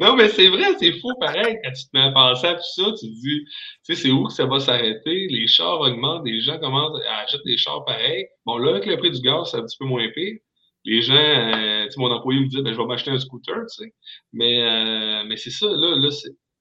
non, 0.00 0.16
mais 0.16 0.28
c'est 0.28 0.48
vrai, 0.48 0.76
c'est 0.78 0.92
fou 1.00 1.08
pareil. 1.18 1.58
Quand 1.62 1.72
tu 1.72 1.84
te 1.84 1.90
mets 1.94 2.04
à 2.04 2.12
penser 2.12 2.46
à 2.46 2.54
tout 2.54 2.62
ça, 2.62 2.84
tu 2.92 3.06
te 3.06 3.20
dis, 3.20 3.44
tu 3.44 3.94
sais, 3.94 3.94
c'est 3.94 4.10
où 4.10 4.24
que 4.24 4.32
ça 4.32 4.46
va 4.46 4.60
s'arrêter? 4.60 5.26
Les 5.28 5.46
chars 5.46 5.80
augmentent, 5.80 6.24
les 6.26 6.40
gens 6.40 6.58
commencent 6.58 7.00
à 7.06 7.18
acheter 7.18 7.38
des 7.44 7.56
chars 7.56 7.84
pareils. 7.84 8.26
Bon, 8.46 8.56
là, 8.58 8.70
avec 8.70 8.86
le 8.86 8.96
prix 8.96 9.10
du 9.10 9.20
gaz, 9.20 9.50
c'est 9.50 9.58
un 9.58 9.62
petit 9.62 9.76
peu 9.78 9.86
moins 9.86 10.08
pire. 10.14 10.38
Les 10.84 11.00
gens, 11.02 11.14
euh, 11.14 11.84
tu 11.84 11.92
sais, 11.92 12.00
mon 12.00 12.10
employé 12.10 12.40
me 12.40 12.46
dit, 12.46 12.60
ben, 12.62 12.72
je 12.72 12.78
vais 12.78 12.86
m'acheter 12.86 13.10
un 13.10 13.18
scooter, 13.18 13.54
tu 13.54 13.84
sais. 13.84 13.94
Mais, 14.32 14.62
euh, 14.62 15.24
mais 15.28 15.36
c'est 15.36 15.50
ça, 15.50 15.66
là, 15.66 15.96
là 15.96 16.08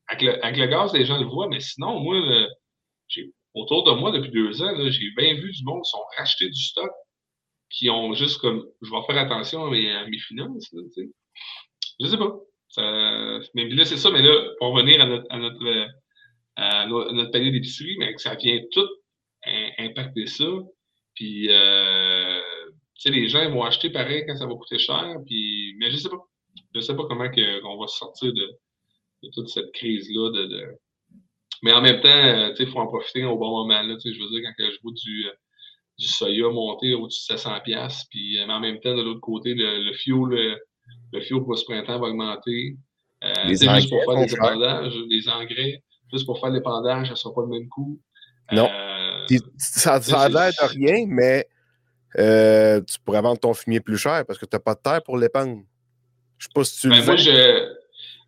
avec, 0.08 0.22
le, 0.22 0.46
avec 0.46 0.58
le 0.58 0.68
gaz, 0.68 0.94
les 0.94 1.06
gens 1.06 1.18
le 1.18 1.26
voient, 1.26 1.48
mais 1.48 1.60
sinon, 1.60 2.00
moi, 2.00 2.16
j'ai, 3.08 3.32
autour 3.54 3.84
de 3.84 3.92
moi, 3.92 4.12
depuis 4.12 4.32
deux 4.32 4.62
ans, 4.62 4.74
j'ai 4.90 5.12
bien 5.18 5.34
vu 5.36 5.52
du 5.52 5.64
monde 5.64 5.82
qui 5.84 5.90
sont 5.90 6.04
rachetés 6.18 6.50
du 6.50 6.62
stock, 6.62 6.92
qui 7.72 7.90
ont 7.90 8.14
juste 8.14 8.40
comme, 8.42 8.66
je 8.82 8.92
vais 8.92 9.02
faire 9.08 9.18
attention 9.18 9.66
à 9.66 9.72
mes, 9.72 9.92
à 9.92 10.06
mes 10.08 10.20
finances, 10.20 10.72
là, 10.74 10.82
tu 10.94 11.04
sais. 11.04 11.10
Je 12.00 12.08
sais 12.08 12.18
pas. 12.18 12.36
Mais 13.54 13.70
là, 13.70 13.86
c'est 13.86 13.98
ça, 13.98 14.12
mais 14.12 14.22
là, 14.22 14.34
pour 14.60 14.74
revenir 14.74 15.02
à 15.02 15.06
notre, 15.06 15.26
à 15.30 15.38
notre, 15.38 15.66
euh, 15.66 15.88
à 16.56 16.86
no- 16.88 17.08
à 17.08 17.12
notre 17.14 17.32
panier 17.32 17.52
d'épicerie, 17.52 17.96
mais 17.98 18.14
ça 18.18 18.36
vient 18.36 18.60
tout 18.72 18.88
im- 19.46 19.72
impacter 19.80 20.28
ça. 20.28 20.46
Puis, 21.16 21.48
euh, 21.50 22.40
tu 22.96 23.02
sais, 23.04 23.10
les 23.12 23.28
gens 23.30 23.50
vont 23.52 23.64
acheter 23.64 23.90
pareil 23.90 24.24
quand 24.28 24.36
ça 24.36 24.46
va 24.48 24.56
coûter 24.56 24.80
cher. 24.80 25.18
Puis, 25.26 25.76
mais 25.80 25.92
je 25.92 25.98
sais 25.98 26.10
pas. 26.10 26.18
je 26.76 26.80
sais 26.82 26.96
pas 26.96 27.06
comment 27.08 27.30
que, 27.30 27.64
on 27.66 27.80
va 27.80 27.88
sortir 27.88 28.34
de, 28.34 28.60
toute 29.34 29.50
cette 29.50 29.72
crise-là. 29.74 30.32
De, 30.32 30.78
Mais 31.64 31.74
en 31.74 31.82
même 31.82 32.02
temps, 32.02 32.54
il 32.60 32.68
faut 32.68 32.80
en 32.80 32.88
profiter 32.88 33.26
au 33.26 33.38
bon 33.38 33.50
moment. 33.52 33.82
Là, 33.82 33.98
je 34.04 34.10
veux 34.20 34.30
dire, 34.30 34.42
quand 34.58 34.66
je 34.72 34.82
vois 34.82 34.94
du, 34.94 35.26
du 35.98 36.08
soya 36.08 36.50
monter 36.50 36.94
au-dessus 36.94 37.32
de 37.32 37.38
700$, 37.38 38.06
puis 38.10 38.38
mais 38.46 38.54
en 38.54 38.60
même 38.60 38.80
temps, 38.80 38.96
de 38.96 39.02
l'autre 39.02 39.22
côté, 39.22 39.54
le, 39.54 39.84
le 39.84 39.94
fuel, 39.94 40.60
le, 41.12 41.22
fuel 41.22 41.44
pour 41.44 41.58
ce 41.58 41.66
printemps 41.66 42.00
va 42.00 42.08
augmenter. 42.08 42.76
Euh, 43.24 43.34
les 43.46 43.56
juste 43.56 43.90
pour 43.90 44.04
faire 44.04 44.26
des 44.26 44.34
épandages, 44.34 44.94
les 45.10 45.30
engrais, 45.30 45.84
juste 46.12 46.26
pour 46.26 46.40
faire 46.40 46.50
l'épandage, 46.50 47.08
ça 47.08 47.14
ne 47.14 47.18
sera 47.18 47.34
pas 47.36 47.42
le 47.42 47.48
même 47.48 47.70
coût. 47.70 48.00
Non. 48.52 48.68
Euh, 48.68 49.38
ça, 49.58 50.02
ça 50.02 50.22
a 50.22 50.30
l'air 50.30 50.50
de 50.50 50.68
rien, 50.68 51.06
mais 51.08 51.48
euh, 52.18 52.82
tu 52.82 53.00
pourrais 53.00 53.22
vendre 53.22 53.40
ton 53.40 53.54
fumier 53.54 53.80
plus 53.80 53.98
cher 53.98 54.26
parce 54.26 54.38
que 54.38 54.46
tu 54.46 54.56
n'as 54.56 54.60
pas 54.60 54.76
de 54.76 54.82
terre 54.82 55.04
pour 55.04 55.18
l'épandre. 55.18 55.62
Je 56.38 56.48
ne 56.48 56.50
sais 56.50 56.50
pas 56.54 56.64
si 56.64 56.82
tu 56.82 56.90
ben, 56.90 57.06
moi, 57.06 57.16
je... 57.16 57.82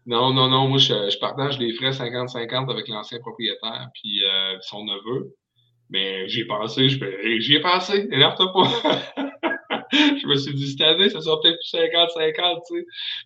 Non, 0.05 0.33
non, 0.33 0.49
non, 0.49 0.67
moi, 0.67 0.77
je, 0.77 1.19
partage 1.19 1.57
les 1.59 1.73
frais 1.73 1.91
50-50 1.91 2.69
avec 2.69 2.87
l'ancien 2.87 3.19
propriétaire 3.19 3.87
puis 3.93 4.23
euh, 4.23 4.57
son 4.61 4.85
neveu. 4.85 5.35
Mais 5.93 6.27
j'y 6.27 6.41
ai 6.41 6.45
pensé, 6.45 6.89
j'y 6.89 7.55
ai 7.55 7.61
pensé, 7.61 8.09
énerve-toi 8.11 8.51
pas. 8.51 9.29
je 9.91 10.25
me 10.25 10.35
suis 10.37 10.55
dit, 10.55 10.71
cette 10.71 10.81
année, 10.81 11.07
ça 11.07 11.21
sera 11.21 11.39
peut-être 11.39 11.59
plus 11.59 11.71
50-50, 11.71 12.61
tu 12.67 12.79
sais. 12.79 12.85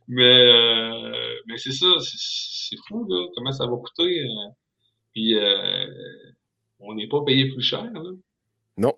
Mais, 0.09 0.23
euh, 0.23 1.35
mais 1.45 1.57
c'est 1.57 1.71
ça, 1.71 1.87
c'est 2.01 2.75
fou, 2.89 3.07
là, 3.07 3.25
comment 3.33 3.53
ça 3.53 3.67
va 3.67 3.77
coûter. 3.77 4.21
Euh, 4.21 4.49
puis, 5.13 5.35
euh, 5.35 5.87
on 6.81 6.93
n'est 6.93 7.07
pas 7.07 7.23
payé 7.23 7.47
plus 7.47 7.61
cher, 7.61 7.85
là. 7.85 8.11
Non. 8.75 8.93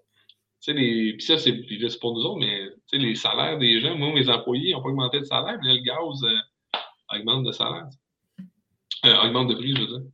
Tu 0.62 0.72
sais, 0.72 0.74
les, 0.74 1.14
puis 1.14 1.22
ça, 1.22 1.38
c'est 1.38 1.54
pour 2.00 2.16
nous 2.16 2.22
autres, 2.22 2.40
mais 2.40 2.72
tu 2.90 2.98
sais, 2.98 2.98
les 2.98 3.14
salaires 3.14 3.60
des 3.60 3.80
gens, 3.82 3.96
moi, 3.96 4.12
mes 4.14 4.30
employés 4.30 4.74
n'ont 4.74 4.82
pas 4.82 4.90
augmenté 4.90 5.20
de 5.20 5.26
salaire, 5.26 5.60
mais 5.62 5.68
là, 5.68 5.74
le 5.76 5.84
gaz 5.84 6.26
augmente 7.14 7.46
de 7.46 7.52
salaire. 7.52 7.88
augmente 9.24 9.50
de 9.50 9.54
prix, 9.54 9.76
je 9.76 9.82
veux 9.82 9.88
dire. 9.88 10.10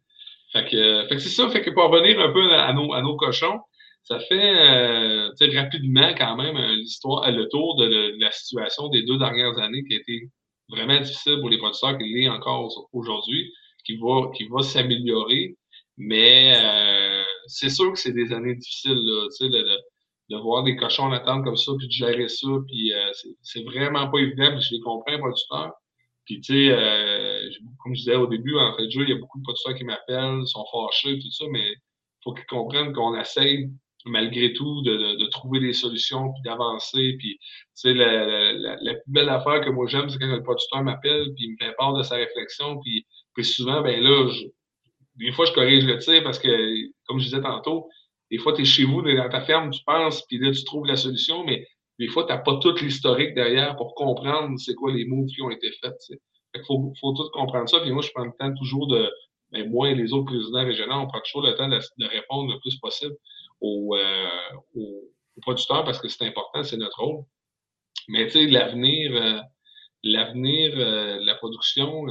Fait 0.56 0.64
que, 0.70 1.06
fait 1.10 1.16
que 1.16 1.22
c'est 1.22 1.30
ça, 1.30 1.50
fait 1.50 1.62
que 1.62 1.70
pour 1.72 1.84
revenir 1.90 2.18
un 2.18 2.32
peu 2.32 2.50
à 2.54 2.72
nos, 2.72 2.94
à 2.94 3.02
nos 3.02 3.18
cochons, 3.18 3.60
ça 4.04 4.20
fait 4.20 4.56
euh, 4.56 5.30
rapidement 5.54 6.14
quand 6.18 6.38
même 6.38 6.56
euh, 6.56 6.76
l'histoire, 6.76 7.30
le 7.30 7.50
tour 7.50 7.76
de, 7.76 8.16
la 8.18 8.32
situation 8.32 8.88
des 8.88 9.04
deux 9.04 9.18
dernières 9.18 9.58
années 9.60 9.84
qui 9.84 9.96
a 9.96 9.98
été 9.98 10.30
vraiment 10.70 10.98
difficile 11.02 11.40
pour 11.42 11.50
les 11.50 11.58
producteurs, 11.58 11.98
qui 11.98 12.06
l'est 12.06 12.30
encore 12.30 12.88
aujourd'hui, 12.94 13.52
qui 13.86 13.98
va, 13.98 14.32
qui 14.34 14.48
va 14.48 14.62
s'améliorer. 14.62 15.58
Mais 15.98 16.54
euh, 16.56 17.24
c'est 17.48 17.70
sûr 17.70 17.92
que 17.92 18.00
c'est 18.00 18.14
des 18.14 18.32
années 18.32 18.56
difficiles, 18.56 18.94
là, 18.94 19.28
de, 19.42 19.80
de, 20.30 20.38
voir 20.38 20.64
des 20.64 20.78
cochons 20.78 21.04
en 21.04 21.12
attente 21.12 21.44
comme 21.44 21.58
ça, 21.58 21.74
puis 21.78 21.88
de 21.88 21.92
gérer 21.92 22.30
ça, 22.30 22.48
puis 22.66 22.94
c'est 23.42 23.64
vraiment 23.64 24.10
pas 24.10 24.20
évident, 24.20 24.58
je 24.58 24.76
les 24.76 24.80
comprends, 24.80 25.18
producteurs. 25.18 25.74
Puis, 26.26 26.42
tu 26.42 26.54
sais, 26.54 27.50
comme 27.80 27.94
je 27.96 28.00
disais 28.00 28.16
au 28.16 28.28
début, 28.28 28.56
en 28.58 28.76
fait, 28.76 28.86
il 28.86 29.10
y 29.10 29.14
a 29.14 29.18
beaucoup 29.18 29.38
de 29.40 29.44
producteurs 29.44 29.76
qui 29.76 29.84
m'appellent, 29.84 30.46
sont 30.46 30.66
fâchés, 30.72 31.20
tout 31.20 31.32
ça, 31.32 31.46
mais 31.52 31.72
il 31.72 32.22
faut 32.24 32.34
qu'ils 32.34 32.46
comprennent 32.46 32.94
qu'on 32.94 33.20
essaye 33.20 33.70
malgré 34.06 34.54
tout, 34.54 34.82
de, 34.84 35.18
de, 35.20 35.26
trouver 35.28 35.60
des 35.60 35.74
solutions, 35.74 36.32
puis 36.32 36.42
d'avancer. 36.44 37.16
Puis, 37.20 37.38
tu 37.40 37.48
sais, 37.74 37.94
la, 37.94 38.54
la, 38.54 38.78
la, 38.80 38.94
plus 38.94 39.12
belle 39.12 39.30
affaire 39.30 39.62
que 39.62 39.70
moi 39.70 39.88
j'aime, 39.88 40.10
c'est 40.10 40.20
quand 40.20 40.28
le 40.28 40.44
producteur 40.44 40.84
m'appelle, 40.84 41.34
puis 41.36 41.46
il 41.46 41.52
me 41.52 41.58
fait 41.58 41.76
part 41.76 41.94
de 41.94 42.04
sa 42.04 42.16
réflexion, 42.16 42.80
puis, 42.82 43.06
puis 43.34 43.44
souvent, 43.44 43.82
ben 43.82 44.02
là, 44.02 44.30
je, 44.32 44.46
des 45.16 45.32
fois, 45.32 45.46
je 45.46 45.54
corrige 45.54 45.86
le 45.86 45.98
tir 45.98 46.24
parce 46.24 46.40
que, 46.40 46.50
comme 47.08 47.20
je 47.20 47.26
disais 47.26 47.42
tantôt, 47.42 47.90
des 48.32 48.38
fois, 48.38 48.54
tu 48.54 48.62
es 48.62 48.66
chez 48.66 48.86
vous, 48.86 49.02
dans 49.02 49.30
ta 49.30 49.42
ferme, 49.42 49.72
tu 49.72 49.84
penses, 49.86 50.24
puis 50.28 50.38
là, 50.40 50.52
tu 50.52 50.64
trouves 50.64 50.86
la 50.86 50.98
solution, 50.98 51.44
mais 51.44 51.68
des 52.00 52.08
fois, 52.08 52.26
tu 52.26 52.34
n'as 52.34 52.40
pas 52.40 52.58
tout 52.58 52.76
l'historique 52.76 53.36
derrière 53.36 53.76
pour 53.78 53.96
comprendre 53.96 54.58
c'est 54.58 54.76
quoi 54.76 54.92
les 54.92 55.06
moves 55.06 55.28
qui 55.28 55.42
ont 55.42 55.50
été 55.50 55.72
faits. 55.82 55.96
Il 56.54 56.64
faut, 56.66 56.94
faut 57.00 57.14
tout 57.14 57.30
comprendre 57.32 57.70
ça. 57.70 57.80
Puis 57.80 57.92
moi, 57.92 58.02
je 58.02 58.12
prends 58.14 58.26
le 58.26 58.32
temps 58.38 58.54
toujours 58.54 58.88
de, 58.88 59.10
ben, 59.52 59.70
moi 59.70 59.90
et 59.90 59.96
les 59.96 60.12
autres 60.12 60.26
présidents 60.26 60.66
régionaux, 60.66 60.96
on 60.96 61.08
prend 61.08 61.22
toujours 61.22 61.44
le 61.44 61.56
temps 61.56 61.70
de, 61.70 61.80
répondre 62.08 62.54
le 62.54 62.60
plus 62.60 62.78
possible 62.80 63.16
aux, 63.62 63.96
euh, 63.96 64.28
producteurs 65.42 65.84
parce 65.84 66.00
que 66.00 66.08
c'est 66.08 66.26
important, 66.26 66.64
c'est 66.64 66.78
notre 66.78 67.02
rôle. 67.02 67.24
Mais 68.10 68.26
tu 68.26 68.32
sais, 68.32 68.48
l'avenir, 68.48 69.12
euh, 69.16 69.40
l'avenir 70.04 70.74
euh, 70.76 71.20
la 71.22 71.36
production, 71.36 72.06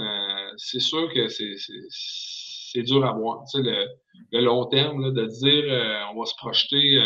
c'est 0.56 0.81
sûr 0.81 1.12
que 1.12 1.28
c'est 1.28 2.82
dur 2.82 3.05
à 3.05 3.12
voir. 3.12 3.44
Tu 3.51 3.62
sais, 3.62 3.86
le, 4.32 4.40
long 4.40 4.66
terme, 4.66 5.12
de 5.12 5.27
dire 5.27 6.11
on 6.12 6.19
va 6.19 6.27
se 6.27 6.35
projeter 6.36 6.98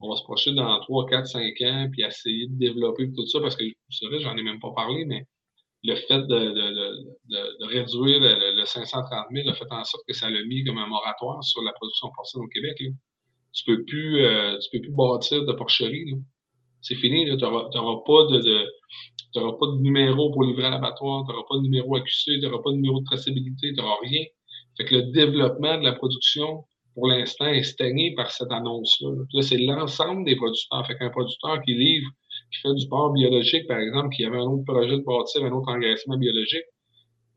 on 0.00 0.10
va 0.10 0.16
se 0.16 0.22
projeter 0.22 0.54
dans 0.54 0.78
3, 0.80 1.06
4, 1.06 1.26
5 1.26 1.60
ans, 1.62 1.88
puis 1.90 2.02
essayer 2.02 2.46
de 2.48 2.58
développer 2.58 3.10
tout 3.12 3.26
ça, 3.26 3.40
parce 3.40 3.56
que, 3.56 3.64
vous 3.64 3.72
savez, 3.90 4.20
j'en 4.20 4.36
ai 4.36 4.42
même 4.42 4.60
pas 4.60 4.72
parlé, 4.74 5.04
mais 5.04 5.26
le 5.84 5.94
fait 5.94 6.20
de, 6.20 6.26
de, 6.26 7.58
de, 7.60 7.64
réduire 7.66 8.18
le, 8.20 8.64
530 8.64 9.26
000 9.32 9.48
a 9.48 9.54
fait 9.54 9.70
en 9.70 9.84
sorte 9.84 10.04
que 10.06 10.14
ça 10.14 10.28
l'a 10.28 10.42
mis 10.44 10.64
comme 10.64 10.78
un 10.78 10.86
moratoire 10.86 11.42
sur 11.44 11.62
la 11.62 11.72
production 11.72 12.10
porcine 12.16 12.42
au 12.42 12.48
Québec. 12.48 12.76
Là 12.80 12.90
tu 13.56 13.64
peux 13.64 13.84
plus, 13.84 14.20
euh, 14.20 14.58
tu 14.58 14.68
peux 14.70 14.80
plus 14.82 14.92
bâtir 14.92 15.44
de 15.44 15.52
porcherie. 15.52 16.14
C'est 16.82 16.94
fini, 16.94 17.24
tu 17.24 17.36
n'auras 17.36 17.70
pas 17.70 18.26
de, 18.30 18.38
de 18.40 19.58
pas 19.58 19.66
de 19.66 19.80
numéro 19.80 20.30
pour 20.30 20.44
livrer 20.44 20.66
à 20.66 20.70
l'abattoir, 20.70 21.24
tu 21.24 21.32
n'auras 21.32 21.44
pas 21.48 21.56
de 21.56 21.62
numéro 21.62 21.96
accusé, 21.96 22.38
tu 22.38 22.46
n'auras 22.46 22.62
pas 22.62 22.70
de 22.70 22.76
numéro 22.76 23.00
de 23.00 23.04
traçabilité, 23.04 23.72
tu 23.72 23.80
n'auras 23.80 23.96
rien. 24.02 24.24
Fait 24.76 24.84
que 24.84 24.94
le 24.94 25.02
développement 25.04 25.78
de 25.78 25.84
la 25.84 25.92
production, 25.92 26.64
pour 26.96 27.08
l'instant, 27.08 27.46
est 27.48 27.62
stagné 27.62 28.14
par 28.14 28.30
cette 28.30 28.50
annonce-là. 28.50 29.10
Là, 29.34 29.42
c'est 29.42 29.58
l'ensemble 29.58 30.24
des 30.24 30.34
producteurs. 30.34 30.86
Fait 30.86 30.96
qu'un 30.96 31.10
producteur 31.10 31.60
qui 31.62 31.74
livre, 31.74 32.08
qui 32.50 32.60
fait 32.62 32.74
du 32.74 32.88
porc 32.88 33.12
biologique, 33.12 33.66
par 33.66 33.78
exemple, 33.78 34.16
qui 34.16 34.24
avait 34.24 34.38
un 34.38 34.46
autre 34.46 34.64
projet 34.64 34.96
de 34.96 35.04
bâtir 35.04 35.44
un 35.44 35.52
autre 35.52 35.68
engraissement 35.68 36.16
biologique, 36.16 36.64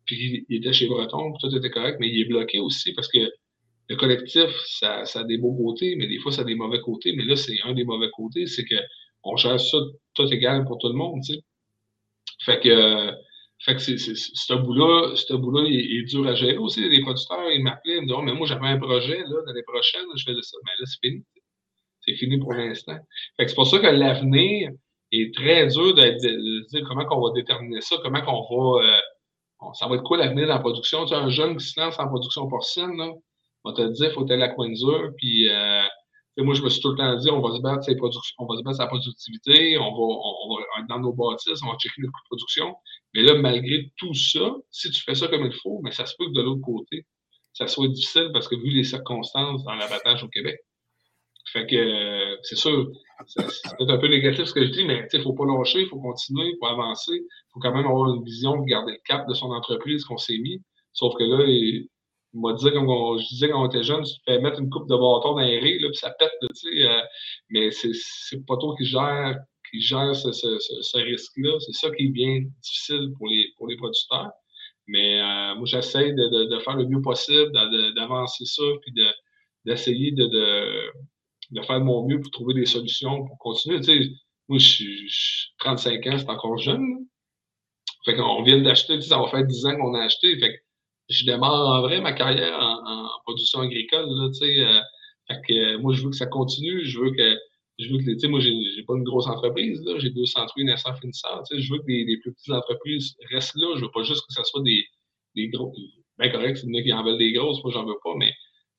puis 0.05 0.45
il 0.47 0.55
était 0.55 0.71
chez 0.71 0.87
Breton, 0.87 1.33
tout 1.41 1.53
était 1.53 1.69
correct, 1.69 1.97
mais 1.99 2.07
il 2.07 2.21
est 2.21 2.25
bloqué 2.25 2.59
aussi 2.59 2.93
parce 2.93 3.09
que 3.09 3.19
le 3.89 3.95
collectif, 3.97 4.49
ça, 4.65 5.03
a 5.13 5.23
des 5.25 5.37
beaux 5.37 5.53
côtés, 5.53 5.97
mais 5.97 6.07
des 6.07 6.19
fois, 6.19 6.31
ça 6.31 6.43
a 6.43 6.45
des 6.45 6.55
mauvais 6.55 6.79
côtés. 6.79 7.11
Mais 7.13 7.25
là, 7.25 7.35
c'est 7.35 7.57
un 7.65 7.73
des 7.73 7.83
mauvais 7.83 8.09
côtés, 8.15 8.47
c'est 8.47 8.63
qu'on 8.63 9.35
gère 9.35 9.59
ça 9.59 9.77
tout 10.13 10.33
égal 10.33 10.63
pour 10.63 10.77
tout 10.77 10.87
le 10.87 10.93
monde, 10.93 11.19
tu 11.21 11.33
sais. 11.33 11.39
Fait 12.45 12.61
que, 12.61 13.11
fait 13.59 13.75
que 13.75 13.81
c'est, 13.81 13.97
ce 13.97 14.53
bout-là, 14.53 15.15
ce 15.15 15.33
bout-là 15.33 15.67
est, 15.69 16.03
dur 16.03 16.25
à 16.27 16.33
gérer 16.33 16.57
aussi. 16.57 16.87
Les 16.87 17.01
producteurs, 17.01 17.51
ils 17.51 17.61
m'appelaient, 17.61 17.97
ils 17.97 18.01
me 18.01 18.05
disaient, 18.05 18.17
oh, 18.17 18.21
mais 18.21 18.33
moi, 18.33 18.47
j'avais 18.47 18.67
un 18.67 18.79
projet, 18.79 19.17
l'année 19.17 19.63
prochaine, 19.63 20.05
je 20.15 20.23
faisais 20.23 20.41
ça. 20.41 20.57
Mais 20.63 20.71
là, 20.79 20.85
c'est 20.85 21.07
fini. 21.07 21.23
C'est 22.01 22.15
fini 22.15 22.37
pour 22.37 22.53
l'instant. 22.53 22.97
Fait 23.35 23.43
que 23.43 23.49
c'est 23.49 23.55
pour 23.55 23.67
ça 23.67 23.79
que 23.79 23.87
l'avenir 23.87 24.71
est 25.11 25.35
très 25.35 25.67
dur 25.67 25.93
de, 25.93 26.67
dire 26.69 26.87
comment 26.87 27.05
on 27.11 27.27
va 27.27 27.33
déterminer 27.33 27.81
ça, 27.81 27.97
comment 28.01 28.21
qu'on 28.21 28.77
va, 28.77 28.85
euh, 28.85 29.71
ça 29.73 29.87
va 29.87 29.95
être 29.95 30.03
quoi 30.03 30.17
l'avenir 30.17 30.43
de 30.43 30.49
la 30.49 30.59
production. 30.59 31.05
Tu 31.05 31.13
as 31.13 31.17
un 31.17 31.29
jeune 31.29 31.57
qui 31.57 31.65
se 31.65 31.77
lance 31.79 31.99
en 31.99 32.07
production 32.07 32.47
porcine, 32.47 32.95
là, 32.95 33.11
on 33.65 33.73
te 33.73 33.81
dit, 33.81 34.03
il 34.03 34.11
faut 34.11 34.23
aller 34.31 34.43
à 34.43 34.55
Windsor, 34.57 35.09
puis 35.17 35.49
euh, 35.49 35.81
moi, 36.41 36.53
je 36.53 36.61
me 36.61 36.69
suis 36.69 36.81
tout 36.81 36.91
le 36.91 36.97
temps 36.97 37.15
dit, 37.15 37.29
on 37.31 37.41
va 37.41 37.55
se 37.55 37.61
battre, 37.61 37.87
on 38.37 38.45
va 38.45 38.57
se 38.57 38.63
battre 38.63 38.77
sa 38.77 38.87
productivité, 38.87 39.77
on 39.77 39.91
va, 39.91 39.97
on, 39.97 40.55
va, 40.55 40.63
dans 40.87 40.99
nos 40.99 41.13
bâtisses, 41.13 41.61
on 41.63 41.67
va 41.67 41.77
checker 41.77 42.01
de 42.01 42.09
production. 42.29 42.75
Mais 43.13 43.23
là, 43.23 43.35
malgré 43.35 43.91
tout 43.97 44.13
ça, 44.13 44.55
si 44.69 44.91
tu 44.91 45.01
fais 45.03 45.15
ça 45.15 45.27
comme 45.27 45.45
il 45.45 45.53
faut, 45.53 45.79
mais 45.83 45.91
ça 45.91 46.05
se 46.05 46.15
peut 46.17 46.25
que 46.25 46.33
de 46.33 46.41
l'autre 46.41 46.61
côté, 46.61 47.05
ça 47.53 47.67
soit 47.67 47.87
difficile 47.87 48.29
parce 48.31 48.47
que 48.47 48.55
vu 48.55 48.69
les 48.69 48.83
circonstances 48.83 49.63
dans 49.63 49.75
l'abattage 49.75 50.23
au 50.23 50.27
Québec. 50.29 50.59
Fait 51.51 51.65
que 51.65 52.37
c'est 52.43 52.55
sûr, 52.55 52.91
c'est 53.25 53.43
peut-être 53.77 53.89
un 53.89 53.97
peu 53.97 54.07
négatif 54.07 54.45
ce 54.45 54.53
que 54.53 54.63
je 54.63 54.69
dis, 54.69 54.85
mais 54.85 55.07
il 55.11 55.17
ne 55.17 55.23
faut 55.23 55.33
pas 55.33 55.45
lâcher, 55.45 55.81
il 55.81 55.87
faut 55.87 55.99
continuer, 55.99 56.49
il 56.49 56.57
faut 56.59 56.67
avancer, 56.67 57.15
il 57.15 57.49
faut 57.51 57.59
quand 57.59 57.73
même 57.73 57.87
avoir 57.87 58.13
une 58.13 58.23
vision, 58.23 58.55
garder 58.61 58.91
le 58.91 58.99
cap 59.03 59.27
de 59.27 59.33
son 59.33 59.51
entreprise 59.51 60.05
qu'on 60.05 60.17
s'est 60.17 60.37
mis. 60.37 60.61
Sauf 60.93 61.15
que 61.15 61.23
là, 61.23 61.43
comme 62.33 63.19
je 63.19 63.27
disais 63.27 63.49
quand 63.49 63.63
on 63.63 63.67
était 63.67 63.83
jeune, 63.83 64.03
tu 64.03 64.13
fais 64.25 64.39
mettre 64.39 64.59
une 64.59 64.69
coupe 64.69 64.87
de 64.87 64.95
bâton 64.95 65.33
dans 65.33 65.39
les 65.39 65.59
rires, 65.59 65.81
là, 65.81 65.89
puis 65.89 65.97
ça 65.97 66.11
pète, 66.11 66.31
tu 66.41 66.47
sais. 66.53 66.87
Euh, 66.87 67.01
mais 67.49 67.71
c'est 67.71 68.45
pas 68.45 68.57
toi 68.57 68.75
qui 68.77 68.85
gère, 68.85 69.37
qui 69.69 69.81
gère 69.81 70.15
ce, 70.15 70.31
ce, 70.31 70.59
ce, 70.59 70.97
risque-là. 70.97 71.59
C'est 71.59 71.73
ça 71.73 71.89
qui 71.95 72.05
est 72.05 72.09
bien 72.09 72.41
difficile 72.61 73.13
pour 73.17 73.27
les, 73.27 73.47
pour 73.57 73.67
les 73.67 73.77
producteurs. 73.77 74.31
Mais 74.87 75.21
euh, 75.21 75.55
moi, 75.55 75.65
j'essaie 75.65 76.13
de, 76.13 76.29
de, 76.29 76.55
de, 76.55 76.59
faire 76.59 76.75
le 76.75 76.87
mieux 76.87 77.01
possible, 77.01 77.51
d'avancer 77.95 78.45
ça, 78.45 78.63
puis 78.81 78.93
d'essayer 79.65 80.11
de, 80.11 80.25
de, 80.25 80.91
de, 81.51 81.61
faire 81.61 81.79
mon 81.79 82.07
mieux 82.07 82.19
pour 82.19 82.31
trouver 82.31 82.55
des 82.55 82.65
solutions 82.65 83.25
pour 83.25 83.37
continuer. 83.37 83.77
Tu 83.81 83.83
sais, 83.85 84.09
moi, 84.47 84.57
je 84.57 84.67
suis 84.67 85.53
35 85.59 86.07
ans, 86.07 86.17
c'est 86.17 86.29
encore 86.29 86.57
jeune. 86.57 87.05
Fait 88.05 88.15
qu'on 88.15 88.41
vient 88.43 88.61
d'acheter, 88.61 88.99
ça 89.01 89.19
va 89.19 89.27
faire 89.27 89.45
10 89.45 89.65
ans 89.67 89.75
qu'on 89.75 89.93
a 89.93 90.03
acheté. 90.03 90.39
Fait 90.39 90.59
je 91.09 91.25
démarre 91.25 91.67
en 91.67 91.81
vrai 91.81 92.01
ma 92.01 92.13
carrière 92.13 92.57
en, 92.59 93.09
production 93.23 93.61
agricole. 93.61 94.05
Là, 94.07 94.29
euh, 94.41 94.81
fait 95.27 95.41
que, 95.47 95.53
euh, 95.53 95.79
moi, 95.79 95.93
je 95.93 96.03
veux 96.03 96.09
que 96.09 96.15
ça 96.15 96.27
continue. 96.27 96.85
Je 96.85 96.99
veux 96.99 97.11
que, 97.11 97.37
je 97.79 97.89
veux 97.91 97.97
que 97.97 98.17
sais, 98.17 98.27
moi, 98.27 98.39
j'ai 98.39 98.83
pas 98.87 98.95
une 98.95 99.03
grosse 99.03 99.27
entreprise. 99.27 99.83
J'ai 99.97 100.11
203 100.11 100.63
900 100.63 100.93
finisseurs. 100.95 101.43
Je 101.51 101.71
veux 101.71 101.79
que 101.79 101.87
les, 101.87 102.17
plus 102.17 102.33
petites 102.33 102.53
entreprises 102.53 103.15
restent 103.31 103.55
là. 103.55 103.75
Je 103.75 103.81
veux 103.81 103.91
pas 103.91 104.03
juste 104.03 104.25
que 104.27 104.33
ce 104.33 104.43
soit 104.43 104.61
des, 104.63 104.85
des 105.35 105.49
gros. 105.49 105.73
Bien 106.19 106.29
correct, 106.29 106.57
c'est 106.57 106.67
des 106.67 106.83
qui 106.83 106.93
en 106.93 107.03
veulent 107.03 107.17
des 107.17 107.31
grosses. 107.31 107.63
Moi, 107.63 107.73
j'en 107.73 107.85
veux 107.85 107.97
pas. 108.03 108.13
Mais 108.17 108.31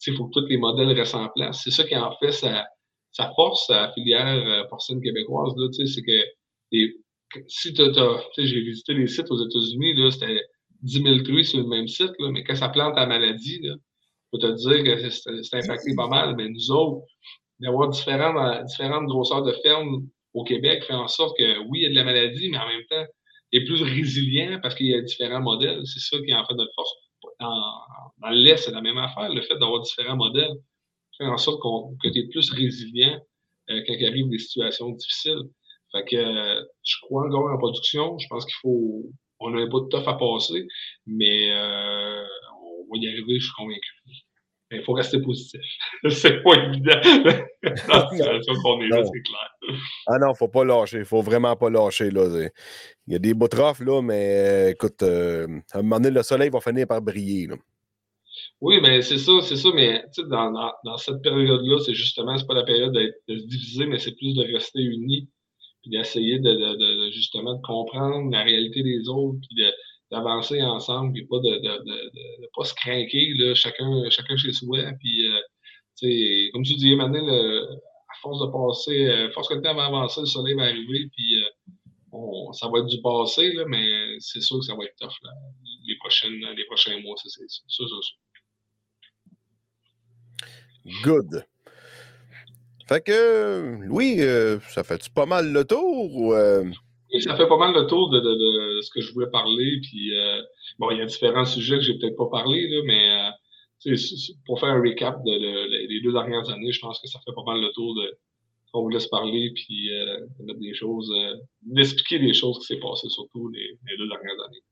il 0.07 0.15
faut 0.15 0.27
que 0.27 0.41
tous 0.41 0.47
les 0.47 0.57
modèles 0.57 0.93
restent 0.93 1.15
en 1.17 1.29
place. 1.29 1.63
C'est 1.65 1.71
ça 1.71 1.85
qui 1.85 1.97
en 1.97 2.13
fait 2.19 2.33
sa, 2.33 2.67
sa 3.13 3.33
force 3.35 3.69
à 3.71 3.87
la 3.87 3.93
filière 3.93 4.27
euh, 4.27 4.65
porcine 4.69 5.03
québécoise. 5.03 5.53
C'est 5.73 6.03
que 6.03 6.25
les, 6.73 6.97
si 7.49 7.73
tu 7.73 7.83
as, 7.83 8.23
j'ai 8.39 8.61
visité 8.61 8.95
les 8.95 9.07
sites 9.07 9.31
aux 9.31 9.45
États-Unis, 9.45 9.95
là, 9.95 10.11
c'était 10.11 10.43
10 10.83 11.03
000 11.03 11.23
truies 11.23 11.45
sur 11.45 11.59
le 11.59 11.67
même 11.67 11.89
site, 11.89 12.13
là, 12.19 12.31
mais 12.31 12.45
quand 12.45 12.55
ça 12.55 12.69
plante 12.69 12.97
la 12.97 13.07
maladie, 13.07 13.61
là, 13.63 13.75
je 13.75 14.39
peux 14.39 14.39
te 14.39 14.53
dire 14.53 14.85
que 14.85 15.11
c'est 15.11 15.57
impacté 15.57 15.95
pas 15.95 16.09
mal, 16.09 16.37
mais 16.37 16.49
nous 16.49 16.71
autres, 16.71 17.07
d'avoir 17.59 17.89
différentes, 17.89 18.67
différentes 18.67 19.07
grosseurs 19.07 19.43
de 19.43 19.53
fermes 19.63 20.07
au 20.35 20.45
Québec 20.45 20.85
fait 20.85 20.95
en 20.95 21.09
sorte 21.09 21.37
que 21.37 21.59
oui, 21.69 21.81
il 21.81 21.83
y 21.83 21.87
a 21.87 21.91
de 21.91 21.95
la 21.95 22.05
maladie, 22.05 22.49
mais 22.51 22.59
en 22.59 22.67
même 22.67 22.85
temps, 22.89 23.05
il 23.53 23.63
est 23.63 23.65
plus 23.65 23.83
résilient 23.83 24.61
parce 24.63 24.75
qu'il 24.75 24.87
y 24.87 24.95
a 24.95 25.01
différents 25.03 25.41
modèles. 25.41 25.83
C'est 25.85 26.01
ça 26.01 26.23
qui 26.23 26.31
est 26.31 26.35
en 26.35 26.45
fait 26.45 26.55
notre 26.55 26.73
force. 26.75 26.91
Dans, 27.41 28.31
l'Est, 28.31 28.59
c'est 28.59 28.71
la 28.71 28.81
même 28.81 28.99
affaire. 28.99 29.29
Le 29.29 29.43
fait 29.43 29.59
d'avoir 29.59 29.81
différents 29.83 30.17
modèles 30.17 30.55
fait 31.19 31.27
en 31.27 31.37
sorte 31.37 31.61
que 31.61 32.09
tu 32.09 32.19
es 32.21 32.29
plus 32.29 32.51
résilient 32.53 33.21
euh, 33.71 33.83
quand 33.87 33.95
il 33.99 34.07
arrive 34.07 34.29
des 34.29 34.39
situations 34.39 34.91
difficiles. 34.91 35.43
Fait 35.93 36.05
que 36.05 36.17
euh, 36.17 36.63
je 36.85 36.97
crois 37.03 37.27
encore 37.27 37.51
en 37.51 37.59
production. 37.59 38.19
Je 38.19 38.27
pense 38.29 38.45
qu'il 38.45 38.55
faut. 38.63 39.11
On 39.41 39.51
n'a 39.51 39.67
pas 39.67 39.81
de 39.81 39.89
tough 39.89 40.07
à 40.07 40.15
passer, 40.15 40.67
mais 41.07 41.51
euh, 41.53 42.25
on 42.63 42.93
va 42.93 42.99
y 43.01 43.09
arriver, 43.09 43.39
je 43.39 43.45
suis 43.45 43.55
convaincu. 43.57 43.91
Il 44.73 44.85
faut 44.85 44.93
rester 44.93 45.21
positif. 45.21 45.61
c'est 46.11 46.43
pas 46.43 46.55
évident. 46.55 47.01
Dans 47.89 47.95
la 47.95 48.09
situation 48.11 48.55
qu'on 48.63 48.81
est 48.83 48.89
là, 48.89 49.03
c'est 49.05 49.23
clair. 49.23 49.81
Ah 50.07 50.19
non, 50.19 50.33
faut 50.35 50.49
pas 50.49 50.65
lâcher. 50.65 50.99
Il 50.99 51.05
faut 51.05 51.23
vraiment 51.23 51.57
pas 51.57 51.71
lâcher. 51.71 52.11
Là. 52.11 52.49
Il 53.07 53.13
y 53.13 53.17
a 53.17 53.19
des 53.19 53.35
beaux 53.35 53.49
trophs, 53.49 53.81
là, 53.81 54.01
mais 54.01 54.71
écoute, 54.71 55.03
à 55.03 55.47
un 55.79 55.83
moment 55.83 55.99
donné, 55.99 56.11
le 56.11 56.23
soleil 56.23 56.51
va 56.51 56.61
finir 56.61 56.87
par 56.87 57.03
briller. 57.03 57.49
Là. 57.49 57.57
Oui, 58.61 58.79
mais 58.81 59.03
c'est 59.03 59.19
ça, 59.19 59.33
c'est 59.43 59.57
ça, 59.57 59.69
mais 59.75 60.05
dans, 60.29 60.53
dans, 60.53 60.73
dans 60.85 60.97
cette 60.99 61.23
période-là, 61.23 61.79
c'est 61.85 61.95
justement, 61.95 62.37
c'est 62.37 62.47
pas 62.47 62.55
la 62.55 62.65
période 62.65 62.93
de 62.93 63.39
se 63.39 63.47
diviser, 63.47 63.87
mais 63.87 63.99
c'est 63.99 64.15
plus 64.15 64.35
de 64.35 64.53
rester 64.53 64.83
unis, 64.83 65.29
puis 65.83 65.91
d'essayer 65.91 66.39
de, 66.39 66.51
de, 66.51 67.07
de, 67.07 67.11
justement 67.11 67.55
de 67.55 67.63
comprendre 67.63 68.31
la 68.31 68.43
réalité 68.43 68.83
des 68.83 69.09
autres, 69.09 69.39
puis 69.41 69.65
d'avancer 70.11 70.63
ensemble, 70.63 71.13
puis 71.13 71.27
pas 71.27 71.39
de, 71.39 71.59
de, 71.59 72.51
pas 72.55 72.65
se 72.65 72.75
craquer, 72.75 73.35
là, 73.35 73.55
chacun, 73.55 74.09
chacun 74.11 74.37
chez 74.37 74.53
soi, 74.53 74.79
puis 74.99 75.27
euh, 75.29 76.51
comme 76.53 76.63
tu 76.63 76.75
dis, 76.75 76.95
maintenant, 76.95 77.27
à 77.29 78.15
force 78.23 78.41
de 78.41 78.47
passer, 78.51 79.09
à 79.09 79.13
euh, 79.13 79.31
force 79.33 79.49
que 79.49 79.55
le 79.55 79.63
temps 79.63 79.75
va 79.75 79.87
avancer, 79.87 80.21
le 80.21 80.27
soleil 80.27 80.55
va 80.55 80.65
arriver, 80.65 81.09
puis 81.15 81.43
euh, 81.43 82.53
ça 82.53 82.69
va 82.69 82.81
être 82.81 82.87
du 82.87 83.01
passé, 83.01 83.53
là, 83.53 83.65
mais 83.67 84.17
c'est 84.19 84.41
sûr 84.41 84.59
que 84.59 84.65
ça 84.65 84.75
va 84.75 84.85
être 84.85 84.97
tough 85.01 85.15
là, 85.23 85.31
les, 85.87 85.97
prochaines, 85.99 86.41
les 86.57 86.65
prochains 86.65 87.01
mois, 87.01 87.15
c'est 87.23 87.29
ça, 87.29 87.45
ça, 87.69 87.85
ça. 87.87 87.97
Good. 91.05 91.45
Fait 92.91 93.05
que, 93.05 93.85
Louis, 93.85 94.17
euh, 94.19 94.59
ça 94.69 94.83
fait-tu 94.83 95.11
pas 95.11 95.25
mal 95.25 95.53
le 95.53 95.65
tour? 95.65 96.13
Ou, 96.13 96.35
euh? 96.35 96.65
Oui, 97.15 97.23
ça 97.23 97.37
fait 97.37 97.47
pas 97.47 97.57
mal 97.57 97.73
le 97.73 97.87
tour 97.87 98.11
de, 98.11 98.81
ce 98.83 98.91
que 98.91 99.01
je 99.01 99.13
voulais 99.13 99.31
parler. 99.31 99.79
Puis, 99.81 100.19
euh, 100.19 100.43
bon, 100.77 100.91
il 100.91 100.99
y 100.99 101.01
a 101.01 101.07
différents 101.07 101.45
sujets 101.45 101.77
que 101.77 101.83
j'ai 101.83 101.97
peut-être 101.99 102.17
pas 102.17 102.29
parlé, 102.29 102.69
là, 102.69 102.83
mais 102.85 103.97
pour 104.45 104.59
faire 104.59 104.71
un 104.71 104.83
recap 104.83 105.23
de, 105.23 105.87
des 105.87 106.01
deux 106.01 106.13
dernières 106.13 106.51
années, 106.51 106.73
je 106.73 106.81
pense 106.81 106.99
que 106.99 107.07
ça 107.07 107.21
fait 107.25 107.33
pas 107.33 107.45
mal 107.45 107.61
le 107.61 107.71
tour 107.75 107.95
de 107.95 108.19
qu'on 108.73 108.83
vous 108.83 108.89
laisse 108.89 109.07
parler, 109.07 109.53
puis 109.55 109.89
des 110.41 110.75
choses, 110.75 111.13
d'expliquer 111.63 112.19
des 112.19 112.35
choses 112.35 112.59
qui 112.59 112.75
s'est 112.75 112.81
passées 112.81 113.09
surtout 113.09 113.49
les 113.51 113.97
deux 113.99 114.09
dernières 114.09 114.41
années. 114.49 114.63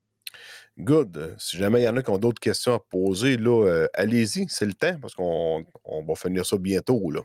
Good. 0.79 1.35
Si 1.39 1.57
jamais 1.57 1.81
il 1.81 1.85
y 1.85 1.89
en 1.89 1.97
a 1.97 2.03
qui 2.05 2.11
ont 2.11 2.19
d'autres 2.19 2.39
questions 2.39 2.75
à 2.75 2.79
poser, 2.79 3.37
là, 3.37 3.67
euh, 3.67 3.87
allez-y, 3.95 4.47
c'est 4.49 4.65
le 4.65 4.75
temps, 4.75 4.97
parce 5.01 5.13
qu'on 5.13 5.65
on 5.85 6.05
va 6.05 6.15
finir 6.15 6.47
ça 6.47 6.57
bientôt. 6.57 7.11
Là. 7.11 7.23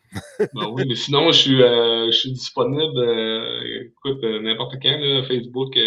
ben 0.55 0.69
oui, 0.71 0.85
mais 0.88 0.95
sinon, 0.95 1.31
je 1.31 1.39
suis, 1.39 1.61
euh, 1.61 2.09
disponible, 2.25 2.97
euh, 2.97 3.89
écoute, 3.91 4.23
n'importe 4.23 4.73
quand, 4.81 5.23
Facebook, 5.27 5.77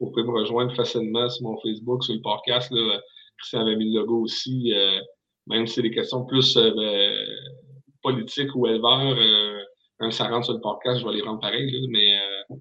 vous 0.00 0.10
pouvez 0.10 0.24
me 0.24 0.32
rejoindre 0.32 0.74
facilement 0.74 1.28
sur 1.28 1.44
mon 1.44 1.60
Facebook, 1.60 2.02
sur 2.02 2.14
le 2.14 2.22
podcast. 2.22 2.74
Christian 3.38 3.60
avait 3.60 3.76
mis 3.76 3.92
le 3.92 4.00
logo 4.00 4.22
aussi. 4.22 4.72
même 5.46 5.68
si 5.68 5.74
c'est 5.74 5.82
des 5.82 5.92
questions 5.92 6.24
plus 6.24 6.56
ben, 6.56 7.14
politiques 8.02 8.54
ou 8.56 8.66
éleveurs, 8.66 9.16
quand 10.00 10.10
ça 10.10 10.26
rentre 10.26 10.46
sur 10.46 10.54
le 10.54 10.60
podcast, 10.60 11.00
je 11.00 11.06
vais 11.06 11.12
les 11.12 11.22
rendre 11.22 11.40
pareil, 11.40 11.70
là, 11.70 11.78
mais 11.88 12.56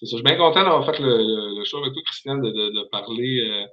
c'est 0.00 0.06
ça. 0.06 0.16
Je 0.16 0.16
suis 0.16 0.22
bien 0.24 0.36
content 0.36 0.62
d'avoir 0.62 0.86
fait 0.86 0.98
le, 0.98 1.18
le, 1.18 1.76
avec 1.76 1.92
toi, 1.92 2.02
Christian, 2.06 2.38
de, 2.38 2.50
de, 2.50 2.70
de 2.70 2.88
parler 2.90 3.40
euh, 3.50 3.66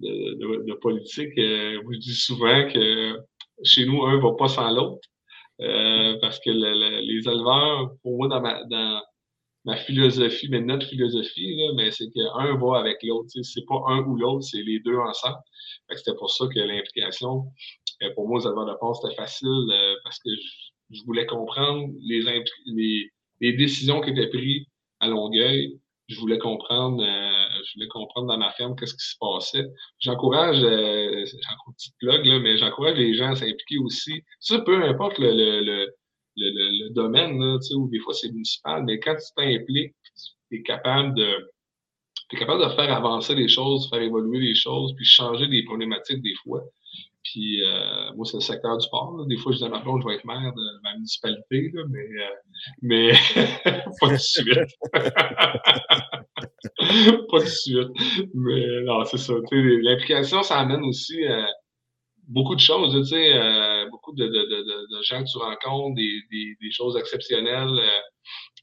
de, 0.00 0.64
de, 0.66 0.74
politique. 0.74 1.36
Euh, 1.38 1.80
vous 1.84 1.96
dis 1.96 2.14
souvent 2.14 2.68
que 2.70 3.18
chez 3.64 3.86
nous, 3.86 4.04
un 4.04 4.16
ne 4.16 4.22
va 4.22 4.32
pas 4.38 4.48
sans 4.48 4.70
l'autre. 4.70 5.08
Euh, 5.60 6.18
parce 6.20 6.38
que 6.40 6.50
les 6.50 7.28
éleveurs, 7.28 7.92
pour 8.02 8.16
moi, 8.16 8.28
dans 8.28 8.40
ma, 8.40 8.64
dans 8.64 9.02
ma 9.64 9.76
philosophie, 9.76 10.48
mais 10.50 10.60
notre 10.60 10.86
philosophie, 10.86 11.56
là, 11.56 11.72
mais 11.76 11.90
c'est 11.90 12.10
qu'un 12.10 12.56
va 12.56 12.78
avec 12.78 12.98
l'autre. 13.02 13.28
C'est 13.42 13.66
pas 13.66 13.82
un 13.88 14.00
ou 14.04 14.16
l'autre, 14.16 14.42
c'est 14.42 14.62
les 14.62 14.80
deux 14.80 14.96
ensemble. 14.96 15.38
C'était 15.94 16.14
pour 16.16 16.30
ça 16.30 16.46
que 16.46 16.60
l'implication, 16.60 17.44
pour 18.14 18.28
moi, 18.28 18.38
aux 18.38 18.46
éleveurs 18.46 18.66
de 18.66 18.74
porc, 18.78 18.96
c'était 18.96 19.14
facile 19.14 19.48
parce 20.04 20.18
que 20.18 20.30
je, 20.30 20.96
je, 20.96 21.04
voulais 21.04 21.26
comprendre 21.26 21.88
les, 22.00 22.22
les, 22.66 23.10
les 23.40 23.52
décisions 23.52 24.00
qui 24.00 24.10
étaient 24.10 24.28
prises 24.28 24.66
à 25.00 25.08
Longueuil. 25.08 25.78
Je 26.08 26.18
voulais 26.18 26.38
comprendre, 26.38 27.02
euh, 27.02 27.62
je 27.64 27.74
voulais 27.74 27.88
comprendre 27.88 28.26
dans 28.28 28.38
ma 28.38 28.50
ferme 28.52 28.74
qu'est-ce 28.74 28.94
qui 28.94 29.06
se 29.06 29.16
passait. 29.20 29.64
J'encourage, 30.00 30.60
euh, 30.62 31.24
petit 31.76 31.92
plug, 32.00 32.26
là, 32.26 32.40
mais 32.40 32.58
j'encourage 32.58 32.96
les 32.96 33.14
gens 33.14 33.30
à 33.30 33.36
s'impliquer 33.36 33.78
aussi. 33.78 34.22
Ça, 34.40 34.58
peu 34.58 34.82
importe 34.82 35.18
le, 35.18 35.30
le, 35.30 35.60
le, 35.60 35.86
le, 36.36 36.84
le 36.84 36.90
domaine, 36.90 37.38
là, 37.38 37.58
ou 37.76 37.88
des 37.88 38.00
fois 38.00 38.12
c'est 38.12 38.30
municipal, 38.32 38.82
mais 38.84 38.98
quand 38.98 39.14
tu 39.14 39.32
t'impliques, 39.36 39.94
tu 40.50 40.58
es 40.58 40.62
capable 40.62 41.14
de 41.14 41.50
tu 42.28 42.36
es 42.36 42.38
capable 42.38 42.62
de 42.64 42.74
faire 42.74 42.92
avancer 42.92 43.34
les 43.34 43.48
choses, 43.48 43.88
faire 43.90 44.02
évoluer 44.02 44.40
les 44.40 44.54
choses, 44.54 44.94
puis 44.96 45.04
changer 45.04 45.46
des 45.48 45.64
problématiques 45.64 46.22
des 46.22 46.34
fois. 46.42 46.62
Puis 47.22 47.62
euh, 47.62 48.12
moi, 48.16 48.24
c'est 48.24 48.38
le 48.38 48.42
secteur 48.42 48.78
du 48.78 48.88
port. 48.90 49.26
Des 49.26 49.36
fois, 49.36 49.52
je 49.52 49.58
dis 49.58 49.64
à 49.64 49.68
ma 49.68 49.82
je 49.82 50.06
vais 50.06 50.14
être 50.14 50.24
maire 50.24 50.54
de 50.54 50.82
ma 50.82 50.94
municipalité, 50.94 51.70
là, 51.74 51.82
mais, 51.90 52.00
euh, 52.00 52.34
mais 52.82 53.12
pas 54.00 54.10
de 54.10 54.16
suite. 54.16 54.48
pas 57.30 57.40
de 57.40 57.46
suite. 57.46 57.88
Mais 58.34 58.82
non, 58.84 59.04
c'est 59.04 59.18
ça. 59.18 59.34
L'implication, 59.52 60.42
ça 60.42 60.58
amène 60.58 60.82
aussi 60.84 61.26
euh, 61.26 61.44
beaucoup 62.28 62.54
de 62.54 62.60
choses. 62.60 62.94
Tu 62.94 63.04
sais, 63.14 63.34
euh, 63.34 63.86
beaucoup 63.90 64.14
de, 64.14 64.26
de, 64.26 64.30
de, 64.30 64.96
de, 64.96 65.02
gens 65.02 65.22
que 65.22 65.30
tu 65.30 65.36
rencontres, 65.38 65.96
des, 65.96 66.22
des, 66.30 66.56
des 66.60 66.70
choses 66.70 66.96
exceptionnelles, 66.96 67.68
euh, 67.68 68.00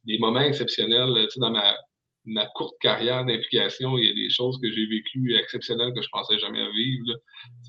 des 0.06 0.18
moments 0.18 0.42
exceptionnels. 0.42 1.14
Tu 1.16 1.30
sais, 1.30 1.40
dans 1.40 1.52
ma 1.52 1.76
ma 2.28 2.46
courte 2.48 2.76
carrière 2.82 3.26
d'implication, 3.26 3.98
il 3.98 4.06
y 4.06 4.12
a 4.12 4.14
des 4.14 4.30
choses 4.30 4.60
que 4.62 4.70
j'ai 4.70 4.86
vécues 4.86 5.36
exceptionnelles 5.38 5.94
que 5.96 6.02
je 6.02 6.10
pensais 6.12 6.38
jamais 6.40 6.70
vivre. 6.72 7.06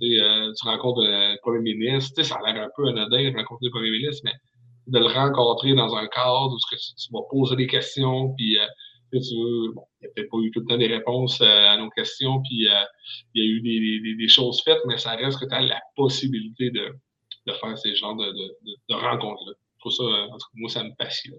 Tu, 0.00 0.20
euh, 0.20 0.52
tu 0.52 0.68
rencontres 0.68 1.02
le 1.02 1.40
premier 1.42 1.74
ministre, 1.74 2.22
ça 2.22 2.36
a 2.44 2.52
l'air 2.52 2.64
un 2.64 2.68
peu 2.76 2.88
anodin 2.88 3.30
de 3.30 3.36
rencontrer 3.36 3.66
le 3.66 3.70
premier 3.70 3.90
ministre, 3.90 4.22
mais 4.24 4.34
de 4.88 4.98
le 4.98 5.06
rencontrer 5.06 5.74
dans 5.74 5.94
un 5.94 6.06
cadre 6.08 6.52
où 6.52 6.58
tu, 6.58 6.76
tu 6.76 7.12
vas 7.12 7.20
poser 7.30 7.54
des 7.54 7.68
questions, 7.68 8.34
puis 8.36 8.58
euh, 8.58 8.66
tu 9.12 9.18
bon, 9.74 9.84
il 10.00 10.04
n'y 10.04 10.06
a 10.06 10.10
peut-être 10.14 10.30
pas 10.30 10.38
eu 10.38 10.50
tout 10.50 10.60
le 10.60 10.66
temps 10.66 10.78
des 10.78 10.88
réponses 10.88 11.40
euh, 11.40 11.66
à 11.68 11.76
nos 11.76 11.88
questions, 11.90 12.42
puis 12.42 12.66
il 13.34 13.42
y 13.42 13.42
a 13.42 13.44
eu 13.44 13.60
des, 13.60 14.00
des, 14.00 14.16
des, 14.16 14.28
choses 14.28 14.60
faites, 14.64 14.84
mais 14.86 14.98
ça 14.98 15.12
reste 15.12 15.38
que 15.38 15.46
tu 15.46 15.54
as 15.54 15.60
la 15.60 15.80
possibilité 15.94 16.70
de, 16.70 16.94
de 17.46 17.52
faire 17.52 17.78
ces 17.78 17.94
genres 17.94 18.16
de, 18.16 18.26
de, 18.26 18.76
de 18.88 18.94
rencontres-là. 18.94 19.52
Pour 19.80 19.92
ça, 19.92 20.02
en 20.02 20.32
tout 20.32 20.38
cas, 20.38 20.54
moi, 20.54 20.68
ça 20.68 20.82
me 20.82 20.90
passionne. 20.98 21.38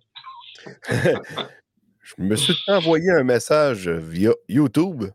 Je 2.01 2.15
me 2.17 2.35
suis 2.35 2.55
envoyé 2.67 3.11
un 3.11 3.23
message 3.23 3.89
via 3.89 4.33
YouTube. 4.47 5.05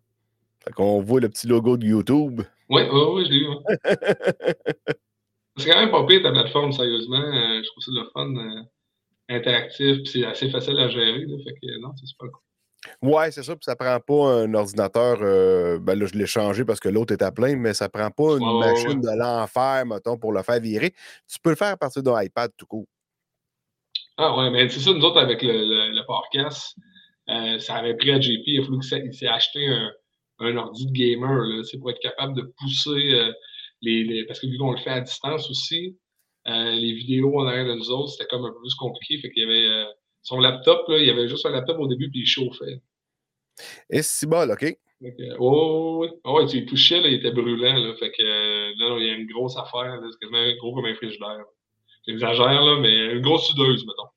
Fait 0.65 0.73
qu'on 0.73 1.01
voit 1.01 1.20
le 1.20 1.28
petit 1.28 1.47
logo 1.47 1.77
de 1.77 1.86
YouTube. 1.86 2.43
Oui, 2.70 2.82
oui, 2.90 3.01
oui, 3.12 3.27
je 3.27 3.31
l'ai 3.31 3.40
vu. 3.40 3.47
c'est 5.56 5.70
quand 5.70 5.81
même 5.81 5.90
pas 5.90 6.06
pire 6.06 6.23
ta 6.23 6.31
plateforme, 6.31 6.73
sérieusement. 6.73 7.16
Euh, 7.16 7.61
je 7.62 7.69
trouve 7.69 7.82
ça 7.82 7.90
le 7.93 8.09
fun, 8.12 8.35
euh, 8.35 8.62
interactif, 9.28 9.98
puis 9.98 10.06
c'est 10.06 10.24
assez 10.24 10.48
facile 10.51 10.78
à 10.78 10.89
gérer. 10.89 11.27
Là, 11.27 11.36
fait 11.44 11.52
que 11.52 11.78
non, 11.81 11.90
c'est 11.97 12.06
super 12.06 12.31
cool. 12.31 12.40
Ouais, 13.02 13.31
c'est 13.31 13.43
ça, 13.43 13.55
puis 13.55 13.65
ça 13.65 13.77
prend 13.77 13.98
pas 14.01 14.43
un 14.43 14.55
ordinateur. 14.55 15.19
Euh, 15.23 15.78
ben 15.78 15.98
là, 15.98 16.06
je 16.06 16.15
l'ai 16.15 16.27
changé 16.27 16.65
parce 16.65 16.81
que 16.81 16.89
l'autre 16.89 17.12
est 17.12 17.23
à 17.23 17.32
plein, 17.32 17.56
mais 17.56 17.74
ça 17.74 17.89
prend 17.89 18.11
pas 18.11 18.36
une 18.36 18.47
ouais, 18.47 18.73
machine 18.73 19.01
de 19.01 19.19
l'enfer, 19.19 19.85
mettons, 19.86 20.19
pour 20.19 20.32
le 20.32 20.43
faire 20.43 20.61
virer. 20.61 20.94
Tu 21.31 21.39
peux 21.43 21.51
le 21.51 21.56
faire 21.56 21.73
à 21.73 21.77
partir 21.77 22.02
d'un 22.02 22.20
iPad 22.23 22.51
tout 22.56 22.66
court. 22.66 22.86
Ah 24.16 24.36
ouais, 24.36 24.51
mais 24.51 24.69
c'est 24.69 24.81
ça, 24.81 24.93
nous 24.93 25.02
autres, 25.02 25.19
avec 25.19 25.43
le 25.43 25.94
podcast, 26.06 26.76
euh, 27.28 27.59
ça 27.59 27.76
avait 27.76 27.97
pris 27.97 28.10
à 28.10 28.20
JP, 28.20 28.43
il 28.47 28.60
a 28.60 28.64
fallu 28.64 28.81
qu'il 28.81 29.14
s'est 29.14 29.26
acheté 29.26 29.66
un, 29.66 29.90
un 30.40 30.56
ordi 30.56 30.86
de 30.86 30.93
gamer, 30.93 31.44
là, 31.44 31.62
pour 31.78 31.90
être 31.90 32.01
capable 32.01 32.36
de 32.36 32.43
pousser 32.59 32.90
euh, 32.90 33.32
les, 33.82 34.05
les, 34.05 34.24
Parce 34.26 34.40
que 34.40 34.47
vu 34.47 34.59
qu'on 34.59 34.72
le 34.72 34.78
fait 34.78 34.90
à 34.90 35.01
distance 35.01 35.51
aussi, 35.51 35.97
euh, 36.47 36.72
les 36.72 36.93
vidéos 36.93 37.39
en 37.39 37.47
arrière 37.47 37.66
de 37.66 37.74
nous 37.74 37.90
autres, 37.90 38.10
c'était 38.10 38.26
comme 38.26 38.44
un 38.44 38.51
peu 38.51 38.60
plus 38.60 38.74
compliqué. 38.74 39.18
Fait 39.18 39.31
qu'il 39.31 39.43
y 39.43 39.47
avait 39.47 39.86
son 40.22 40.39
laptop, 40.39 40.89
là, 40.89 40.98
il 40.98 41.06
y 41.06 41.10
avait 41.10 41.28
juste 41.28 41.47
un 41.47 41.51
laptop 41.51 41.78
au 41.78 41.86
début, 41.86 42.10
puis 42.10 42.20
il 42.20 42.26
chauffait. 42.26 42.81
Et 43.90 44.02
c'est 44.02 44.26
bon, 44.26 44.51
OK? 44.51 44.60
Fait 44.60 45.14
que, 45.14 45.36
oh, 45.39 45.98
oui, 46.01 46.09
oh, 46.24 46.39
ouais, 46.39 46.47
tu 46.47 46.64
touchais, 46.66 47.01
là, 47.01 47.09
il 47.09 47.14
était 47.14 47.31
brûlant. 47.31 47.76
Là, 47.76 47.94
fait 47.97 48.10
que 48.10 48.22
là, 48.22 48.97
il 48.98 49.06
y 49.06 49.10
a 49.10 49.14
une 49.14 49.26
grosse 49.26 49.56
affaire. 49.56 50.01
C'est 50.10 50.18
quasiment 50.18 50.56
gros 50.59 50.74
comme 50.74 50.86
un 50.86 50.94
frigidaire. 50.94 51.44
J'exagère, 52.06 52.62
là, 52.62 52.78
mais 52.81 53.12
une 53.12 53.20
grosse 53.20 53.48
sudeuse, 53.48 53.85
mettons. 53.86 54.09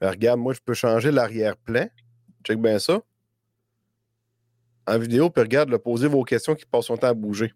Ben, 0.00 0.10
regarde, 0.10 0.40
moi, 0.40 0.52
je 0.54 0.60
peux 0.64 0.74
changer 0.74 1.10
l'arrière-plan. 1.10 1.88
Check 2.44 2.58
bien 2.60 2.78
ça. 2.78 3.00
en 4.86 4.98
vidéo, 4.98 5.30
puis 5.30 5.42
regarde, 5.42 5.70
le 5.70 5.78
poser 5.78 6.08
vos 6.08 6.24
questions 6.24 6.54
qui 6.54 6.66
passent 6.66 6.86
son 6.86 6.96
temps 6.96 7.08
à 7.08 7.14
bouger. 7.14 7.52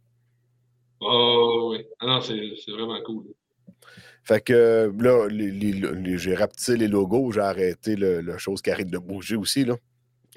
Oh, 1.01 1.71
oui. 1.73 1.85
Ah 2.01 2.07
non, 2.07 2.21
c'est 2.21 2.73
vraiment 2.73 3.01
cool. 3.05 3.25
Fait 4.25 4.41
que 4.43 4.93
là, 4.99 5.29
j'ai 6.19 6.35
rapetissé 6.35 6.77
les 6.77 6.89
logos, 6.89 7.33
j'ai 7.33 7.41
arrêté 7.41 7.97
le, 7.97 8.21
la 8.21 8.37
chose 8.37 8.61
qui 8.61 8.71
arrête 8.71 8.91
de 8.91 8.99
bouger 8.99 9.37
aussi. 9.37 9.65
Là. 9.65 9.77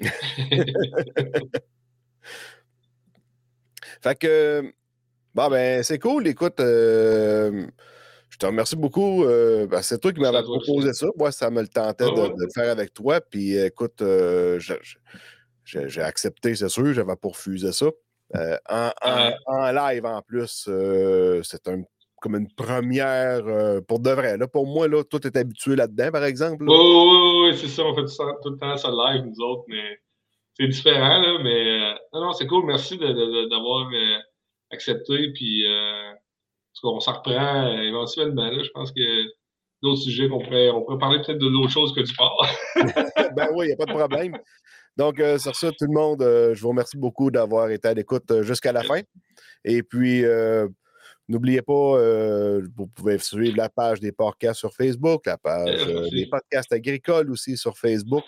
fait 4.00 4.18
que, 4.18 4.72
bon, 5.34 5.50
ben, 5.50 5.82
c'est 5.82 5.98
cool. 5.98 6.26
Écoute, 6.26 6.60
euh, 6.60 7.66
je 8.32 8.38
te 8.38 8.46
remercie 8.46 8.76
beaucoup. 8.76 9.24
Euh, 9.24 9.66
ben, 9.66 9.82
c'est 9.82 10.00
toi 10.00 10.12
qui 10.12 10.20
m'avais 10.20 10.42
proposé 10.42 10.92
ça. 10.92 11.06
Moi, 11.16 11.30
ça 11.30 11.50
me 11.50 11.60
le 11.60 11.68
tentait 11.68 12.06
ah 12.08 12.10
de, 12.10 12.32
le 12.36 12.48
faire 12.54 12.70
avec 12.70 12.92
toi. 12.92 13.20
Puis, 13.20 13.56
écoute, 13.56 14.02
euh, 14.02 14.58
j'ai 15.64 16.02
accepté, 16.02 16.54
c'est 16.54 16.68
sûr. 16.68 16.92
J'avais 16.92 17.16
pas 17.16 17.28
refusé 17.28 17.72
ça. 17.72 17.86
En, 18.70 18.90
en, 19.46 19.70
live, 19.70 20.06
en 20.06 20.22
plus, 20.22 20.68
c'est 21.42 21.68
un 21.68 21.82
comme 22.22 22.36
une 22.36 22.50
première 22.54 23.46
euh, 23.46 23.80
pour 23.82 23.98
de 23.98 24.10
vrai. 24.10 24.38
Là, 24.38 24.46
pour 24.46 24.66
moi, 24.66 24.88
là, 24.88 25.02
tout 25.02 25.26
est 25.26 25.36
habitué 25.36 25.74
là-dedans, 25.74 26.10
par 26.12 26.24
exemple. 26.24 26.64
Oui, 26.66 26.76
oui, 26.78 27.50
oui, 27.50 27.58
c'est 27.58 27.68
ça. 27.68 27.82
On 27.82 27.94
fait 27.94 28.06
tout, 28.42 28.50
le 28.50 28.56
temps 28.56 28.76
ça 28.76 28.90
live, 28.90 29.24
nous 29.24 29.44
autres, 29.44 29.64
mais 29.66 29.98
c'est 30.54 30.68
différent. 30.68 31.18
Là, 31.18 31.38
mais 31.42 31.80
euh, 31.80 31.94
non, 32.14 32.26
non, 32.26 32.32
c'est 32.32 32.46
cool. 32.46 32.64
Merci 32.64 32.96
d'avoir 32.96 33.88
euh, 33.92 34.18
accepté. 34.70 35.32
Puis, 35.32 35.66
on 36.82 37.00
s'en 37.00 37.12
reprend 37.14 37.66
éventuellement. 37.78 38.50
Là, 38.50 38.62
je 38.62 38.70
pense 38.70 38.92
que 38.92 39.00
d'autres 39.82 40.02
sujets 40.02 40.28
qu'on 40.28 40.40
pourrait, 40.40 40.70
on 40.70 40.82
pourrait 40.82 40.98
parler 40.98 41.18
peut-être 41.18 41.38
de 41.38 41.48
d'autres 41.48 41.70
choses 41.70 41.94
que 41.94 42.00
du 42.00 42.06
sport. 42.06 42.46
ben 42.76 43.48
oui, 43.54 43.66
il 43.66 43.68
n'y 43.68 43.72
a 43.72 43.76
pas 43.76 43.86
de 43.86 43.92
problème. 43.92 44.38
Donc, 44.96 45.16
sur 45.38 45.56
ça, 45.56 45.70
tout 45.70 45.86
le 45.86 45.94
monde, 45.94 46.20
je 46.20 46.60
vous 46.60 46.68
remercie 46.68 46.98
beaucoup 46.98 47.30
d'avoir 47.30 47.70
été 47.70 47.88
à 47.88 47.94
l'écoute 47.94 48.42
jusqu'à 48.42 48.72
la 48.72 48.82
fin. 48.82 49.00
Et 49.64 49.82
puis, 49.82 50.24
N'oubliez 51.28 51.62
pas, 51.62 51.72
euh, 51.72 52.60
vous 52.76 52.88
pouvez 52.88 53.18
suivre 53.18 53.56
la 53.56 53.68
page 53.68 54.00
des 54.00 54.12
podcasts 54.12 54.58
sur 54.58 54.74
Facebook, 54.74 55.24
la 55.26 55.38
page 55.38 55.86
euh, 55.88 56.08
des 56.10 56.26
podcasts 56.26 56.72
agricoles 56.72 57.30
aussi 57.30 57.56
sur 57.56 57.78
Facebook. 57.78 58.24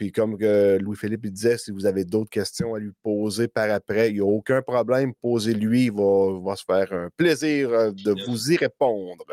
Puis 0.00 0.12
comme 0.12 0.38
Louis-Philippe 0.38 1.26
disait, 1.26 1.58
si 1.58 1.70
vous 1.70 1.84
avez 1.84 2.06
d'autres 2.06 2.30
questions 2.30 2.74
à 2.74 2.78
lui 2.78 2.90
poser 3.02 3.48
par 3.48 3.70
après, 3.70 4.08
il 4.08 4.14
n'y 4.14 4.20
a 4.20 4.24
aucun 4.24 4.62
problème. 4.62 5.12
Posez-lui, 5.12 5.84
il 5.84 5.92
va, 5.92 6.56
se 6.56 6.64
faire 6.64 6.90
un 6.90 7.10
plaisir 7.18 7.68
euh, 7.68 7.90
de 7.90 8.12
vous 8.26 8.50
y 8.50 8.56
répondre. 8.56 9.26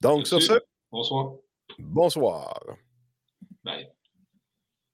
Donc, 0.00 0.26
sur 0.26 0.42
ce. 0.42 0.54
Bonsoir. 0.90 1.34
Bonsoir. 1.78 2.64
Bye. 3.62 3.92